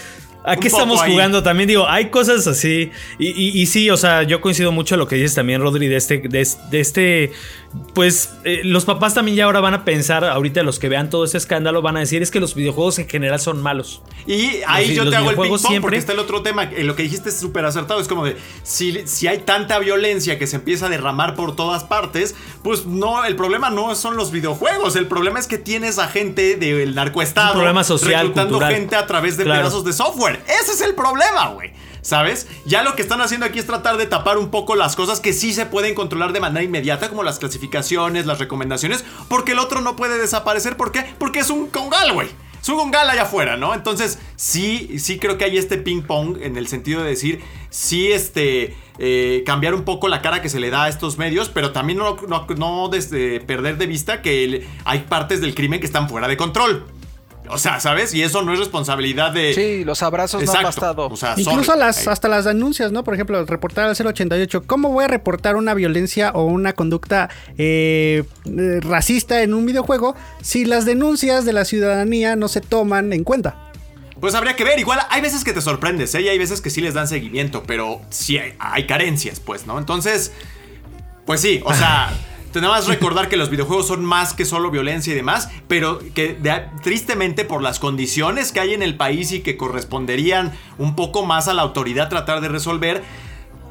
¿a 0.45 0.55
qué 0.55 0.67
estamos 0.67 1.01
ahí. 1.01 1.11
jugando? 1.11 1.41
También 1.43 1.67
digo, 1.67 1.87
hay 1.87 2.05
cosas 2.09 2.45
así. 2.47 2.91
Y, 3.19 3.27
y- 3.29 3.61
y 3.61 3.65
sí, 3.65 3.89
o 3.89 3.97
sea, 3.97 4.23
yo 4.23 4.41
coincido 4.41 4.71
mucho 4.71 4.95
en 4.95 4.99
lo 4.99 5.07
que 5.07 5.15
dices 5.15 5.35
también, 5.35 5.61
Rodri, 5.61 5.87
de 5.87 5.95
este, 5.95 6.19
de, 6.19 6.41
es- 6.41 6.57
de 6.69 6.79
este, 6.79 7.31
pues 7.93 8.31
eh, 8.43 8.61
los 8.63 8.83
papás 8.85 9.13
también 9.13 9.37
ya 9.37 9.45
ahora 9.45 9.61
van 9.61 9.73
a 9.73 9.85
pensar, 9.85 10.25
ahorita 10.25 10.63
los 10.63 10.79
que 10.79 10.89
vean 10.89 11.09
todo 11.09 11.23
ese 11.25 11.37
escándalo, 11.37 11.81
van 11.81 11.95
a 11.97 12.01
decir, 12.01 12.21
es 12.21 12.29
que 12.31 12.39
los 12.39 12.53
videojuegos 12.55 12.99
en 12.99 13.07
general 13.07 13.39
son 13.39 13.61
malos. 13.61 14.01
Y 14.27 14.61
ahí 14.67 14.87
Los- 14.87 14.95
yo 14.95 15.03
los 15.05 15.11
te 15.11 15.17
hago 15.17 15.29
el 15.31 15.37
ping 15.37 15.49
pong 15.49 15.59
siempre- 15.59 15.81
porque 15.81 15.97
está 15.97 16.11
el 16.13 16.19
otro 16.19 16.41
tema. 16.41 16.63
eh, 16.65 16.83
lo 16.83 16.95
que 16.95 17.03
dijiste 17.03 17.29
es 17.29 17.37
súper 17.39 17.63
acertado. 17.65 17.99
Es 18.01 18.07
como 18.07 18.25
de 18.25 18.35
si, 18.63 19.07
si 19.07 19.27
hay 19.27 19.39
tanta 19.39 19.79
violencia 19.79 20.37
que 20.37 20.47
se 20.47 20.57
empieza 20.57 20.87
a 20.87 20.89
derramar 20.89 21.35
por 21.35 21.55
todas 21.55 21.83
partes, 21.85 22.35
pues 22.63 22.85
no, 22.85 23.23
el 23.23 23.35
problema 23.35 23.69
no 23.69 23.95
son 23.95 24.17
los 24.17 24.31
videojuegos. 24.31 24.95
El 24.97 25.07
problema 25.07 25.39
es 25.39 25.47
que 25.47 25.57
tienes 25.57 25.97
a 25.99 26.07
gente 26.07 26.57
del 26.57 26.95
narcoestado 26.95 27.51
Un 27.53 27.57
problema 27.59 27.83
social, 27.83 28.19
reclutando 28.27 28.49
cultural. 28.53 28.73
gente 28.73 28.95
a 28.95 29.07
través 29.07 29.37
de 29.37 29.43
Claro. 29.45 29.61
pedazos 29.61 29.85
de 29.85 29.93
software. 29.93 30.41
Ese 30.61 30.73
es 30.73 30.81
el 30.81 30.95
problema, 30.95 31.49
güey. 31.49 31.71
¿Sabes? 32.05 32.45
Ya 32.65 32.83
lo 32.83 32.95
que 32.95 33.01
están 33.01 33.19
haciendo 33.21 33.47
aquí 33.47 33.57
es 33.57 33.65
tratar 33.65 33.97
de 33.97 34.05
tapar 34.05 34.37
un 34.37 34.51
poco 34.51 34.75
las 34.75 34.95
cosas 34.95 35.19
que 35.19 35.33
sí 35.33 35.53
se 35.53 35.65
pueden 35.65 35.95
controlar 35.95 36.33
de 36.33 36.39
manera 36.39 36.61
inmediata, 36.61 37.09
como 37.09 37.23
las 37.23 37.39
clasificaciones, 37.39 38.27
las 38.27 38.37
recomendaciones, 38.37 39.03
porque 39.27 39.53
el 39.53 39.59
otro 39.59 39.81
no 39.81 39.95
puede 39.95 40.19
desaparecer. 40.19 40.77
¿Por 40.77 40.91
qué? 40.91 41.03
Porque 41.17 41.39
es 41.39 41.49
un 41.49 41.65
congal, 41.65 42.13
güey. 42.13 42.27
Es 42.61 42.69
un 42.69 42.77
congal 42.77 43.09
allá 43.09 43.23
afuera, 43.23 43.57
¿no? 43.57 43.73
Entonces, 43.73 44.19
sí, 44.35 44.99
sí 44.99 45.17
creo 45.17 45.39
que 45.39 45.45
hay 45.45 45.57
este 45.57 45.79
ping 45.79 46.03
pong 46.03 46.37
en 46.43 46.57
el 46.57 46.67
sentido 46.67 47.01
de 47.01 47.09
decir, 47.09 47.41
sí, 47.71 48.11
este, 48.11 48.75
eh, 48.99 49.41
cambiar 49.43 49.73
un 49.73 49.83
poco 49.83 50.07
la 50.07 50.21
cara 50.21 50.43
que 50.43 50.49
se 50.49 50.59
le 50.59 50.69
da 50.69 50.83
a 50.83 50.89
estos 50.89 51.17
medios, 51.17 51.49
pero 51.49 51.71
también 51.71 51.97
no, 51.97 52.17
no, 52.27 52.45
no 52.55 52.87
desde 52.87 53.39
perder 53.39 53.79
de 53.79 53.87
vista 53.87 54.21
que 54.21 54.67
hay 54.83 54.99
partes 55.09 55.41
del 55.41 55.55
crimen 55.55 55.79
que 55.79 55.87
están 55.87 56.07
fuera 56.07 56.27
de 56.27 56.37
control. 56.37 56.85
O 57.49 57.57
sea, 57.57 57.79
¿sabes? 57.79 58.13
Y 58.13 58.23
eso 58.23 58.41
no 58.41 58.53
es 58.53 58.59
responsabilidad 58.59 59.31
de... 59.31 59.53
Sí, 59.53 59.83
los 59.83 60.01
abrazos 60.03 60.43
no 60.43 60.51
han 60.51 60.63
bastado. 60.63 61.07
O 61.07 61.15
sea, 61.15 61.35
Incluso 61.37 61.63
sorry. 61.63 61.79
las, 61.79 61.99
Ahí. 61.99 62.07
hasta 62.11 62.27
las 62.27 62.45
denuncias, 62.45 62.91
¿no? 62.91 63.03
Por 63.03 63.13
ejemplo, 63.13 63.43
reportar 63.45 63.87
al 63.87 63.95
088. 63.95 64.63
¿Cómo 64.65 64.89
voy 64.89 65.05
a 65.05 65.07
reportar 65.07 65.55
una 65.55 65.73
violencia 65.73 66.31
o 66.31 66.45
una 66.45 66.73
conducta 66.73 67.29
eh, 67.57 68.23
eh, 68.45 68.79
racista 68.81 69.43
en 69.43 69.53
un 69.53 69.65
videojuego 69.65 70.15
si 70.41 70.65
las 70.65 70.85
denuncias 70.85 71.45
de 71.45 71.53
la 71.53 71.65
ciudadanía 71.65 72.35
no 72.35 72.47
se 72.47 72.61
toman 72.61 73.13
en 73.13 73.23
cuenta? 73.23 73.71
Pues 74.19 74.33
habría 74.33 74.55
que 74.55 74.63
ver, 74.63 74.79
igual 74.79 74.99
hay 75.09 75.21
veces 75.21 75.43
que 75.43 75.53
te 75.53 75.61
sorprendes, 75.61 76.15
¿eh? 76.15 76.21
Y 76.21 76.29
hay 76.29 76.37
veces 76.37 76.61
que 76.61 76.69
sí 76.69 76.81
les 76.81 76.93
dan 76.93 77.07
seguimiento, 77.07 77.63
pero 77.67 78.01
sí 78.09 78.37
hay, 78.37 78.53
hay 78.59 78.87
carencias, 78.87 79.39
pues, 79.39 79.67
¿no? 79.67 79.77
Entonces, 79.77 80.31
pues 81.25 81.41
sí, 81.41 81.61
o 81.65 81.73
sea, 81.73 82.13
tenemos 82.55 82.77
más 82.77 82.87
recordar 82.87 83.27
que 83.27 83.35
los 83.35 83.49
videojuegos 83.49 83.85
son 83.87 84.05
más 84.05 84.33
que 84.33 84.45
solo 84.45 84.71
violencia 84.71 85.11
y 85.11 85.15
demás, 85.15 85.49
pero 85.67 85.99
que 86.13 86.37
tristemente 86.81 87.43
por 87.43 87.61
las 87.61 87.79
condiciones 87.79 88.53
que 88.53 88.61
hay 88.61 88.73
en 88.73 88.81
el 88.81 88.95
país 88.95 89.33
y 89.33 89.41
que 89.41 89.57
corresponderían 89.57 90.53
un 90.77 90.95
poco 90.95 91.25
más 91.25 91.49
a 91.49 91.53
la 91.53 91.63
autoridad 91.63 92.07
tratar 92.07 92.39
de 92.39 92.47
resolver, 92.47 93.03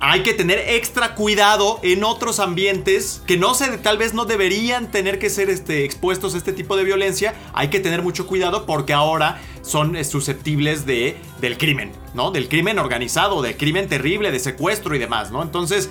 hay 0.00 0.22
que 0.22 0.34
tener 0.34 0.58
extra 0.58 1.14
cuidado 1.14 1.80
en 1.82 2.04
otros 2.04 2.40
ambientes 2.40 3.22
que 3.26 3.38
no 3.38 3.54
se, 3.54 3.78
tal 3.78 3.96
vez 3.96 4.12
no 4.12 4.26
deberían 4.26 4.90
tener 4.90 5.18
que 5.18 5.30
ser 5.30 5.48
este, 5.48 5.84
expuestos 5.84 6.34
a 6.34 6.36
este 6.36 6.52
tipo 6.52 6.76
de 6.76 6.84
violencia. 6.84 7.34
Hay 7.54 7.68
que 7.68 7.80
tener 7.80 8.02
mucho 8.02 8.26
cuidado 8.26 8.66
porque 8.66 8.92
ahora 8.92 9.40
son 9.62 9.96
eh, 9.96 10.04
susceptibles 10.04 10.84
de, 10.84 11.16
del 11.40 11.56
crimen, 11.56 11.90
¿no? 12.12 12.32
Del 12.32 12.50
crimen 12.50 12.78
organizado, 12.78 13.40
del 13.40 13.56
crimen 13.56 13.88
terrible, 13.88 14.30
de 14.30 14.40
secuestro 14.40 14.94
y 14.94 14.98
demás, 14.98 15.30
¿no? 15.30 15.42
Entonces, 15.42 15.88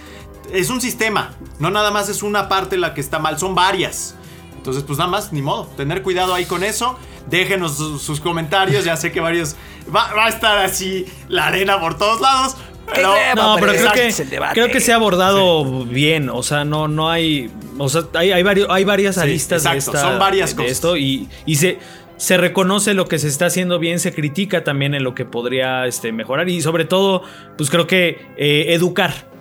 es 0.52 0.70
un 0.70 0.82
sistema, 0.82 1.34
no 1.60 1.70
nada 1.72 1.92
más 1.92 2.10
es 2.10 2.24
una 2.24 2.50
parte 2.50 2.78
la 2.78 2.94
que 2.94 3.02
está 3.02 3.20
mal, 3.20 3.38
son 3.40 3.56
varias. 3.56 4.16
Entonces, 4.56 4.84
pues 4.84 4.98
nada 4.98 5.12
más, 5.12 5.34
ni 5.34 5.42
modo, 5.42 5.66
tener 5.76 6.02
cuidado 6.04 6.34
ahí 6.34 6.46
con 6.46 6.64
eso. 6.64 6.98
Déjenos 7.30 7.76
sus, 7.78 8.02
sus 8.02 8.20
comentarios, 8.22 8.86
ya 8.86 8.96
sé 8.96 9.12
que 9.12 9.20
varios... 9.20 9.56
Va, 9.94 10.14
va 10.14 10.26
a 10.26 10.30
estar 10.30 10.58
así 10.60 11.06
la 11.28 11.48
arena 11.48 11.80
por 11.82 11.98
todos 11.98 12.22
lados. 12.22 12.56
Pero, 12.94 13.14
No, 13.36 13.56
pero 13.60 13.74
creo 13.74 13.92
que, 13.92 14.14
creo 14.54 14.68
que 14.70 14.80
se 14.82 14.92
ha 14.94 14.96
abordado 14.96 15.86
bien. 15.86 16.30
O 16.30 16.44
sea, 16.44 16.64
no, 16.66 16.88
no 16.88 17.10
hay. 17.10 17.50
O 17.78 17.88
sea, 17.90 18.04
hay, 18.14 18.32
hay, 18.32 18.44
varios, 18.44 18.68
hay 18.70 18.84
varias 18.84 19.16
Sí, 19.16 19.22
aristas 19.22 19.64
de, 19.64 19.70
exacto, 19.72 19.98
esta- 19.98 20.10
son 20.10 20.20
varias 20.20 20.50
de 20.52 20.56
cosas. 20.58 20.72
esto 20.72 20.98
y, 20.98 21.30
y 21.46 21.56
se, 21.56 21.80
se 22.18 22.38
reconoce 22.38 22.94
lo 22.94 23.08
que 23.08 23.20
se 23.20 23.28
está 23.30 23.46
haciendo 23.48 23.80
bien, 23.80 24.00
se 24.00 24.14
critica 24.14 24.64
también 24.66 24.94
en 24.96 25.04
lo 25.04 25.14
que 25.16 25.24
podría 25.26 25.88
este, 25.88 26.12
mejorar. 26.12 26.50
Y 26.50 26.62
sobre 26.62 26.84
todo, 26.86 27.24
pues 27.58 27.70
creo 27.70 27.88
que 27.88 28.28
eh, 28.38 28.66
educar. 28.70 29.32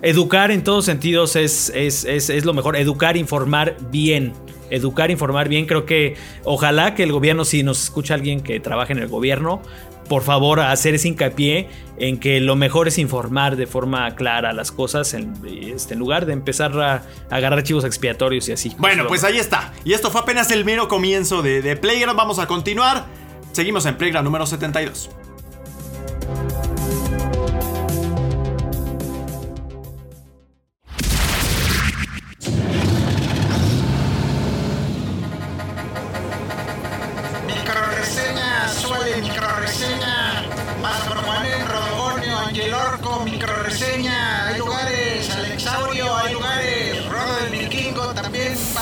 Educar 0.00 0.52
en 0.52 0.62
todos 0.62 0.84
sentidos 0.84 1.34
es, 1.34 1.72
es, 1.74 2.04
es, 2.04 2.30
es 2.30 2.44
lo 2.44 2.54
mejor. 2.54 2.76
Educar, 2.76 3.16
informar 3.16 3.76
bien. 3.90 4.32
Educar, 4.70 5.10
informar 5.10 5.48
bien. 5.48 5.66
Creo 5.66 5.86
que 5.86 6.16
ojalá 6.44 6.94
que 6.94 7.02
el 7.02 7.12
gobierno, 7.12 7.44
si 7.44 7.62
nos 7.62 7.82
escucha 7.82 8.14
alguien 8.14 8.40
que 8.40 8.60
trabaje 8.60 8.92
en 8.92 9.00
el 9.00 9.08
gobierno, 9.08 9.60
por 10.08 10.22
favor, 10.22 10.60
hacer 10.60 10.94
ese 10.94 11.08
hincapié 11.08 11.68
en 11.98 12.18
que 12.18 12.40
lo 12.40 12.54
mejor 12.54 12.88
es 12.88 12.98
informar 12.98 13.56
de 13.56 13.66
forma 13.66 14.14
clara 14.14 14.52
las 14.52 14.70
cosas 14.70 15.14
en, 15.14 15.34
este, 15.74 15.94
en 15.94 16.00
lugar 16.00 16.26
de 16.26 16.32
empezar 16.32 16.78
a, 16.80 16.94
a 16.94 17.02
agarrar 17.30 17.58
archivos 17.58 17.84
expiatorios 17.84 18.48
y 18.48 18.52
así. 18.52 18.74
Bueno, 18.78 19.06
pues 19.06 19.24
ahí 19.24 19.38
está. 19.38 19.72
Y 19.84 19.94
esto 19.94 20.10
fue 20.10 20.20
apenas 20.20 20.50
el 20.50 20.64
mero 20.64 20.86
comienzo 20.86 21.42
de, 21.42 21.60
de 21.60 21.76
Playground. 21.76 22.16
Vamos 22.16 22.38
a 22.38 22.46
continuar. 22.46 23.06
Seguimos 23.52 23.84
en 23.86 23.96
Playground 23.96 24.24
número 24.24 24.46
72. 24.46 25.10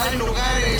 Hay 0.07 0.17
lugares, 0.19 0.76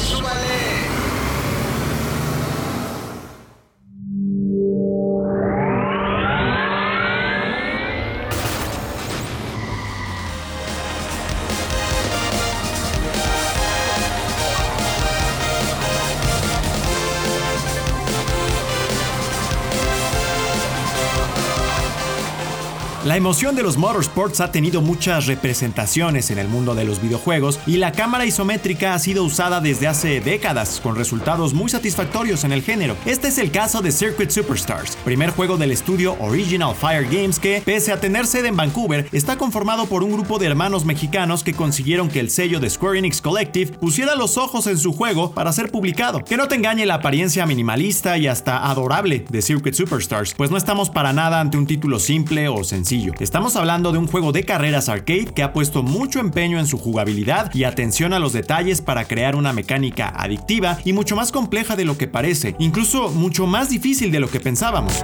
La 23.07 23.17
emoción 23.17 23.55
de 23.55 23.63
los 23.63 23.77
motorsports 23.77 24.41
ha 24.41 24.51
tenido 24.51 24.83
muchas 24.83 25.27
representaciones 25.27 26.33
en 26.33 26.41
el 26.41 26.49
mundo 26.49 26.75
de 26.75 26.85
los 26.85 27.01
videojuegos 27.01 27.61
y 27.65 27.77
la 27.77 27.93
cámara 27.93 28.27
isométrica 28.27 28.95
ha 28.95 28.99
sido 28.99 29.23
usada 29.23 29.61
desde 29.61 29.87
hace 29.87 30.21
décadas 30.21 30.81
con 30.83 30.97
resultados 30.97 31.55
muy 31.55 31.71
satisfactorios 31.71 32.43
en 32.43 32.51
el 32.51 32.63
género. 32.63 32.97
Este 33.07 33.29
es 33.29 33.39
el 33.39 33.53
caso 33.53 33.81
de 33.81 33.93
Circuit 33.93 34.31
Superstars, 34.31 34.97
primer 35.05 35.31
juego 35.31 35.57
del 35.57 35.71
estudio 35.71 36.17
Original 36.19 36.75
Fire 36.75 37.05
Games 37.05 37.39
que, 37.39 37.63
pese 37.65 37.93
a 37.93 38.01
tener 38.01 38.27
sede 38.27 38.49
en 38.49 38.57
Vancouver, 38.57 39.09
está 39.13 39.39
conformado 39.39 39.87
por 39.87 40.03
un 40.03 40.11
grupo 40.11 40.41
de 40.41 40.47
hermanos 40.47 40.85
mexicanos 40.85 41.45
que 41.45 41.55
consiguieron 41.55 42.09
que 42.09 42.19
el 42.19 42.29
sello 42.29 42.59
de 42.59 42.71
Square 42.71 42.99
Enix 42.99 43.21
Collective 43.21 43.71
pusiera 43.79 44.17
los 44.17 44.37
ojos 44.37 44.67
en 44.67 44.79
su 44.79 44.93
juego 44.93 45.31
para 45.31 45.53
ser 45.53 45.71
publicado. 45.71 46.25
Que 46.25 46.37
no 46.37 46.49
te 46.49 46.57
engañe 46.57 46.85
la 46.87 46.95
apariencia 46.95 47.47
minimalista 47.47 48.19
y 48.19 48.27
hasta 48.27 48.69
adorable 48.69 49.25
de 49.31 49.43
Circuit 49.43 49.75
Superstars, 49.75 50.35
pues 50.35 50.51
no 50.51 50.57
estamos 50.57 50.91
para 50.91 51.13
nada 51.13 51.39
ante 51.41 51.57
un 51.57 51.69
título 51.69 52.01
simple 52.01 52.49
o 52.49 52.65
sencillo. 52.65 52.96
Estamos 53.21 53.57
hablando 53.57 53.93
de 53.93 53.99
un 53.99 54.07
juego 54.07 54.33
de 54.33 54.45
carreras 54.45 54.89
arcade 54.89 55.27
que 55.27 55.43
ha 55.43 55.53
puesto 55.53 55.83
mucho 55.83 56.19
empeño 56.19 56.59
en 56.59 56.67
su 56.67 56.79
jugabilidad 56.79 57.55
y 57.55 57.65
atención 57.65 58.15
a 58.15 58.19
los 58.19 58.33
detalles 58.33 58.81
para 58.81 59.05
crear 59.05 59.37
una 59.37 59.53
mecánica 59.53 60.09
adictiva 60.09 60.79
y 60.85 60.95
mucho 60.95 61.15
más 61.15 61.31
compleja 61.31 61.77
de 61.77 61.85
lo 61.85 61.99
que 61.99 62.09
parece, 62.09 62.57
incluso 62.59 63.11
mucho 63.11 63.47
más 63.47 63.69
difícil 63.69 64.11
de 64.11 64.21
lo 64.21 64.29
que 64.29 64.41
pensábamos. 64.41 65.03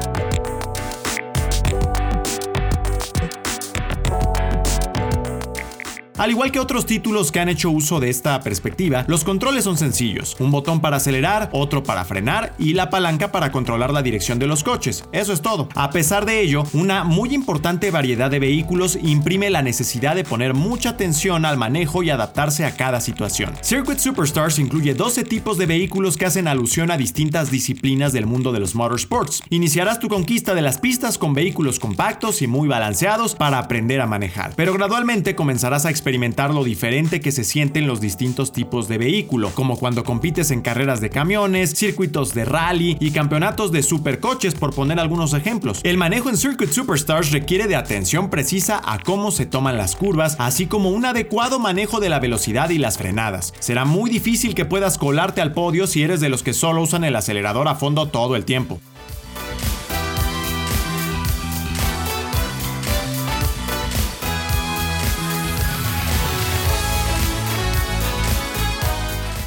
Al 6.22 6.30
igual 6.30 6.52
que 6.52 6.60
otros 6.60 6.86
títulos 6.86 7.32
que 7.32 7.40
han 7.40 7.48
hecho 7.48 7.68
uso 7.68 7.98
de 7.98 8.08
esta 8.08 8.40
perspectiva, 8.42 9.04
los 9.08 9.24
controles 9.24 9.64
son 9.64 9.76
sencillos. 9.76 10.36
Un 10.38 10.52
botón 10.52 10.80
para 10.80 10.98
acelerar, 10.98 11.50
otro 11.50 11.82
para 11.82 12.04
frenar 12.04 12.54
y 12.60 12.74
la 12.74 12.90
palanca 12.90 13.32
para 13.32 13.50
controlar 13.50 13.92
la 13.92 14.02
dirección 14.02 14.38
de 14.38 14.46
los 14.46 14.62
coches. 14.62 15.02
Eso 15.10 15.32
es 15.32 15.42
todo. 15.42 15.68
A 15.74 15.90
pesar 15.90 16.24
de 16.24 16.40
ello, 16.40 16.62
una 16.74 17.02
muy 17.02 17.34
importante 17.34 17.90
variedad 17.90 18.30
de 18.30 18.38
vehículos 18.38 18.96
imprime 19.02 19.50
la 19.50 19.62
necesidad 19.62 20.14
de 20.14 20.22
poner 20.22 20.54
mucha 20.54 20.90
atención 20.90 21.44
al 21.44 21.56
manejo 21.56 22.04
y 22.04 22.10
adaptarse 22.10 22.64
a 22.64 22.76
cada 22.76 23.00
situación. 23.00 23.54
Circuit 23.60 23.98
Superstars 23.98 24.60
incluye 24.60 24.94
12 24.94 25.24
tipos 25.24 25.58
de 25.58 25.66
vehículos 25.66 26.16
que 26.16 26.26
hacen 26.26 26.46
alusión 26.46 26.92
a 26.92 26.98
distintas 26.98 27.50
disciplinas 27.50 28.12
del 28.12 28.26
mundo 28.26 28.52
de 28.52 28.60
los 28.60 28.76
motorsports. 28.76 29.42
Iniciarás 29.50 29.98
tu 29.98 30.06
conquista 30.06 30.54
de 30.54 30.62
las 30.62 30.78
pistas 30.78 31.18
con 31.18 31.34
vehículos 31.34 31.80
compactos 31.80 32.42
y 32.42 32.46
muy 32.46 32.68
balanceados 32.68 33.34
para 33.34 33.58
aprender 33.58 34.00
a 34.00 34.06
manejar, 34.06 34.52
pero 34.54 34.72
gradualmente 34.72 35.34
comenzarás 35.34 35.84
a 35.84 35.90
experimentar 35.90 36.11
experimentar 36.12 36.52
lo 36.52 36.62
diferente 36.62 37.22
que 37.22 37.32
se 37.32 37.42
sienten 37.42 37.86
los 37.86 38.02
distintos 38.02 38.52
tipos 38.52 38.86
de 38.86 38.98
vehículo, 38.98 39.48
como 39.54 39.78
cuando 39.78 40.04
compites 40.04 40.50
en 40.50 40.60
carreras 40.60 41.00
de 41.00 41.08
camiones, 41.08 41.70
circuitos 41.70 42.34
de 42.34 42.44
rally 42.44 42.98
y 43.00 43.12
campeonatos 43.12 43.72
de 43.72 43.82
supercoches, 43.82 44.54
por 44.54 44.74
poner 44.74 45.00
algunos 45.00 45.32
ejemplos. 45.32 45.80
El 45.84 45.96
manejo 45.96 46.28
en 46.28 46.36
Circuit 46.36 46.70
Superstars 46.70 47.30
requiere 47.30 47.66
de 47.66 47.76
atención 47.76 48.28
precisa 48.28 48.78
a 48.84 48.98
cómo 48.98 49.30
se 49.30 49.46
toman 49.46 49.78
las 49.78 49.96
curvas, 49.96 50.36
así 50.38 50.66
como 50.66 50.90
un 50.90 51.06
adecuado 51.06 51.58
manejo 51.58 51.98
de 51.98 52.10
la 52.10 52.20
velocidad 52.20 52.68
y 52.68 52.76
las 52.76 52.98
frenadas. 52.98 53.54
Será 53.58 53.86
muy 53.86 54.10
difícil 54.10 54.54
que 54.54 54.66
puedas 54.66 54.98
colarte 54.98 55.40
al 55.40 55.54
podio 55.54 55.86
si 55.86 56.02
eres 56.02 56.20
de 56.20 56.28
los 56.28 56.42
que 56.42 56.52
solo 56.52 56.82
usan 56.82 57.04
el 57.04 57.16
acelerador 57.16 57.68
a 57.68 57.74
fondo 57.74 58.08
todo 58.08 58.36
el 58.36 58.44
tiempo. 58.44 58.82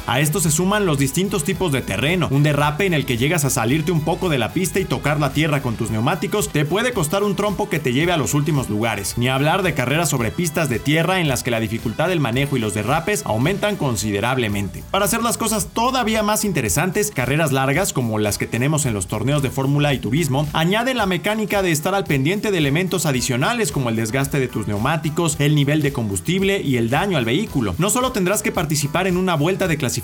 A 0.08 0.20
esto 0.20 0.38
se 0.38 0.52
suman 0.52 0.86
los 0.86 0.98
distintos 0.98 1.42
tipos 1.42 1.72
de 1.72 1.82
terreno. 1.82 2.28
Un 2.30 2.44
derrape 2.44 2.86
en 2.86 2.94
el 2.94 3.04
que 3.04 3.16
llegas 3.16 3.44
a 3.44 3.50
salirte 3.50 3.90
un 3.90 4.02
poco 4.02 4.28
de 4.28 4.38
la 4.38 4.52
pista 4.52 4.78
y 4.78 4.84
tocar 4.84 5.18
la 5.18 5.32
tierra 5.32 5.62
con 5.62 5.74
tus 5.74 5.90
neumáticos 5.90 6.48
te 6.50 6.64
puede 6.64 6.92
costar 6.92 7.24
un 7.24 7.34
trompo 7.34 7.68
que 7.68 7.80
te 7.80 7.92
lleve 7.92 8.12
a 8.12 8.16
los 8.16 8.32
últimos 8.32 8.70
lugares. 8.70 9.14
Ni 9.18 9.28
hablar 9.28 9.64
de 9.64 9.74
carreras 9.74 10.08
sobre 10.08 10.30
pistas 10.30 10.68
de 10.68 10.78
tierra 10.78 11.18
en 11.18 11.26
las 11.26 11.42
que 11.42 11.50
la 11.50 11.58
dificultad 11.58 12.06
del 12.06 12.20
manejo 12.20 12.56
y 12.56 12.60
los 12.60 12.72
derrapes 12.72 13.24
aumentan 13.26 13.74
considerablemente. 13.74 14.84
Para 14.92 15.06
hacer 15.06 15.24
las 15.24 15.38
cosas 15.38 15.70
todavía 15.74 16.22
más 16.22 16.44
interesantes, 16.44 17.10
carreras 17.10 17.50
largas 17.50 17.92
como 17.92 18.20
las 18.20 18.38
que 18.38 18.46
tenemos 18.46 18.86
en 18.86 18.94
los 18.94 19.08
torneos 19.08 19.42
de 19.42 19.50
Fórmula 19.50 19.92
y 19.92 19.98
Turismo 19.98 20.46
añaden 20.52 20.98
la 20.98 21.06
mecánica 21.06 21.62
de 21.62 21.72
estar 21.72 21.96
al 21.96 22.04
pendiente 22.04 22.52
de 22.52 22.58
elementos 22.58 23.06
adicionales 23.06 23.72
como 23.72 23.88
el 23.88 23.96
desgaste 23.96 24.38
de 24.38 24.46
tus 24.46 24.68
neumáticos, 24.68 25.34
el 25.40 25.56
nivel 25.56 25.82
de 25.82 25.92
combustible 25.92 26.60
y 26.62 26.76
el 26.76 26.90
daño 26.90 27.18
al 27.18 27.24
vehículo. 27.24 27.74
No 27.78 27.90
solo 27.90 28.12
tendrás 28.12 28.44
que 28.44 28.52
participar 28.52 29.08
en 29.08 29.16
una 29.16 29.34
vuelta 29.34 29.66
de 29.66 29.76
clasificación 29.76 29.95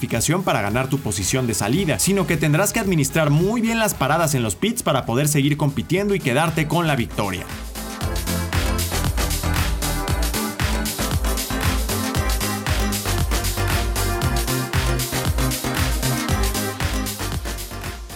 para 0.43 0.63
ganar 0.63 0.89
tu 0.89 0.99
posición 0.99 1.47
de 1.47 1.55
salida, 1.55 1.99
sino 1.99 2.27
que 2.27 2.37
tendrás 2.37 2.73
que 2.73 2.81
administrar 2.81 3.31
muy 3.31 3.61
bien 3.61 3.79
las 3.79 3.95
paradas 3.95 4.35
en 4.35 4.43
los 4.43 4.55
pits 4.55 4.83
para 4.83 5.07
poder 5.07 5.29
seguir 5.29 5.57
compitiendo 5.57 6.15
y 6.15 6.21
quedarte 6.21 6.69
con 6.69 6.87
la 6.87 6.97
victoria. 6.97 7.45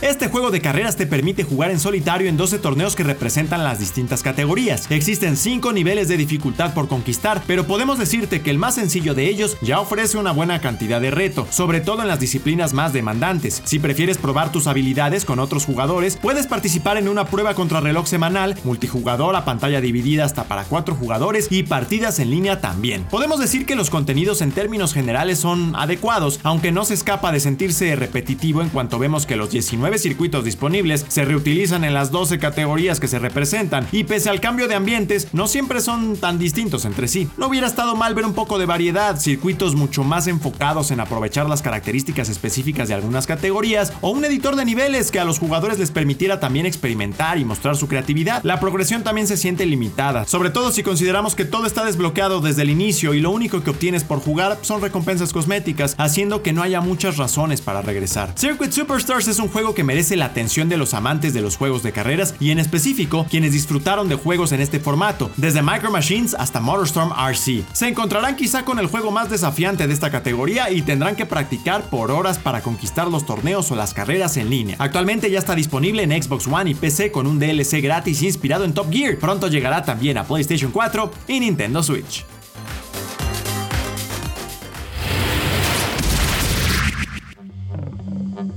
Este 0.07 0.29
juego 0.29 0.53
de 0.53 0.61
carreras 0.61 0.95
te 0.95 1.05
permite 1.05 1.43
jugar 1.43 1.73
en 1.73 1.81
solitario 1.81 2.29
en 2.29 2.37
12 2.37 2.61
torneos 2.61 2.95
que 2.95 3.03
representan 3.03 3.65
las 3.65 3.81
distintas 3.81 4.23
categorías. 4.23 4.89
Existen 4.89 5.37
5 5.37 5.73
niveles 5.73 6.07
de 6.07 6.17
dificultad 6.17 6.75
por 6.75 6.87
conquistar, 6.87 7.43
pero 7.45 7.67
podemos 7.67 7.99
decirte 7.99 8.41
que 8.41 8.51
el 8.51 8.57
más 8.57 8.77
sencillo 8.77 9.15
de 9.15 9.29
ellos 9.29 9.57
ya 9.63 9.81
ofrece 9.81 10.17
una 10.17 10.31
buena 10.31 10.61
cantidad 10.61 11.01
de 11.01 11.11
reto, 11.11 11.49
sobre 11.51 11.81
todo 11.81 12.03
en 12.03 12.09
las 12.09 12.21
disciplinas 12.21 12.73
más 12.73 12.93
demandantes. 12.93 13.63
Si 13.65 13.81
prefieres 13.81 14.17
probar 14.17 14.53
tus 14.53 14.69
habilidades 14.69 15.25
con 15.25 15.41
otros 15.41 15.65
jugadores, 15.65 16.17
puedes 16.23 16.47
participar 16.47 16.99
en 16.99 17.09
una 17.09 17.25
prueba 17.25 17.55
contra 17.55 17.81
reloj 17.81 18.07
semanal, 18.07 18.57
multijugador 18.63 19.35
a 19.35 19.45
pantalla 19.45 19.81
dividida 19.81 20.25
hasta 20.25 20.45
para 20.45 20.63
4 20.63 20.95
jugadores 20.95 21.49
y 21.51 21.65
partidas 21.65 22.21
en 22.21 22.31
línea 22.31 22.61
también. 22.61 23.03
Podemos 23.11 23.41
decir 23.41 23.67
que 23.67 23.75
los 23.75 23.91
contenidos 23.91 24.41
en 24.41 24.53
términos 24.53 24.95
generales 24.95 25.41
son 25.41 25.75
adecuados, 25.75 26.39
aunque 26.45 26.71
no 26.71 26.85
se 26.85 26.95
escapa 26.95 27.33
de 27.33 27.41
sentirse 27.41 27.97
repetitivo 27.97 28.63
en 28.63 28.69
cuanto 28.69 29.01
vemos 29.01 29.27
que 29.27 29.35
los 29.35 29.51
19 29.51 29.96
circuitos 29.99 30.45
disponibles 30.45 31.05
se 31.09 31.25
reutilizan 31.25 31.85
en 31.85 31.95
las 31.95 32.11
12 32.11 32.39
categorías 32.39 33.01
que 33.01 33.09
se 33.09 33.19
representan 33.19 33.87
y 33.93 34.05
pese 34.05 34.31
al 34.31 34.41
cambio 34.41 34.69
de 34.69 34.75
ambientes 34.75 35.29
no 35.33 35.47
siempre 35.49 35.81
son 35.81 36.17
tan 36.17 36.39
distintos 36.39 36.85
entre 36.85 37.09
sí. 37.09 37.29
No 37.37 37.49
hubiera 37.49 37.67
estado 37.67 37.97
mal 37.97 38.15
ver 38.15 38.25
un 38.25 38.35
poco 38.35 38.59
de 38.59 38.67
variedad, 38.67 39.19
circuitos 39.19 39.75
mucho 39.75 40.05
más 40.05 40.27
enfocados 40.27 40.91
en 40.91 41.01
aprovechar 41.01 41.49
las 41.49 41.63
características 41.63 42.29
específicas 42.29 42.89
de 42.89 42.95
algunas 42.95 43.27
categorías 43.27 43.93
o 44.01 44.11
un 44.11 44.25
editor 44.25 44.57
de 44.57 44.65
niveles 44.65 45.11
que 45.11 45.21
a 45.21 45.25
los 45.25 45.39
jugadores 45.39 45.79
les 45.79 45.91
permitiera 45.91 46.41
también 46.41 46.67
experimentar 46.67 47.39
y 47.39 47.45
mostrar 47.45 47.77
su 47.77 47.89
creatividad. 47.89 48.43
La 48.45 48.61
progresión 48.61 49.03
también 49.03 49.27
se 49.27 49.37
siente 49.37 49.67
limitada, 49.67 50.27
sobre 50.27 50.51
todo 50.51 50.73
si 50.73 50.83
consideramos 50.83 51.35
que 51.35 51.45
todo 51.45 51.67
está 51.67 51.85
desbloqueado 51.85 52.41
desde 52.41 52.63
el 52.63 52.71
inicio 52.71 53.15
y 53.15 53.21
lo 53.21 53.31
único 53.31 53.63
que 53.63 53.71
obtienes 53.71 54.05
por 54.05 54.21
jugar 54.21 54.59
son 54.63 54.81
recompensas 54.81 55.33
cosméticas, 55.33 55.95
haciendo 55.99 56.43
que 56.43 56.53
no 56.53 56.63
haya 56.63 56.81
muchas 56.81 57.17
razones 57.17 57.61
para 57.61 57.83
regresar. 57.83 58.33
Circuit 58.37 58.73
Superstars 58.73 59.29
es 59.29 59.39
un 59.39 59.49
juego 59.49 59.75
que 59.75 59.85
merece 59.87 60.17
la 60.17 60.27
atención 60.27 60.69
de 60.69 60.77
los 60.77 60.93
amantes 60.93 61.33
de 61.33 61.41
los 61.41 61.57
juegos 61.57 61.83
de 61.83 61.93
carreras 61.93 62.35
y 62.41 62.51
en 62.51 62.59
específico 62.59 63.27
quienes 63.31 63.53
disfrutaron 63.53 64.09
de 64.09 64.17
juegos 64.17 64.53
en 64.53 64.61
este 64.61 64.81
formato, 64.81 65.31
desde 65.37 65.63
Micro 65.63 65.91
Machines 65.91 66.35
hasta 66.39 66.61
Motorstorm 66.61 67.13
RC. 67.13 67.65
Se 67.73 67.89
encontrarán 67.89 68.37
quizá 68.37 68.65
con 68.65 68.79
el 68.79 68.89
juego 68.89 69.11
más 69.11 69.31
desafiante 69.31 69.87
de 69.87 69.95
esta 69.95 70.11
categoría 70.11 70.71
y 70.71 70.83
tendrán 70.83 71.17
que 71.17 71.25
practicar 71.25 71.89
por 71.89 72.11
horas 72.11 72.39
para 72.39 72.61
conquistar 72.61 73.09
los 73.09 73.25
torneos 73.25 73.71
o 73.71 73.77
las 73.77 73.95
carreras 73.95 74.37
en 74.37 74.51
línea. 74.51 74.77
Actualmente 74.79 75.31
ya 75.31 75.39
está 75.39 75.55
disponible 75.55 76.03
en 76.03 76.23
Xbox 76.23 76.47
One 76.47 76.71
y 76.71 76.75
PC 76.75 77.13
con 77.13 77.27
un 77.27 77.39
DLC 77.39 77.81
gratis 77.81 78.23
inspirado 78.23 78.65
en 78.65 78.75
Top 78.75 78.93
Gear. 78.93 79.17
Pronto 79.19 79.49
llegará 79.49 79.83
también 79.83 80.19
a 80.19 80.25
PlayStation 80.25 80.73
4 80.73 81.11
y 81.29 81.41
Nintendo 81.41 81.83
Switch. 81.83 82.25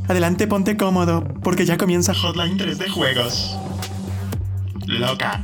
Adelante, 0.10 0.48
ponte 0.48 0.76
cómodo, 0.76 1.24
porque 1.44 1.68
ya 1.68 1.78
comienza 1.78 2.16
Hotline 2.16 2.58
3 2.58 2.80
de 2.80 2.90
juegos. 2.90 3.56
Loca. 4.88 5.44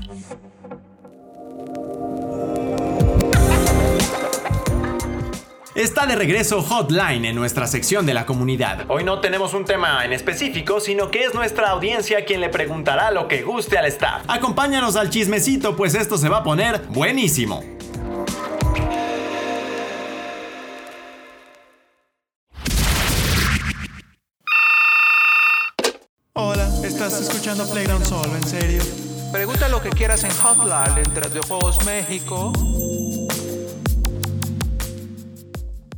Está 5.75 6.07
de 6.07 6.15
regreso 6.15 6.63
Hotline 6.63 7.25
en 7.25 7.35
nuestra 7.35 7.67
sección 7.67 8.07
de 8.07 8.15
la 8.15 8.25
comunidad. 8.25 8.85
Hoy 8.87 9.03
no 9.03 9.19
tenemos 9.19 9.53
un 9.53 9.65
tema 9.65 10.03
en 10.03 10.13
específico, 10.13 10.79
sino 10.79 11.11
que 11.11 11.25
es 11.25 11.35
nuestra 11.35 11.69
audiencia 11.69 12.25
quien 12.25 12.41
le 12.41 12.49
preguntará 12.49 13.11
lo 13.11 13.27
que 13.27 13.43
guste 13.43 13.77
al 13.77 13.85
staff. 13.85 14.23
Acompáñanos 14.27 14.95
al 14.95 15.11
chismecito, 15.11 15.75
pues 15.75 15.93
esto 15.93 16.17
se 16.17 16.27
va 16.27 16.37
a 16.37 16.43
poner 16.43 16.81
buenísimo. 16.89 17.74
Escuchando 27.45 27.71
Playground 27.71 28.05
solo, 28.07 28.35
en 28.35 28.47
serio. 28.47 28.81
Pregunta 29.31 29.69
lo 29.69 29.79
que 29.79 29.89
quieras 29.89 30.23
en 30.23 30.31
Hotline 30.31 30.97
entre 30.97 31.27
Videojuegos 31.27 31.85
México. 31.85 32.51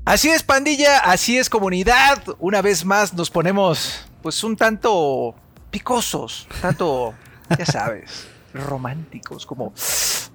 Así 0.03 0.27
es, 0.27 0.43
pandilla, 0.43 0.99
así 0.99 1.37
es, 1.37 1.49
comunidad. 1.49 2.21
Una 2.39 2.61
vez 2.61 2.83
más 2.83 3.13
nos 3.13 3.29
ponemos, 3.29 4.05
pues, 4.21 4.43
un 4.43 4.57
tanto 4.57 5.35
picosos, 5.71 6.49
tanto, 6.61 7.13
ya 7.57 7.65
sabes, 7.65 8.27
románticos, 8.53 9.45
como 9.45 9.71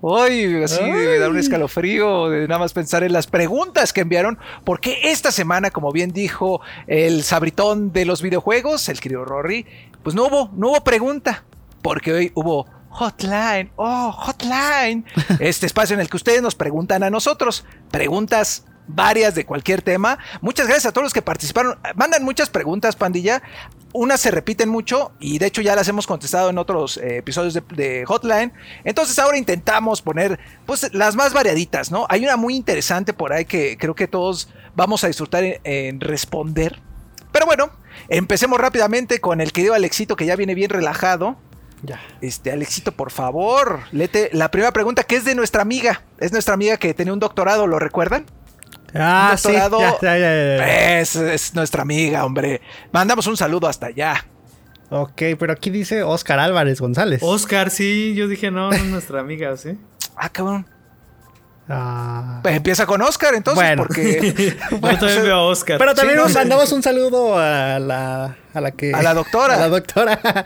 Hoy 0.05 0.65
así 0.65 0.83
me 0.83 1.17
da 1.21 1.29
un 1.29 1.39
escalofrío 1.39 2.29
de 2.29 2.49
nada 2.49 2.59
más 2.59 2.73
pensar 2.73 3.05
en 3.05 3.13
las 3.13 3.29
preguntas 3.29 3.93
que 3.93 4.01
enviaron, 4.01 4.37
porque 4.65 4.99
esta 5.05 5.31
semana, 5.31 5.71
como 5.71 5.93
bien 5.93 6.11
dijo 6.11 6.61
el 6.89 7.23
sabritón 7.23 7.93
de 7.93 8.05
los 8.05 8.21
videojuegos, 8.21 8.89
el 8.89 8.99
querido 8.99 9.25
Rory, 9.25 9.65
pues 10.03 10.17
no 10.17 10.25
hubo, 10.25 10.51
no 10.57 10.71
hubo 10.71 10.83
pregunta, 10.83 11.45
porque 11.83 12.13
hoy 12.13 12.33
hubo 12.35 12.67
hotline, 12.89 13.71
oh, 13.77 14.11
hotline, 14.11 15.05
este 15.39 15.67
espacio 15.67 15.95
en 15.95 16.01
el 16.01 16.11
que 16.11 16.17
ustedes 16.17 16.43
nos 16.43 16.57
preguntan 16.57 17.05
a 17.05 17.11
nosotros, 17.11 17.65
preguntas 17.93 18.65
varias 18.95 19.35
de 19.35 19.45
cualquier 19.45 19.83
tema. 19.83 20.19
Muchas 20.41 20.67
gracias 20.67 20.87
a 20.87 20.93
todos 20.93 21.05
los 21.05 21.13
que 21.13 21.23
participaron. 21.23 21.79
Mandan 21.95 22.25
muchas 22.25 22.51
preguntas, 22.51 22.97
pandilla. 22.97 23.43
Unas 23.93 24.21
se 24.21 24.31
repiten 24.31 24.69
mucho 24.69 25.13
y 25.21 25.39
de 25.39 25.47
hecho 25.47 25.61
ya 25.61 25.77
las 25.77 25.87
hemos 25.89 26.07
contestado 26.07 26.49
en 26.51 26.59
otros 26.59 26.97
eh, 26.97 27.19
episodios 27.19 27.53
de, 27.55 27.63
de 27.75 28.05
Hotline. 28.07 28.53
Entonces 28.85 29.19
ahora 29.19 29.37
intentamos 29.37 30.01
poner 30.01 30.39
pues 30.65 30.93
las 30.95 31.15
más 31.15 31.33
variaditas, 31.35 31.91
¿no? 31.91 32.07
Hay 32.09 32.25
una 32.25 32.37
muy 32.37 32.57
interesante 32.57 33.13
por 33.13 33.33
ahí 33.33 33.45
que 33.45 33.77
creo 33.77 33.95
que 33.95 34.09
todos 34.09 34.49
vamos 34.75 35.05
a 35.05 35.09
disfrutar 35.09 35.45
en, 35.45 35.61
en 35.65 36.01
responder. 36.01 36.81
Pero 37.33 37.47
bueno, 37.47 37.71
empecemos 38.09 38.59
rápidamente 38.59 39.21
con 39.21 39.41
el 39.41 39.53
querido 39.53 39.75
Alexito 39.75 40.17
que 40.17 40.27
ya 40.27 40.37
viene 40.37 40.55
bien 40.55 40.71
relajado. 40.71 41.37
Ya. 41.83 42.01
Este, 42.21 42.53
Alexito, 42.53 42.93
por 42.93 43.11
favor, 43.11 43.81
léete 43.91 44.31
la 44.33 44.51
primera 44.51 44.73
pregunta 44.73 45.03
que 45.03 45.17
es 45.17 45.25
de 45.25 45.35
nuestra 45.35 45.63
amiga. 45.63 46.03
Es 46.19 46.31
nuestra 46.33 46.55
amiga 46.55 46.77
que 46.77 46.95
tenía 46.95 47.13
un 47.13 47.19
doctorado, 47.19 47.67
¿lo 47.67 47.79
recuerdan? 47.79 48.27
Ah, 48.95 49.35
sí. 49.37 49.49
doctorado. 49.53 49.81
Ya, 50.03 50.19
ya, 50.19 50.19
ya, 50.19 50.57
ya. 50.59 51.01
Es, 51.01 51.17
es 51.17 51.55
nuestra 51.55 51.83
amiga, 51.83 52.25
hombre. 52.25 52.61
Mandamos 52.93 53.27
un 53.27 53.37
saludo 53.37 53.67
hasta 53.69 53.87
allá. 53.87 54.27
Ok, 54.91 55.23
pero 55.39 55.53
aquí 55.53 55.71
dice 55.71 56.03
Oscar 56.03 56.39
Álvarez 56.39 56.81
González. 56.81 57.21
Oscar, 57.23 57.71
sí, 57.71 58.15
yo 58.15 58.29
dije, 58.29 58.51
no, 58.51 58.69
no 58.71 58.77
es 58.77 58.85
nuestra 58.85 59.21
amiga, 59.21 59.57
¿sí? 59.57 59.79
Ah, 60.17 60.29
cabrón. 60.29 60.67
Ah. 61.69 62.41
Pues 62.43 62.57
empieza 62.57 62.85
con 62.87 63.01
Oscar, 63.01 63.35
entonces, 63.35 63.63
Bueno. 63.63 63.85
porque 63.85 64.57
Yo 64.71 64.81
también 64.99 65.23
veo 65.23 65.37
a 65.37 65.43
Oscar. 65.45 65.79
Pero 65.79 65.95
también 65.95 66.19
Sí, 66.19 66.23
no 66.23 66.29
nos 66.29 66.35
mandamos 66.35 66.73
un 66.73 66.83
saludo 66.83 67.39
a 67.39 67.79
la, 67.79 68.37
a 68.53 68.61
la 68.61 68.71
que. 68.73 68.93
A 68.93 69.01
la 69.03 69.15
doctora. 69.15 69.55
A 69.55 69.59
la 69.59 69.69
doctora. 69.69 70.45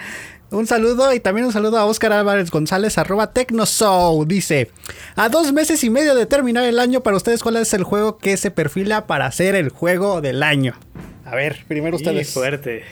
Un 0.50 0.66
saludo 0.66 1.12
y 1.12 1.18
también 1.20 1.46
un 1.46 1.52
saludo 1.52 1.76
a 1.78 1.84
Oscar 1.86 2.12
Álvarez 2.12 2.50
González, 2.50 2.98
arroba 2.98 3.32
Tecnoshow. 3.32 4.24
Dice: 4.24 4.70
A 5.16 5.28
dos 5.28 5.52
meses 5.52 5.82
y 5.82 5.90
medio 5.90 6.14
de 6.14 6.26
terminar 6.26 6.64
el 6.64 6.78
año, 6.78 7.02
para 7.02 7.16
ustedes, 7.16 7.42
¿cuál 7.42 7.56
es 7.56 7.74
el 7.74 7.82
juego 7.82 8.18
que 8.18 8.36
se 8.36 8.50
perfila 8.50 9.06
para 9.06 9.30
ser 9.32 9.56
el 9.56 9.70
juego 9.70 10.20
del 10.20 10.42
año? 10.42 10.74
A 11.24 11.34
ver, 11.34 11.64
primero 11.66 11.96
ustedes. 11.96 12.32
fuerte. 12.32 12.84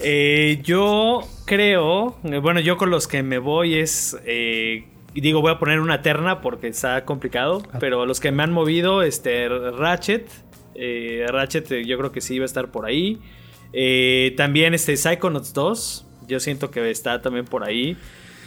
Eh, 0.00 0.60
yo 0.62 1.20
creo, 1.44 2.16
eh, 2.24 2.38
bueno, 2.38 2.60
yo 2.60 2.76
con 2.76 2.90
los 2.90 3.08
que 3.08 3.22
me 3.22 3.38
voy 3.38 3.78
es, 3.78 4.16
eh, 4.24 4.86
digo, 5.14 5.40
voy 5.40 5.52
a 5.52 5.58
poner 5.58 5.80
una 5.80 6.02
terna 6.02 6.40
porque 6.40 6.68
está 6.68 7.04
complicado, 7.04 7.62
pero 7.80 8.06
los 8.06 8.20
que 8.20 8.30
me 8.30 8.42
han 8.42 8.52
movido, 8.52 9.02
este, 9.02 9.48
Ratchet, 9.48 10.28
eh, 10.76 11.26
Ratchet 11.28 11.70
eh, 11.72 11.84
yo 11.84 11.98
creo 11.98 12.12
que 12.12 12.20
sí 12.20 12.38
va 12.38 12.44
a 12.44 12.46
estar 12.46 12.70
por 12.70 12.86
ahí. 12.86 13.20
También 14.36 14.72
este 14.72 14.96
Psychonauts 14.96 15.52
2, 15.52 16.06
yo 16.28 16.38
siento 16.38 16.70
que 16.70 16.90
está 16.90 17.20
también 17.20 17.44
por 17.44 17.64
ahí. 17.64 17.96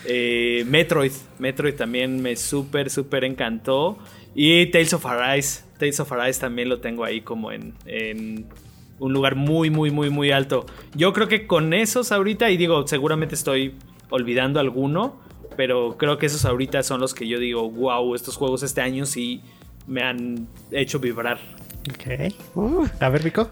Eh, 0.05 0.63
Metroid, 0.67 1.11
Metroid 1.39 1.75
también 1.75 2.21
me 2.21 2.35
súper, 2.35 2.89
súper 2.89 3.23
encantó. 3.23 3.97
Y 4.33 4.67
Tales 4.67 4.93
of 4.93 5.05
Arise, 5.05 5.63
Tales 5.77 5.99
of 5.99 6.11
Arise 6.11 6.39
también 6.39 6.69
lo 6.69 6.79
tengo 6.79 7.03
ahí 7.03 7.21
como 7.21 7.51
en, 7.51 7.73
en 7.85 8.45
un 8.99 9.13
lugar 9.13 9.35
muy, 9.35 9.69
muy, 9.69 9.91
muy, 9.91 10.09
muy 10.09 10.31
alto. 10.31 10.65
Yo 10.95 11.11
creo 11.11 11.27
que 11.27 11.47
con 11.47 11.73
esos 11.73 12.11
ahorita, 12.11 12.49
y 12.49 12.57
digo, 12.57 12.87
seguramente 12.87 13.35
estoy 13.35 13.75
olvidando 14.09 14.59
alguno, 14.59 15.19
pero 15.57 15.97
creo 15.97 16.17
que 16.17 16.27
esos 16.27 16.45
ahorita 16.45 16.83
son 16.83 17.01
los 17.01 17.13
que 17.13 17.27
yo 17.27 17.39
digo, 17.39 17.69
wow, 17.69 18.15
estos 18.15 18.37
juegos 18.37 18.63
este 18.63 18.81
año 18.81 19.05
sí 19.05 19.41
me 19.87 20.01
han 20.01 20.47
hecho 20.71 20.99
vibrar. 20.99 21.39
Ok. 21.89 22.33
Uh, 22.55 22.85
a 22.99 23.09
ver, 23.09 23.23
Vico. 23.23 23.51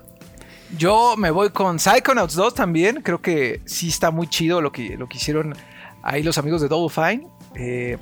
Yo 0.77 1.15
me 1.17 1.31
voy 1.31 1.49
con 1.49 1.79
Psychonauts 1.79 2.35
2 2.35 2.53
también. 2.53 3.01
Creo 3.01 3.21
que 3.21 3.61
sí 3.65 3.89
está 3.89 4.11
muy 4.11 4.27
chido 4.27 4.61
lo 4.61 4.71
que, 4.71 4.97
lo 4.97 5.07
que 5.07 5.17
hicieron 5.17 5.55
ahí 6.03 6.23
los 6.23 6.37
amigos 6.37 6.61
de 6.61 6.67
Double 6.67 6.89
Fine. 6.93 7.27
Eh, 7.55 7.97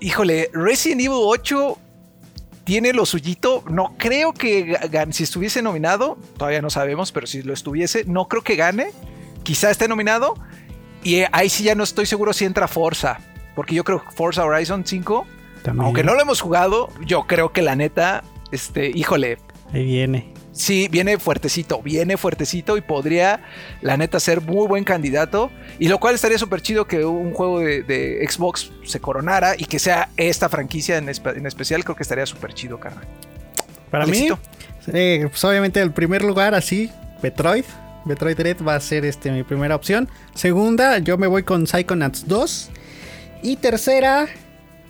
híjole, 0.00 0.50
Resident 0.52 1.00
Evil 1.00 1.18
8 1.20 1.78
tiene 2.64 2.92
lo 2.92 3.04
suyito. 3.06 3.64
No 3.68 3.94
creo 3.98 4.32
que 4.32 4.78
si 5.10 5.24
estuviese 5.24 5.62
nominado, 5.62 6.18
todavía 6.36 6.62
no 6.62 6.70
sabemos, 6.70 7.12
pero 7.12 7.26
si 7.26 7.42
lo 7.42 7.52
estuviese, 7.52 8.04
no 8.04 8.28
creo 8.28 8.42
que 8.42 8.56
gane. 8.56 8.90
Quizá 9.42 9.70
esté 9.70 9.88
nominado. 9.88 10.34
Y 11.02 11.16
eh, 11.16 11.28
ahí 11.32 11.48
sí 11.48 11.64
ya 11.64 11.74
no 11.74 11.82
estoy 11.82 12.06
seguro 12.06 12.32
si 12.32 12.44
entra 12.44 12.68
Forza. 12.68 13.18
Porque 13.56 13.74
yo 13.74 13.84
creo 13.84 14.04
que 14.04 14.10
Forza 14.12 14.44
Horizon 14.44 14.84
5, 14.86 15.26
También. 15.62 15.84
aunque 15.84 16.04
no 16.04 16.14
lo 16.14 16.20
hemos 16.20 16.40
jugado, 16.40 16.88
yo 17.04 17.26
creo 17.26 17.52
que 17.52 17.62
la 17.62 17.74
neta, 17.74 18.22
este, 18.52 18.90
híjole, 18.94 19.38
Ahí 19.72 19.84
viene. 19.84 20.32
Sí, 20.52 20.88
viene 20.90 21.16
fuertecito, 21.18 21.80
viene 21.80 22.16
fuertecito 22.16 22.76
y 22.76 22.80
podría, 22.80 23.40
la 23.82 23.96
neta, 23.96 24.18
ser 24.18 24.40
muy 24.40 24.66
buen 24.66 24.82
candidato. 24.84 25.50
Y 25.78 25.88
lo 25.88 25.98
cual 26.00 26.16
estaría 26.16 26.38
súper 26.38 26.60
chido 26.60 26.86
que 26.86 27.04
un 27.04 27.32
juego 27.32 27.60
de, 27.60 27.82
de 27.84 28.26
Xbox 28.28 28.72
se 28.84 28.98
coronara 29.00 29.54
y 29.56 29.64
que 29.66 29.78
sea 29.78 30.08
esta 30.16 30.48
franquicia 30.48 30.98
en, 30.98 31.06
espe- 31.06 31.36
en 31.36 31.46
especial. 31.46 31.84
Creo 31.84 31.94
que 31.96 32.02
estaría 32.02 32.26
súper 32.26 32.52
chido, 32.52 32.80
carnal. 32.80 33.04
Para 33.90 34.06
mí, 34.06 34.28
eh, 34.92 35.26
pues 35.30 35.44
obviamente 35.44 35.80
el 35.80 35.92
primer 35.92 36.22
lugar 36.22 36.54
así, 36.54 36.90
Metroid. 37.22 37.64
Metroid 38.04 38.36
Dread 38.36 38.56
va 38.66 38.74
a 38.74 38.80
ser 38.80 39.04
este, 39.04 39.30
mi 39.30 39.42
primera 39.44 39.74
opción. 39.76 40.08
Segunda, 40.34 40.98
yo 40.98 41.16
me 41.18 41.26
voy 41.26 41.42
con 41.44 41.66
Psychonauts 41.66 42.26
2. 42.26 42.70
Y 43.42 43.56
tercera, 43.56 44.26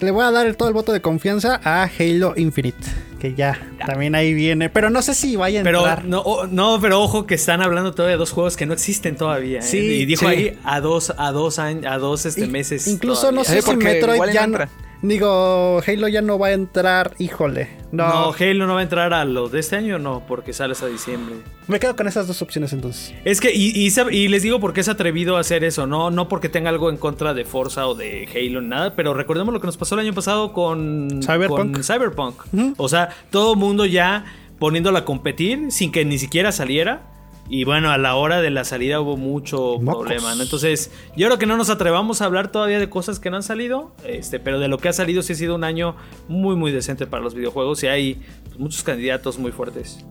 le 0.01 0.11
voy 0.11 0.25
a 0.25 0.31
dar 0.31 0.55
todo 0.55 0.69
el 0.69 0.75
voto 0.75 0.93
de 0.93 1.01
confianza 1.01 1.61
a 1.63 1.85
Halo 1.85 2.35
Infinite. 2.37 2.79
Que 3.21 3.35
ya, 3.35 3.61
también 3.87 4.15
ahí 4.15 4.33
viene. 4.33 4.71
Pero 4.71 4.89
no 4.89 5.03
sé 5.03 5.15
si 5.15 5.37
vaya 5.37 5.61
a 5.61 5.63
Pero 5.63 5.81
entrar. 5.81 6.05
no, 6.07 6.21
o- 6.23 6.47
no, 6.47 6.79
pero 6.81 7.03
ojo 7.03 7.27
que 7.27 7.35
están 7.35 7.61
hablando 7.61 7.93
todavía 7.93 8.15
de 8.15 8.19
dos 8.19 8.31
juegos 8.31 8.57
que 8.57 8.65
no 8.65 8.73
existen 8.73 9.15
todavía. 9.17 9.59
¿eh? 9.59 9.63
Sí, 9.63 9.77
y 9.79 10.07
dijo 10.07 10.21
sí. 10.21 10.27
ahí 10.27 10.59
a 10.65 10.81
dos, 10.81 11.13
a 11.19 11.31
dos 11.31 11.59
años, 11.59 11.85
a 11.85 11.99
dos 11.99 12.25
este, 12.25 12.47
meses. 12.47 12.87
Incluso 12.87 13.31
no 13.31 13.45
sé 13.45 13.61
Sí, 13.61 13.71
si 13.71 13.77
Metroid 13.77 14.33
ya 14.33 14.47
no. 14.47 14.59
Digo, 15.03 15.81
Halo 15.87 16.09
ya 16.09 16.21
no 16.21 16.39
va 16.39 16.49
a 16.49 16.53
entrar. 16.53 17.15
Híjole. 17.19 17.69
No. 17.91 18.09
No, 18.09 18.35
Halo 18.39 18.67
no 18.67 18.75
va 18.75 18.81
a 18.81 18.83
entrar 18.83 19.13
a 19.15 19.25
los 19.25 19.51
de 19.51 19.61
este 19.61 19.77
año, 19.77 19.99
no, 19.99 20.23
porque 20.29 20.53
sale 20.53 20.73
hasta 20.73 20.87
diciembre. 20.87 21.37
Me 21.69 21.81
quedo 21.81 21.97
con 21.97 22.07
esas 22.07 22.27
dos 22.27 22.43
opciones 22.43 22.73
entonces. 22.73 23.15
Es 23.25 23.41
que, 23.41 23.51
y, 23.55 23.89
y 24.11 24.29
les 24.29 24.43
digo 24.43 24.61
por 24.61 24.73
qué 24.73 24.81
es 24.81 24.89
atrevido 24.89 25.37
a 25.37 25.41
hacer 25.41 25.65
eso, 25.65 25.87
no, 25.87 26.11
no 26.11 26.29
porque 26.29 26.49
tenga 26.49 26.69
algo 26.71 26.91
en 26.91 26.99
contra 26.99 27.33
de 27.35 27.45
Forza 27.45 27.87
o 27.87 27.95
de 27.95 28.29
Halo, 28.35 28.61
nada, 28.61 28.95
pero 28.95 29.15
recordemos 29.15 29.55
lo 29.55 29.61
que 29.61 29.67
nos 29.67 29.77
pasó 29.77 29.95
el 29.95 30.03
año 30.03 30.13
pasado 30.13 30.53
con 30.53 31.21
Cyberpunk. 31.23 31.73
con 31.73 31.85
Cyberpunk. 31.85 32.35
O 32.77 32.89
sea, 32.89 33.09
todo 33.31 33.55
mundo 33.57 33.87
ya 33.87 34.25
poniéndolo 34.59 34.99
a 34.99 35.05
competir 35.05 35.71
sin 35.73 35.91
que 35.93 36.05
ni 36.05 36.19
siquiera 36.19 36.53
saliera. 36.53 37.03
Y 37.53 37.65
bueno, 37.65 37.91
a 37.91 37.99
la 37.99 38.15
hora 38.15 38.41
de 38.41 38.51
la 38.51 38.63
salida 38.65 39.01
hubo 39.01 39.17
mucho 39.17 39.79
Mocos. 39.81 40.07
problema, 40.07 40.37
¿no? 40.37 40.45
Entonces, 40.45 40.93
yo 41.17 41.27
creo 41.27 41.37
que 41.37 41.47
no 41.47 41.57
nos 41.57 41.69
atrevamos 41.69 42.23
a 42.23 42.27
hablar 42.27 42.53
todavía 42.53 42.79
de 42.79 42.89
cosas 42.89 43.19
que 43.19 43.29
no 43.29 43.37
han 43.37 43.43
salido, 43.43 43.91
este, 44.05 44.39
pero 44.39 44.61
de 44.61 44.69
lo 44.69 44.79
que 44.79 44.89
ha 44.89 44.93
salido 44.93 45.21
sí 45.23 45.33
ha 45.33 45.37
sido 45.37 45.57
un 45.57 45.65
año 45.65 45.97
muy, 46.29 46.55
muy 46.55 46.71
decente 46.71 47.09
para 47.09 47.25
los 47.25 47.35
videojuegos 47.35 47.83
y 47.83 47.89
hay 47.89 48.23
pues, 48.45 48.57
muchos 48.59 48.85
candidatos 48.85 49.37
muy 49.37 49.51
fuertes. 49.51 50.07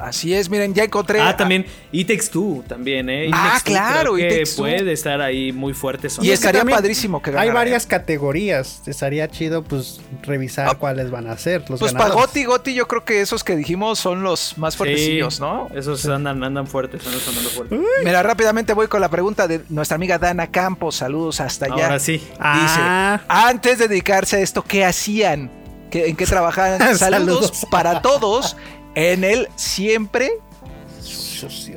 Así 0.00 0.34
es, 0.34 0.48
miren, 0.50 0.72
ya 0.74 0.84
encontré. 0.84 1.20
Ah, 1.20 1.36
también 1.36 1.66
It 1.92 2.08
Takes 2.08 2.28
Two 2.30 2.64
también, 2.66 3.08
¿eh? 3.10 3.26
It 3.26 3.34
Ah, 3.36 3.60
claro, 3.62 4.14
que 4.16 4.44
puede 4.56 4.92
estar 4.92 5.20
ahí 5.20 5.52
muy 5.52 5.74
fuerte. 5.74 6.08
son- 6.08 6.24
Y 6.24 6.28
es 6.28 6.30
que 6.30 6.34
estaría 6.46 6.60
también 6.60 6.76
padrísimo 6.78 7.20
que 7.22 7.30
Hay 7.30 7.34
ganara, 7.36 7.54
varias 7.54 7.84
¿eh? 7.84 7.88
categorías. 7.88 8.82
Estaría 8.86 9.28
chido, 9.28 9.62
pues, 9.62 10.00
revisar 10.22 10.68
Ah, 10.68 10.74
cuáles 10.74 11.10
van 11.10 11.26
a 11.26 11.36
ser 11.36 11.68
los 11.68 11.80
Pues 11.80 11.92
para. 11.92 12.14
Goti, 12.14 12.44
Goti, 12.44 12.74
yo 12.74 12.88
creo 12.88 13.04
que 13.04 13.20
esos 13.20 13.44
que 13.44 13.56
dijimos 13.56 13.98
son 13.98 14.22
los 14.22 14.56
más 14.58 14.76
fuertecillos, 14.76 15.34
Sí, 15.36 15.40
¿no? 15.42 15.68
Esos 15.74 16.04
andan, 16.06 16.42
andan 16.42 16.66
fuertes, 16.66 17.04
andan 17.06 17.20
sonando 17.20 17.50
fuertes. 17.50 17.78
Mira, 18.04 18.22
rápidamente 18.22 18.72
voy 18.72 18.86
con 18.88 19.00
la 19.00 19.08
pregunta 19.10 19.46
de 19.48 19.62
nuestra 19.68 19.96
amiga 19.96 20.18
Dana 20.18 20.50
Campos. 20.50 20.96
Saludos 20.96 21.40
hasta 21.40 21.66
allá. 21.66 21.84
Ahora 21.86 21.98
sí. 21.98 22.22
Ah. 22.38 23.18
Dice, 23.18 23.24
antes 23.28 23.78
de 23.78 23.88
dedicarse 23.88 24.36
a 24.36 24.40
esto, 24.40 24.62
¿qué 24.62 24.84
hacían? 24.84 25.50
¿Qué- 25.90 26.06
¿En 26.08 26.16
qué 26.16 26.24
trabajaban? 26.26 26.78
Saludos, 26.96 26.98
Saludos. 26.98 27.66
para 27.70 28.00
todos 28.02 28.56
en 28.94 29.24
el 29.24 29.48
siempre. 29.56 30.32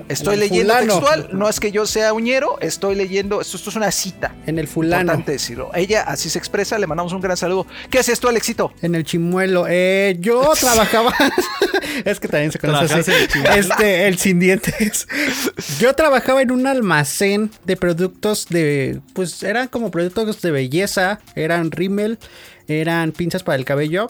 Estoy 0.10 0.34
el 0.34 0.40
leyendo 0.42 0.74
fulano. 0.74 0.94
textual, 0.94 1.30
no 1.32 1.48
es 1.48 1.60
que 1.60 1.72
yo 1.72 1.86
sea 1.86 2.14
uñero, 2.14 2.58
estoy 2.60 2.96
leyendo, 2.96 3.40
esto, 3.42 3.58
esto 3.58 3.70
es 3.70 3.76
una 3.76 3.92
cita. 3.92 4.36
En 4.46 4.60
el 4.60 4.68
fulano. 4.68 5.04
Importante 5.04 5.32
decirlo. 5.32 5.72
Ella 5.74 6.04
así 6.04 6.30
se 6.30 6.38
expresa, 6.38 6.78
le 6.78 6.88
mandamos 6.88 7.14
un 7.14 7.22
gran 7.22 7.38
saludo. 7.38 7.66
¿Qué 7.90 8.00
haces 8.00 8.20
tú, 8.20 8.28
Alexito? 8.28 8.74
En 8.82 8.96
el 8.96 9.06
chimuelo. 9.06 9.66
Eh, 9.70 10.18
yo 10.20 10.52
trabajaba. 10.60 11.14
es 12.06 12.20
que 12.20 12.28
también 12.28 12.52
se 12.52 12.60
conoce 12.60 12.94
así. 12.94 13.12
en 13.12 13.46
el. 13.46 13.60
Este, 13.60 14.08
el 14.08 14.18
sin 14.18 14.40
dientes. 14.40 15.08
yo 15.80 15.94
trabajaba 15.94 16.42
en 16.42 16.52
un 16.52 16.68
almacén 16.68 17.52
de 17.64 17.78
productos 17.78 18.48
de. 18.50 19.00
Pues 19.14 19.44
eran 19.44 19.68
como 19.68 19.92
productos 19.92 20.42
de 20.42 20.52
belleza. 20.52 21.20
Eran 21.36 21.72
rímel. 21.72 22.20
Eran 22.68 23.12
pinzas 23.12 23.44
para 23.44 23.58
el 23.58 23.66
cabello. 23.66 24.10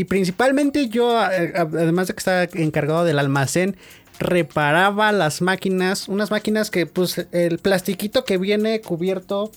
Y 0.00 0.04
principalmente 0.04 0.88
yo, 0.88 1.18
además 1.18 2.08
de 2.08 2.14
que 2.14 2.18
estaba 2.20 2.44
encargado 2.54 3.04
del 3.04 3.18
almacén, 3.18 3.76
reparaba 4.18 5.12
las 5.12 5.42
máquinas. 5.42 6.08
Unas 6.08 6.30
máquinas 6.30 6.70
que, 6.70 6.86
pues, 6.86 7.26
el 7.32 7.58
plastiquito 7.58 8.24
que 8.24 8.38
viene 8.38 8.80
cubierto. 8.80 9.52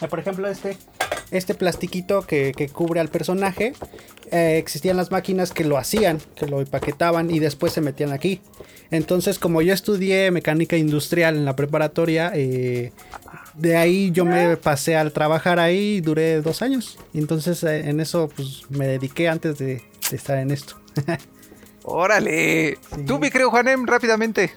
Eh, 0.00 0.08
Por 0.08 0.18
ejemplo, 0.18 0.48
este. 0.48 0.76
este 1.30 1.54
plastiquito 1.54 2.22
que, 2.22 2.52
que 2.56 2.68
cubre 2.68 3.00
al 3.00 3.08
personaje, 3.08 3.72
eh, 4.30 4.58
existían 4.58 4.96
las 4.96 5.10
máquinas 5.10 5.52
que 5.52 5.64
lo 5.64 5.78
hacían, 5.78 6.20
que 6.34 6.46
lo 6.46 6.60
empaquetaban 6.60 7.30
y 7.30 7.38
después 7.38 7.72
se 7.72 7.80
metían 7.80 8.12
aquí. 8.12 8.40
Entonces, 8.90 9.38
como 9.38 9.62
yo 9.62 9.72
estudié 9.72 10.30
mecánica 10.30 10.76
industrial 10.76 11.36
en 11.36 11.44
la 11.44 11.56
preparatoria, 11.56 12.32
eh, 12.34 12.92
de 13.54 13.76
ahí 13.76 14.10
yo 14.12 14.24
me 14.24 14.56
pasé 14.56 14.96
al 14.96 15.12
trabajar 15.12 15.58
ahí 15.58 15.96
y 15.96 16.00
duré 16.00 16.40
dos 16.42 16.62
años. 16.62 16.98
Y 17.12 17.18
entonces 17.18 17.62
eh, 17.64 17.88
en 17.88 18.00
eso 18.00 18.30
pues 18.34 18.62
me 18.68 18.86
dediqué 18.86 19.28
antes 19.28 19.58
de, 19.58 19.82
de 20.10 20.16
estar 20.16 20.38
en 20.38 20.50
esto. 20.50 20.80
Órale. 21.84 22.78
Tú, 23.06 23.18
mi 23.20 23.30
querido 23.30 23.50
Juanem, 23.50 23.86
rápidamente. 23.86 24.52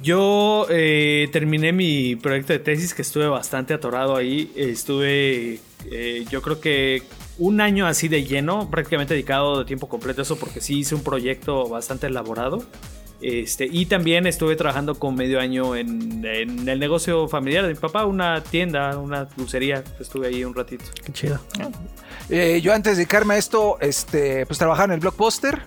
Yo 0.00 0.66
eh, 0.70 1.28
terminé 1.32 1.72
mi 1.72 2.16
proyecto 2.16 2.52
de 2.52 2.58
tesis 2.58 2.94
que 2.94 3.02
estuve 3.02 3.26
bastante 3.26 3.74
atorado 3.74 4.16
ahí. 4.16 4.50
Estuve, 4.56 5.60
eh, 5.90 6.24
yo 6.30 6.42
creo 6.42 6.60
que 6.60 7.02
un 7.38 7.60
año 7.60 7.86
así 7.86 8.08
de 8.08 8.24
lleno, 8.24 8.70
prácticamente 8.70 9.14
dedicado 9.14 9.58
de 9.58 9.64
tiempo 9.64 9.88
completo 9.88 10.20
a 10.20 10.22
eso, 10.22 10.36
porque 10.36 10.60
sí 10.60 10.78
hice 10.78 10.94
un 10.94 11.02
proyecto 11.02 11.68
bastante 11.68 12.06
elaborado. 12.06 12.64
Este, 13.20 13.68
y 13.70 13.86
también 13.86 14.26
estuve 14.26 14.56
trabajando 14.56 14.96
con 14.96 15.14
medio 15.14 15.38
año 15.38 15.76
en, 15.76 16.24
en 16.24 16.68
el 16.68 16.80
negocio 16.80 17.28
familiar 17.28 17.62
de 17.62 17.74
mi 17.74 17.78
papá, 17.78 18.04
una 18.04 18.42
tienda, 18.42 18.98
una 18.98 19.26
dulcería. 19.26 19.84
Estuve 20.00 20.26
ahí 20.26 20.44
un 20.44 20.54
ratito. 20.54 20.84
Qué 21.04 21.12
chido. 21.12 21.38
Eh, 22.28 22.60
yo 22.60 22.74
antes 22.74 22.92
de 22.92 22.96
dedicarme 22.96 23.34
a 23.34 23.38
esto, 23.38 23.78
este, 23.80 24.44
pues 24.46 24.58
trabajaba 24.58 24.86
en 24.86 24.92
el 24.92 25.00
Blockbuster. 25.00 25.62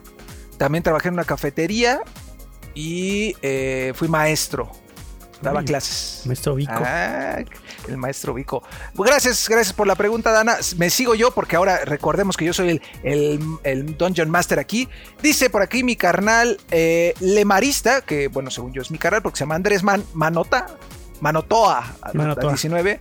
También 0.58 0.84
trabajé 0.84 1.08
en 1.08 1.14
una 1.14 1.24
cafetería. 1.24 2.02
Y 2.76 3.36
eh, 3.42 3.94
fui 3.96 4.08
maestro. 4.08 4.70
Daba 5.42 5.60
Uy, 5.60 5.66
clases. 5.66 6.22
Maestro 6.26 6.56
Vico. 6.56 6.72
Ah, 6.76 7.38
el 7.88 7.98
maestro 7.98 8.34
Vico. 8.34 8.64
Pues 8.96 9.10
gracias, 9.10 9.48
gracias 9.50 9.74
por 9.74 9.86
la 9.86 9.96
pregunta, 9.96 10.32
Dana. 10.32 10.58
Me 10.78 10.90
sigo 10.90 11.14
yo 11.14 11.32
porque 11.32 11.56
ahora 11.56 11.84
recordemos 11.86 12.36
que 12.38 12.46
yo 12.46 12.54
soy 12.54 12.70
el, 12.70 12.82
el- 13.04 13.40
el 13.64 13.98
Dungeon 13.98 14.30
Master 14.30 14.60
aquí. 14.60 14.88
Dice 15.22 15.50
por 15.50 15.62
aquí 15.62 15.84
mi 15.84 15.96
carnal 15.96 16.58
eh, 16.72 17.14
Lemarista, 17.20 18.02
que 18.02 18.28
bueno, 18.30 18.50
según 18.50 18.74
yo 18.74 18.82
es 18.82 18.90
mi 18.92 18.98
carnal 18.98 19.22
porque 19.22 19.38
se 19.38 19.44
llama 19.44 19.56
Andrés 19.56 19.84
Man- 19.84 20.06
Manota, 20.14 20.68
Manotoa, 21.20 21.96
Manotoa. 22.14 22.52
19. 22.54 23.00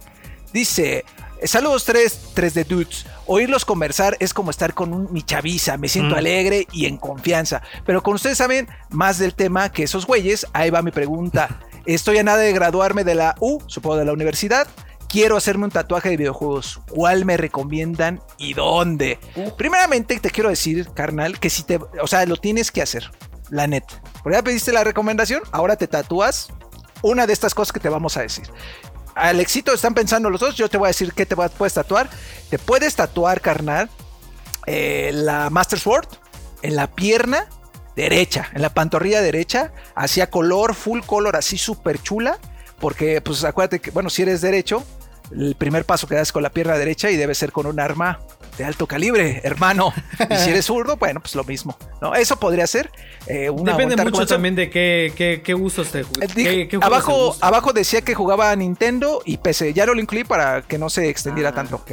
Dice, 0.52 1.04
saludos 1.44 1.84
tres, 1.84 2.18
tres 2.34 2.52
de 2.54 2.64
dudes. 2.64 3.06
Oírlos 3.26 3.64
conversar 3.64 4.16
es 4.20 4.34
como 4.34 4.50
estar 4.50 4.74
con 4.74 4.92
un, 4.92 5.12
mi 5.12 5.22
chaviza. 5.22 5.76
Me 5.78 5.88
siento 5.88 6.14
Mm. 6.14 6.18
alegre 6.18 6.66
y 6.72 6.86
en 6.86 6.96
confianza. 6.98 7.62
Pero 7.86 8.02
con 8.02 8.14
ustedes 8.14 8.38
saben 8.38 8.68
más 8.90 9.18
del 9.18 9.34
tema 9.34 9.70
que 9.70 9.82
esos 9.84 10.06
güeyes, 10.06 10.46
ahí 10.52 10.70
va 10.70 10.82
mi 10.82 10.90
pregunta. 10.90 11.60
Estoy 11.86 12.18
a 12.18 12.22
nada 12.22 12.38
de 12.38 12.52
graduarme 12.52 13.04
de 13.04 13.14
la 13.14 13.34
U, 13.40 13.60
supongo 13.66 13.96
de 13.96 14.04
la 14.04 14.12
universidad. 14.12 14.66
Quiero 15.08 15.36
hacerme 15.36 15.64
un 15.66 15.70
tatuaje 15.70 16.08
de 16.10 16.16
videojuegos. 16.16 16.80
¿Cuál 16.90 17.24
me 17.24 17.36
recomiendan 17.36 18.20
y 18.36 18.54
dónde? 18.54 19.18
Primeramente 19.56 20.18
te 20.18 20.30
quiero 20.30 20.48
decir, 20.50 20.88
carnal, 20.92 21.38
que 21.38 21.50
si 21.50 21.62
te, 21.62 21.76
o 21.76 22.06
sea, 22.06 22.26
lo 22.26 22.36
tienes 22.36 22.72
que 22.72 22.82
hacer, 22.82 23.10
la 23.48 23.66
neta. 23.68 24.02
Porque 24.22 24.38
ya 24.38 24.42
pediste 24.42 24.72
la 24.72 24.82
recomendación, 24.82 25.42
ahora 25.52 25.76
te 25.76 25.86
tatúas 25.86 26.48
una 27.02 27.26
de 27.28 27.32
estas 27.32 27.54
cosas 27.54 27.72
que 27.72 27.78
te 27.80 27.88
vamos 27.88 28.16
a 28.16 28.22
decir. 28.22 28.46
Al 29.14 29.40
éxito 29.40 29.72
están 29.72 29.94
pensando 29.94 30.28
los 30.30 30.40
dos, 30.40 30.56
yo 30.56 30.68
te 30.68 30.76
voy 30.76 30.86
a 30.86 30.88
decir 30.88 31.12
qué 31.12 31.26
te 31.26 31.36
puedes 31.36 31.74
tatuar. 31.74 32.08
Te 32.50 32.58
puedes 32.58 32.96
tatuar, 32.96 33.40
carnal, 33.40 33.88
eh, 34.66 35.10
la 35.12 35.50
Master 35.50 35.78
Sword 35.78 36.08
en 36.62 36.76
la 36.76 36.88
pierna 36.88 37.46
derecha, 37.94 38.48
en 38.54 38.62
la 38.62 38.70
pantorrilla 38.70 39.20
derecha, 39.20 39.72
hacia 39.94 40.30
color, 40.30 40.74
full 40.74 41.00
color, 41.00 41.36
así 41.36 41.58
súper 41.58 42.02
chula. 42.02 42.38
Porque, 42.80 43.20
pues 43.20 43.44
acuérdate 43.44 43.80
que, 43.80 43.90
bueno, 43.90 44.10
si 44.10 44.22
eres 44.22 44.40
derecho, 44.40 44.84
el 45.30 45.54
primer 45.54 45.84
paso 45.84 46.06
que 46.06 46.16
das 46.16 46.32
con 46.32 46.42
la 46.42 46.50
pierna 46.50 46.76
derecha 46.76 47.10
y 47.10 47.16
debe 47.16 47.34
ser 47.34 47.52
con 47.52 47.66
un 47.66 47.80
arma 47.80 48.18
de 48.58 48.64
alto 48.64 48.86
calibre, 48.86 49.40
hermano. 49.44 49.92
Y 50.30 50.36
si 50.36 50.50
eres 50.50 50.64
zurdo, 50.66 50.96
bueno, 50.96 51.20
pues 51.20 51.34
lo 51.34 51.44
mismo. 51.44 51.76
¿no? 52.00 52.14
Eso 52.14 52.36
podría 52.38 52.66
ser. 52.66 52.90
eh, 53.26 53.50
una 53.50 53.72
Depende 53.72 53.96
mucho 54.02 54.26
también 54.26 54.54
de 54.54 54.70
qué, 54.70 55.12
qué, 55.16 55.42
qué 55.44 55.54
gustos 55.54 55.88
te 55.90 56.00
Eh, 56.00 56.06
qué- 56.34 56.68
qué 56.68 56.78
abajo, 56.80 57.34
abajo 57.40 57.72
decía 57.72 58.02
que 58.02 58.14
jugaba 58.14 58.54
Nintendo 58.56 59.22
y 59.24 59.38
PC. 59.38 59.72
Ya 59.72 59.86
lo 59.86 59.98
incluí 59.98 60.24
para 60.24 60.62
que 60.62 60.78
no 60.78 60.90
se 60.90 61.08
extendiera 61.08 61.50
Ah. 61.50 61.54
tanto. 61.54 61.76
Ok. 61.76 61.90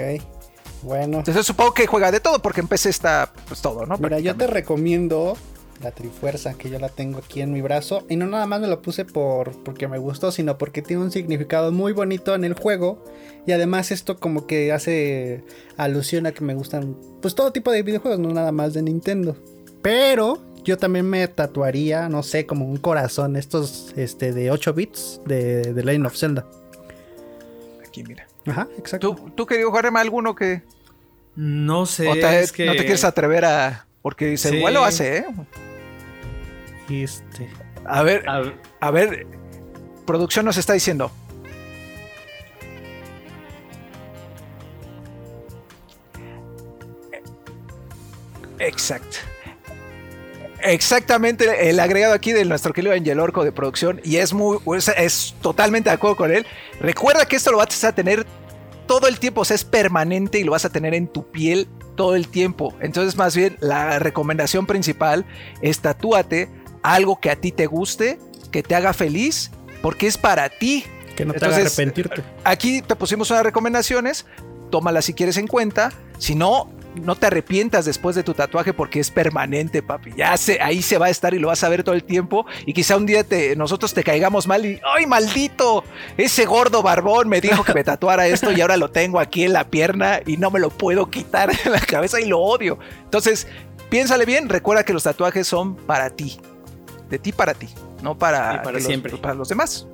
Bueno. 0.83 1.19
Entonces 1.19 1.45
supongo 1.45 1.73
que 1.73 1.85
juega 1.85 2.11
de 2.11 2.19
todo, 2.19 2.41
porque 2.41 2.61
en 2.61 2.67
PC 2.67 2.89
está 2.89 3.31
pues 3.47 3.61
todo, 3.61 3.85
¿no? 3.85 3.97
Mira, 3.97 4.19
yo 4.19 4.35
te 4.35 4.47
recomiendo 4.47 5.38
la 5.81 5.91
Trifuerza, 5.91 6.53
que 6.55 6.69
yo 6.69 6.79
la 6.79 6.89
tengo 6.89 7.19
aquí 7.19 7.41
en 7.41 7.51
mi 7.51 7.61
brazo. 7.61 8.05
Y 8.09 8.15
no 8.15 8.27
nada 8.27 8.45
más 8.45 8.61
me 8.61 8.67
lo 8.67 8.81
puse 8.81 9.05
por 9.05 9.51
porque 9.63 9.87
me 9.87 9.97
gustó, 9.97 10.31
sino 10.31 10.57
porque 10.57 10.81
tiene 10.81 11.01
un 11.03 11.11
significado 11.11 11.71
muy 11.71 11.93
bonito 11.93 12.33
en 12.35 12.43
el 12.43 12.53
juego. 12.53 13.03
Y 13.45 13.51
además 13.53 13.91
esto 13.91 14.19
como 14.19 14.45
que 14.47 14.71
hace 14.71 15.43
alusión 15.77 16.25
a 16.27 16.31
que 16.31 16.43
me 16.43 16.53
gustan 16.53 16.95
pues 17.21 17.33
todo 17.35 17.51
tipo 17.51 17.71
de 17.71 17.83
videojuegos, 17.83 18.19
no 18.19 18.29
nada 18.33 18.51
más 18.51 18.73
de 18.73 18.81
Nintendo. 18.83 19.35
Pero 19.81 20.39
yo 20.63 20.77
también 20.77 21.09
me 21.09 21.27
tatuaría, 21.27 22.07
no 22.07 22.21
sé, 22.21 22.45
como 22.45 22.65
un 22.67 22.77
corazón, 22.77 23.35
estos 23.35 23.93
este, 23.97 24.31
de 24.31 24.51
8 24.51 24.73
bits 24.73 25.21
de, 25.25 25.73
de 25.73 25.83
Legend 25.83 26.05
of 26.05 26.15
Zelda. 26.15 26.45
Aquí, 27.85 28.03
mira. 28.03 28.27
Ajá, 28.45 28.67
exacto. 28.77 29.15
¿Tú, 29.15 29.29
tú 29.35 29.45
querido 29.45 29.69
jugarme 29.69 29.99
alguno 29.99 30.35
que, 30.35 30.61
No 31.35 31.85
sé, 31.85 32.07
o 32.07 32.13
te- 32.13 32.41
es 32.41 32.51
que... 32.51 32.65
no 32.65 32.73
te 32.73 32.79
quieres 32.79 33.03
atrever 33.03 33.45
a. 33.45 33.87
Porque 34.01 34.35
se 34.37 34.49
Sí. 34.49 34.55
igual 34.57 34.73
lo 34.75 34.83
hace, 34.83 35.17
¿eh? 35.17 35.25
A 37.85 38.03
ver, 38.03 38.27
A- 38.30 38.53
a 38.80 38.91
ver. 38.91 39.26
Producción 40.05 40.45
nos 40.45 40.57
está 40.57 40.73
diciendo. 40.73 41.11
Exacto. 48.59 49.18
Exactamente 50.63 51.69
el 51.69 51.80
agregado 51.80 52.13
aquí 52.13 52.34
de 52.34 52.45
nuestro 52.45 52.72
querido 52.72 52.93
Angel 52.93 53.19
Orco 53.19 53.43
de 53.43 53.51
producción 53.51 53.99
y 54.03 54.18
es 54.18 54.31
muy 54.31 54.59
es, 54.77 54.89
es 54.89 55.34
totalmente 55.41 55.89
de 55.89 55.95
acuerdo 55.95 56.15
con 56.15 56.31
él. 56.31 56.45
Recuerda 56.80 57.26
que 57.26 57.35
esto 57.35 57.51
lo 57.51 57.57
vas 57.57 57.84
a 57.84 57.93
tener 57.95 58.27
todo 58.85 59.07
el 59.07 59.18
tiempo, 59.18 59.41
o 59.41 59.45
sea, 59.45 59.55
es 59.55 59.63
permanente 59.63 60.38
y 60.39 60.43
lo 60.43 60.51
vas 60.51 60.65
a 60.65 60.69
tener 60.69 60.93
en 60.93 61.07
tu 61.07 61.31
piel 61.31 61.68
todo 61.95 62.15
el 62.15 62.27
tiempo. 62.27 62.76
Entonces, 62.80 63.15
más 63.15 63.35
bien, 63.35 63.57
la 63.59 63.97
recomendación 63.97 64.68
principal 64.68 65.26
es 65.61 65.80
tatúate 65.80 66.47
algo 66.83 67.19
que 67.19 67.29
a 67.29 67.35
ti 67.35 67.51
te 67.51 67.65
guste, 67.65 68.19
que 68.51 68.63
te 68.63 68.75
haga 68.75 68.93
feliz, 68.93 69.51
porque 69.81 70.07
es 70.07 70.17
para 70.17 70.49
ti. 70.49 70.85
Que 71.15 71.25
no 71.25 71.33
te 71.33 71.45
haga 71.45 71.57
Entonces, 71.57 71.79
arrepentirte. 71.79 72.23
Aquí 72.43 72.81
te 72.81 72.95
pusimos 72.95 73.29
unas 73.31 73.43
recomendaciones, 73.43 74.25
tómalas 74.69 75.05
si 75.05 75.13
quieres 75.13 75.37
en 75.37 75.47
cuenta. 75.47 75.91
Si 76.17 76.35
no, 76.35 76.69
no 76.95 77.15
te 77.15 77.27
arrepientas 77.27 77.85
después 77.85 78.15
de 78.15 78.23
tu 78.23 78.33
tatuaje 78.33 78.73
porque 78.73 78.99
es 78.99 79.11
permanente, 79.11 79.81
papi. 79.81 80.11
Ya 80.15 80.35
se, 80.37 80.61
ahí 80.61 80.81
se 80.81 80.97
va 80.97 81.07
a 81.07 81.09
estar 81.09 81.33
y 81.33 81.39
lo 81.39 81.47
vas 81.47 81.63
a 81.63 81.69
ver 81.69 81.83
todo 81.83 81.95
el 81.95 82.03
tiempo. 82.03 82.45
Y 82.65 82.73
quizá 82.73 82.97
un 82.97 83.05
día 83.05 83.23
te, 83.23 83.55
nosotros 83.55 83.93
te 83.93 84.03
caigamos 84.03 84.47
mal 84.47 84.65
y, 84.65 84.79
¡ay, 84.95 85.05
maldito! 85.05 85.83
Ese 86.17 86.45
gordo 86.45 86.81
barbón 86.81 87.29
me 87.29 87.41
dijo 87.41 87.63
que 87.63 87.73
me 87.73 87.83
tatuara 87.83 88.27
esto 88.27 88.51
y 88.51 88.61
ahora 88.61 88.77
lo 88.77 88.91
tengo 88.91 89.19
aquí 89.19 89.43
en 89.43 89.53
la 89.53 89.69
pierna 89.69 90.21
y 90.25 90.37
no 90.37 90.51
me 90.51 90.59
lo 90.59 90.69
puedo 90.69 91.09
quitar 91.09 91.55
de 91.55 91.69
la 91.69 91.79
cabeza 91.79 92.19
y 92.19 92.25
lo 92.25 92.39
odio. 92.39 92.79
Entonces, 93.03 93.47
piénsale 93.89 94.25
bien, 94.25 94.49
recuerda 94.49 94.83
que 94.83 94.93
los 94.93 95.03
tatuajes 95.03 95.47
son 95.47 95.75
para 95.75 96.09
ti. 96.09 96.39
De 97.11 97.19
ti 97.19 97.31
para 97.31 97.53
ti, 97.53 97.69
no 98.01 98.17
para, 98.17 98.63
para 98.63 98.63
que 98.63 98.73
los- 98.73 98.83
siempre. 98.85 99.15
para 99.17 99.35
los 99.35 99.47
demás. 99.49 99.85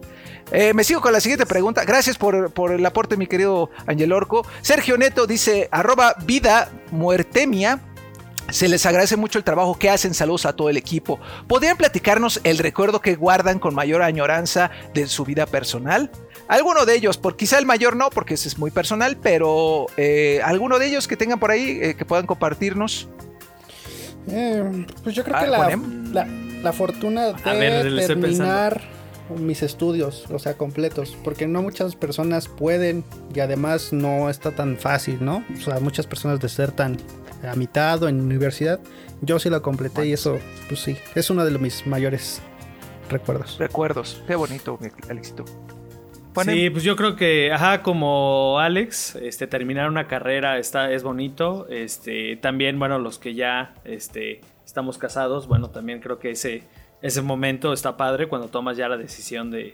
Eh, 0.52 0.73
me 0.73 0.85
sigo 0.85 1.02
con 1.02 1.11
la 1.11 1.19
siguiente 1.19 1.45
pregunta. 1.45 1.84
Gracias 1.84 2.18
por, 2.18 2.53
por 2.53 2.72
el 2.72 2.85
aporte, 2.85 3.18
mi 3.18 3.27
querido 3.27 3.69
Angel 3.85 4.14
Orco. 4.14 4.45
Sergio 4.61 4.98
Neto 4.98 5.27
dice, 5.27 5.68
arroba 5.72 6.15
vida 6.26 6.69
muertemia. 6.91 7.81
Se 8.49 8.69
les 8.69 8.85
agradece 8.85 9.18
mucho 9.18 9.38
el 9.39 9.44
trabajo 9.44 9.77
que 9.77 9.89
hacen. 9.89 10.14
Saludos 10.14 10.45
a 10.45 10.53
todo 10.53 10.69
el 10.69 10.77
equipo. 10.77 11.19
¿Podrían 11.49 11.76
platicarnos 11.76 12.39
el 12.45 12.60
recuerdo 12.60 13.02
que 13.02 13.15
guardan 13.15 13.60
con 13.60 13.76
mayor 13.76 14.02
añoranza 14.02 14.72
de 14.94 15.07
su 15.07 15.26
vida 15.26 15.45
personal? 15.48 16.10
Alguno 16.48 16.85
de 16.85 16.95
ellos, 16.95 17.18
por 17.18 17.35
quizá 17.35 17.57
el 17.60 17.65
mayor 17.65 17.98
no, 17.98 18.10
porque 18.10 18.35
ese 18.35 18.48
es 18.48 18.57
muy 18.57 18.72
personal, 18.72 19.18
pero 19.22 19.88
eh, 19.98 20.39
alguno 20.45 20.80
de 20.80 20.85
ellos 20.88 21.10
que 21.10 21.18
tengan 21.18 21.39
por 21.41 21.52
ahí 21.52 21.77
eh, 21.81 21.95
que 21.98 22.06
puedan 22.06 22.26
compartirnos. 22.26 23.10
Eh, 24.30 24.85
pues 25.03 25.14
yo 25.14 25.26
creo 25.26 25.35
Ah, 25.35 25.41
que 25.44 25.48
la. 26.14 26.27
La, 26.64 26.74
fortuna 26.74 27.28
de 27.28 27.34
ver, 27.44 28.08
terminar 28.08 28.82
mis 29.36 29.62
estudios, 29.62 30.26
o 30.32 30.40
sea, 30.40 30.56
completos, 30.56 31.18
porque 31.24 31.48
no 31.48 31.62
muchas 31.62 31.96
personas 31.96 32.48
pueden 32.48 33.04
y 33.36 33.40
además 33.40 33.92
no 33.92 34.30
está 34.30 34.52
tan 34.52 34.78
fácil, 34.78 35.18
¿no? 35.24 35.44
O 35.54 35.62
sea, 35.62 35.80
muchas 35.80 36.08
personas 36.08 36.40
desertan 36.40 36.98
a 37.48 37.56
mitad 37.56 38.02
o 38.04 38.08
en 38.08 38.22
universidad. 38.22 38.80
Yo 39.22 39.40
sí 39.40 39.50
lo 39.50 39.62
completé 39.62 40.08
y 40.08 40.14
eso, 40.14 40.40
pues 40.68 40.82
sí, 40.82 40.98
es 41.16 41.30
uno 41.30 41.44
de 41.44 41.58
mis 41.58 41.86
mayores 41.86 42.42
recuerdos. 43.10 43.58
Recuerdos. 43.60 44.24
Qué 44.28 44.36
bonito, 44.36 44.80
Alexito. 45.10 45.46
Sí, 46.44 46.70
pues 46.70 46.84
yo 46.84 46.96
creo 46.96 47.16
que, 47.16 47.52
ajá, 47.52 47.82
como 47.82 48.60
Alex, 48.60 49.16
este, 49.16 49.48
terminar 49.48 49.90
una 49.90 50.08
carrera 50.08 50.60
está, 50.60 50.92
es 50.92 51.02
bonito. 51.02 51.68
Este, 51.68 52.36
también, 52.38 52.78
bueno, 52.78 53.00
los 53.00 53.18
que 53.18 53.34
ya 53.34 53.74
este, 53.86 54.42
estamos 54.78 54.99
casados, 54.99 55.48
bueno, 55.48 55.72
también 55.72 55.99
creo 55.99 56.20
que 56.20 56.30
ese, 56.30 56.62
ese 57.02 57.24
momento 57.24 57.74
está 57.74 57.98
padre 57.98 58.28
cuando 58.28 58.48
tomas 58.48 58.78
ya 58.78 58.88
la 58.88 58.95
decisión 58.95 59.49
de, 59.49 59.74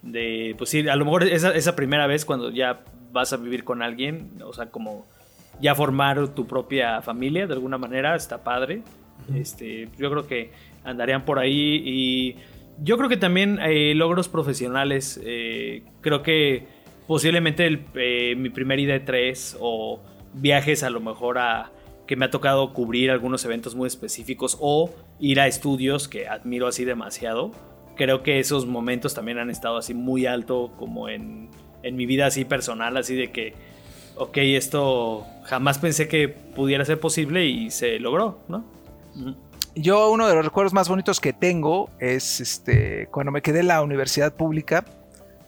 de 0.00 0.54
pues 0.56 0.70
sí, 0.70 0.88
a 0.88 0.94
lo 0.94 1.04
mejor 1.04 1.24
esa, 1.24 1.50
esa 1.56 1.74
primera 1.74 2.06
vez 2.06 2.24
cuando 2.24 2.52
ya 2.52 2.84
vas 3.10 3.32
a 3.32 3.36
vivir 3.36 3.64
con 3.64 3.82
alguien, 3.82 4.30
o 4.44 4.52
sea, 4.52 4.66
como 4.66 5.06
ya 5.60 5.74
formar 5.74 6.28
tu 6.28 6.46
propia 6.46 7.02
familia 7.02 7.48
de 7.48 7.54
alguna 7.54 7.78
manera, 7.78 8.14
está 8.14 8.44
padre. 8.44 8.82
Este, 9.34 9.88
yo 9.98 10.08
creo 10.08 10.24
que 10.28 10.52
andarían 10.84 11.24
por 11.24 11.40
ahí 11.40 11.82
y 11.84 12.36
yo 12.80 12.96
creo 12.96 13.08
que 13.08 13.16
también 13.16 13.58
eh, 13.60 13.92
logros 13.96 14.28
profesionales, 14.28 15.20
eh, 15.24 15.82
creo 16.00 16.22
que 16.22 16.68
posiblemente 17.08 17.66
el, 17.66 17.80
eh, 17.96 18.36
mi 18.36 18.50
primer 18.50 18.78
ID3 18.78 19.56
o 19.58 20.00
viajes 20.32 20.84
a 20.84 20.90
lo 20.90 21.00
mejor 21.00 21.38
a 21.38 21.72
que 22.06 22.16
me 22.16 22.26
ha 22.26 22.30
tocado 22.30 22.72
cubrir 22.72 23.10
algunos 23.10 23.44
eventos 23.44 23.74
muy 23.74 23.86
específicos 23.86 24.58
o 24.60 24.90
ir 25.18 25.40
a 25.40 25.46
estudios 25.46 26.08
que 26.08 26.28
admiro 26.28 26.66
así 26.66 26.84
demasiado. 26.84 27.52
Creo 27.96 28.22
que 28.22 28.40
esos 28.40 28.66
momentos 28.66 29.14
también 29.14 29.38
han 29.38 29.50
estado 29.50 29.76
así 29.76 29.94
muy 29.94 30.26
alto 30.26 30.72
como 30.78 31.08
en, 31.08 31.48
en 31.82 31.96
mi 31.96 32.06
vida 32.06 32.26
así 32.26 32.44
personal, 32.44 32.96
así 32.96 33.14
de 33.14 33.30
que, 33.30 33.54
ok, 34.16 34.36
esto 34.38 35.24
jamás 35.44 35.78
pensé 35.78 36.08
que 36.08 36.28
pudiera 36.28 36.84
ser 36.84 37.00
posible 37.00 37.46
y 37.46 37.70
se 37.70 37.98
logró, 38.00 38.38
¿no? 38.48 38.64
Yo 39.76 40.10
uno 40.10 40.26
de 40.28 40.34
los 40.34 40.44
recuerdos 40.44 40.72
más 40.72 40.88
bonitos 40.88 41.20
que 41.20 41.32
tengo 41.32 41.90
es 42.00 42.40
este 42.40 43.08
cuando 43.10 43.32
me 43.32 43.42
quedé 43.42 43.60
en 43.60 43.68
la 43.68 43.82
universidad 43.82 44.34
pública. 44.34 44.84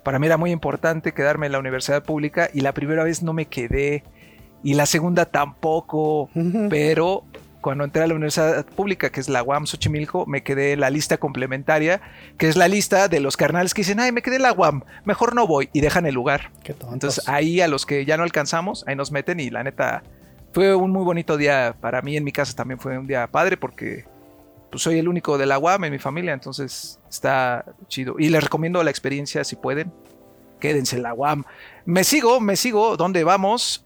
Para 0.02 0.18
mí 0.18 0.26
era 0.26 0.36
muy 0.36 0.52
importante 0.52 1.12
quedarme 1.12 1.46
en 1.46 1.52
la 1.52 1.58
universidad 1.58 2.04
pública 2.04 2.48
y 2.52 2.60
la 2.60 2.72
primera 2.72 3.02
vez 3.02 3.22
no 3.22 3.32
me 3.32 3.46
quedé 3.46 4.04
y 4.62 4.74
la 4.74 4.86
segunda 4.86 5.26
tampoco, 5.26 6.30
pero 6.68 7.24
cuando 7.60 7.82
entré 7.84 8.02
a 8.02 8.06
la 8.06 8.14
universidad 8.14 8.64
pública, 8.64 9.10
que 9.10 9.18
es 9.20 9.28
la 9.28 9.42
UAM 9.42 9.66
Xochimilco, 9.66 10.24
me 10.26 10.42
quedé 10.42 10.72
en 10.72 10.80
la 10.80 10.90
lista 10.90 11.18
complementaria, 11.18 12.00
que 12.38 12.48
es 12.48 12.56
la 12.56 12.68
lista 12.68 13.08
de 13.08 13.18
los 13.20 13.36
carnales 13.36 13.74
que 13.74 13.80
dicen, 13.82 13.98
ay, 13.98 14.12
me 14.12 14.22
quedé 14.22 14.36
en 14.36 14.42
la 14.42 14.52
UAM, 14.52 14.82
mejor 15.04 15.34
no 15.34 15.46
voy 15.46 15.68
y 15.72 15.80
dejan 15.80 16.06
el 16.06 16.14
lugar. 16.14 16.52
Entonces 16.92 17.28
ahí 17.28 17.60
a 17.60 17.68
los 17.68 17.86
que 17.86 18.04
ya 18.04 18.16
no 18.16 18.22
alcanzamos, 18.22 18.84
ahí 18.86 18.94
nos 18.94 19.10
meten 19.10 19.40
y 19.40 19.50
la 19.50 19.64
neta 19.64 20.02
fue 20.52 20.74
un 20.74 20.90
muy 20.90 21.04
bonito 21.04 21.36
día 21.36 21.74
para 21.80 22.02
mí 22.02 22.16
en 22.16 22.24
mi 22.24 22.32
casa 22.32 22.54
también 22.54 22.78
fue 22.80 22.96
un 22.98 23.06
día 23.06 23.26
padre 23.26 23.56
porque 23.56 24.04
pues 24.70 24.82
soy 24.82 24.98
el 24.98 25.08
único 25.08 25.38
de 25.38 25.46
la 25.46 25.58
UAM 25.58 25.84
en 25.84 25.92
mi 25.92 25.98
familia, 25.98 26.32
entonces 26.32 27.00
está 27.08 27.64
chido. 27.88 28.16
Y 28.18 28.28
les 28.28 28.42
recomiendo 28.42 28.82
la 28.82 28.90
experiencia 28.90 29.44
si 29.44 29.56
pueden. 29.56 29.92
Quédense 30.60 30.96
en 30.96 31.02
la 31.02 31.14
UAM. 31.14 31.44
Me 31.84 32.04
sigo, 32.04 32.40
me 32.40 32.56
sigo. 32.56 32.96
¿Dónde 32.96 33.24
vamos? 33.24 33.85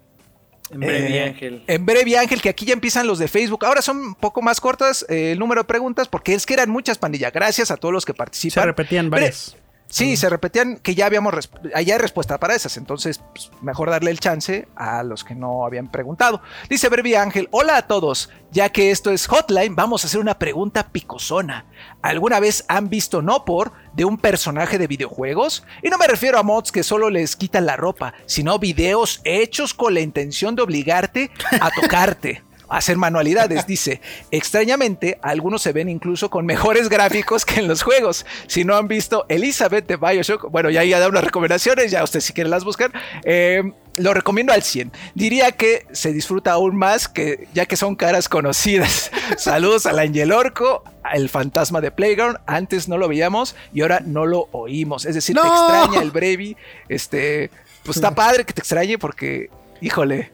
En 0.71 0.81
breve, 0.81 1.17
Eh, 1.17 1.23
Ángel. 1.25 1.63
En 1.67 1.85
breve, 1.87 2.17
Ángel, 2.19 2.41
que 2.41 2.49
aquí 2.49 2.65
ya 2.65 2.73
empiezan 2.75 3.07
los 3.07 3.19
de 3.19 3.27
Facebook. 3.29 3.65
Ahora 3.65 3.83
son 3.83 3.97
un 3.99 4.15
poco 4.15 4.41
más 4.43 4.61
cortas 4.61 5.05
eh, 5.09 5.33
el 5.33 5.39
número 5.39 5.63
de 5.63 5.67
preguntas 5.67 6.07
porque 6.09 6.35
es 6.35 6.47
que 6.47 6.55
eran 6.55 6.71
muchas 6.71 6.99
pandillas. 6.99 7.33
Gracias 7.33 7.71
a 7.71 7.77
todos 7.77 7.93
los 7.93 8.05
que 8.05 8.13
Se 8.13 8.17
participan. 8.17 8.65
repetían 8.67 9.11
varias. 9.11 9.57
Sí, 9.91 10.17
se 10.17 10.31
repetían 10.31 10.77
que 10.77 10.95
ya 10.95 11.07
habíamos 11.07 11.35
allá 11.75 11.95
hay 11.95 11.99
respuesta 12.01 12.39
para 12.39 12.55
esas, 12.55 12.77
entonces 12.77 13.21
pues, 13.35 13.51
mejor 13.61 13.91
darle 13.91 14.12
el 14.12 14.21
chance 14.21 14.69
a 14.77 15.03
los 15.03 15.25
que 15.25 15.35
no 15.35 15.67
habían 15.67 15.91
preguntado. 15.91 16.41
Dice 16.69 16.89
Berbi 16.89 17.17
Ángel, 17.17 17.49
hola 17.51 17.77
a 17.77 17.87
todos, 17.89 18.31
ya 18.53 18.69
que 18.69 18.93
esto 18.93 19.11
es 19.11 19.27
Hotline, 19.27 19.75
vamos 19.75 20.05
a 20.05 20.07
hacer 20.07 20.21
una 20.21 20.39
pregunta 20.39 20.89
picosona. 20.89 21.67
¿Alguna 22.03 22.39
vez 22.39 22.65
han 22.69 22.89
visto 22.89 23.21
no 23.21 23.45
por 23.45 23.73
de 23.95 24.05
un 24.05 24.17
personaje 24.17 24.79
de 24.79 24.87
videojuegos? 24.87 25.65
Y 25.83 25.89
no 25.89 25.99
me 25.99 26.07
refiero 26.07 26.39
a 26.39 26.45
mods 26.45 26.71
que 26.71 26.85
solo 26.85 27.11
les 27.11 27.35
quitan 27.35 27.67
la 27.67 27.77
ropa, 27.77 28.15
sino 28.27 28.61
videos 28.61 29.21
hechos 29.25 29.75
con 29.75 29.95
la 29.95 30.01
intención 30.01 30.55
de 30.55 30.62
obligarte 30.62 31.31
a 31.61 31.69
tocarte. 31.71 32.45
hacer 32.71 32.97
manualidades, 32.97 33.67
dice. 33.67 34.01
Extrañamente, 34.31 35.19
algunos 35.23 35.63
se 35.63 35.73
ven 35.73 35.89
incluso 35.89 36.31
con 36.31 36.47
mejores 36.47 36.89
gráficos 36.89 37.45
que 37.45 37.61
en 37.61 37.69
los 37.69 37.83
juegos. 37.83 38.25
Si 38.47 38.65
no 38.65 38.77
han 38.77 38.89
visto 38.89 39.27
Elizabeth 39.29 39.87
de 39.87 39.97
Bioshock, 39.97 40.51
bueno, 40.51 40.71
ya 40.71 40.85
ya 40.85 41.01
da 41.01 41.09
unas 41.09 41.25
recomendaciones, 41.25 41.91
ya 41.91 42.03
ustedes 42.03 42.25
si 42.25 42.33
quieren 42.33 42.51
las 42.51 42.65
buscan. 42.65 42.93
Eh, 43.25 43.63
lo 43.97 44.15
recomiendo 44.15 44.53
al 44.53 44.63
100. 44.63 44.93
Diría 45.15 45.53
que 45.53 45.87
se 45.93 46.13
disfruta 46.13 46.53
aún 46.53 46.77
más 46.77 47.09
que 47.09 47.49
ya 47.53 47.67
que 47.67 47.77
son 47.77 47.97
caras 47.97 48.29
conocidas. 48.29 49.11
Saludos 49.37 49.87
al 49.87 49.99
Angel 49.99 50.33
Orco, 50.33 50.85
el 51.13 51.29
fantasma 51.29 51.81
de 51.81 51.91
Playground. 51.91 52.39
Antes 52.47 52.89
no 52.89 52.99
lo 52.99 53.09
veíamos 53.09 53.57
y 53.75 53.83
ahora 53.83 54.01
no 54.01 54.27
lo 54.27 54.49
oímos. 54.53 55.05
Es 55.05 55.15
decir, 55.15 55.37
te 55.37 55.47
extraña 55.47 56.03
el 56.03 56.11
Brevi. 56.11 56.57
Este, 56.89 57.51
pues 57.85 57.97
está 57.97 58.15
padre 58.15 58.45
que 58.45 58.53
te 58.53 58.61
extrañe 58.61 58.99
porque, 58.99 59.51
híjole, 59.81 60.33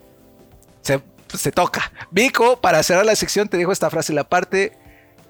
se, 0.83 1.01
pues, 1.37 1.43
se 1.43 1.53
toca. 1.53 1.93
Vico, 2.11 2.61
para 2.61 2.83
cerrar 2.83 3.07
la 3.07 3.15
sección, 3.17 3.49
te 3.49 3.57
dejo 3.57 3.73
esta 3.73 3.91
frase. 3.91 4.13
La 4.13 4.25
parte, 4.25 4.73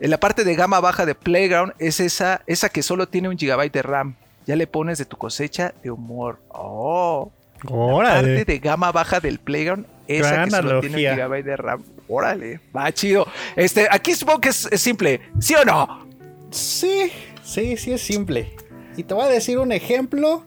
en 0.01 0.11
la 0.11 0.19
parte 0.19 0.45
de 0.45 0.55
gama 0.55 0.81
baja 0.81 1.07
de 1.07 1.15
Playground 1.15 1.75
es 1.79 2.01
esa, 2.01 2.43
esa 2.47 2.69
que 2.69 2.83
solo 2.83 3.09
tiene 3.09 3.29
un 3.29 3.37
gigabyte 3.39 3.73
de 3.73 3.83
RAM. 3.83 4.17
Ya 4.47 4.57
le 4.57 4.67
pones 4.67 4.99
de 4.99 5.05
tu 5.05 5.17
cosecha 5.17 5.75
de 5.83 5.91
humor. 5.91 6.39
Oh. 6.49 7.31
Parte 7.57 7.73
Órale. 7.75 8.45
de 8.45 8.59
gama 8.59 8.93
baja 8.93 9.19
del 9.19 9.39
Playground, 9.39 9.87
esa 10.07 10.31
Gran 10.33 10.45
que 10.45 10.51
solo 10.57 10.81
tiene 10.81 10.97
un 10.97 11.01
gigabyte 11.01 11.45
de 11.47 11.57
RAM. 11.57 11.83
Órale, 12.07 12.61
va 12.77 12.93
chido. 12.93 13.27
Este, 13.57 13.89
aquí 13.91 14.15
supongo 14.15 14.41
que 14.43 14.51
es, 14.51 14.69
es 14.71 14.81
simple, 14.81 15.21
¿sí 15.41 15.55
o 15.55 15.65
no? 15.65 16.07
Sí, 16.51 17.11
sí, 17.43 17.77
sí 17.77 17.93
es 17.93 18.03
simple. 18.03 18.55
Y 18.97 19.03
te 19.05 19.15
voy 19.15 19.25
a 19.25 19.29
decir 19.29 19.59
un 19.59 19.73
ejemplo. 19.73 20.45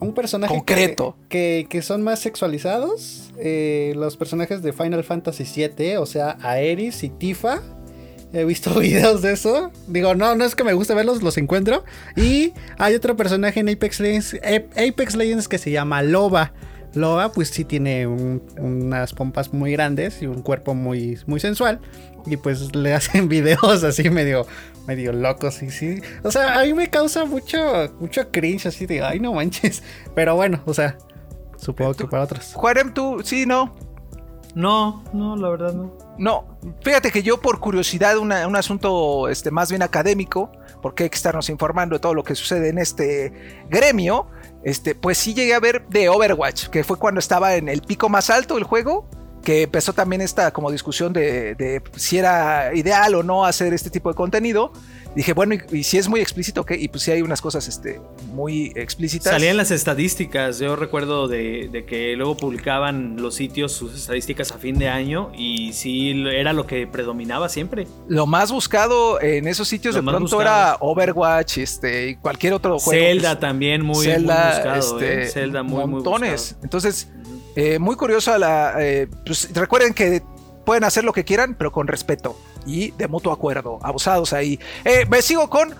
Un 0.00 0.12
personaje 0.14 0.52
que- 0.52 0.58
Concreto. 0.58 1.16
Que, 1.28 1.66
que 1.70 1.80
son 1.80 2.02
más 2.02 2.18
sexualizados. 2.18 3.21
Eh, 3.38 3.92
los 3.96 4.16
personajes 4.16 4.62
de 4.62 4.72
Final 4.72 5.04
Fantasy 5.04 5.44
VII, 5.44 5.96
o 5.96 6.06
sea, 6.06 6.36
Aeris 6.42 7.02
y 7.04 7.08
Tifa. 7.08 7.60
He 8.34 8.44
visto 8.44 8.72
videos 8.80 9.20
de 9.22 9.32
eso. 9.32 9.70
Digo, 9.88 10.14
no, 10.14 10.34
no 10.34 10.44
es 10.44 10.54
que 10.54 10.64
me 10.64 10.72
guste 10.72 10.94
verlos, 10.94 11.22
los 11.22 11.36
encuentro. 11.38 11.84
Y 12.16 12.52
hay 12.78 12.94
otro 12.94 13.16
personaje 13.16 13.60
en 13.60 13.68
Apex 13.68 14.00
Legends, 14.00 14.36
Apex 14.76 15.16
Legends 15.16 15.48
que 15.48 15.58
se 15.58 15.70
llama 15.70 16.02
Loba. 16.02 16.52
Loba, 16.94 17.32
pues 17.32 17.48
sí 17.48 17.64
tiene 17.64 18.06
un- 18.06 18.42
unas 18.58 19.12
pompas 19.14 19.52
muy 19.54 19.72
grandes 19.72 20.20
y 20.22 20.26
un 20.26 20.42
cuerpo 20.42 20.74
muy, 20.74 21.18
muy 21.26 21.40
sensual. 21.40 21.80
Y 22.26 22.36
pues 22.36 22.74
le 22.74 22.92
hacen 22.94 23.28
videos 23.28 23.82
así 23.84 24.08
medio, 24.10 24.46
medio 24.86 25.12
locos 25.12 25.62
y 25.62 25.70
sí. 25.70 26.00
O 26.22 26.30
sea, 26.30 26.58
a 26.60 26.64
mí 26.64 26.72
me 26.74 26.88
causa 26.90 27.24
mucho, 27.24 27.58
mucho 28.00 28.30
cringe 28.30 28.66
así 28.66 28.86
de, 28.86 29.02
ay, 29.02 29.20
no 29.20 29.32
manches. 29.34 29.82
Pero 30.14 30.36
bueno, 30.36 30.62
o 30.66 30.72
sea, 30.74 30.96
supongo 31.62 31.94
que 31.94 32.06
para 32.06 32.24
otros. 32.24 32.52
Juarem, 32.54 32.92
tú, 32.92 33.20
sí, 33.24 33.46
no. 33.46 33.74
No, 34.54 35.02
no, 35.14 35.34
la 35.36 35.48
verdad 35.48 35.72
no. 35.72 35.96
No, 36.18 36.58
fíjate 36.82 37.10
que 37.10 37.22
yo 37.22 37.40
por 37.40 37.58
curiosidad, 37.58 38.18
una- 38.18 38.46
un 38.46 38.54
asunto 38.54 39.28
este, 39.28 39.50
más 39.50 39.70
bien 39.70 39.82
académico, 39.82 40.52
porque 40.82 41.04
hay 41.04 41.10
que 41.10 41.16
estarnos 41.16 41.48
informando 41.48 41.94
de 41.94 42.00
todo 42.00 42.12
lo 42.12 42.22
que 42.22 42.34
sucede 42.34 42.68
en 42.68 42.76
este 42.76 43.32
gremio, 43.70 44.26
este, 44.62 44.94
pues 44.94 45.16
sí 45.16 45.32
llegué 45.32 45.54
a 45.54 45.60
ver 45.60 45.86
de 45.88 46.10
Overwatch, 46.10 46.66
que 46.66 46.84
fue 46.84 46.98
cuando 46.98 47.18
estaba 47.18 47.54
en 47.54 47.68
el 47.70 47.80
pico 47.80 48.10
más 48.10 48.28
alto 48.28 48.56
del 48.56 48.64
juego, 48.64 49.08
que 49.42 49.62
empezó 49.62 49.94
también 49.94 50.20
esta 50.20 50.52
como 50.52 50.70
discusión 50.70 51.14
de, 51.14 51.54
de 51.54 51.82
si 51.96 52.18
era 52.18 52.74
ideal 52.74 53.14
o 53.14 53.22
no 53.22 53.46
hacer 53.46 53.72
este 53.72 53.88
tipo 53.88 54.10
de 54.10 54.14
contenido. 54.14 54.70
Dije, 55.14 55.34
bueno, 55.34 55.54
y, 55.54 55.78
y 55.78 55.82
si 55.82 55.98
es 55.98 56.08
muy 56.08 56.20
explícito, 56.20 56.64
¿qué? 56.64 56.76
Y 56.76 56.88
pues 56.88 57.02
sí 57.02 57.10
hay 57.10 57.22
unas 57.22 57.40
cosas 57.40 57.68
este, 57.68 58.00
muy 58.32 58.72
explícitas. 58.76 59.32
Salían 59.32 59.56
las 59.56 59.70
estadísticas. 59.70 60.58
Yo 60.58 60.74
recuerdo 60.74 61.28
de, 61.28 61.68
de 61.70 61.84
que 61.84 62.16
luego 62.16 62.36
publicaban 62.36 63.20
los 63.20 63.34
sitios 63.34 63.72
sus 63.72 63.94
estadísticas 63.94 64.52
a 64.52 64.58
fin 64.58 64.78
de 64.78 64.88
año 64.88 65.30
y 65.36 65.72
sí 65.74 66.24
era 66.26 66.52
lo 66.52 66.66
que 66.66 66.86
predominaba 66.86 67.48
siempre. 67.48 67.86
Lo 68.08 68.26
más 68.26 68.50
buscado 68.50 69.20
en 69.20 69.46
esos 69.48 69.68
sitios 69.68 69.94
Lo 69.94 70.00
de 70.00 70.06
pronto 70.06 70.20
buscado. 70.36 70.42
era 70.42 70.76
Overwatch 70.80 71.58
este, 71.58 72.08
y 72.10 72.16
cualquier 72.16 72.54
otro 72.54 72.78
juego. 72.78 73.02
Zelda 73.02 73.30
pues, 73.30 73.40
también 73.40 73.82
muy, 73.82 74.06
Zelda, 74.06 74.44
muy 74.44 74.54
buscado. 74.56 75.00
este, 75.00 75.22
¿eh? 75.22 75.28
Zelda 75.28 75.62
muy, 75.62 75.86
montones. 75.86 76.56
Entonces, 76.62 77.08
eh, 77.54 77.78
muy 77.78 77.96
curioso 77.96 78.36
la. 78.38 78.74
eh, 78.80 79.08
pues, 79.26 79.50
recuerden 79.52 79.92
que 79.92 80.22
pueden 80.64 80.84
hacer 80.84 81.04
lo 81.04 81.12
que 81.12 81.24
quieran, 81.24 81.54
pero 81.54 81.70
con 81.70 81.86
respeto 81.86 82.36
y 82.66 82.90
de 82.92 83.08
mutuo 83.08 83.32
acuerdo. 83.32 83.78
Abusados 83.82 84.32
ahí. 84.32 84.58
Eh, 84.84 85.06
me 85.10 85.22
sigo 85.22 85.48
con. 85.50 85.74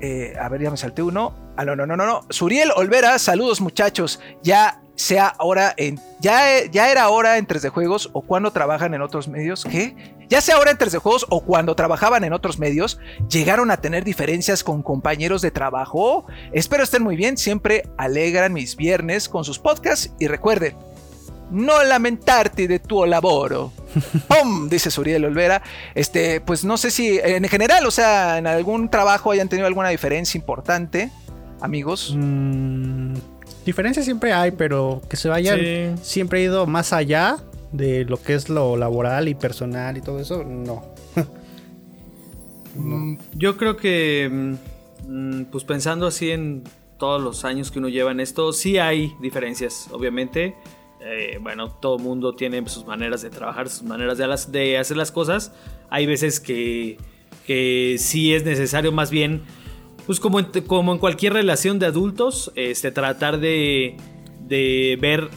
eh, 0.00 0.34
a 0.40 0.48
ver, 0.48 0.62
ya 0.62 0.70
me 0.70 0.76
salté 0.76 1.02
uno. 1.02 1.34
Ah, 1.56 1.64
no, 1.64 1.76
no, 1.76 1.86
no, 1.86 1.96
no, 1.96 2.06
no. 2.06 2.22
Suriel 2.30 2.70
Olvera, 2.74 3.18
saludos 3.18 3.60
muchachos. 3.60 4.20
Ya 4.42 4.80
sea 4.96 5.28
ahora 5.28 5.74
en. 5.76 6.00
Ya, 6.20 6.64
ya 6.70 6.90
era 6.90 7.08
hora 7.08 7.38
en 7.38 7.46
3D 7.46 7.70
Juegos 7.70 8.10
o 8.12 8.22
cuando 8.22 8.50
trabajan 8.52 8.94
en 8.94 9.02
otros 9.02 9.28
medios. 9.28 9.64
¿Qué? 9.64 9.94
Ya 10.28 10.40
sea 10.40 10.56
ahora 10.56 10.70
en 10.72 10.78
3D 10.78 10.98
Juegos 10.98 11.26
o 11.28 11.42
cuando 11.44 11.76
trabajaban 11.76 12.24
en 12.24 12.32
otros 12.32 12.58
medios, 12.58 12.98
llegaron 13.28 13.70
a 13.70 13.76
tener 13.76 14.04
diferencias 14.04 14.64
con 14.64 14.82
compañeros 14.82 15.42
de 15.42 15.50
trabajo. 15.50 16.26
Espero 16.52 16.82
estén 16.82 17.02
muy 17.02 17.14
bien. 17.14 17.36
Siempre 17.36 17.88
alegran 17.96 18.52
mis 18.52 18.74
viernes 18.76 19.28
con 19.28 19.44
sus 19.44 19.58
podcasts. 19.58 20.12
Y 20.18 20.26
recuerden, 20.26 20.76
no 21.50 21.82
lamentarte 21.82 22.68
de 22.68 22.78
tu 22.78 23.04
laboro. 23.06 23.72
¡Pum! 24.28 24.68
Dice 24.68 24.90
Suriel 24.90 25.24
Olvera. 25.24 25.62
Este, 25.94 26.40
pues 26.40 26.64
no 26.64 26.76
sé 26.76 26.90
si 26.90 27.18
en 27.22 27.44
general, 27.44 27.86
o 27.86 27.90
sea, 27.90 28.38
en 28.38 28.46
algún 28.46 28.88
trabajo 28.88 29.30
hayan 29.30 29.48
tenido 29.48 29.66
alguna 29.66 29.88
diferencia 29.88 30.38
importante, 30.38 31.10
amigos. 31.60 32.14
Mm, 32.16 33.14
diferencias 33.64 34.04
siempre 34.04 34.32
hay, 34.32 34.50
pero 34.50 35.02
que 35.08 35.16
se 35.16 35.28
vayan. 35.28 35.58
Sí. 35.58 36.02
Siempre 36.02 36.42
ido 36.42 36.66
más 36.66 36.92
allá 36.92 37.38
de 37.72 38.04
lo 38.04 38.22
que 38.22 38.34
es 38.34 38.48
lo 38.48 38.76
laboral 38.76 39.28
y 39.28 39.34
personal 39.34 39.96
y 39.96 40.00
todo 40.00 40.20
eso. 40.20 40.44
No. 40.44 40.84
Yo 43.34 43.56
creo 43.56 43.76
que, 43.76 44.28
mm, 44.30 44.54
mm, 45.08 45.44
pues 45.46 45.64
pensando 45.64 46.06
así 46.06 46.30
en 46.30 46.64
todos 46.98 47.22
los 47.22 47.44
años 47.44 47.70
que 47.70 47.78
uno 47.78 47.88
lleva 47.88 48.12
en 48.12 48.20
esto, 48.20 48.52
sí 48.52 48.78
hay 48.78 49.12
diferencias, 49.20 49.88
obviamente. 49.90 50.54
Eh, 51.04 51.38
bueno, 51.40 51.68
todo 51.68 51.98
mundo 51.98 52.34
tiene 52.34 52.66
sus 52.68 52.86
maneras 52.86 53.20
de 53.22 53.30
trabajar, 53.30 53.68
sus 53.68 53.82
maneras 53.82 54.16
de, 54.18 54.26
las- 54.26 54.50
de 54.50 54.78
hacer 54.78 54.96
las 54.96 55.12
cosas. 55.12 55.52
Hay 55.90 56.06
veces 56.06 56.40
que, 56.40 56.96
que 57.46 57.96
sí 57.98 58.34
es 58.34 58.44
necesario 58.44 58.90
más 58.90 59.10
bien, 59.10 59.42
pues 60.06 60.18
como 60.20 60.38
en, 60.40 60.46
como 60.66 60.92
en 60.92 60.98
cualquier 60.98 61.34
relación 61.34 61.78
de 61.78 61.86
adultos, 61.86 62.52
este, 62.56 62.90
tratar 62.90 63.38
de, 63.38 63.96
de 64.40 64.96
ver 65.00 65.28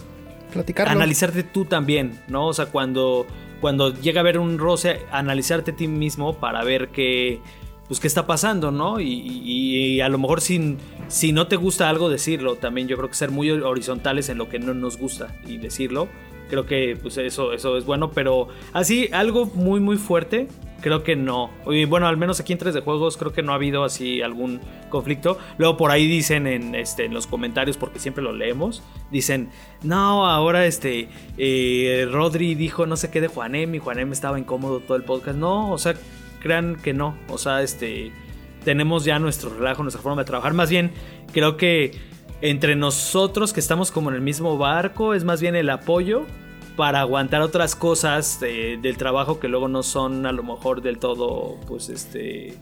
Platicarlo. 0.53 0.91
analizarte 0.93 1.43
tú 1.43 1.65
también, 1.65 2.21
¿no? 2.29 2.47
O 2.47 2.53
sea, 2.53 2.67
cuando, 2.67 3.25
cuando 3.59 3.93
llega 3.93 4.19
a 4.19 4.21
haber 4.21 4.39
un 4.39 4.57
roce, 4.57 4.99
analizarte 5.11 5.71
a 5.71 5.75
ti 5.75 5.87
mismo 5.89 6.37
para 6.39 6.63
ver 6.63 6.89
qué, 6.89 7.39
pues, 7.87 7.99
qué 7.99 8.07
está 8.07 8.25
pasando, 8.25 8.71
¿no? 8.71 8.99
Y, 9.01 9.11
y- 9.11 9.95
y 9.95 10.01
a 10.01 10.07
lo 10.09 10.17
mejor 10.17 10.39
sin, 10.41 10.77
si 11.07 11.31
no 11.31 11.47
te 11.47 11.55
gusta 11.55 11.89
algo, 11.89 12.09
decirlo. 12.09 12.55
También 12.55 12.87
yo 12.87 12.97
creo 12.97 13.09
que 13.09 13.15
ser 13.15 13.31
muy 13.31 13.49
horizontales 13.49 14.29
en 14.29 14.37
lo 14.37 14.49
que 14.49 14.59
no 14.59 14.73
nos 14.73 14.97
gusta 14.97 15.35
y 15.45 15.57
decirlo. 15.57 16.07
Creo 16.49 16.65
que 16.65 16.97
pues 17.01 17.17
eso, 17.17 17.51
eso 17.51 17.77
es 17.77 17.85
bueno, 17.85 18.11
pero 18.11 18.47
así 18.71 19.09
algo 19.11 19.47
muy 19.47 19.81
muy 19.81 19.97
fuerte, 19.97 20.47
creo 20.79 21.03
que 21.03 21.17
no. 21.17 21.49
Y 21.65 21.83
bueno, 21.83 22.07
al 22.07 22.15
menos 22.15 22.39
aquí 22.39 22.53
en 22.53 22.59
3 22.59 22.73
de 22.73 22.81
juegos 22.81 23.17
creo 23.17 23.33
que 23.33 23.43
no 23.43 23.51
ha 23.51 23.55
habido 23.55 23.83
así 23.83 24.21
algún 24.21 24.61
conflicto. 24.89 25.37
Luego 25.57 25.75
por 25.75 25.91
ahí 25.91 26.07
dicen 26.07 26.47
en, 26.47 26.73
este, 26.73 27.03
en 27.03 27.13
los 27.13 27.27
comentarios, 27.27 27.75
porque 27.75 27.99
siempre 27.99 28.23
lo 28.23 28.31
leemos, 28.31 28.81
dicen, 29.11 29.49
no, 29.83 30.25
ahora 30.25 30.65
este, 30.65 31.09
eh, 31.37 32.07
Rodri 32.09 32.55
dijo 32.55 32.85
no 32.85 32.95
sé 32.95 33.11
qué 33.11 33.19
de 33.19 33.27
Juanem 33.27 33.75
y 33.75 33.79
Juanem 33.79 34.13
estaba 34.13 34.39
incómodo 34.39 34.79
todo 34.79 34.95
el 34.95 35.03
podcast. 35.03 35.37
No, 35.37 35.71
o 35.71 35.77
sea, 35.77 35.95
crean 36.39 36.77
que 36.77 36.93
no. 36.93 37.17
O 37.27 37.37
sea, 37.37 37.61
este, 37.61 38.13
tenemos 38.67 39.05
ya 39.05 39.17
nuestro 39.17 39.49
relajo, 39.49 39.81
nuestra 39.81 40.01
forma 40.01 40.23
de 40.23 40.25
trabajar. 40.25 40.53
Más 40.53 40.69
bien, 40.69 40.91
creo 41.31 41.55
que 41.55 41.97
entre 42.41 42.75
nosotros 42.75 43.53
que 43.53 43.61
estamos 43.61 43.91
como 43.91 44.09
en 44.09 44.15
el 44.17 44.21
mismo 44.21 44.57
barco, 44.57 45.13
es 45.13 45.23
más 45.23 45.39
bien 45.39 45.55
el 45.55 45.69
apoyo 45.69 46.25
para 46.75 46.99
aguantar 46.99 47.41
otras 47.41 47.77
cosas 47.77 48.41
de- 48.41 48.77
del 48.81 48.97
trabajo 48.97 49.39
que 49.39 49.47
luego 49.47 49.69
no 49.69 49.83
son 49.83 50.25
a 50.25 50.33
lo 50.33 50.43
mejor 50.43 50.81
del 50.81 50.97
todo, 50.99 51.55
pues 51.65 51.87
este 51.87 52.55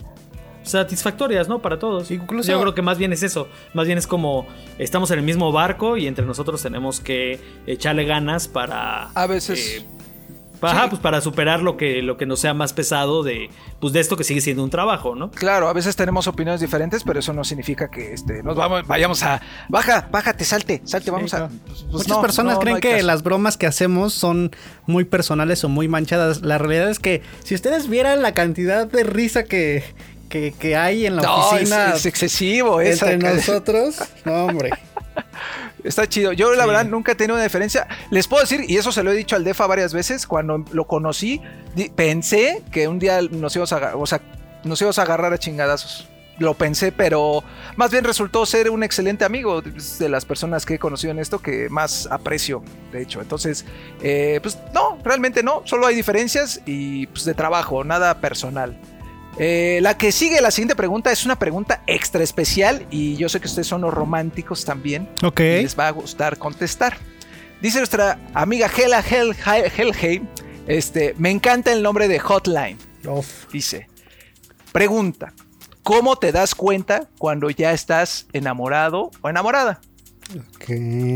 satisfactorias, 0.62 1.48
¿no? 1.50 1.60
Para 1.60 1.80
todos. 1.80 2.12
Incluso- 2.12 2.52
Yo 2.52 2.60
creo 2.62 2.76
que 2.76 2.82
más 2.84 2.98
bien 3.00 3.12
es 3.14 3.24
eso. 3.24 3.48
Más 3.74 3.88
bien 3.88 3.98
es 3.98 4.06
como 4.08 4.46
estamos 4.78 5.10
en 5.12 5.20
el 5.20 5.26
mismo 5.26 5.52
barco 5.52 5.98
y 5.98 6.06
entre 6.08 6.24
nosotros 6.26 6.62
tenemos 6.62 7.00
que 7.00 7.40
echarle 7.66 8.06
ganas 8.06 8.48
para 8.48 9.10
A 9.16 9.28
veces- 9.28 9.78
eh, 9.84 9.86
ajá, 10.68 10.84
Sí. 10.84 10.90
pues 10.92 11.02
para 11.02 11.22
superar 11.22 11.62
lo 11.62 11.78
que, 11.78 12.02
lo 12.02 12.18
que 12.18 12.26
nos 12.26 12.40
sea 12.40 12.54
más 12.54 12.74
pesado 12.74 13.24
de, 13.24 13.50
pues 13.80 13.94
de 13.94 14.00
esto 14.00 14.18
que 14.18 14.24
sigue 14.24 14.42
siendo 14.42 14.64
un 14.64 14.70
trabajo, 14.70 15.16
¿no? 15.16 15.32
Claro, 15.32 15.68
a 15.70 15.74
veces 15.74 15.96
tenemos 15.96 16.28
opiniones 16.28 16.62
diferentes, 16.62 17.04
pero 17.04 17.20
eso 17.20 17.34
no 17.34 17.44
significa 17.44 17.90
que 17.90 18.14
este, 18.14 18.44
nos 18.44 18.56
vamos, 18.56 18.86
vayamos 18.88 19.24
a. 19.24 19.42
Baja, 19.70 20.08
bájate, 20.12 20.44
salte, 20.46 20.82
salte, 20.86 21.12
vamos 21.12 21.34
a. 21.34 21.38
claro. 21.48 21.54
pues, 21.66 21.82
pues 21.84 21.92
Muchas 21.94 22.08
no, 22.10 22.22
personas 22.22 22.54
no, 22.56 22.60
creen 22.60 22.80
que 22.80 22.92
caso. 22.94 23.06
las 23.06 23.24
bromas 23.24 23.58
que 23.58 23.68
hacemos 23.68 24.14
son 24.14 24.52
muy 24.86 25.04
personales 25.06 25.64
o 25.64 25.70
muy 25.70 25.88
manchadas. 25.88 26.42
La 26.42 26.58
realidad 26.58 26.90
es 26.90 27.00
que 27.00 27.22
si 27.44 27.56
ustedes 27.56 27.88
vieran 27.90 28.22
la 28.22 28.34
cantidad 28.34 28.88
de 28.88 29.04
risa 29.04 29.44
que, 29.44 29.84
que, 30.30 30.54
que 30.58 30.76
hay 30.76 31.06
en 31.06 31.16
la 31.18 31.22
No, 31.22 31.38
es, 31.38 31.54
oficina 31.54 31.94
es 31.96 32.06
excesivo, 32.06 32.82
esa 32.82 33.12
entre 33.12 33.36
nosotros, 33.36 33.98
no 34.26 34.46
hombre. 34.46 34.72
Está 35.86 36.10
chido. 36.10 36.34
Yo, 36.34 36.54
la 36.54 36.66
verdad, 36.66 36.86
nunca 36.86 37.12
he 37.12 37.16
tenido 37.16 37.36
una 37.36 37.44
diferencia. 37.44 37.88
Les 38.10 38.28
puedo 38.28 38.42
decir, 38.42 38.66
y 38.68 38.78
eso 38.78 38.92
se 38.92 39.04
lo 39.04 39.12
he 39.12 39.16
dicho 39.16 39.36
al 39.36 39.44
DEFA 39.44 39.68
varias 39.68 39.94
veces, 39.94 40.26
cuando 40.26 40.66
lo 40.72 40.88
conocí, 40.88 41.42
pensé 41.96 42.64
que 42.72 42.88
un 42.88 42.98
día 42.98 43.22
nos 43.22 43.56
íbamos 43.56 43.72
a, 43.72 43.96
o 43.96 44.06
sea, 44.06 44.22
nos 44.64 44.82
íbamos 44.82 44.98
a 44.98 45.04
agarrar 45.04 45.32
a 45.32 45.38
chingadazos. 45.38 46.08
Lo 46.38 46.54
pensé, 46.54 46.92
pero 46.92 47.44
más 47.78 47.92
bien 47.92 48.04
resultó 48.04 48.46
ser 48.46 48.70
un 48.70 48.84
excelente 48.84 49.24
amigo 49.24 49.62
de 49.62 50.10
las 50.10 50.26
personas 50.26 50.66
que 50.66 50.74
he 50.74 50.80
conocido 50.80 51.12
en 51.12 51.20
esto 51.20 51.40
que 51.40 51.70
más 51.70 52.08
aprecio, 52.12 52.62
de 52.92 53.04
hecho. 53.04 53.22
Entonces, 53.22 53.64
eh, 54.02 54.40
pues 54.42 54.58
no, 54.74 54.98
realmente 55.04 55.44
no. 55.44 55.62
Solo 55.66 55.88
hay 55.88 55.96
diferencias 55.96 56.60
y 56.66 57.08
pues 57.08 57.24
de 57.24 57.36
trabajo, 57.36 57.86
nada 57.86 58.20
personal. 58.20 58.78
Eh, 59.38 59.80
la 59.82 59.98
que 59.98 60.12
sigue, 60.14 60.40
la 60.42 60.50
siguiente 60.52 60.76
pregunta, 60.76 61.12
es 61.12 61.26
una 61.26 61.38
pregunta 61.38 61.84
extra 61.88 62.24
especial 62.24 62.86
y 62.90 63.18
yo 63.18 63.28
sé 63.28 63.40
que 63.42 63.48
ustedes 63.48 63.68
son 63.68 63.82
los 63.82 63.94
románticos 63.94 64.64
también 64.64 65.10
Ok. 65.24 65.40
y 65.42 65.62
les 65.64 65.78
va 65.78 65.88
a 65.88 65.92
gustar 65.92 66.38
contestar. 66.38 66.98
Dice 67.62 67.80
nuestra 67.80 68.18
amiga 68.34 68.70
Hela 68.76 69.00
Hel, 69.02 69.34
Hel- 69.36 69.72
Helheim, 69.78 70.28
este, 70.68 71.16
me 71.18 71.32
encanta 71.32 71.74
el 71.74 71.84
nombre 71.84 72.08
de 72.08 72.20
Hotline. 72.20 72.78
Uf. 73.08 73.52
Dice, 73.52 73.90
pregunta, 74.72 75.34
¿cómo 75.84 76.16
te 76.16 76.32
das 76.32 76.56
cuenta 76.56 77.10
cuando 77.18 77.50
ya 77.50 77.74
estás 77.74 78.28
enamorado 78.34 79.12
o 79.22 79.30
enamorada? 79.30 79.82
Ok. 80.34 80.70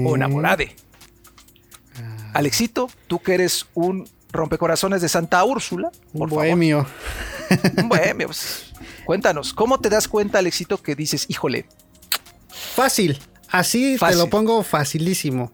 O 0.05 0.15
enamorade. 0.15 0.75
Alexito, 2.33 2.89
tú 3.07 3.19
que 3.19 3.33
eres 3.33 3.65
un 3.73 4.07
rompecorazones 4.31 5.01
de 5.01 5.09
Santa 5.09 5.43
Úrsula, 5.43 5.91
por 6.13 6.29
favor. 6.29 6.45
bohemio. 6.45 6.85
Un 7.77 7.89
bohemio, 7.89 8.27
pues, 8.27 8.71
cuéntanos, 9.05 9.53
¿cómo 9.53 9.79
te 9.79 9.89
das 9.89 10.07
cuenta, 10.07 10.39
Alexito, 10.39 10.81
que 10.81 10.95
dices, 10.95 11.25
híjole, 11.29 11.65
Fácil. 12.75 13.19
Así 13.49 13.97
Fácil. 13.97 14.17
te 14.17 14.23
lo 14.23 14.29
pongo 14.29 14.63
facilísimo. 14.63 15.51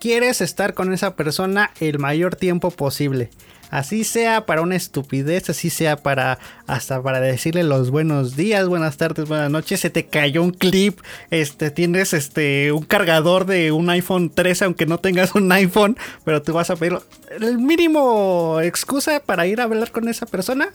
Quieres 0.00 0.40
estar 0.40 0.74
con 0.74 0.92
esa 0.92 1.16
persona 1.16 1.70
el 1.80 1.98
mayor 1.98 2.36
tiempo 2.36 2.70
posible. 2.70 3.30
Así 3.70 4.04
sea 4.04 4.46
para 4.46 4.62
una 4.62 4.76
estupidez, 4.76 5.50
así 5.50 5.70
sea 5.70 5.96
para 5.96 6.38
hasta 6.66 7.02
para 7.02 7.20
decirle 7.20 7.64
los 7.64 7.90
buenos 7.90 8.36
días, 8.36 8.68
buenas 8.68 8.96
tardes, 8.96 9.28
buenas 9.28 9.50
noches. 9.50 9.80
Se 9.80 9.90
te 9.90 10.06
cayó 10.06 10.42
un 10.42 10.52
clip, 10.52 11.00
este 11.30 11.70
tienes 11.70 12.12
este 12.12 12.72
un 12.72 12.84
cargador 12.84 13.44
de 13.44 13.72
un 13.72 13.90
iPhone 13.90 14.30
13 14.30 14.66
aunque 14.66 14.86
no 14.86 14.98
tengas 14.98 15.34
un 15.34 15.50
iPhone, 15.50 15.96
pero 16.24 16.42
tú 16.42 16.52
vas 16.52 16.70
a 16.70 16.76
pedir 16.76 16.98
el 17.40 17.58
mínimo 17.58 18.60
excusa 18.62 19.20
para 19.20 19.46
ir 19.46 19.60
a 19.60 19.64
hablar 19.64 19.90
con 19.90 20.08
esa 20.08 20.26
persona. 20.26 20.68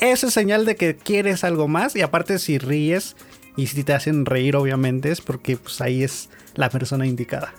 Eso 0.00 0.26
es 0.26 0.34
señal 0.34 0.66
de 0.66 0.76
que 0.76 0.96
quieres 0.96 1.42
algo 1.42 1.68
más 1.68 1.96
y 1.96 2.02
aparte 2.02 2.38
si 2.38 2.58
ríes 2.58 3.16
y 3.56 3.68
si 3.68 3.82
te 3.82 3.94
hacen 3.94 4.26
reír 4.26 4.56
obviamente 4.56 5.10
es 5.10 5.22
porque 5.22 5.56
pues 5.56 5.80
ahí 5.80 6.02
es 6.02 6.28
la 6.54 6.68
persona 6.68 7.06
indicada. 7.06 7.54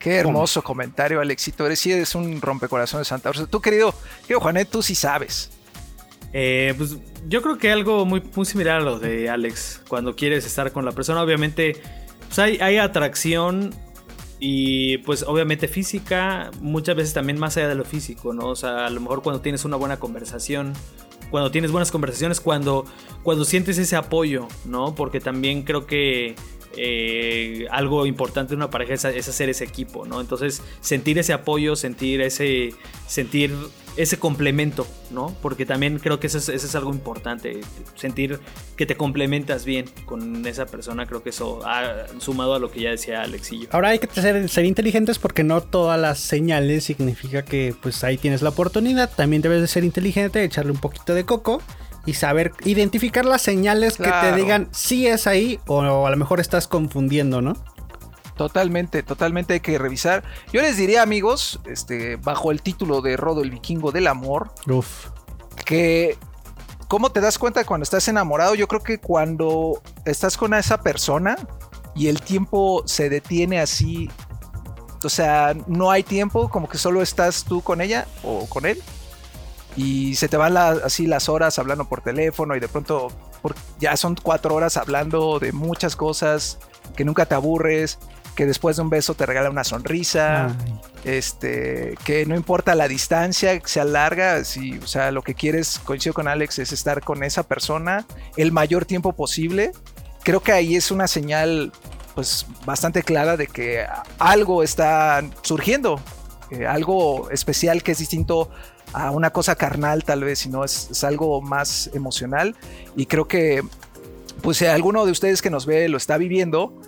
Qué 0.00 0.16
hermoso 0.16 0.62
comentario, 0.62 1.20
Alexito. 1.20 1.64
Eres, 1.66 1.78
sí 1.78 1.92
eres 1.92 2.16
un 2.16 2.40
rompecorazones 2.40 3.06
de 3.06 3.08
Santa 3.10 3.28
Úrsula. 3.28 3.46
Tú, 3.48 3.60
querido, 3.60 3.94
querido 4.22 4.40
Juanet, 4.40 4.68
tú 4.68 4.82
sí 4.82 4.96
sabes. 4.96 5.50
Eh, 6.32 6.74
pues 6.76 6.96
yo 7.28 7.42
creo 7.42 7.58
que 7.58 7.70
algo 7.70 8.04
muy, 8.06 8.22
muy 8.34 8.46
similar 8.46 8.78
a 8.78 8.80
lo 8.80 8.98
de 8.98 9.28
Alex. 9.28 9.82
Cuando 9.88 10.16
quieres 10.16 10.46
estar 10.46 10.72
con 10.72 10.84
la 10.84 10.92
persona, 10.92 11.22
obviamente 11.22 11.80
pues 12.26 12.38
hay, 12.38 12.58
hay 12.60 12.78
atracción 12.78 13.74
y 14.38 14.98
pues 14.98 15.22
obviamente 15.24 15.68
física, 15.68 16.50
muchas 16.60 16.96
veces 16.96 17.12
también 17.12 17.38
más 17.38 17.56
allá 17.56 17.68
de 17.68 17.74
lo 17.74 17.84
físico, 17.84 18.32
¿no? 18.32 18.46
O 18.46 18.56
sea, 18.56 18.86
a 18.86 18.90
lo 18.90 19.00
mejor 19.00 19.22
cuando 19.22 19.42
tienes 19.42 19.64
una 19.64 19.76
buena 19.76 19.98
conversación, 19.98 20.72
cuando 21.30 21.50
tienes 21.50 21.72
buenas 21.72 21.90
conversaciones, 21.90 22.40
cuando, 22.40 22.86
cuando 23.22 23.44
sientes 23.44 23.78
ese 23.78 23.96
apoyo, 23.96 24.48
¿no? 24.64 24.94
Porque 24.94 25.20
también 25.20 25.62
creo 25.62 25.86
que 25.86 26.36
eh, 26.76 27.66
algo 27.70 28.06
importante 28.06 28.50
de 28.50 28.56
una 28.56 28.70
pareja 28.70 28.94
es, 28.94 29.04
es 29.04 29.28
hacer 29.28 29.48
ese 29.48 29.64
equipo, 29.64 30.06
¿no? 30.06 30.20
Entonces, 30.20 30.62
sentir 30.80 31.18
ese 31.18 31.32
apoyo, 31.32 31.76
sentir 31.76 32.20
ese, 32.20 32.74
sentir 33.06 33.52
ese 33.96 34.18
complemento, 34.18 34.86
¿no? 35.10 35.34
Porque 35.42 35.66
también 35.66 35.98
creo 35.98 36.20
que 36.20 36.28
eso 36.28 36.38
es, 36.38 36.48
eso 36.48 36.66
es 36.66 36.74
algo 36.74 36.92
importante, 36.92 37.60
sentir 37.96 38.38
que 38.76 38.86
te 38.86 38.96
complementas 38.96 39.64
bien 39.64 39.86
con 40.04 40.46
esa 40.46 40.66
persona, 40.66 41.06
creo 41.06 41.22
que 41.22 41.30
eso 41.30 41.60
ha 41.66 42.06
sumado 42.18 42.54
a 42.54 42.58
lo 42.58 42.70
que 42.70 42.80
ya 42.80 42.90
decía 42.90 43.22
Alexillo. 43.22 43.68
Ahora 43.72 43.88
hay 43.88 43.98
que 43.98 44.08
ser, 44.20 44.48
ser 44.48 44.64
inteligentes 44.64 45.18
porque 45.18 45.42
no 45.42 45.60
todas 45.60 46.00
las 46.00 46.18
señales 46.20 46.84
significa 46.84 47.44
que 47.44 47.74
pues 47.80 48.04
ahí 48.04 48.16
tienes 48.16 48.42
la 48.42 48.50
oportunidad. 48.50 49.10
También 49.14 49.42
debes 49.42 49.60
de 49.60 49.66
ser 49.66 49.84
inteligente, 49.84 50.42
echarle 50.42 50.72
un 50.72 50.80
poquito 50.80 51.14
de 51.14 51.24
coco 51.24 51.60
y 52.06 52.14
saber 52.14 52.52
identificar 52.64 53.24
las 53.24 53.42
señales 53.42 53.96
que 53.96 54.10
te 54.10 54.32
digan 54.34 54.68
si 54.72 55.06
es 55.06 55.26
ahí 55.26 55.60
o 55.66 56.06
a 56.06 56.10
lo 56.10 56.16
mejor 56.16 56.40
estás 56.40 56.66
confundiendo, 56.66 57.42
¿no? 57.42 57.54
Totalmente, 58.36 59.02
totalmente 59.02 59.54
hay 59.54 59.60
que 59.60 59.76
revisar. 59.76 60.24
Yo 60.50 60.62
les 60.62 60.78
diría, 60.78 61.02
amigos, 61.02 61.60
este, 61.66 62.16
bajo 62.16 62.50
el 62.52 62.62
título 62.62 63.02
de 63.02 63.18
Rodo 63.18 63.42
el 63.42 63.50
Vikingo 63.50 63.92
del 63.92 64.06
Amor, 64.06 64.52
Uf. 64.66 65.08
que 65.66 66.16
¿cómo 66.88 67.12
te 67.12 67.20
das 67.20 67.38
cuenta 67.38 67.64
cuando 67.64 67.84
estás 67.84 68.08
enamorado? 68.08 68.54
Yo 68.54 68.66
creo 68.66 68.82
que 68.82 68.98
cuando 68.98 69.82
estás 70.06 70.38
con 70.38 70.54
esa 70.54 70.80
persona 70.80 71.36
y 71.94 72.08
el 72.08 72.22
tiempo 72.22 72.82
se 72.86 73.10
detiene 73.10 73.60
así, 73.60 74.10
o 75.04 75.10
sea, 75.10 75.54
no 75.66 75.90
hay 75.90 76.02
tiempo, 76.02 76.48
como 76.48 76.66
que 76.66 76.78
solo 76.78 77.02
estás 77.02 77.44
tú 77.44 77.60
con 77.60 77.82
ella 77.82 78.06
o 78.22 78.46
con 78.46 78.64
él 78.64 78.82
y 79.76 80.14
se 80.16 80.28
te 80.28 80.36
van 80.36 80.54
la- 80.54 80.70
así 80.84 81.06
las 81.06 81.28
horas 81.28 81.58
hablando 81.58 81.84
por 81.88 82.00
teléfono 82.02 82.56
y 82.56 82.60
de 82.60 82.68
pronto 82.68 83.08
por- 83.42 83.54
ya 83.78 83.96
son 83.96 84.16
cuatro 84.20 84.54
horas 84.54 84.76
hablando 84.76 85.38
de 85.38 85.52
muchas 85.52 85.96
cosas, 85.96 86.58
que 86.96 87.04
nunca 87.04 87.26
te 87.26 87.34
aburres, 87.34 87.98
que 88.34 88.46
después 88.46 88.76
de 88.76 88.82
un 88.82 88.90
beso 88.90 89.14
te 89.14 89.26
regala 89.26 89.50
una 89.50 89.64
sonrisa 89.64 90.46
Ay. 90.46 90.80
este, 91.04 91.94
que 92.04 92.26
no 92.26 92.36
importa 92.36 92.74
la 92.74 92.88
distancia, 92.88 93.58
que 93.58 93.68
sea 93.68 93.84
larga, 93.84 94.44
si, 94.44 94.78
o 94.78 94.86
sea, 94.86 95.10
lo 95.10 95.22
que 95.22 95.34
quieres, 95.34 95.78
coincido 95.84 96.14
con 96.14 96.28
Alex, 96.28 96.58
es 96.58 96.72
estar 96.72 97.02
con 97.02 97.22
esa 97.22 97.42
persona 97.42 98.06
el 98.36 98.52
mayor 98.52 98.84
tiempo 98.84 99.12
posible 99.12 99.72
creo 100.22 100.40
que 100.42 100.52
ahí 100.52 100.76
es 100.76 100.90
una 100.90 101.08
señal 101.08 101.72
pues 102.14 102.44
bastante 102.66 103.02
clara 103.02 103.36
de 103.38 103.46
que 103.46 103.86
algo 104.18 104.62
está 104.62 105.22
surgiendo, 105.42 105.98
eh, 106.50 106.66
algo 106.66 107.30
especial 107.30 107.82
que 107.82 107.92
es 107.92 107.98
distinto 107.98 108.50
a 108.92 109.10
una 109.10 109.30
cosa 109.30 109.54
carnal 109.54 110.04
tal 110.04 110.24
vez, 110.24 110.40
sino 110.40 110.64
es, 110.64 110.88
es 110.90 111.04
algo 111.04 111.40
más 111.40 111.90
emocional. 111.94 112.56
Y 112.96 113.06
creo 113.06 113.28
que 113.28 113.62
pues 114.42 114.58
si 114.58 114.66
alguno 114.66 115.04
de 115.04 115.12
ustedes 115.12 115.42
que 115.42 115.50
nos 115.50 115.66
ve 115.66 115.88
lo 115.88 115.96
está 115.96 116.16
viviendo, 116.16 116.80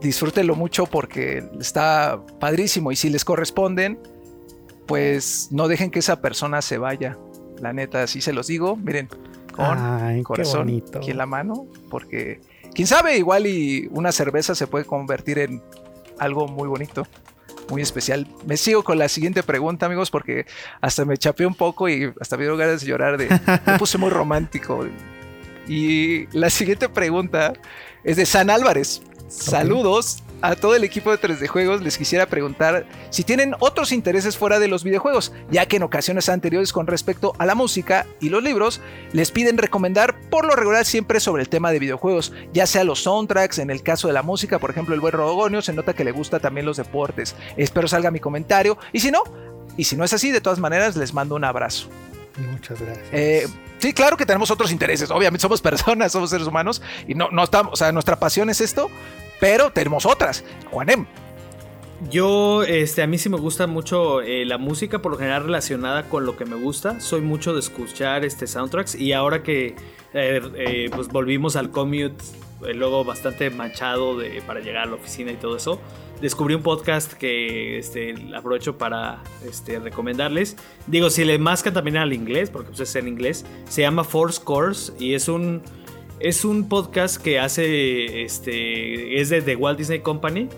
disfrútenlo 0.00 0.54
mucho 0.54 0.86
porque 0.86 1.44
está 1.60 2.20
padrísimo. 2.38 2.92
Y 2.92 2.96
si 2.96 3.08
les 3.08 3.24
corresponden, 3.24 3.98
pues 4.86 5.48
no 5.50 5.68
dejen 5.68 5.90
que 5.90 6.00
esa 6.00 6.20
persona 6.20 6.62
se 6.62 6.78
vaya. 6.78 7.18
La 7.60 7.72
neta, 7.72 8.02
así 8.02 8.20
se 8.20 8.32
los 8.32 8.46
digo, 8.46 8.76
miren, 8.76 9.08
con 9.52 9.78
Ay, 9.78 10.22
corazón 10.22 10.82
aquí 10.94 11.10
en 11.10 11.16
la 11.16 11.26
mano, 11.26 11.66
porque 11.90 12.40
quién 12.74 12.86
sabe, 12.86 13.16
igual 13.16 13.46
y 13.46 13.88
una 13.90 14.12
cerveza 14.12 14.54
se 14.54 14.66
puede 14.66 14.84
convertir 14.84 15.38
en 15.38 15.62
algo 16.18 16.46
muy 16.46 16.68
bonito, 16.68 17.06
muy 17.68 17.82
especial. 17.82 18.26
Me 18.46 18.56
sigo 18.56 18.82
con 18.82 18.98
la 18.98 19.08
siguiente 19.08 19.42
pregunta, 19.42 19.86
amigos, 19.86 20.10
porque 20.10 20.46
hasta 20.80 21.04
me 21.04 21.16
chapé 21.16 21.46
un 21.46 21.54
poco 21.54 21.88
y 21.88 22.12
hasta 22.20 22.36
me 22.36 22.44
dio 22.44 22.56
ganas 22.56 22.80
de 22.80 22.86
llorar 22.86 23.18
de 23.18 23.28
me 23.66 23.78
puse 23.78 23.98
muy 23.98 24.10
romántico. 24.10 24.86
Y 25.68 26.26
la 26.36 26.50
siguiente 26.50 26.88
pregunta 26.88 27.52
es 28.04 28.16
de 28.16 28.26
San 28.26 28.50
Álvarez. 28.50 29.02
Saludos 29.28 30.22
a 30.42 30.54
todo 30.54 30.74
el 30.74 30.84
equipo 30.84 31.10
de 31.10 31.18
3D 31.18 31.46
Juegos. 31.46 31.82
Les 31.82 31.98
quisiera 31.98 32.26
preguntar 32.26 32.86
si 33.10 33.24
tienen 33.24 33.54
otros 33.58 33.92
intereses 33.92 34.36
fuera 34.36 34.58
de 34.58 34.68
los 34.68 34.84
videojuegos, 34.84 35.32
ya 35.50 35.66
que 35.66 35.76
en 35.76 35.82
ocasiones 35.82 36.28
anteriores 36.28 36.72
con 36.72 36.86
respecto 36.86 37.34
a 37.38 37.46
la 37.46 37.54
música 37.54 38.06
y 38.20 38.28
los 38.28 38.42
libros, 38.42 38.80
les 39.12 39.30
piden 39.30 39.58
recomendar 39.58 40.18
por 40.30 40.46
lo 40.46 40.54
regular 40.54 40.84
siempre 40.84 41.20
sobre 41.20 41.42
el 41.42 41.48
tema 41.48 41.70
de 41.70 41.78
videojuegos, 41.78 42.32
ya 42.52 42.66
sea 42.66 42.84
los 42.84 43.02
soundtracks, 43.02 43.58
en 43.58 43.70
el 43.70 43.82
caso 43.82 44.08
de 44.08 44.14
la 44.14 44.22
música, 44.22 44.58
por 44.58 44.70
ejemplo, 44.70 44.94
el 44.94 45.00
buen 45.00 45.12
Rodogonio 45.12 45.62
se 45.62 45.72
nota 45.72 45.94
que 45.94 46.04
le 46.04 46.12
gusta 46.12 46.40
también 46.40 46.66
los 46.66 46.76
deportes. 46.76 47.34
Espero 47.56 47.88
salga 47.88 48.10
mi 48.10 48.20
comentario. 48.20 48.78
Y 48.92 49.00
si 49.00 49.10
no, 49.10 49.22
y 49.76 49.84
si 49.84 49.96
no 49.96 50.04
es 50.04 50.12
así, 50.12 50.30
de 50.30 50.40
todas 50.40 50.58
maneras, 50.58 50.96
les 50.96 51.12
mando 51.12 51.34
un 51.34 51.44
abrazo. 51.44 51.88
Muchas 52.52 52.80
gracias. 52.80 53.08
Eh, 53.12 53.46
sí, 53.78 53.92
claro 53.92 54.16
que 54.16 54.26
tenemos 54.26 54.50
otros 54.50 54.70
intereses. 54.70 55.10
Obviamente 55.10 55.42
somos 55.42 55.60
personas, 55.62 56.12
somos 56.12 56.30
seres 56.30 56.46
humanos 56.46 56.82
y 57.06 57.14
no, 57.14 57.30
no 57.30 57.44
estamos, 57.44 57.72
o 57.72 57.76
sea, 57.76 57.92
nuestra 57.92 58.16
pasión 58.16 58.50
es 58.50 58.60
esto, 58.60 58.90
pero 59.40 59.70
tenemos 59.70 60.06
otras. 60.06 60.44
Juanem, 60.70 61.06
Yo, 62.10 62.62
este, 62.62 63.02
a 63.02 63.06
mí 63.06 63.18
sí 63.18 63.28
me 63.28 63.38
gusta 63.38 63.66
mucho 63.66 64.20
eh, 64.20 64.44
la 64.44 64.58
música, 64.58 65.00
por 65.00 65.12
lo 65.12 65.18
general 65.18 65.44
relacionada 65.44 66.08
con 66.08 66.26
lo 66.26 66.36
que 66.36 66.44
me 66.44 66.56
gusta. 66.56 67.00
Soy 67.00 67.20
mucho 67.20 67.54
de 67.54 67.60
escuchar 67.60 68.24
este 68.24 68.46
soundtracks 68.46 68.94
y 68.94 69.12
ahora 69.12 69.42
que 69.42 69.76
eh, 70.12 70.40
eh, 70.56 70.90
pues 70.94 71.08
volvimos 71.08 71.56
al 71.56 71.70
commute, 71.70 72.16
luego 72.74 73.04
bastante 73.04 73.50
manchado 73.50 74.18
de, 74.18 74.42
para 74.46 74.60
llegar 74.60 74.82
a 74.82 74.86
la 74.86 74.94
oficina 74.94 75.32
y 75.32 75.36
todo 75.36 75.56
eso, 75.56 75.80
descubrí 76.20 76.54
un 76.54 76.62
podcast 76.62 77.12
que 77.12 77.78
este, 77.78 78.14
aprovecho 78.34 78.78
para 78.78 79.22
este, 79.46 79.78
recomendarles. 79.78 80.56
Digo, 80.86 81.10
si 81.10 81.24
le 81.24 81.38
mascan 81.38 81.74
también 81.74 81.96
al 81.96 82.12
inglés, 82.12 82.50
porque 82.50 82.68
pues, 82.68 82.80
es 82.80 82.96
en 82.96 83.08
inglés, 83.08 83.44
se 83.68 83.82
llama 83.82 84.04
Force 84.04 84.40
Course 84.42 84.92
y 84.98 85.14
es 85.14 85.28
un, 85.28 85.62
es 86.20 86.44
un 86.44 86.68
podcast 86.68 87.20
que 87.20 87.38
hace, 87.38 88.22
este, 88.22 89.20
es 89.20 89.28
de 89.28 89.42
The 89.42 89.56
Walt 89.56 89.78
Disney 89.78 90.00
Company 90.00 90.48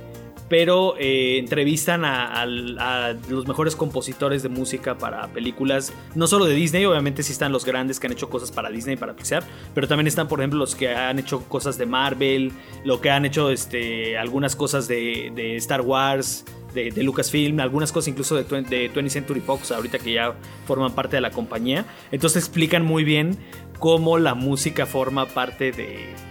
pero 0.49 0.95
eh, 0.99 1.39
entrevistan 1.39 2.05
a, 2.05 2.45
los 2.47 3.47
mejores 3.47 3.77
compositores 3.77 4.43
de 4.43 4.49
música 4.49 4.97
para 4.97 5.29
películas, 5.29 5.93
no 6.15 6.27
solo 6.27 6.47
de 6.47 6.55
Disney, 6.55 6.85
obviamente 6.85 7.23
sí 7.23 7.33
están 7.33 7.53
los 7.53 7.65
grandes 7.65 8.01
que 8.01 8.07
han 8.07 8.13
hecho 8.13 8.31
cosas 8.31 8.51
para 8.51 8.71
Disney, 8.71 8.97
para 8.97 9.15
Pixar, 9.15 9.45
pero 9.75 9.87
también 9.87 10.07
están, 10.07 10.29
por 10.29 10.41
ejemplo, 10.41 10.59
los 10.59 10.75
que 10.75 10.89
han 10.95 11.19
hecho 11.19 11.41
cosas 11.45 11.79
de 11.79 11.87
Marvel, 11.87 12.53
lo 12.85 13.01
que 13.01 13.11
han 13.11 13.25
hecho 13.25 13.51
este, 13.51 14.17
algunas 14.17 14.57
cosas 14.57 14.89
de, 14.89 15.31
de 15.35 15.57
Star 15.57 15.83
Wars, 15.83 16.45
de, 16.75 17.03
Lucasfilm, 17.03 17.61
algunas 17.61 17.93
cosas 17.93 18.09
incluso 18.09 18.37
de, 18.37 18.45
de 18.45 18.93
20th 18.93 19.09
Century 19.09 19.41
Fox, 19.41 19.73
ahorita 19.73 19.99
que 19.99 20.13
ya 20.13 20.35
forman 20.67 20.95
parte 20.95 21.17
de 21.17 21.21
la 21.21 21.31
compañía. 21.31 21.85
Entonces 22.13 22.45
explican 22.45 22.85
muy 22.85 23.05
bien 23.05 23.37
cómo 23.79 24.19
la 24.19 24.35
música 24.35 24.87
forma 24.87 25.27
parte 25.27 25.73
de, 25.73 26.29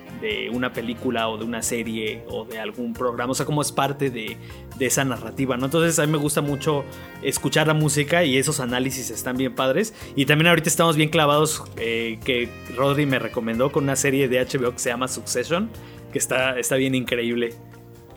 una 0.51 0.73
película 0.73 1.29
o 1.29 1.37
de 1.37 1.45
una 1.45 1.61
serie 1.61 2.23
o 2.27 2.43
de 2.43 2.59
algún 2.59 2.93
programa, 2.93 3.31
o 3.31 3.35
sea, 3.35 3.45
cómo 3.45 3.61
es 3.61 3.71
parte 3.71 4.09
de, 4.09 4.35
esa 4.79 5.05
narrativa, 5.05 5.57
¿no? 5.57 5.65
Entonces 5.65 5.99
a 5.99 6.05
mí 6.05 6.11
me 6.11 6.17
gusta 6.17 6.41
mucho 6.41 6.83
escuchar 7.21 7.67
la 7.67 7.73
música 7.75 8.23
y 8.23 8.37
esos 8.37 8.59
análisis 8.59 9.09
están 9.11 9.37
bien 9.37 9.53
padres. 9.53 9.93
Y 10.15 10.25
también 10.25 10.47
ahorita 10.47 10.69
estamos 10.69 10.95
bien 10.95 11.09
clavados, 11.09 11.63
eh, 11.77 12.19
que 12.25 12.49
Rodri 12.75 13.05
me 13.05 13.19
recomendó 13.19 13.71
con 13.71 13.83
una 13.83 13.95
serie 13.95 14.27
de 14.27 14.39
HBO 14.43 14.71
que 14.71 14.79
se 14.79 14.89
llama 14.89 15.07
Succession, 15.07 15.69
que 16.11 16.17
está, 16.19 16.57
está 16.59 16.75
bien 16.75 16.95
increíble. 16.95 17.53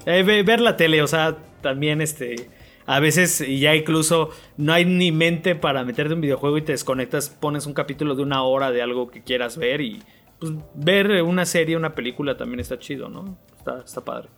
Eh, 0.06 0.22
ve- 0.22 0.42
ver 0.42 0.60
la 0.60 0.76
tele, 0.78 1.02
o 1.02 1.06
sea, 1.06 1.36
también 1.60 2.00
este... 2.00 2.48
A 2.92 2.98
veces 3.00 3.40
y 3.40 3.60
ya 3.60 3.74
incluso 3.76 4.30
no 4.56 4.72
hay 4.72 4.84
ni 4.84 5.12
mente 5.12 5.54
para 5.54 5.84
meterte 5.84 6.12
en 6.12 6.16
un 6.18 6.20
videojuego 6.22 6.58
y 6.58 6.62
te 6.62 6.72
desconectas, 6.72 7.28
pones 7.28 7.66
un 7.66 7.72
capítulo 7.72 8.16
de 8.16 8.22
una 8.22 8.42
hora 8.42 8.70
de 8.72 8.82
algo 8.82 9.10
que 9.10 9.22
quieras 9.22 9.56
ver 9.56 9.80
y 9.80 10.02
pues, 10.40 10.52
ver 10.74 11.22
una 11.22 11.46
serie, 11.46 11.76
una 11.76 11.94
película 11.94 12.36
también 12.36 12.58
está 12.60 12.78
chido, 12.78 13.08
¿no? 13.08 13.36
Está, 13.58 13.82
está 13.84 14.00
padre. 14.00 14.28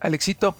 Alexito, 0.00 0.54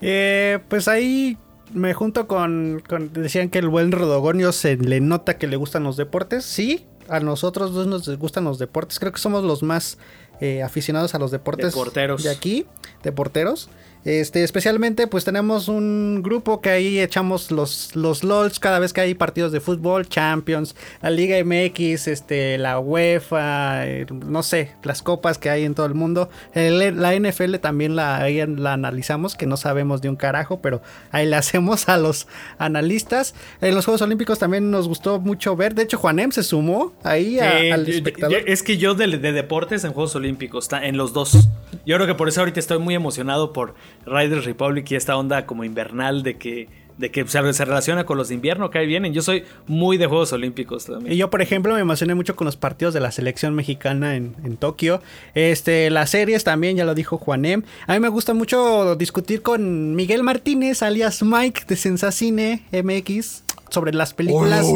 Eh, 0.00 0.58
pues 0.68 0.88
ahí 0.88 1.36
me 1.72 1.94
junto 1.94 2.26
con, 2.26 2.82
con- 2.88 3.12
Decían 3.12 3.48
que 3.48 3.58
el 3.58 3.68
buen 3.68 3.90
Rodogonio 3.92 4.52
se 4.52 4.76
le 4.76 5.00
nota 5.00 5.38
que 5.38 5.46
le 5.46 5.56
gustan 5.56 5.84
los 5.84 5.96
deportes. 5.96 6.44
Sí, 6.44 6.84
a 7.08 7.20
nosotros 7.20 7.72
dos 7.74 7.86
nos 7.86 8.08
gustan 8.18 8.44
los 8.44 8.58
deportes. 8.58 8.98
Creo 8.98 9.12
que 9.12 9.18
somos 9.18 9.44
los 9.44 9.62
más 9.62 9.98
eh, 10.40 10.62
aficionados 10.62 11.14
a 11.14 11.18
los 11.18 11.30
deportes 11.30 11.66
Deporteros. 11.74 12.22
de 12.22 12.30
aquí, 12.30 12.66
de 13.02 13.12
porteros. 13.12 13.68
Este, 14.04 14.44
especialmente, 14.44 15.06
pues 15.06 15.24
tenemos 15.24 15.68
un 15.68 16.20
grupo 16.22 16.60
que 16.60 16.68
ahí 16.70 17.00
echamos 17.00 17.50
los, 17.50 17.96
los 17.96 18.22
LOLs 18.22 18.58
cada 18.60 18.78
vez 18.78 18.92
que 18.92 19.00
hay 19.00 19.14
partidos 19.14 19.50
de 19.50 19.60
fútbol, 19.60 20.06
Champions, 20.08 20.76
la 21.00 21.08
Liga 21.10 21.36
MX, 21.42 22.08
este, 22.08 22.58
la 22.58 22.78
UEFA, 22.78 23.86
eh, 23.86 24.06
no 24.10 24.42
sé, 24.42 24.72
las 24.82 25.00
copas 25.02 25.38
que 25.38 25.48
hay 25.48 25.64
en 25.64 25.74
todo 25.74 25.86
el 25.86 25.94
mundo. 25.94 26.28
El- 26.52 27.00
la 27.00 27.14
NFL 27.14 27.56
también 27.60 27.96
la, 27.96 28.18
ahí 28.18 28.44
la 28.46 28.74
analizamos, 28.74 29.34
que 29.36 29.46
no 29.46 29.56
sabemos 29.56 30.02
de 30.02 30.10
un 30.10 30.16
carajo, 30.16 30.60
pero 30.60 30.82
ahí 31.10 31.26
le 31.26 31.36
hacemos 31.44 31.88
a 31.88 31.96
los 31.96 32.26
analistas. 32.58 33.34
En 33.60 33.74
los 33.74 33.84
Juegos 33.84 34.02
Olímpicos 34.02 34.38
también 34.38 34.70
nos 34.70 34.88
gustó 34.88 35.18
mucho 35.20 35.56
ver. 35.56 35.74
De 35.74 35.82
hecho, 35.82 35.96
Juanem 35.98 36.30
se 36.30 36.42
sumó 36.42 36.92
ahí 37.04 37.38
a- 37.38 37.74
al 37.74 37.86
yo- 37.86 37.92
espectador. 37.94 38.38
yo- 38.38 38.44
es 38.46 38.62
que 38.62 38.76
yo 38.76 38.94
de, 38.94 39.06
de 39.18 39.32
deportes 39.32 39.84
en 39.84 39.92
Juegos 39.92 40.14
Olímpicos, 40.14 40.64
está 40.66 40.86
en 40.86 40.96
los 40.96 41.12
dos. 41.12 41.48
Yo 41.86 41.96
creo 41.96 42.06
que 42.06 42.14
por 42.14 42.28
eso 42.28 42.40
ahorita 42.40 42.60
estoy 42.60 42.78
muy 42.78 42.94
emocionado 42.94 43.52
por 43.52 43.74
Riders 44.06 44.44
Republic 44.44 44.90
y 44.90 44.96
esta 44.96 45.16
onda 45.16 45.46
como 45.46 45.64
invernal 45.64 46.22
de 46.22 46.38
que, 46.38 46.68
de 46.96 47.10
que 47.10 47.26
se, 47.26 47.64
relaciona 47.64 48.04
con 48.06 48.16
los 48.16 48.28
de 48.28 48.34
invierno 48.34 48.70
que 48.70 48.78
ahí 48.78 48.86
vienen. 48.86 49.12
Yo 49.12 49.22
soy 49.22 49.44
muy 49.66 49.98
de 49.98 50.06
Juegos 50.06 50.32
Olímpicos 50.32 50.86
también. 50.86 51.12
Y 51.12 51.16
yo, 51.16 51.28
por 51.28 51.42
ejemplo, 51.42 51.74
me 51.74 51.80
emocioné 51.80 52.14
mucho 52.14 52.36
con 52.36 52.46
los 52.46 52.56
partidos 52.56 52.94
de 52.94 53.00
la 53.00 53.10
selección 53.12 53.54
mexicana 53.54 54.16
en, 54.16 54.34
en 54.44 54.56
Tokio. 54.56 55.02
Este, 55.34 55.90
las 55.90 56.10
series 56.10 56.44
también, 56.44 56.76
ya 56.76 56.84
lo 56.84 56.94
dijo 56.94 57.18
Juanem. 57.18 57.62
A 57.86 57.92
mí 57.94 58.00
me 58.00 58.08
gusta 58.08 58.32
mucho 58.32 58.96
discutir 58.96 59.42
con 59.42 59.94
Miguel 59.94 60.22
Martínez, 60.22 60.82
alias 60.82 61.22
Mike 61.22 61.64
de 61.68 61.76
Sensacine 61.76 62.62
MX, 62.72 63.43
sobre 63.70 63.92
las 63.92 64.14
películas 64.14 64.66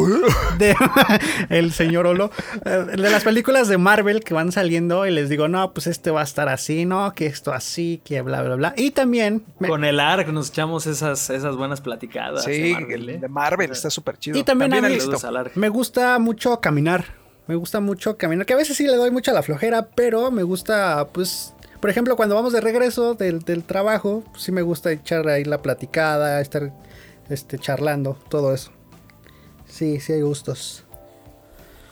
de 0.57 0.75
el 1.49 1.71
señor 1.71 2.05
Olo, 2.07 2.31
eh, 2.65 2.85
de 2.91 3.09
las 3.09 3.23
películas 3.23 3.67
de 3.67 3.77
Marvel 3.77 4.23
que 4.23 4.33
van 4.33 4.51
saliendo 4.51 5.05
y 5.05 5.11
les 5.11 5.29
digo, 5.29 5.47
no, 5.47 5.71
pues 5.73 5.87
este 5.87 6.11
va 6.11 6.21
a 6.21 6.23
estar 6.23 6.49
así, 6.49 6.85
no, 6.85 7.13
que 7.13 7.25
esto 7.25 7.53
así, 7.53 8.01
que 8.03 8.21
bla, 8.21 8.41
bla, 8.41 8.55
bla. 8.55 8.73
Y 8.75 8.91
también 8.91 9.43
me- 9.59 9.67
Con 9.69 9.83
el 9.85 9.99
ARC 9.99 10.29
nos 10.29 10.49
echamos 10.49 10.85
esas, 10.87 11.29
esas 11.29 11.55
buenas 11.55 11.81
platicadas. 11.81 12.43
sí, 12.43 12.51
de 12.51 12.73
Marvel, 12.73 13.01
el 13.03 13.09
¿eh? 13.09 13.17
de 13.19 13.27
Marvel 13.29 13.71
está 13.71 13.89
súper 13.89 14.17
chido. 14.17 14.37
Y 14.37 14.43
también, 14.43 14.73
a 14.73 14.81
mí 14.81 14.97
me 15.55 15.69
gusta 15.69 16.19
mucho 16.19 16.59
caminar. 16.59 17.05
Me 17.47 17.55
gusta 17.55 17.79
mucho 17.79 18.17
caminar. 18.17 18.45
Que 18.45 18.53
a 18.53 18.57
veces 18.57 18.77
sí 18.77 18.85
le 18.85 18.95
doy 18.95 19.09
mucha 19.11 19.33
la 19.33 19.41
flojera, 19.41 19.87
pero 19.95 20.29
me 20.31 20.43
gusta, 20.43 21.07
pues. 21.11 21.53
Por 21.79 21.89
ejemplo, 21.89 22.15
cuando 22.15 22.35
vamos 22.35 22.51
de 22.53 22.61
regreso 22.61 23.13
del, 23.15 23.39
del 23.39 23.63
trabajo, 23.63 24.23
pues, 24.31 24.43
sí 24.43 24.51
me 24.51 24.61
gusta 24.61 24.91
echar 24.91 25.27
ahí 25.29 25.45
la 25.45 25.61
platicada, 25.61 26.41
estar 26.41 26.71
este, 27.29 27.57
charlando, 27.57 28.17
todo 28.29 28.53
eso. 28.53 28.71
Sí, 29.69 29.99
sí 29.99 30.13
hay 30.13 30.21
gustos. 30.21 30.83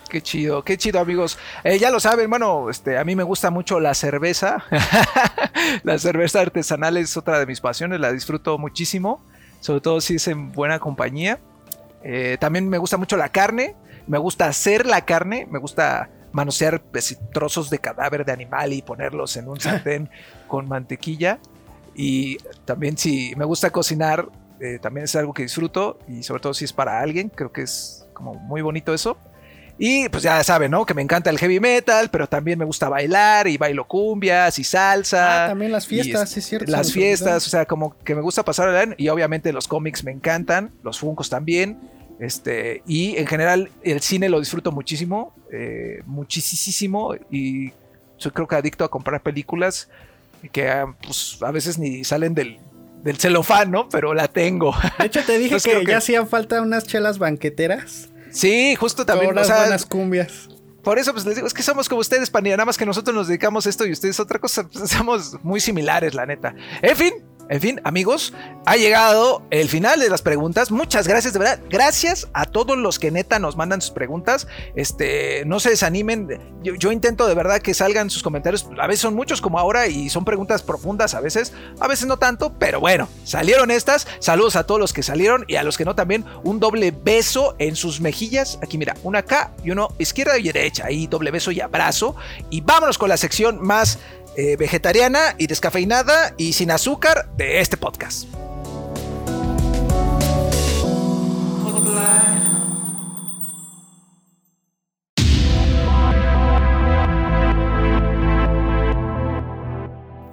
Qué 0.10 0.22
chido, 0.22 0.64
qué 0.64 0.78
chido 0.78 1.00
amigos. 1.00 1.38
Eh, 1.64 1.80
ya 1.80 1.92
lo 1.92 2.00
saben, 2.00 2.30
bueno, 2.30 2.70
este, 2.70 2.98
a 2.98 3.04
mí 3.04 3.16
me 3.16 3.24
gusta 3.24 3.52
mucho 3.52 3.80
la 3.80 3.94
cerveza. 3.94 4.64
la 5.84 6.00
cerveza 6.00 6.42
artesanal 6.42 6.98
es 6.98 7.18
otra 7.18 7.40
de 7.40 7.46
mis 7.46 7.60
pasiones, 7.60 8.00
la 8.00 8.12
disfruto 8.12 8.58
muchísimo, 8.58 9.26
sobre 9.60 9.82
todo 9.82 10.00
si 10.00 10.16
es 10.16 10.28
en 10.28 10.52
buena 10.54 10.80
compañía. 10.80 11.40
Eh, 12.04 12.38
también 12.40 12.70
me 12.70 12.78
gusta 12.78 12.98
mucho 12.98 13.18
la 13.18 13.30
carne, 13.30 13.76
me 14.08 14.18
gusta 14.18 14.48
hacer 14.48 14.86
la 14.86 15.04
carne, 15.04 15.46
me 15.52 15.60
gusta 15.60 16.10
manosear 16.32 16.82
pues, 16.84 17.18
trozos 17.34 17.70
de 17.70 17.80
cadáver 17.80 18.24
de 18.24 18.32
animal 18.32 18.72
y 18.72 18.82
ponerlos 18.82 19.36
en 19.36 19.50
un 19.50 19.60
sartén 19.60 20.10
con 20.48 20.70
mantequilla. 20.70 21.40
Y 21.96 22.38
también 22.64 22.98
si 22.98 23.34
me 23.36 23.44
gusta 23.44 23.72
cocinar, 23.72 24.30
eh, 24.60 24.80
también 24.82 25.06
es 25.06 25.16
algo 25.16 25.34
que 25.34 25.44
disfruto 25.44 26.00
y 26.08 26.24
sobre 26.24 26.42
todo 26.42 26.54
si 26.54 26.66
es 26.66 26.74
para 26.74 27.00
alguien, 27.00 27.30
creo 27.30 27.52
que 27.52 27.62
es 27.62 28.06
como 28.14 28.34
muy 28.36 28.62
bonito 28.62 28.94
eso. 28.94 29.18
Y 29.80 30.10
pues 30.10 30.24
ya 30.24 30.44
saben, 30.44 30.72
¿no? 30.72 30.88
Que 30.88 30.96
me 30.96 31.04
encanta 31.04 31.30
el 31.30 31.38
heavy 31.38 31.60
metal, 31.60 32.10
pero 32.10 32.28
también 32.28 32.58
me 32.58 32.66
gusta 32.66 32.90
bailar 32.90 33.48
y 33.48 33.58
bailo 33.58 33.86
cumbias 33.88 34.58
y 34.58 34.64
salsa. 34.64 35.46
Ah, 35.46 35.48
también 35.50 35.72
las 35.72 35.86
fiestas, 35.86 36.36
es- 36.36 36.46
cierto. 36.46 36.72
Las 36.72 36.92
fiestas, 36.92 37.46
o 37.46 37.50
sea, 37.52 37.66
como 37.68 37.96
que 38.00 38.16
me 38.16 38.22
gusta 38.22 38.44
pasar 38.44 38.72
bien. 38.72 38.96
Y 38.98 39.10
obviamente 39.10 39.54
los 39.54 39.68
cómics 39.68 40.04
me 40.04 40.12
encantan, 40.12 40.72
los 40.82 40.98
funcos 40.98 41.30
también. 41.30 41.78
Este, 42.20 42.82
y 42.88 43.18
en 43.18 43.28
general 43.28 43.70
el 43.84 44.02
cine 44.02 44.30
lo 44.30 44.40
disfruto 44.40 44.72
muchísimo, 44.72 45.36
eh, 45.54 46.02
muchísimo. 46.08 47.14
Y 47.30 47.72
soy 48.18 48.32
creo 48.32 48.48
que 48.48 48.56
adicto 48.56 48.84
a 48.84 48.90
comprar 48.90 49.22
películas 49.22 49.90
que 50.52 50.70
ah, 50.70 50.88
pues, 51.04 51.38
a 51.42 51.52
veces 51.52 51.78
ni 51.78 52.04
salen 52.04 52.34
del, 52.34 52.58
del 53.08 53.18
celofán, 53.18 53.72
¿no? 53.72 53.88
Pero 53.88 54.14
la 54.14 54.28
tengo. 54.28 54.76
De 55.00 55.06
hecho, 55.06 55.24
te 55.24 55.38
dije 55.38 55.56
Entonces, 55.56 55.80
que, 55.80 55.86
ya 55.86 55.98
hacían 55.98 56.28
falta 56.28 56.62
unas 56.62 56.84
chelas 56.84 57.20
banqueteras. 57.20 58.10
sí, 58.32 58.76
justo 58.76 59.06
también. 59.06 59.30
O 59.30 59.32
unas 59.32 59.48
sea, 59.48 59.62
buenas 59.62 59.86
cumbias. 59.86 60.50
Por 60.84 61.00
eso, 61.00 61.14
pues 61.14 61.26
les 61.26 61.36
digo, 61.36 61.48
es 61.48 61.54
que 61.54 61.64
somos 61.64 61.88
como 61.88 62.02
ustedes, 62.02 62.30
panilla. 62.30 62.58
Nada 62.58 62.66
más 62.66 62.78
que 62.78 62.86
nosotros 62.86 63.16
nos 63.16 63.28
dedicamos 63.30 63.66
a 63.66 63.70
esto 63.70 63.86
y 63.86 63.94
ustedes 63.94 64.20
a 64.20 64.24
otra 64.24 64.40
cosa. 64.40 64.68
Pues, 64.68 64.90
somos 64.92 65.38
muy 65.42 65.62
similares, 65.62 66.14
la 66.16 66.26
neta. 66.26 66.54
En 66.82 66.96
fin, 66.98 67.14
en 67.50 67.62
fin, 67.62 67.82
amigos, 67.84 68.34
ha 68.66 68.76
llegado 68.76 69.42
el 69.52 69.70
final 69.70 70.00
de 70.00 70.10
las 70.10 70.22
preguntas. 70.22 70.72
Muchas 70.72 71.08
gracias, 71.08 71.34
de 71.34 71.40
verdad. 71.40 71.60
Gracias 71.70 72.28
a 72.34 72.46
todos 72.46 72.78
los 72.78 73.00
que 73.00 73.12
neta 73.12 73.40
nos 73.40 73.56
mandan 73.56 73.82
sus 73.82 73.92
preguntas. 73.92 74.48
Este, 74.76 75.44
no 75.46 75.60
se 75.60 75.70
desanimen. 75.70 76.28
Yo, 76.62 76.76
yo 76.76 76.92
intento 76.92 77.28
de 77.28 77.36
verdad 77.36 77.62
que 77.62 77.74
salgan 77.74 78.10
sus 78.10 78.24
comentarios. 78.24 78.68
A 78.80 78.88
veces 78.88 79.02
son 79.02 79.16
muchos 79.16 79.40
como 79.40 79.60
ahora 79.60 79.88
y 79.88 80.10
son 80.10 80.26
preguntas 80.26 80.62
profundas 80.62 81.14
a 81.14 81.22
veces. 81.22 81.54
A 81.80 81.88
veces 81.88 82.08
no 82.08 82.18
tanto, 82.18 82.54
pero 82.60 82.80
bueno, 82.82 83.08
salieron 83.24 83.72
estas. 83.72 84.08
Saludos 84.20 84.58
a 84.58 84.66
todos 84.66 84.80
los 84.80 84.92
que 84.92 85.04
salieron 85.04 85.46
y 85.48 85.56
a 85.56 85.64
los 85.64 85.78
que 85.78 85.86
no 85.86 85.96
también. 85.96 86.26
Un 86.44 86.60
doble 86.60 86.92
beso 86.92 87.56
en 87.60 87.76
sus 87.76 88.02
mejillas. 88.02 88.60
Aquí 88.62 88.78
mira, 88.78 88.96
una 89.04 89.20
acá 89.20 89.52
y 89.64 89.72
uno 89.72 89.88
izquierda 90.00 90.38
y 90.38 90.44
derecha. 90.44 90.86
Ahí 90.88 91.08
doble 91.08 91.32
beso 91.32 91.52
y 91.52 91.62
abrazo. 91.62 92.16
Y 92.50 92.62
vámonos 92.62 92.98
con 92.98 93.08
la 93.08 93.18
sección 93.18 93.62
más 93.62 94.00
eh, 94.38 94.56
vegetariana 94.56 95.36
y 95.40 95.48
descafeinada 95.48 96.36
y 96.38 96.54
sin 96.54 96.70
azúcar 96.70 97.36
de 97.38 97.60
este 97.60 97.76
podcast. 97.76 98.28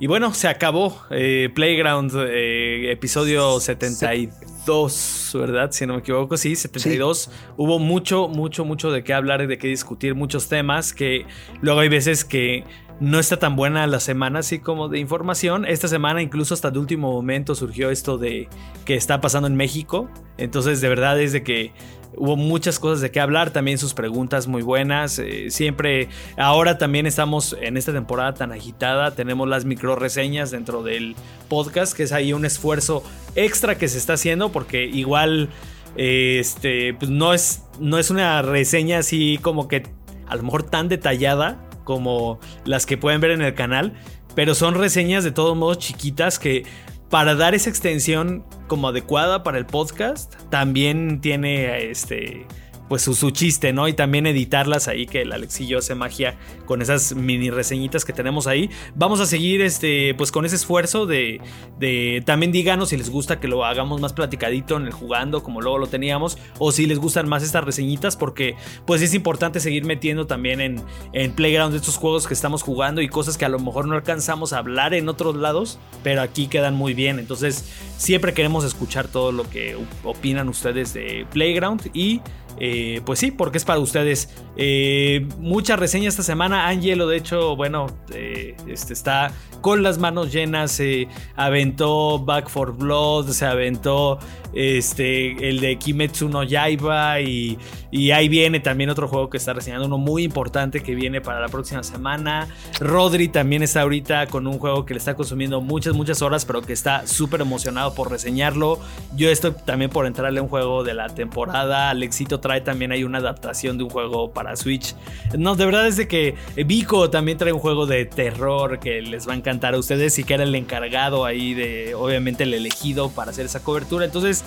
Y 0.05 0.06
bueno, 0.06 0.35
se 0.35 0.48
acabó 0.48 1.01
eh, 1.10 1.48
Playground, 1.55 2.12
eh, 2.14 2.93
episodio 2.93 3.59
72, 3.59 5.31
¿verdad? 5.32 5.70
Si 5.72 5.86
no 5.86 5.94
me 5.94 6.01
equivoco, 6.01 6.36
sí, 6.36 6.56
72. 6.56 7.31
Hubo 7.56 7.78
mucho, 7.78 8.28
mucho, 8.28 8.66
mucho 8.66 8.90
de 8.90 9.02
qué 9.02 9.14
hablar 9.14 9.40
y 9.40 9.47
de 9.47 9.56
qué 9.56 9.68
discutir, 9.68 10.14
muchos 10.14 10.51
temas 10.51 10.93
que 10.93 11.24
luego 11.62 11.81
hay 11.81 11.89
veces 11.89 12.26
que 12.26 12.64
no 13.01 13.19
está 13.19 13.39
tan 13.39 13.57
buena 13.57 13.87
la 13.87 14.01
semana 14.01 14.41
así 14.41 14.61
como 14.61 14.89
de 14.89 14.99
información. 14.99 15.65
Esta 15.65 15.89
semana 15.89 16.23
incluso 16.23 16.55
hasta 16.55 16.71
de 16.71 16.79
último 16.79 17.12
momento 17.12 17.55
surgió 17.55 17.91
esto 17.91 18.19
de 18.19 18.49
que 18.85 18.95
está 18.95 19.21
pasando 19.21 19.49
en 19.49 19.57
México. 19.57 20.09
Entonces 20.39 20.81
de 20.81 20.89
verdad 20.89 21.21
es 21.21 21.33
de 21.33 21.43
que 21.43 21.73
hubo 22.16 22.37
muchas 22.37 22.79
cosas 22.79 23.01
de 23.01 23.11
qué 23.11 23.19
hablar, 23.19 23.51
también 23.51 23.79
sus 23.79 23.95
preguntas 23.95 24.47
muy 24.47 24.62
buenas. 24.62 25.19
eh, 25.19 25.51
siempre, 25.51 26.09
ahora 26.37 26.79
también 26.79 27.07
estamos 27.07 27.57
en 27.61 27.77
esta 27.77 27.93
temporada 27.93 28.35
tan 28.35 28.53
agitada, 28.53 29.11
tenemos 29.15 29.49
las 29.49 29.65
micro 29.65 29.97
reseñas 29.97 30.53
dentro 30.53 30.83
del 30.85 31.16
podcast, 31.49 31.97
que 31.97 32.05
es 32.05 32.12
ahí 32.12 32.33
un 32.33 32.45
esfuerzo 32.45 33.03
extra 33.35 33.77
que 33.77 33.89
se 33.89 33.99
está 33.99 34.15
haciendo 34.15 34.51
porque 34.53 34.85
igual... 34.85 35.51
este, 35.97 36.93
pues 36.95 37.09
no 37.09 37.35
es, 37.35 37.62
no 37.79 37.99
es 37.99 38.11
una 38.11 38.43
reseña 38.43 38.99
así 38.99 39.39
como 39.41 39.69
que 39.69 39.85
a 40.27 40.35
lo 40.35 40.43
mejor 40.43 40.65
tan 40.65 40.89
detallada 40.89 41.65
como 41.85 42.40
las 42.65 42.86
que 42.86 42.97
pueden 42.97 43.20
ver 43.20 43.31
en 43.31 43.43
el 43.43 43.55
canal, 43.55 43.94
pero 44.35 44.55
son 44.55 44.74
reseñas 44.74 45.23
de 45.24 45.31
todos 45.31 45.56
modos 45.56 45.78
chiquitas 45.78 46.39
que 46.39 46.65
para 47.11 47.35
dar 47.35 47.55
esa 47.55 47.70
extensión 47.70 48.44
como 48.66 48.89
adecuada 48.89 49.43
para 49.44 49.59
el 49.59 49.66
podcast, 49.66 50.35
también 50.51 51.20
tiene 51.20 51.90
este 51.90 52.47
pues 52.89 53.02
su, 53.02 53.31
chiste, 53.31 53.73
¿no? 53.73 53.89
Y 53.89 53.94
también 53.94 54.27
editarlas 54.27 54.89
ahí, 54.89 55.06
que 55.06 55.23
el 55.23 55.32
Alexillo 55.32 55.78
hace 55.78 55.94
magia 55.94 56.36
con 56.66 56.82
esas 56.82 57.15
mini 57.15 57.51
reseñitas 57.51 58.05
que 58.05 58.12
tenemos 58.12 58.47
ahí. 58.47 58.70
Vamos 58.94 59.20
a 59.20 59.27
seguir 59.27 59.62
este, 59.62 60.15
pues 60.15 60.31
con 60.31 60.44
ese 60.44 60.56
esfuerzo 60.56 61.06
de, 61.06 61.40
de 61.78 62.23
también 62.27 62.52
díganos 62.52 62.90
si 62.90 62.97
les 62.97 63.11
gusta 63.11 63.40
que 63.40 63.48
lo 63.48 63.65
hagamos 63.65 64.01
más 64.01 64.12
platicadito 64.12 64.77
en 64.77 64.85
el 64.85 64.93
jugando, 64.93 65.43
como 65.43 65.61
luego 65.61 65.78
lo 65.78 65.86
teníamos, 65.86 66.39
o 66.59 66.73
si 66.73 66.86
les 66.86 66.98
gustan 66.98 67.28
más 67.28 67.43
estas 67.43 67.65
reseñitas, 67.65 68.16
porque 68.16 68.56
pues 68.86 69.02
es 69.02 69.15
importante 69.15 69.61
seguir 69.61 69.85
metiendo 69.85 70.27
también 70.27 70.61
en, 70.61 70.82
en 71.12 71.32
Playground 71.32 71.73
de 71.73 71.78
estos 71.78 71.97
juegos 71.97 72.27
que 72.27 72.35
estamos 72.35 72.62
jugando 72.62 73.01
y 73.01 73.09
cosas 73.09 73.39
que 73.39 73.44
a 73.44 73.48
lo 73.48 73.59
mejor 73.59 73.86
no 73.86 73.94
alcanzamos 73.94 74.52
a 74.52 74.59
hablar 74.59 74.94
en 74.94 75.09
otros 75.09 75.36
lados, 75.36 75.78
pero 76.02 76.23
aquí 76.23 76.47
quedan 76.47 76.74
muy 76.74 76.94
bien. 76.94 77.19
Entonces, 77.19 77.65
siempre 77.97 78.35
queremos 78.35 78.65
escuchar 78.65 79.09
todo 79.09 79.32
lo 79.32 79.48
que 79.48 79.77
opinan 80.02 80.48
ustedes 80.48 80.93
de 80.93 81.27
Playground 81.31 81.90
y 81.94 82.20
eh, 82.59 83.01
pues 83.05 83.18
sí, 83.18 83.31
porque 83.31 83.59
es 83.59 83.64
para 83.64 83.81
ustedes. 83.81 84.28
Eh, 84.56 85.26
muchas 85.39 85.78
reseñas 85.78 86.14
esta 86.14 86.22
semana. 86.22 86.68
Angelo, 86.68 87.06
de 87.06 87.16
hecho, 87.16 87.56
bueno, 87.56 87.86
eh, 88.12 88.56
este 88.68 88.93
está 88.93 89.32
con 89.60 89.82
las 89.82 89.98
manos 89.98 90.32
llenas. 90.32 90.72
Se 90.72 91.09
aventó 91.36 92.18
Back 92.18 92.48
for 92.48 92.76
Blood, 92.76 93.31
se 93.31 93.47
aventó 93.47 94.18
este, 94.55 95.48
el 95.48 95.60
de 95.60 95.76
Kimetsu 95.76 96.28
no 96.28 96.43
Yaiba. 96.43 97.20
Y, 97.20 97.59
y 97.90 98.10
ahí 98.10 98.28
viene 98.28 98.60
también 98.60 98.90
otro 98.90 99.09
juego 99.09 99.31
que 99.31 99.36
está 99.36 99.52
reseñando, 99.52 99.86
uno 99.86 99.98
muy 99.98 100.24
importante 100.24 100.82
que 100.82 100.94
viene 100.94 101.20
para 101.20 101.40
la 101.40 101.48
próxima 101.48 101.82
semana. 101.82 102.48
Rodri 102.81 103.28
también 103.28 103.62
está 103.62 103.82
ahorita 103.82 104.26
con 104.26 104.47
un 104.47 104.59
juego 104.59 104.85
que 104.85 104.94
le 104.94 104.98
está 104.98 105.14
consumiendo 105.14 105.60
muchas, 105.60 105.94
muchas 105.94 106.20
horas, 106.22 106.44
pero 106.44 106.62
que 106.62 106.72
está 106.72 107.06
súper 107.06 107.40
emocionado 107.40 107.94
por 107.94 108.10
reseñarlo. 108.10 108.81
Yo 109.16 109.31
estoy 109.31 109.52
también 109.64 109.90
por 109.90 110.06
entrarle 110.06 110.40
a 110.40 110.43
un 110.43 110.48
juego 110.48 110.82
de 110.82 110.94
la 110.94 111.09
temporada. 111.09 111.90
Alexito 111.90 112.40
trae 112.40 112.60
también 112.60 112.93
hay 112.93 113.05
una 113.05 113.18
adaptación 113.18 113.78
de 113.78 113.85
un 113.85 113.90
juego 113.90 114.32
para 114.32 114.56
Switch. 114.56 114.94
No, 115.39 115.55
de 115.55 115.64
verdad 115.64 115.86
es 115.86 115.97
de 115.97 116.09
que 116.09 116.35
Vico 116.66 117.10
también 117.10 117.39
trae 117.39 117.52
un 117.52 117.60
juego 117.60 117.86
de 117.86 118.05
terror 118.05 118.81
que 118.81 119.02
les 119.02 119.28
va 119.28 119.32
a 119.32 119.36
encantar 119.36 119.74
a 119.74 119.78
ustedes 119.78 120.18
y 120.18 120.24
que 120.24 120.35
era 120.35 120.44
el 120.44 120.55
encargado 120.55 121.24
ahí 121.24 121.55
de, 121.55 121.94
obviamente, 121.94 122.44
el 122.44 122.55
elegido 122.55 123.10
para 123.10 123.31
hacer 123.31 123.47
esa 123.47 123.62
cobertura. 123.62 124.05
Entonces, 124.05 124.44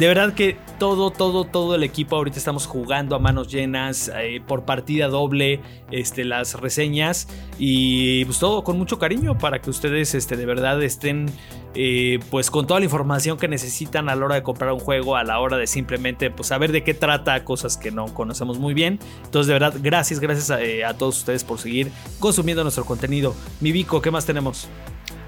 de 0.00 0.06
verdad 0.06 0.32
que 0.32 0.56
todo, 0.78 1.10
todo, 1.10 1.44
todo 1.44 1.74
el 1.74 1.82
equipo 1.82 2.16
ahorita 2.16 2.38
estamos 2.38 2.66
jugando 2.66 3.14
a 3.14 3.18
manos 3.18 3.48
llenas, 3.48 4.10
eh, 4.16 4.40
por 4.46 4.64
partida 4.64 5.08
doble, 5.08 5.60
este, 5.90 6.24
las 6.24 6.54
reseñas 6.54 7.28
y 7.58 8.24
pues 8.24 8.38
todo 8.38 8.64
con 8.64 8.78
mucho 8.78 8.98
cariño 8.98 9.36
para 9.36 9.60
que 9.60 9.68
ustedes 9.68 10.14
este, 10.14 10.38
de 10.38 10.46
verdad 10.46 10.82
estén 10.82 11.26
eh, 11.74 12.18
pues 12.30 12.50
con 12.50 12.66
toda 12.66 12.80
la 12.80 12.84
información 12.84 13.36
que 13.36 13.46
necesitan 13.46 14.08
a 14.08 14.16
la 14.16 14.24
hora 14.24 14.36
de 14.36 14.42
comprar 14.42 14.72
un 14.72 14.80
juego, 14.80 15.16
a 15.16 15.22
la 15.22 15.38
hora 15.38 15.58
de 15.58 15.66
simplemente 15.66 16.30
pues 16.30 16.48
saber 16.48 16.72
de 16.72 16.82
qué 16.82 16.94
trata, 16.94 17.44
cosas 17.44 17.76
que 17.76 17.90
no 17.90 18.06
conocemos 18.14 18.58
muy 18.58 18.72
bien. 18.72 18.98
Entonces 19.24 19.48
de 19.48 19.52
verdad, 19.52 19.74
gracias, 19.82 20.18
gracias 20.18 20.50
a, 20.50 20.62
eh, 20.62 20.82
a 20.82 20.94
todos 20.94 21.18
ustedes 21.18 21.44
por 21.44 21.58
seguir 21.58 21.92
consumiendo 22.18 22.62
nuestro 22.62 22.86
contenido. 22.86 23.34
Mi 23.60 23.70
Vico, 23.70 24.00
¿qué 24.00 24.10
más 24.10 24.24
tenemos? 24.24 24.66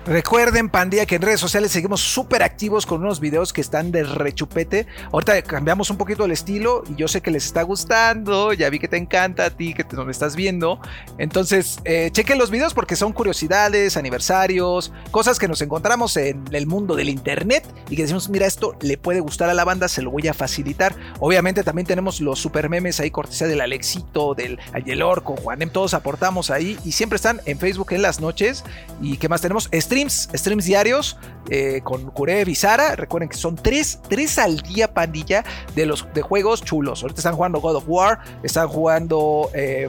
Recuerden, 0.05 0.69
pandilla, 0.69 1.07
que 1.07 1.15
en 1.15 1.23
redes 1.23 1.39
sociales 1.39 1.71
seguimos 1.71 2.01
súper 2.01 2.43
activos 2.43 2.87
con 2.87 3.03
unos 3.03 3.21
videos 3.21 3.53
que 3.53 3.61
están 3.61 3.93
de 3.93 4.03
rechupete. 4.03 4.89
Ahorita 5.13 5.41
cambiamos 5.43 5.91
un 5.91 5.97
poquito 5.97 6.25
el 6.25 6.33
estilo 6.33 6.83
y 6.91 6.97
yo 6.97 7.07
sé 7.07 7.21
que 7.21 7.31
les 7.31 7.47
está 7.47 7.63
gustando. 7.63 8.53
Ya 8.53 8.69
vi 8.69 8.81
que 8.81 8.89
te 8.89 8.97
encanta 8.97 9.45
a 9.45 9.51
ti, 9.51 9.75
que 9.75 9.85
te, 9.85 9.95
nos 9.95 10.09
estás 10.09 10.35
viendo. 10.35 10.81
Entonces, 11.19 11.79
eh, 11.85 12.11
chequen 12.11 12.37
los 12.37 12.51
videos 12.51 12.75
porque 12.75 12.97
son 12.97 13.13
curiosidades, 13.13 13.97
aniversarios, 13.97 14.93
cosas 15.13 15.39
que 15.39 15.47
nos 15.47 15.63
encontramos 15.63 16.17
en 16.17 16.43
el 16.51 16.67
mundo 16.67 16.97
del 16.97 17.09
internet 17.09 17.65
y 17.89 17.95
que 17.95 18.03
decimos, 18.03 18.29
mira, 18.29 18.47
esto 18.47 18.75
le 18.81 18.99
puede 18.99 19.21
gustar 19.21 19.51
a 19.51 19.55
la 19.55 19.65
banda, 19.65 19.87
se 19.87 20.03
lo 20.03 20.11
voy 20.11 20.27
a 20.27 20.35
facilitar. 20.35 20.97
Obviamente 21.21 21.63
también 21.63 21.87
tenemos 21.87 22.21
los 22.21 22.41
super 22.41 22.69
memes 22.69 22.99
ahí, 22.99 23.13
cortesía 23.13 23.47
del 23.47 23.61
Alexito, 23.61 24.35
del 24.35 24.59
Ayelor, 24.73 25.23
con 25.23 25.37
Juanem, 25.37 25.71
todos 25.71 25.95
aportamos 25.95 26.51
ahí 26.51 26.77
y 26.85 26.91
siempre 26.91 27.15
están 27.17 27.41
en 27.47 27.61
Facebook 27.61 27.93
en 27.93 28.03
las 28.03 28.21
noches. 28.21 28.65
¿Y 29.01 29.19
qué 29.19 29.29
más 29.29 29.41
tenemos? 29.43 29.69
Streams, 29.93 30.65
diarios 30.65 31.19
eh, 31.51 31.81
con 31.85 32.11
Kurev 32.11 32.49
y 32.49 32.55
Sara. 32.55 32.97
Recuerden 32.97 33.29
que 33.29 33.37
son 33.37 33.57
tres, 33.57 34.01
tres 34.09 34.39
al 34.39 34.61
día, 34.61 34.95
pandilla, 34.95 35.45
de 35.75 35.87
los 35.87 36.07
de 36.15 36.23
juegos 36.23 36.63
chulos. 36.63 37.03
Ahorita 37.03 37.21
están 37.21 37.35
jugando 37.35 37.61
God 37.61 37.77
of 37.77 37.85
War, 37.87 38.21
están 38.43 38.69
jugando. 38.69 39.51
Eh, 39.55 39.89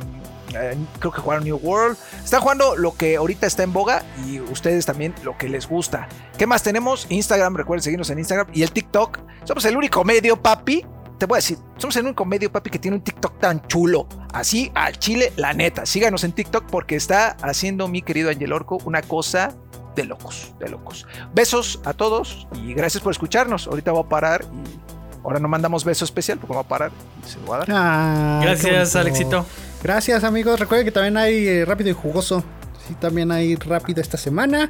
eh, 0.56 0.78
creo 1.00 1.12
que 1.12 1.22
jugaron 1.22 1.46
New 1.46 1.58
World. 1.58 1.98
Están 2.24 2.42
jugando 2.42 2.76
lo 2.76 2.96
que 2.96 3.16
ahorita 3.16 3.48
está 3.48 3.64
en 3.64 3.74
boga 3.74 4.04
y 4.28 4.40
ustedes 4.40 4.86
también 4.86 5.16
lo 5.24 5.38
que 5.38 5.48
les 5.48 5.68
gusta. 5.68 6.08
¿Qué 6.38 6.46
más 6.46 6.64
tenemos? 6.64 7.08
Instagram, 7.10 7.56
recuerden 7.56 7.82
seguirnos 7.82 8.10
en 8.10 8.20
Instagram 8.20 8.48
y 8.54 8.64
el 8.64 8.72
TikTok. 8.72 9.20
Somos 9.46 9.66
el 9.66 9.78
único 9.78 10.04
medio, 10.04 10.42
papi. 10.42 10.86
Te 11.18 11.26
voy 11.26 11.38
a 11.38 11.40
decir, 11.40 11.58
somos 11.78 11.96
el 11.96 12.06
único 12.06 12.26
medio, 12.26 12.52
papi, 12.52 12.70
que 12.70 12.80
tiene 12.80 12.98
un 12.98 13.04
TikTok 13.04 13.40
tan 13.40 13.66
chulo. 13.68 14.08
Así 14.34 14.72
al 14.76 15.00
chile, 15.00 15.32
la 15.38 15.54
neta. 15.54 15.86
Síganos 15.86 16.24
en 16.24 16.34
TikTok 16.34 16.66
porque 16.66 16.96
está 16.96 17.38
haciendo 17.42 17.88
mi 17.88 18.02
querido 18.02 18.30
Angel 18.30 18.52
Orco 18.52 18.80
una 18.84 19.02
cosa 19.02 19.56
de 19.96 20.06
locos, 20.06 20.54
de 20.60 20.70
locos. 20.70 21.06
Besos 21.34 21.80
a 21.86 21.94
todos 21.94 22.48
y 22.54 22.74
gracias 22.74 23.04
por 23.04 23.12
escucharnos. 23.12 23.68
Ahorita 23.68 23.92
voy 23.92 24.04
a 24.04 24.10
parar 24.10 24.44
y 24.44 24.94
Ahora 25.24 25.40
no 25.40 25.48
mandamos 25.48 25.86
beso 25.86 26.04
especial 26.04 26.38
porque 26.38 26.54
va 26.54 26.62
a 26.62 26.68
parar. 26.68 26.92
y 27.26 27.30
Se 27.30 27.40
lo 27.40 27.48
va 27.48 27.56
a 27.56 27.60
dar. 27.60 27.68
Ah, 27.72 28.40
Gracias. 28.44 28.96
Alexito. 28.96 29.46
Gracias, 29.82 30.24
amigos. 30.24 30.60
Recuerden 30.60 30.86
que 30.86 30.92
también 30.92 31.16
hay 31.18 31.48
eh, 31.48 31.66
rápido 31.66 31.90
y 31.90 31.94
jugoso. 31.94 32.44
Sí, 32.88 32.96
también 32.96 33.32
hay 33.32 33.56
rápido 33.56 34.02
esta 34.02 34.18
semana. 34.18 34.70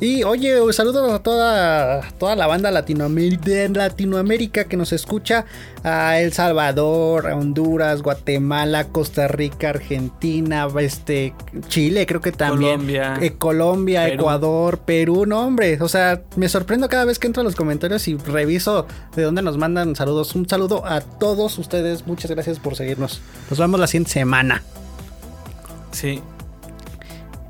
Y 0.00 0.24
oye, 0.24 0.56
saludos 0.72 1.12
a 1.12 1.20
toda, 1.20 2.02
toda 2.18 2.34
la 2.36 2.46
banda 2.46 2.70
Latinoamérica, 2.70 3.44
de 3.44 3.68
Latinoamérica 3.68 4.64
que 4.64 4.76
nos 4.76 4.92
escucha. 4.92 5.46
A 5.82 6.18
El 6.18 6.32
Salvador, 6.32 7.28
a 7.30 7.36
Honduras, 7.36 8.02
Guatemala, 8.02 8.88
Costa 8.88 9.28
Rica, 9.28 9.68
Argentina, 9.70 10.66
este, 10.80 11.34
Chile, 11.68 12.06
creo 12.06 12.20
que 12.22 12.32
también. 12.32 12.72
Colombia. 12.76 13.18
eh, 13.20 13.32
Colombia, 13.36 14.04
Perú. 14.04 14.14
Ecuador, 14.22 14.78
Perú, 14.78 15.26
no, 15.26 15.46
hombre. 15.46 15.78
O 15.80 15.88
sea, 15.88 16.22
me 16.36 16.48
sorprendo 16.48 16.88
cada 16.88 17.04
vez 17.04 17.18
que 17.18 17.26
entro 17.26 17.42
a 17.42 17.44
los 17.44 17.54
comentarios 17.54 18.08
y 18.08 18.16
reviso 18.16 18.86
de 19.14 19.22
dónde 19.22 19.42
nos 19.42 19.58
mandan 19.58 19.94
saludos. 19.94 20.34
Un 20.34 20.48
saludo 20.48 20.84
a 20.86 21.00
todos 21.02 21.58
ustedes. 21.58 22.06
Muchas 22.06 22.30
gracias 22.30 22.58
por 22.58 22.76
seguirnos. 22.76 23.20
Nos 23.50 23.58
vemos 23.58 23.78
la 23.78 23.86
siguiente 23.86 24.10
semana. 24.12 24.62
Sí, 25.92 26.20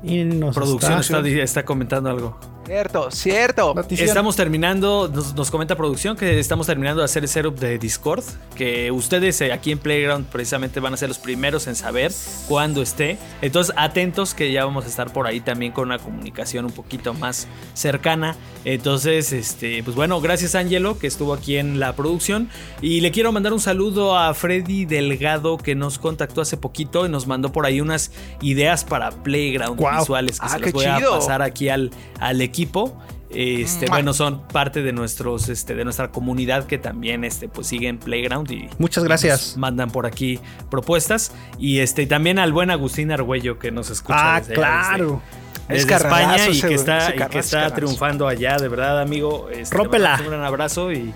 Y 0.05 0.23
nos 0.23 0.55
producción 0.55 0.99
está- 0.99 1.19
está, 1.19 1.27
está 1.43 1.65
comentando 1.65 2.09
algo. 2.09 2.37
Cierto, 2.65 3.11
cierto. 3.11 3.73
Notición. 3.75 4.07
Estamos 4.07 4.35
terminando, 4.35 5.09
nos, 5.13 5.35
nos 5.35 5.51
comenta 5.51 5.75
producción 5.75 6.17
que 6.17 6.39
estamos 6.39 6.65
terminando 6.65 7.01
de 7.01 7.05
hacer 7.05 7.21
el 7.23 7.29
setup 7.29 7.59
de 7.59 7.77
Discord, 7.77 8.23
que 8.55 8.89
ustedes 8.91 9.39
eh, 9.41 9.51
aquí 9.53 9.71
en 9.71 9.77
Playground 9.77 10.25
precisamente 10.27 10.79
van 10.79 10.93
a 10.93 10.97
ser 10.97 11.09
los 11.09 11.19
primeros 11.19 11.67
en 11.67 11.75
saber 11.75 12.11
cuándo 12.47 12.81
esté. 12.81 13.17
Entonces 13.43 13.73
atentos 13.77 14.33
que 14.33 14.51
ya 14.51 14.65
vamos 14.65 14.85
a 14.85 14.87
estar 14.87 15.13
por 15.13 15.27
ahí 15.27 15.41
también 15.41 15.71
con 15.73 15.89
una 15.89 15.99
comunicación 15.99 16.65
un 16.65 16.71
poquito 16.71 17.13
más 17.13 17.47
cercana. 17.75 18.35
Entonces, 18.63 19.31
este, 19.31 19.83
pues 19.83 19.95
bueno, 19.95 20.19
gracias 20.19 20.55
Angelo 20.55 20.97
que 20.97 21.05
estuvo 21.05 21.35
aquí 21.35 21.57
en 21.57 21.79
la 21.79 21.93
producción 21.95 22.49
y 22.81 23.01
le 23.01 23.11
quiero 23.11 23.31
mandar 23.31 23.53
un 23.53 23.59
saludo 23.59 24.17
a 24.17 24.33
Freddy 24.33 24.85
Delgado 24.85 25.57
que 25.57 25.75
nos 25.75 25.99
contactó 25.99 26.41
hace 26.41 26.57
poquito 26.57 27.05
y 27.05 27.09
nos 27.09 27.27
mandó 27.27 27.51
por 27.51 27.67
ahí 27.67 27.79
unas 27.79 28.11
ideas 28.41 28.83
para 28.83 29.11
Playground 29.11 29.79
visuales 29.99 30.39
que 30.39 30.45
Ah, 30.47 30.49
se 30.49 30.59
las 30.61 30.73
voy 30.73 30.85
chido. 30.85 31.13
a 31.13 31.19
pasar 31.19 31.41
aquí 31.43 31.69
al, 31.69 31.91
al 32.19 32.41
equipo. 32.41 32.54
Este, 33.29 33.87
Mm. 33.87 33.89
bueno, 33.89 34.13
son 34.13 34.47
parte 34.47 34.81
de 34.81 34.93
nuestros, 34.93 35.49
este, 35.49 35.75
de 35.75 35.83
nuestra 35.83 36.09
comunidad 36.11 36.67
que 36.67 36.77
también, 36.77 37.23
este, 37.25 37.49
pues 37.49 37.67
siguen 37.67 37.97
Playground 37.97 38.49
y 38.51 38.69
Muchas 38.77 39.03
gracias. 39.03 39.39
nos 39.49 39.57
mandan 39.57 39.89
por 39.91 40.05
aquí 40.05 40.39
propuestas 40.69 41.33
y 41.59 41.79
este, 41.79 42.03
y 42.03 42.05
también 42.07 42.39
al 42.39 42.53
buen 42.53 42.69
Agustín 42.71 43.11
Argüello 43.11 43.59
que 43.59 43.71
nos 43.71 43.89
escucha 43.89 44.35
Ah, 44.35 44.39
desde, 44.39 44.53
claro. 44.53 45.21
desde, 45.67 45.95
Es 45.95 46.01
España 46.01 46.47
y 46.49 46.61
que 46.61 46.73
está, 46.75 47.13
y 47.15 47.27
que 47.29 47.39
está 47.39 47.73
triunfando 47.73 48.27
allá, 48.27 48.55
de 48.57 48.69
verdad, 48.69 49.01
amigo. 49.01 49.49
Este, 49.51 49.75
mandamos 49.77 50.21
Un 50.21 50.27
gran 50.27 50.43
abrazo 50.45 50.91
y, 50.93 51.13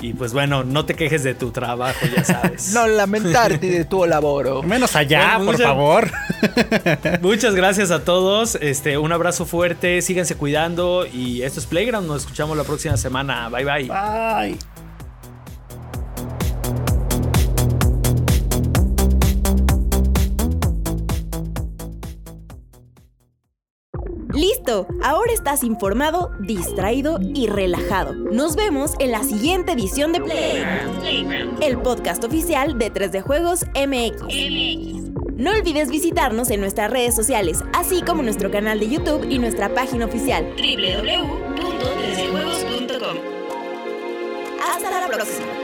y 0.00 0.12
pues 0.14 0.32
bueno, 0.32 0.64
no 0.64 0.84
te 0.86 0.94
quejes 0.94 1.22
de 1.22 1.34
tu 1.34 1.50
trabajo, 1.50 1.98
ya 2.14 2.24
sabes. 2.24 2.72
No 2.74 2.86
lamentarte 2.86 3.66
de 3.70 3.84
tu 3.84 4.04
laboro. 4.06 4.62
Menos 4.62 4.96
allá, 4.96 5.36
Bueno, 5.38 5.44
por 5.46 5.54
muchas- 5.54 5.66
favor. 5.66 6.10
Muchas 7.22 7.54
gracias 7.54 7.90
a 7.90 8.04
todos. 8.04 8.56
Este, 8.60 8.96
un 8.98 9.12
abrazo 9.12 9.44
fuerte. 9.46 10.00
Síganse 10.02 10.36
cuidando. 10.36 11.06
Y 11.06 11.42
esto 11.42 11.60
es 11.60 11.66
Playground. 11.66 12.06
Nos 12.06 12.22
escuchamos 12.22 12.56
la 12.56 12.64
próxima 12.64 12.96
semana. 12.96 13.48
Bye 13.48 13.64
bye. 13.64 13.88
Bye. 13.88 14.69
Listo, 24.70 24.86
ahora 25.02 25.32
estás 25.32 25.64
informado, 25.64 26.30
distraído 26.38 27.18
y 27.20 27.48
relajado. 27.48 28.14
Nos 28.14 28.54
vemos 28.54 28.92
en 29.00 29.10
la 29.10 29.24
siguiente 29.24 29.72
edición 29.72 30.12
de 30.12 30.20
Playground, 30.20 31.60
el 31.60 31.76
podcast 31.78 32.22
oficial 32.22 32.78
de 32.78 32.92
3D 32.92 33.20
Juegos 33.20 33.66
MX. 33.74 35.10
No 35.34 35.50
olvides 35.50 35.90
visitarnos 35.90 36.50
en 36.50 36.60
nuestras 36.60 36.88
redes 36.88 37.16
sociales, 37.16 37.64
así 37.72 38.02
como 38.02 38.22
nuestro 38.22 38.52
canal 38.52 38.78
de 38.78 38.88
YouTube 38.88 39.26
y 39.28 39.40
nuestra 39.40 39.74
página 39.74 40.04
oficial 40.04 40.44
www.3djuegos.com. 40.56 43.16
Hasta 44.72 45.00
la 45.00 45.08
próxima. 45.08 45.59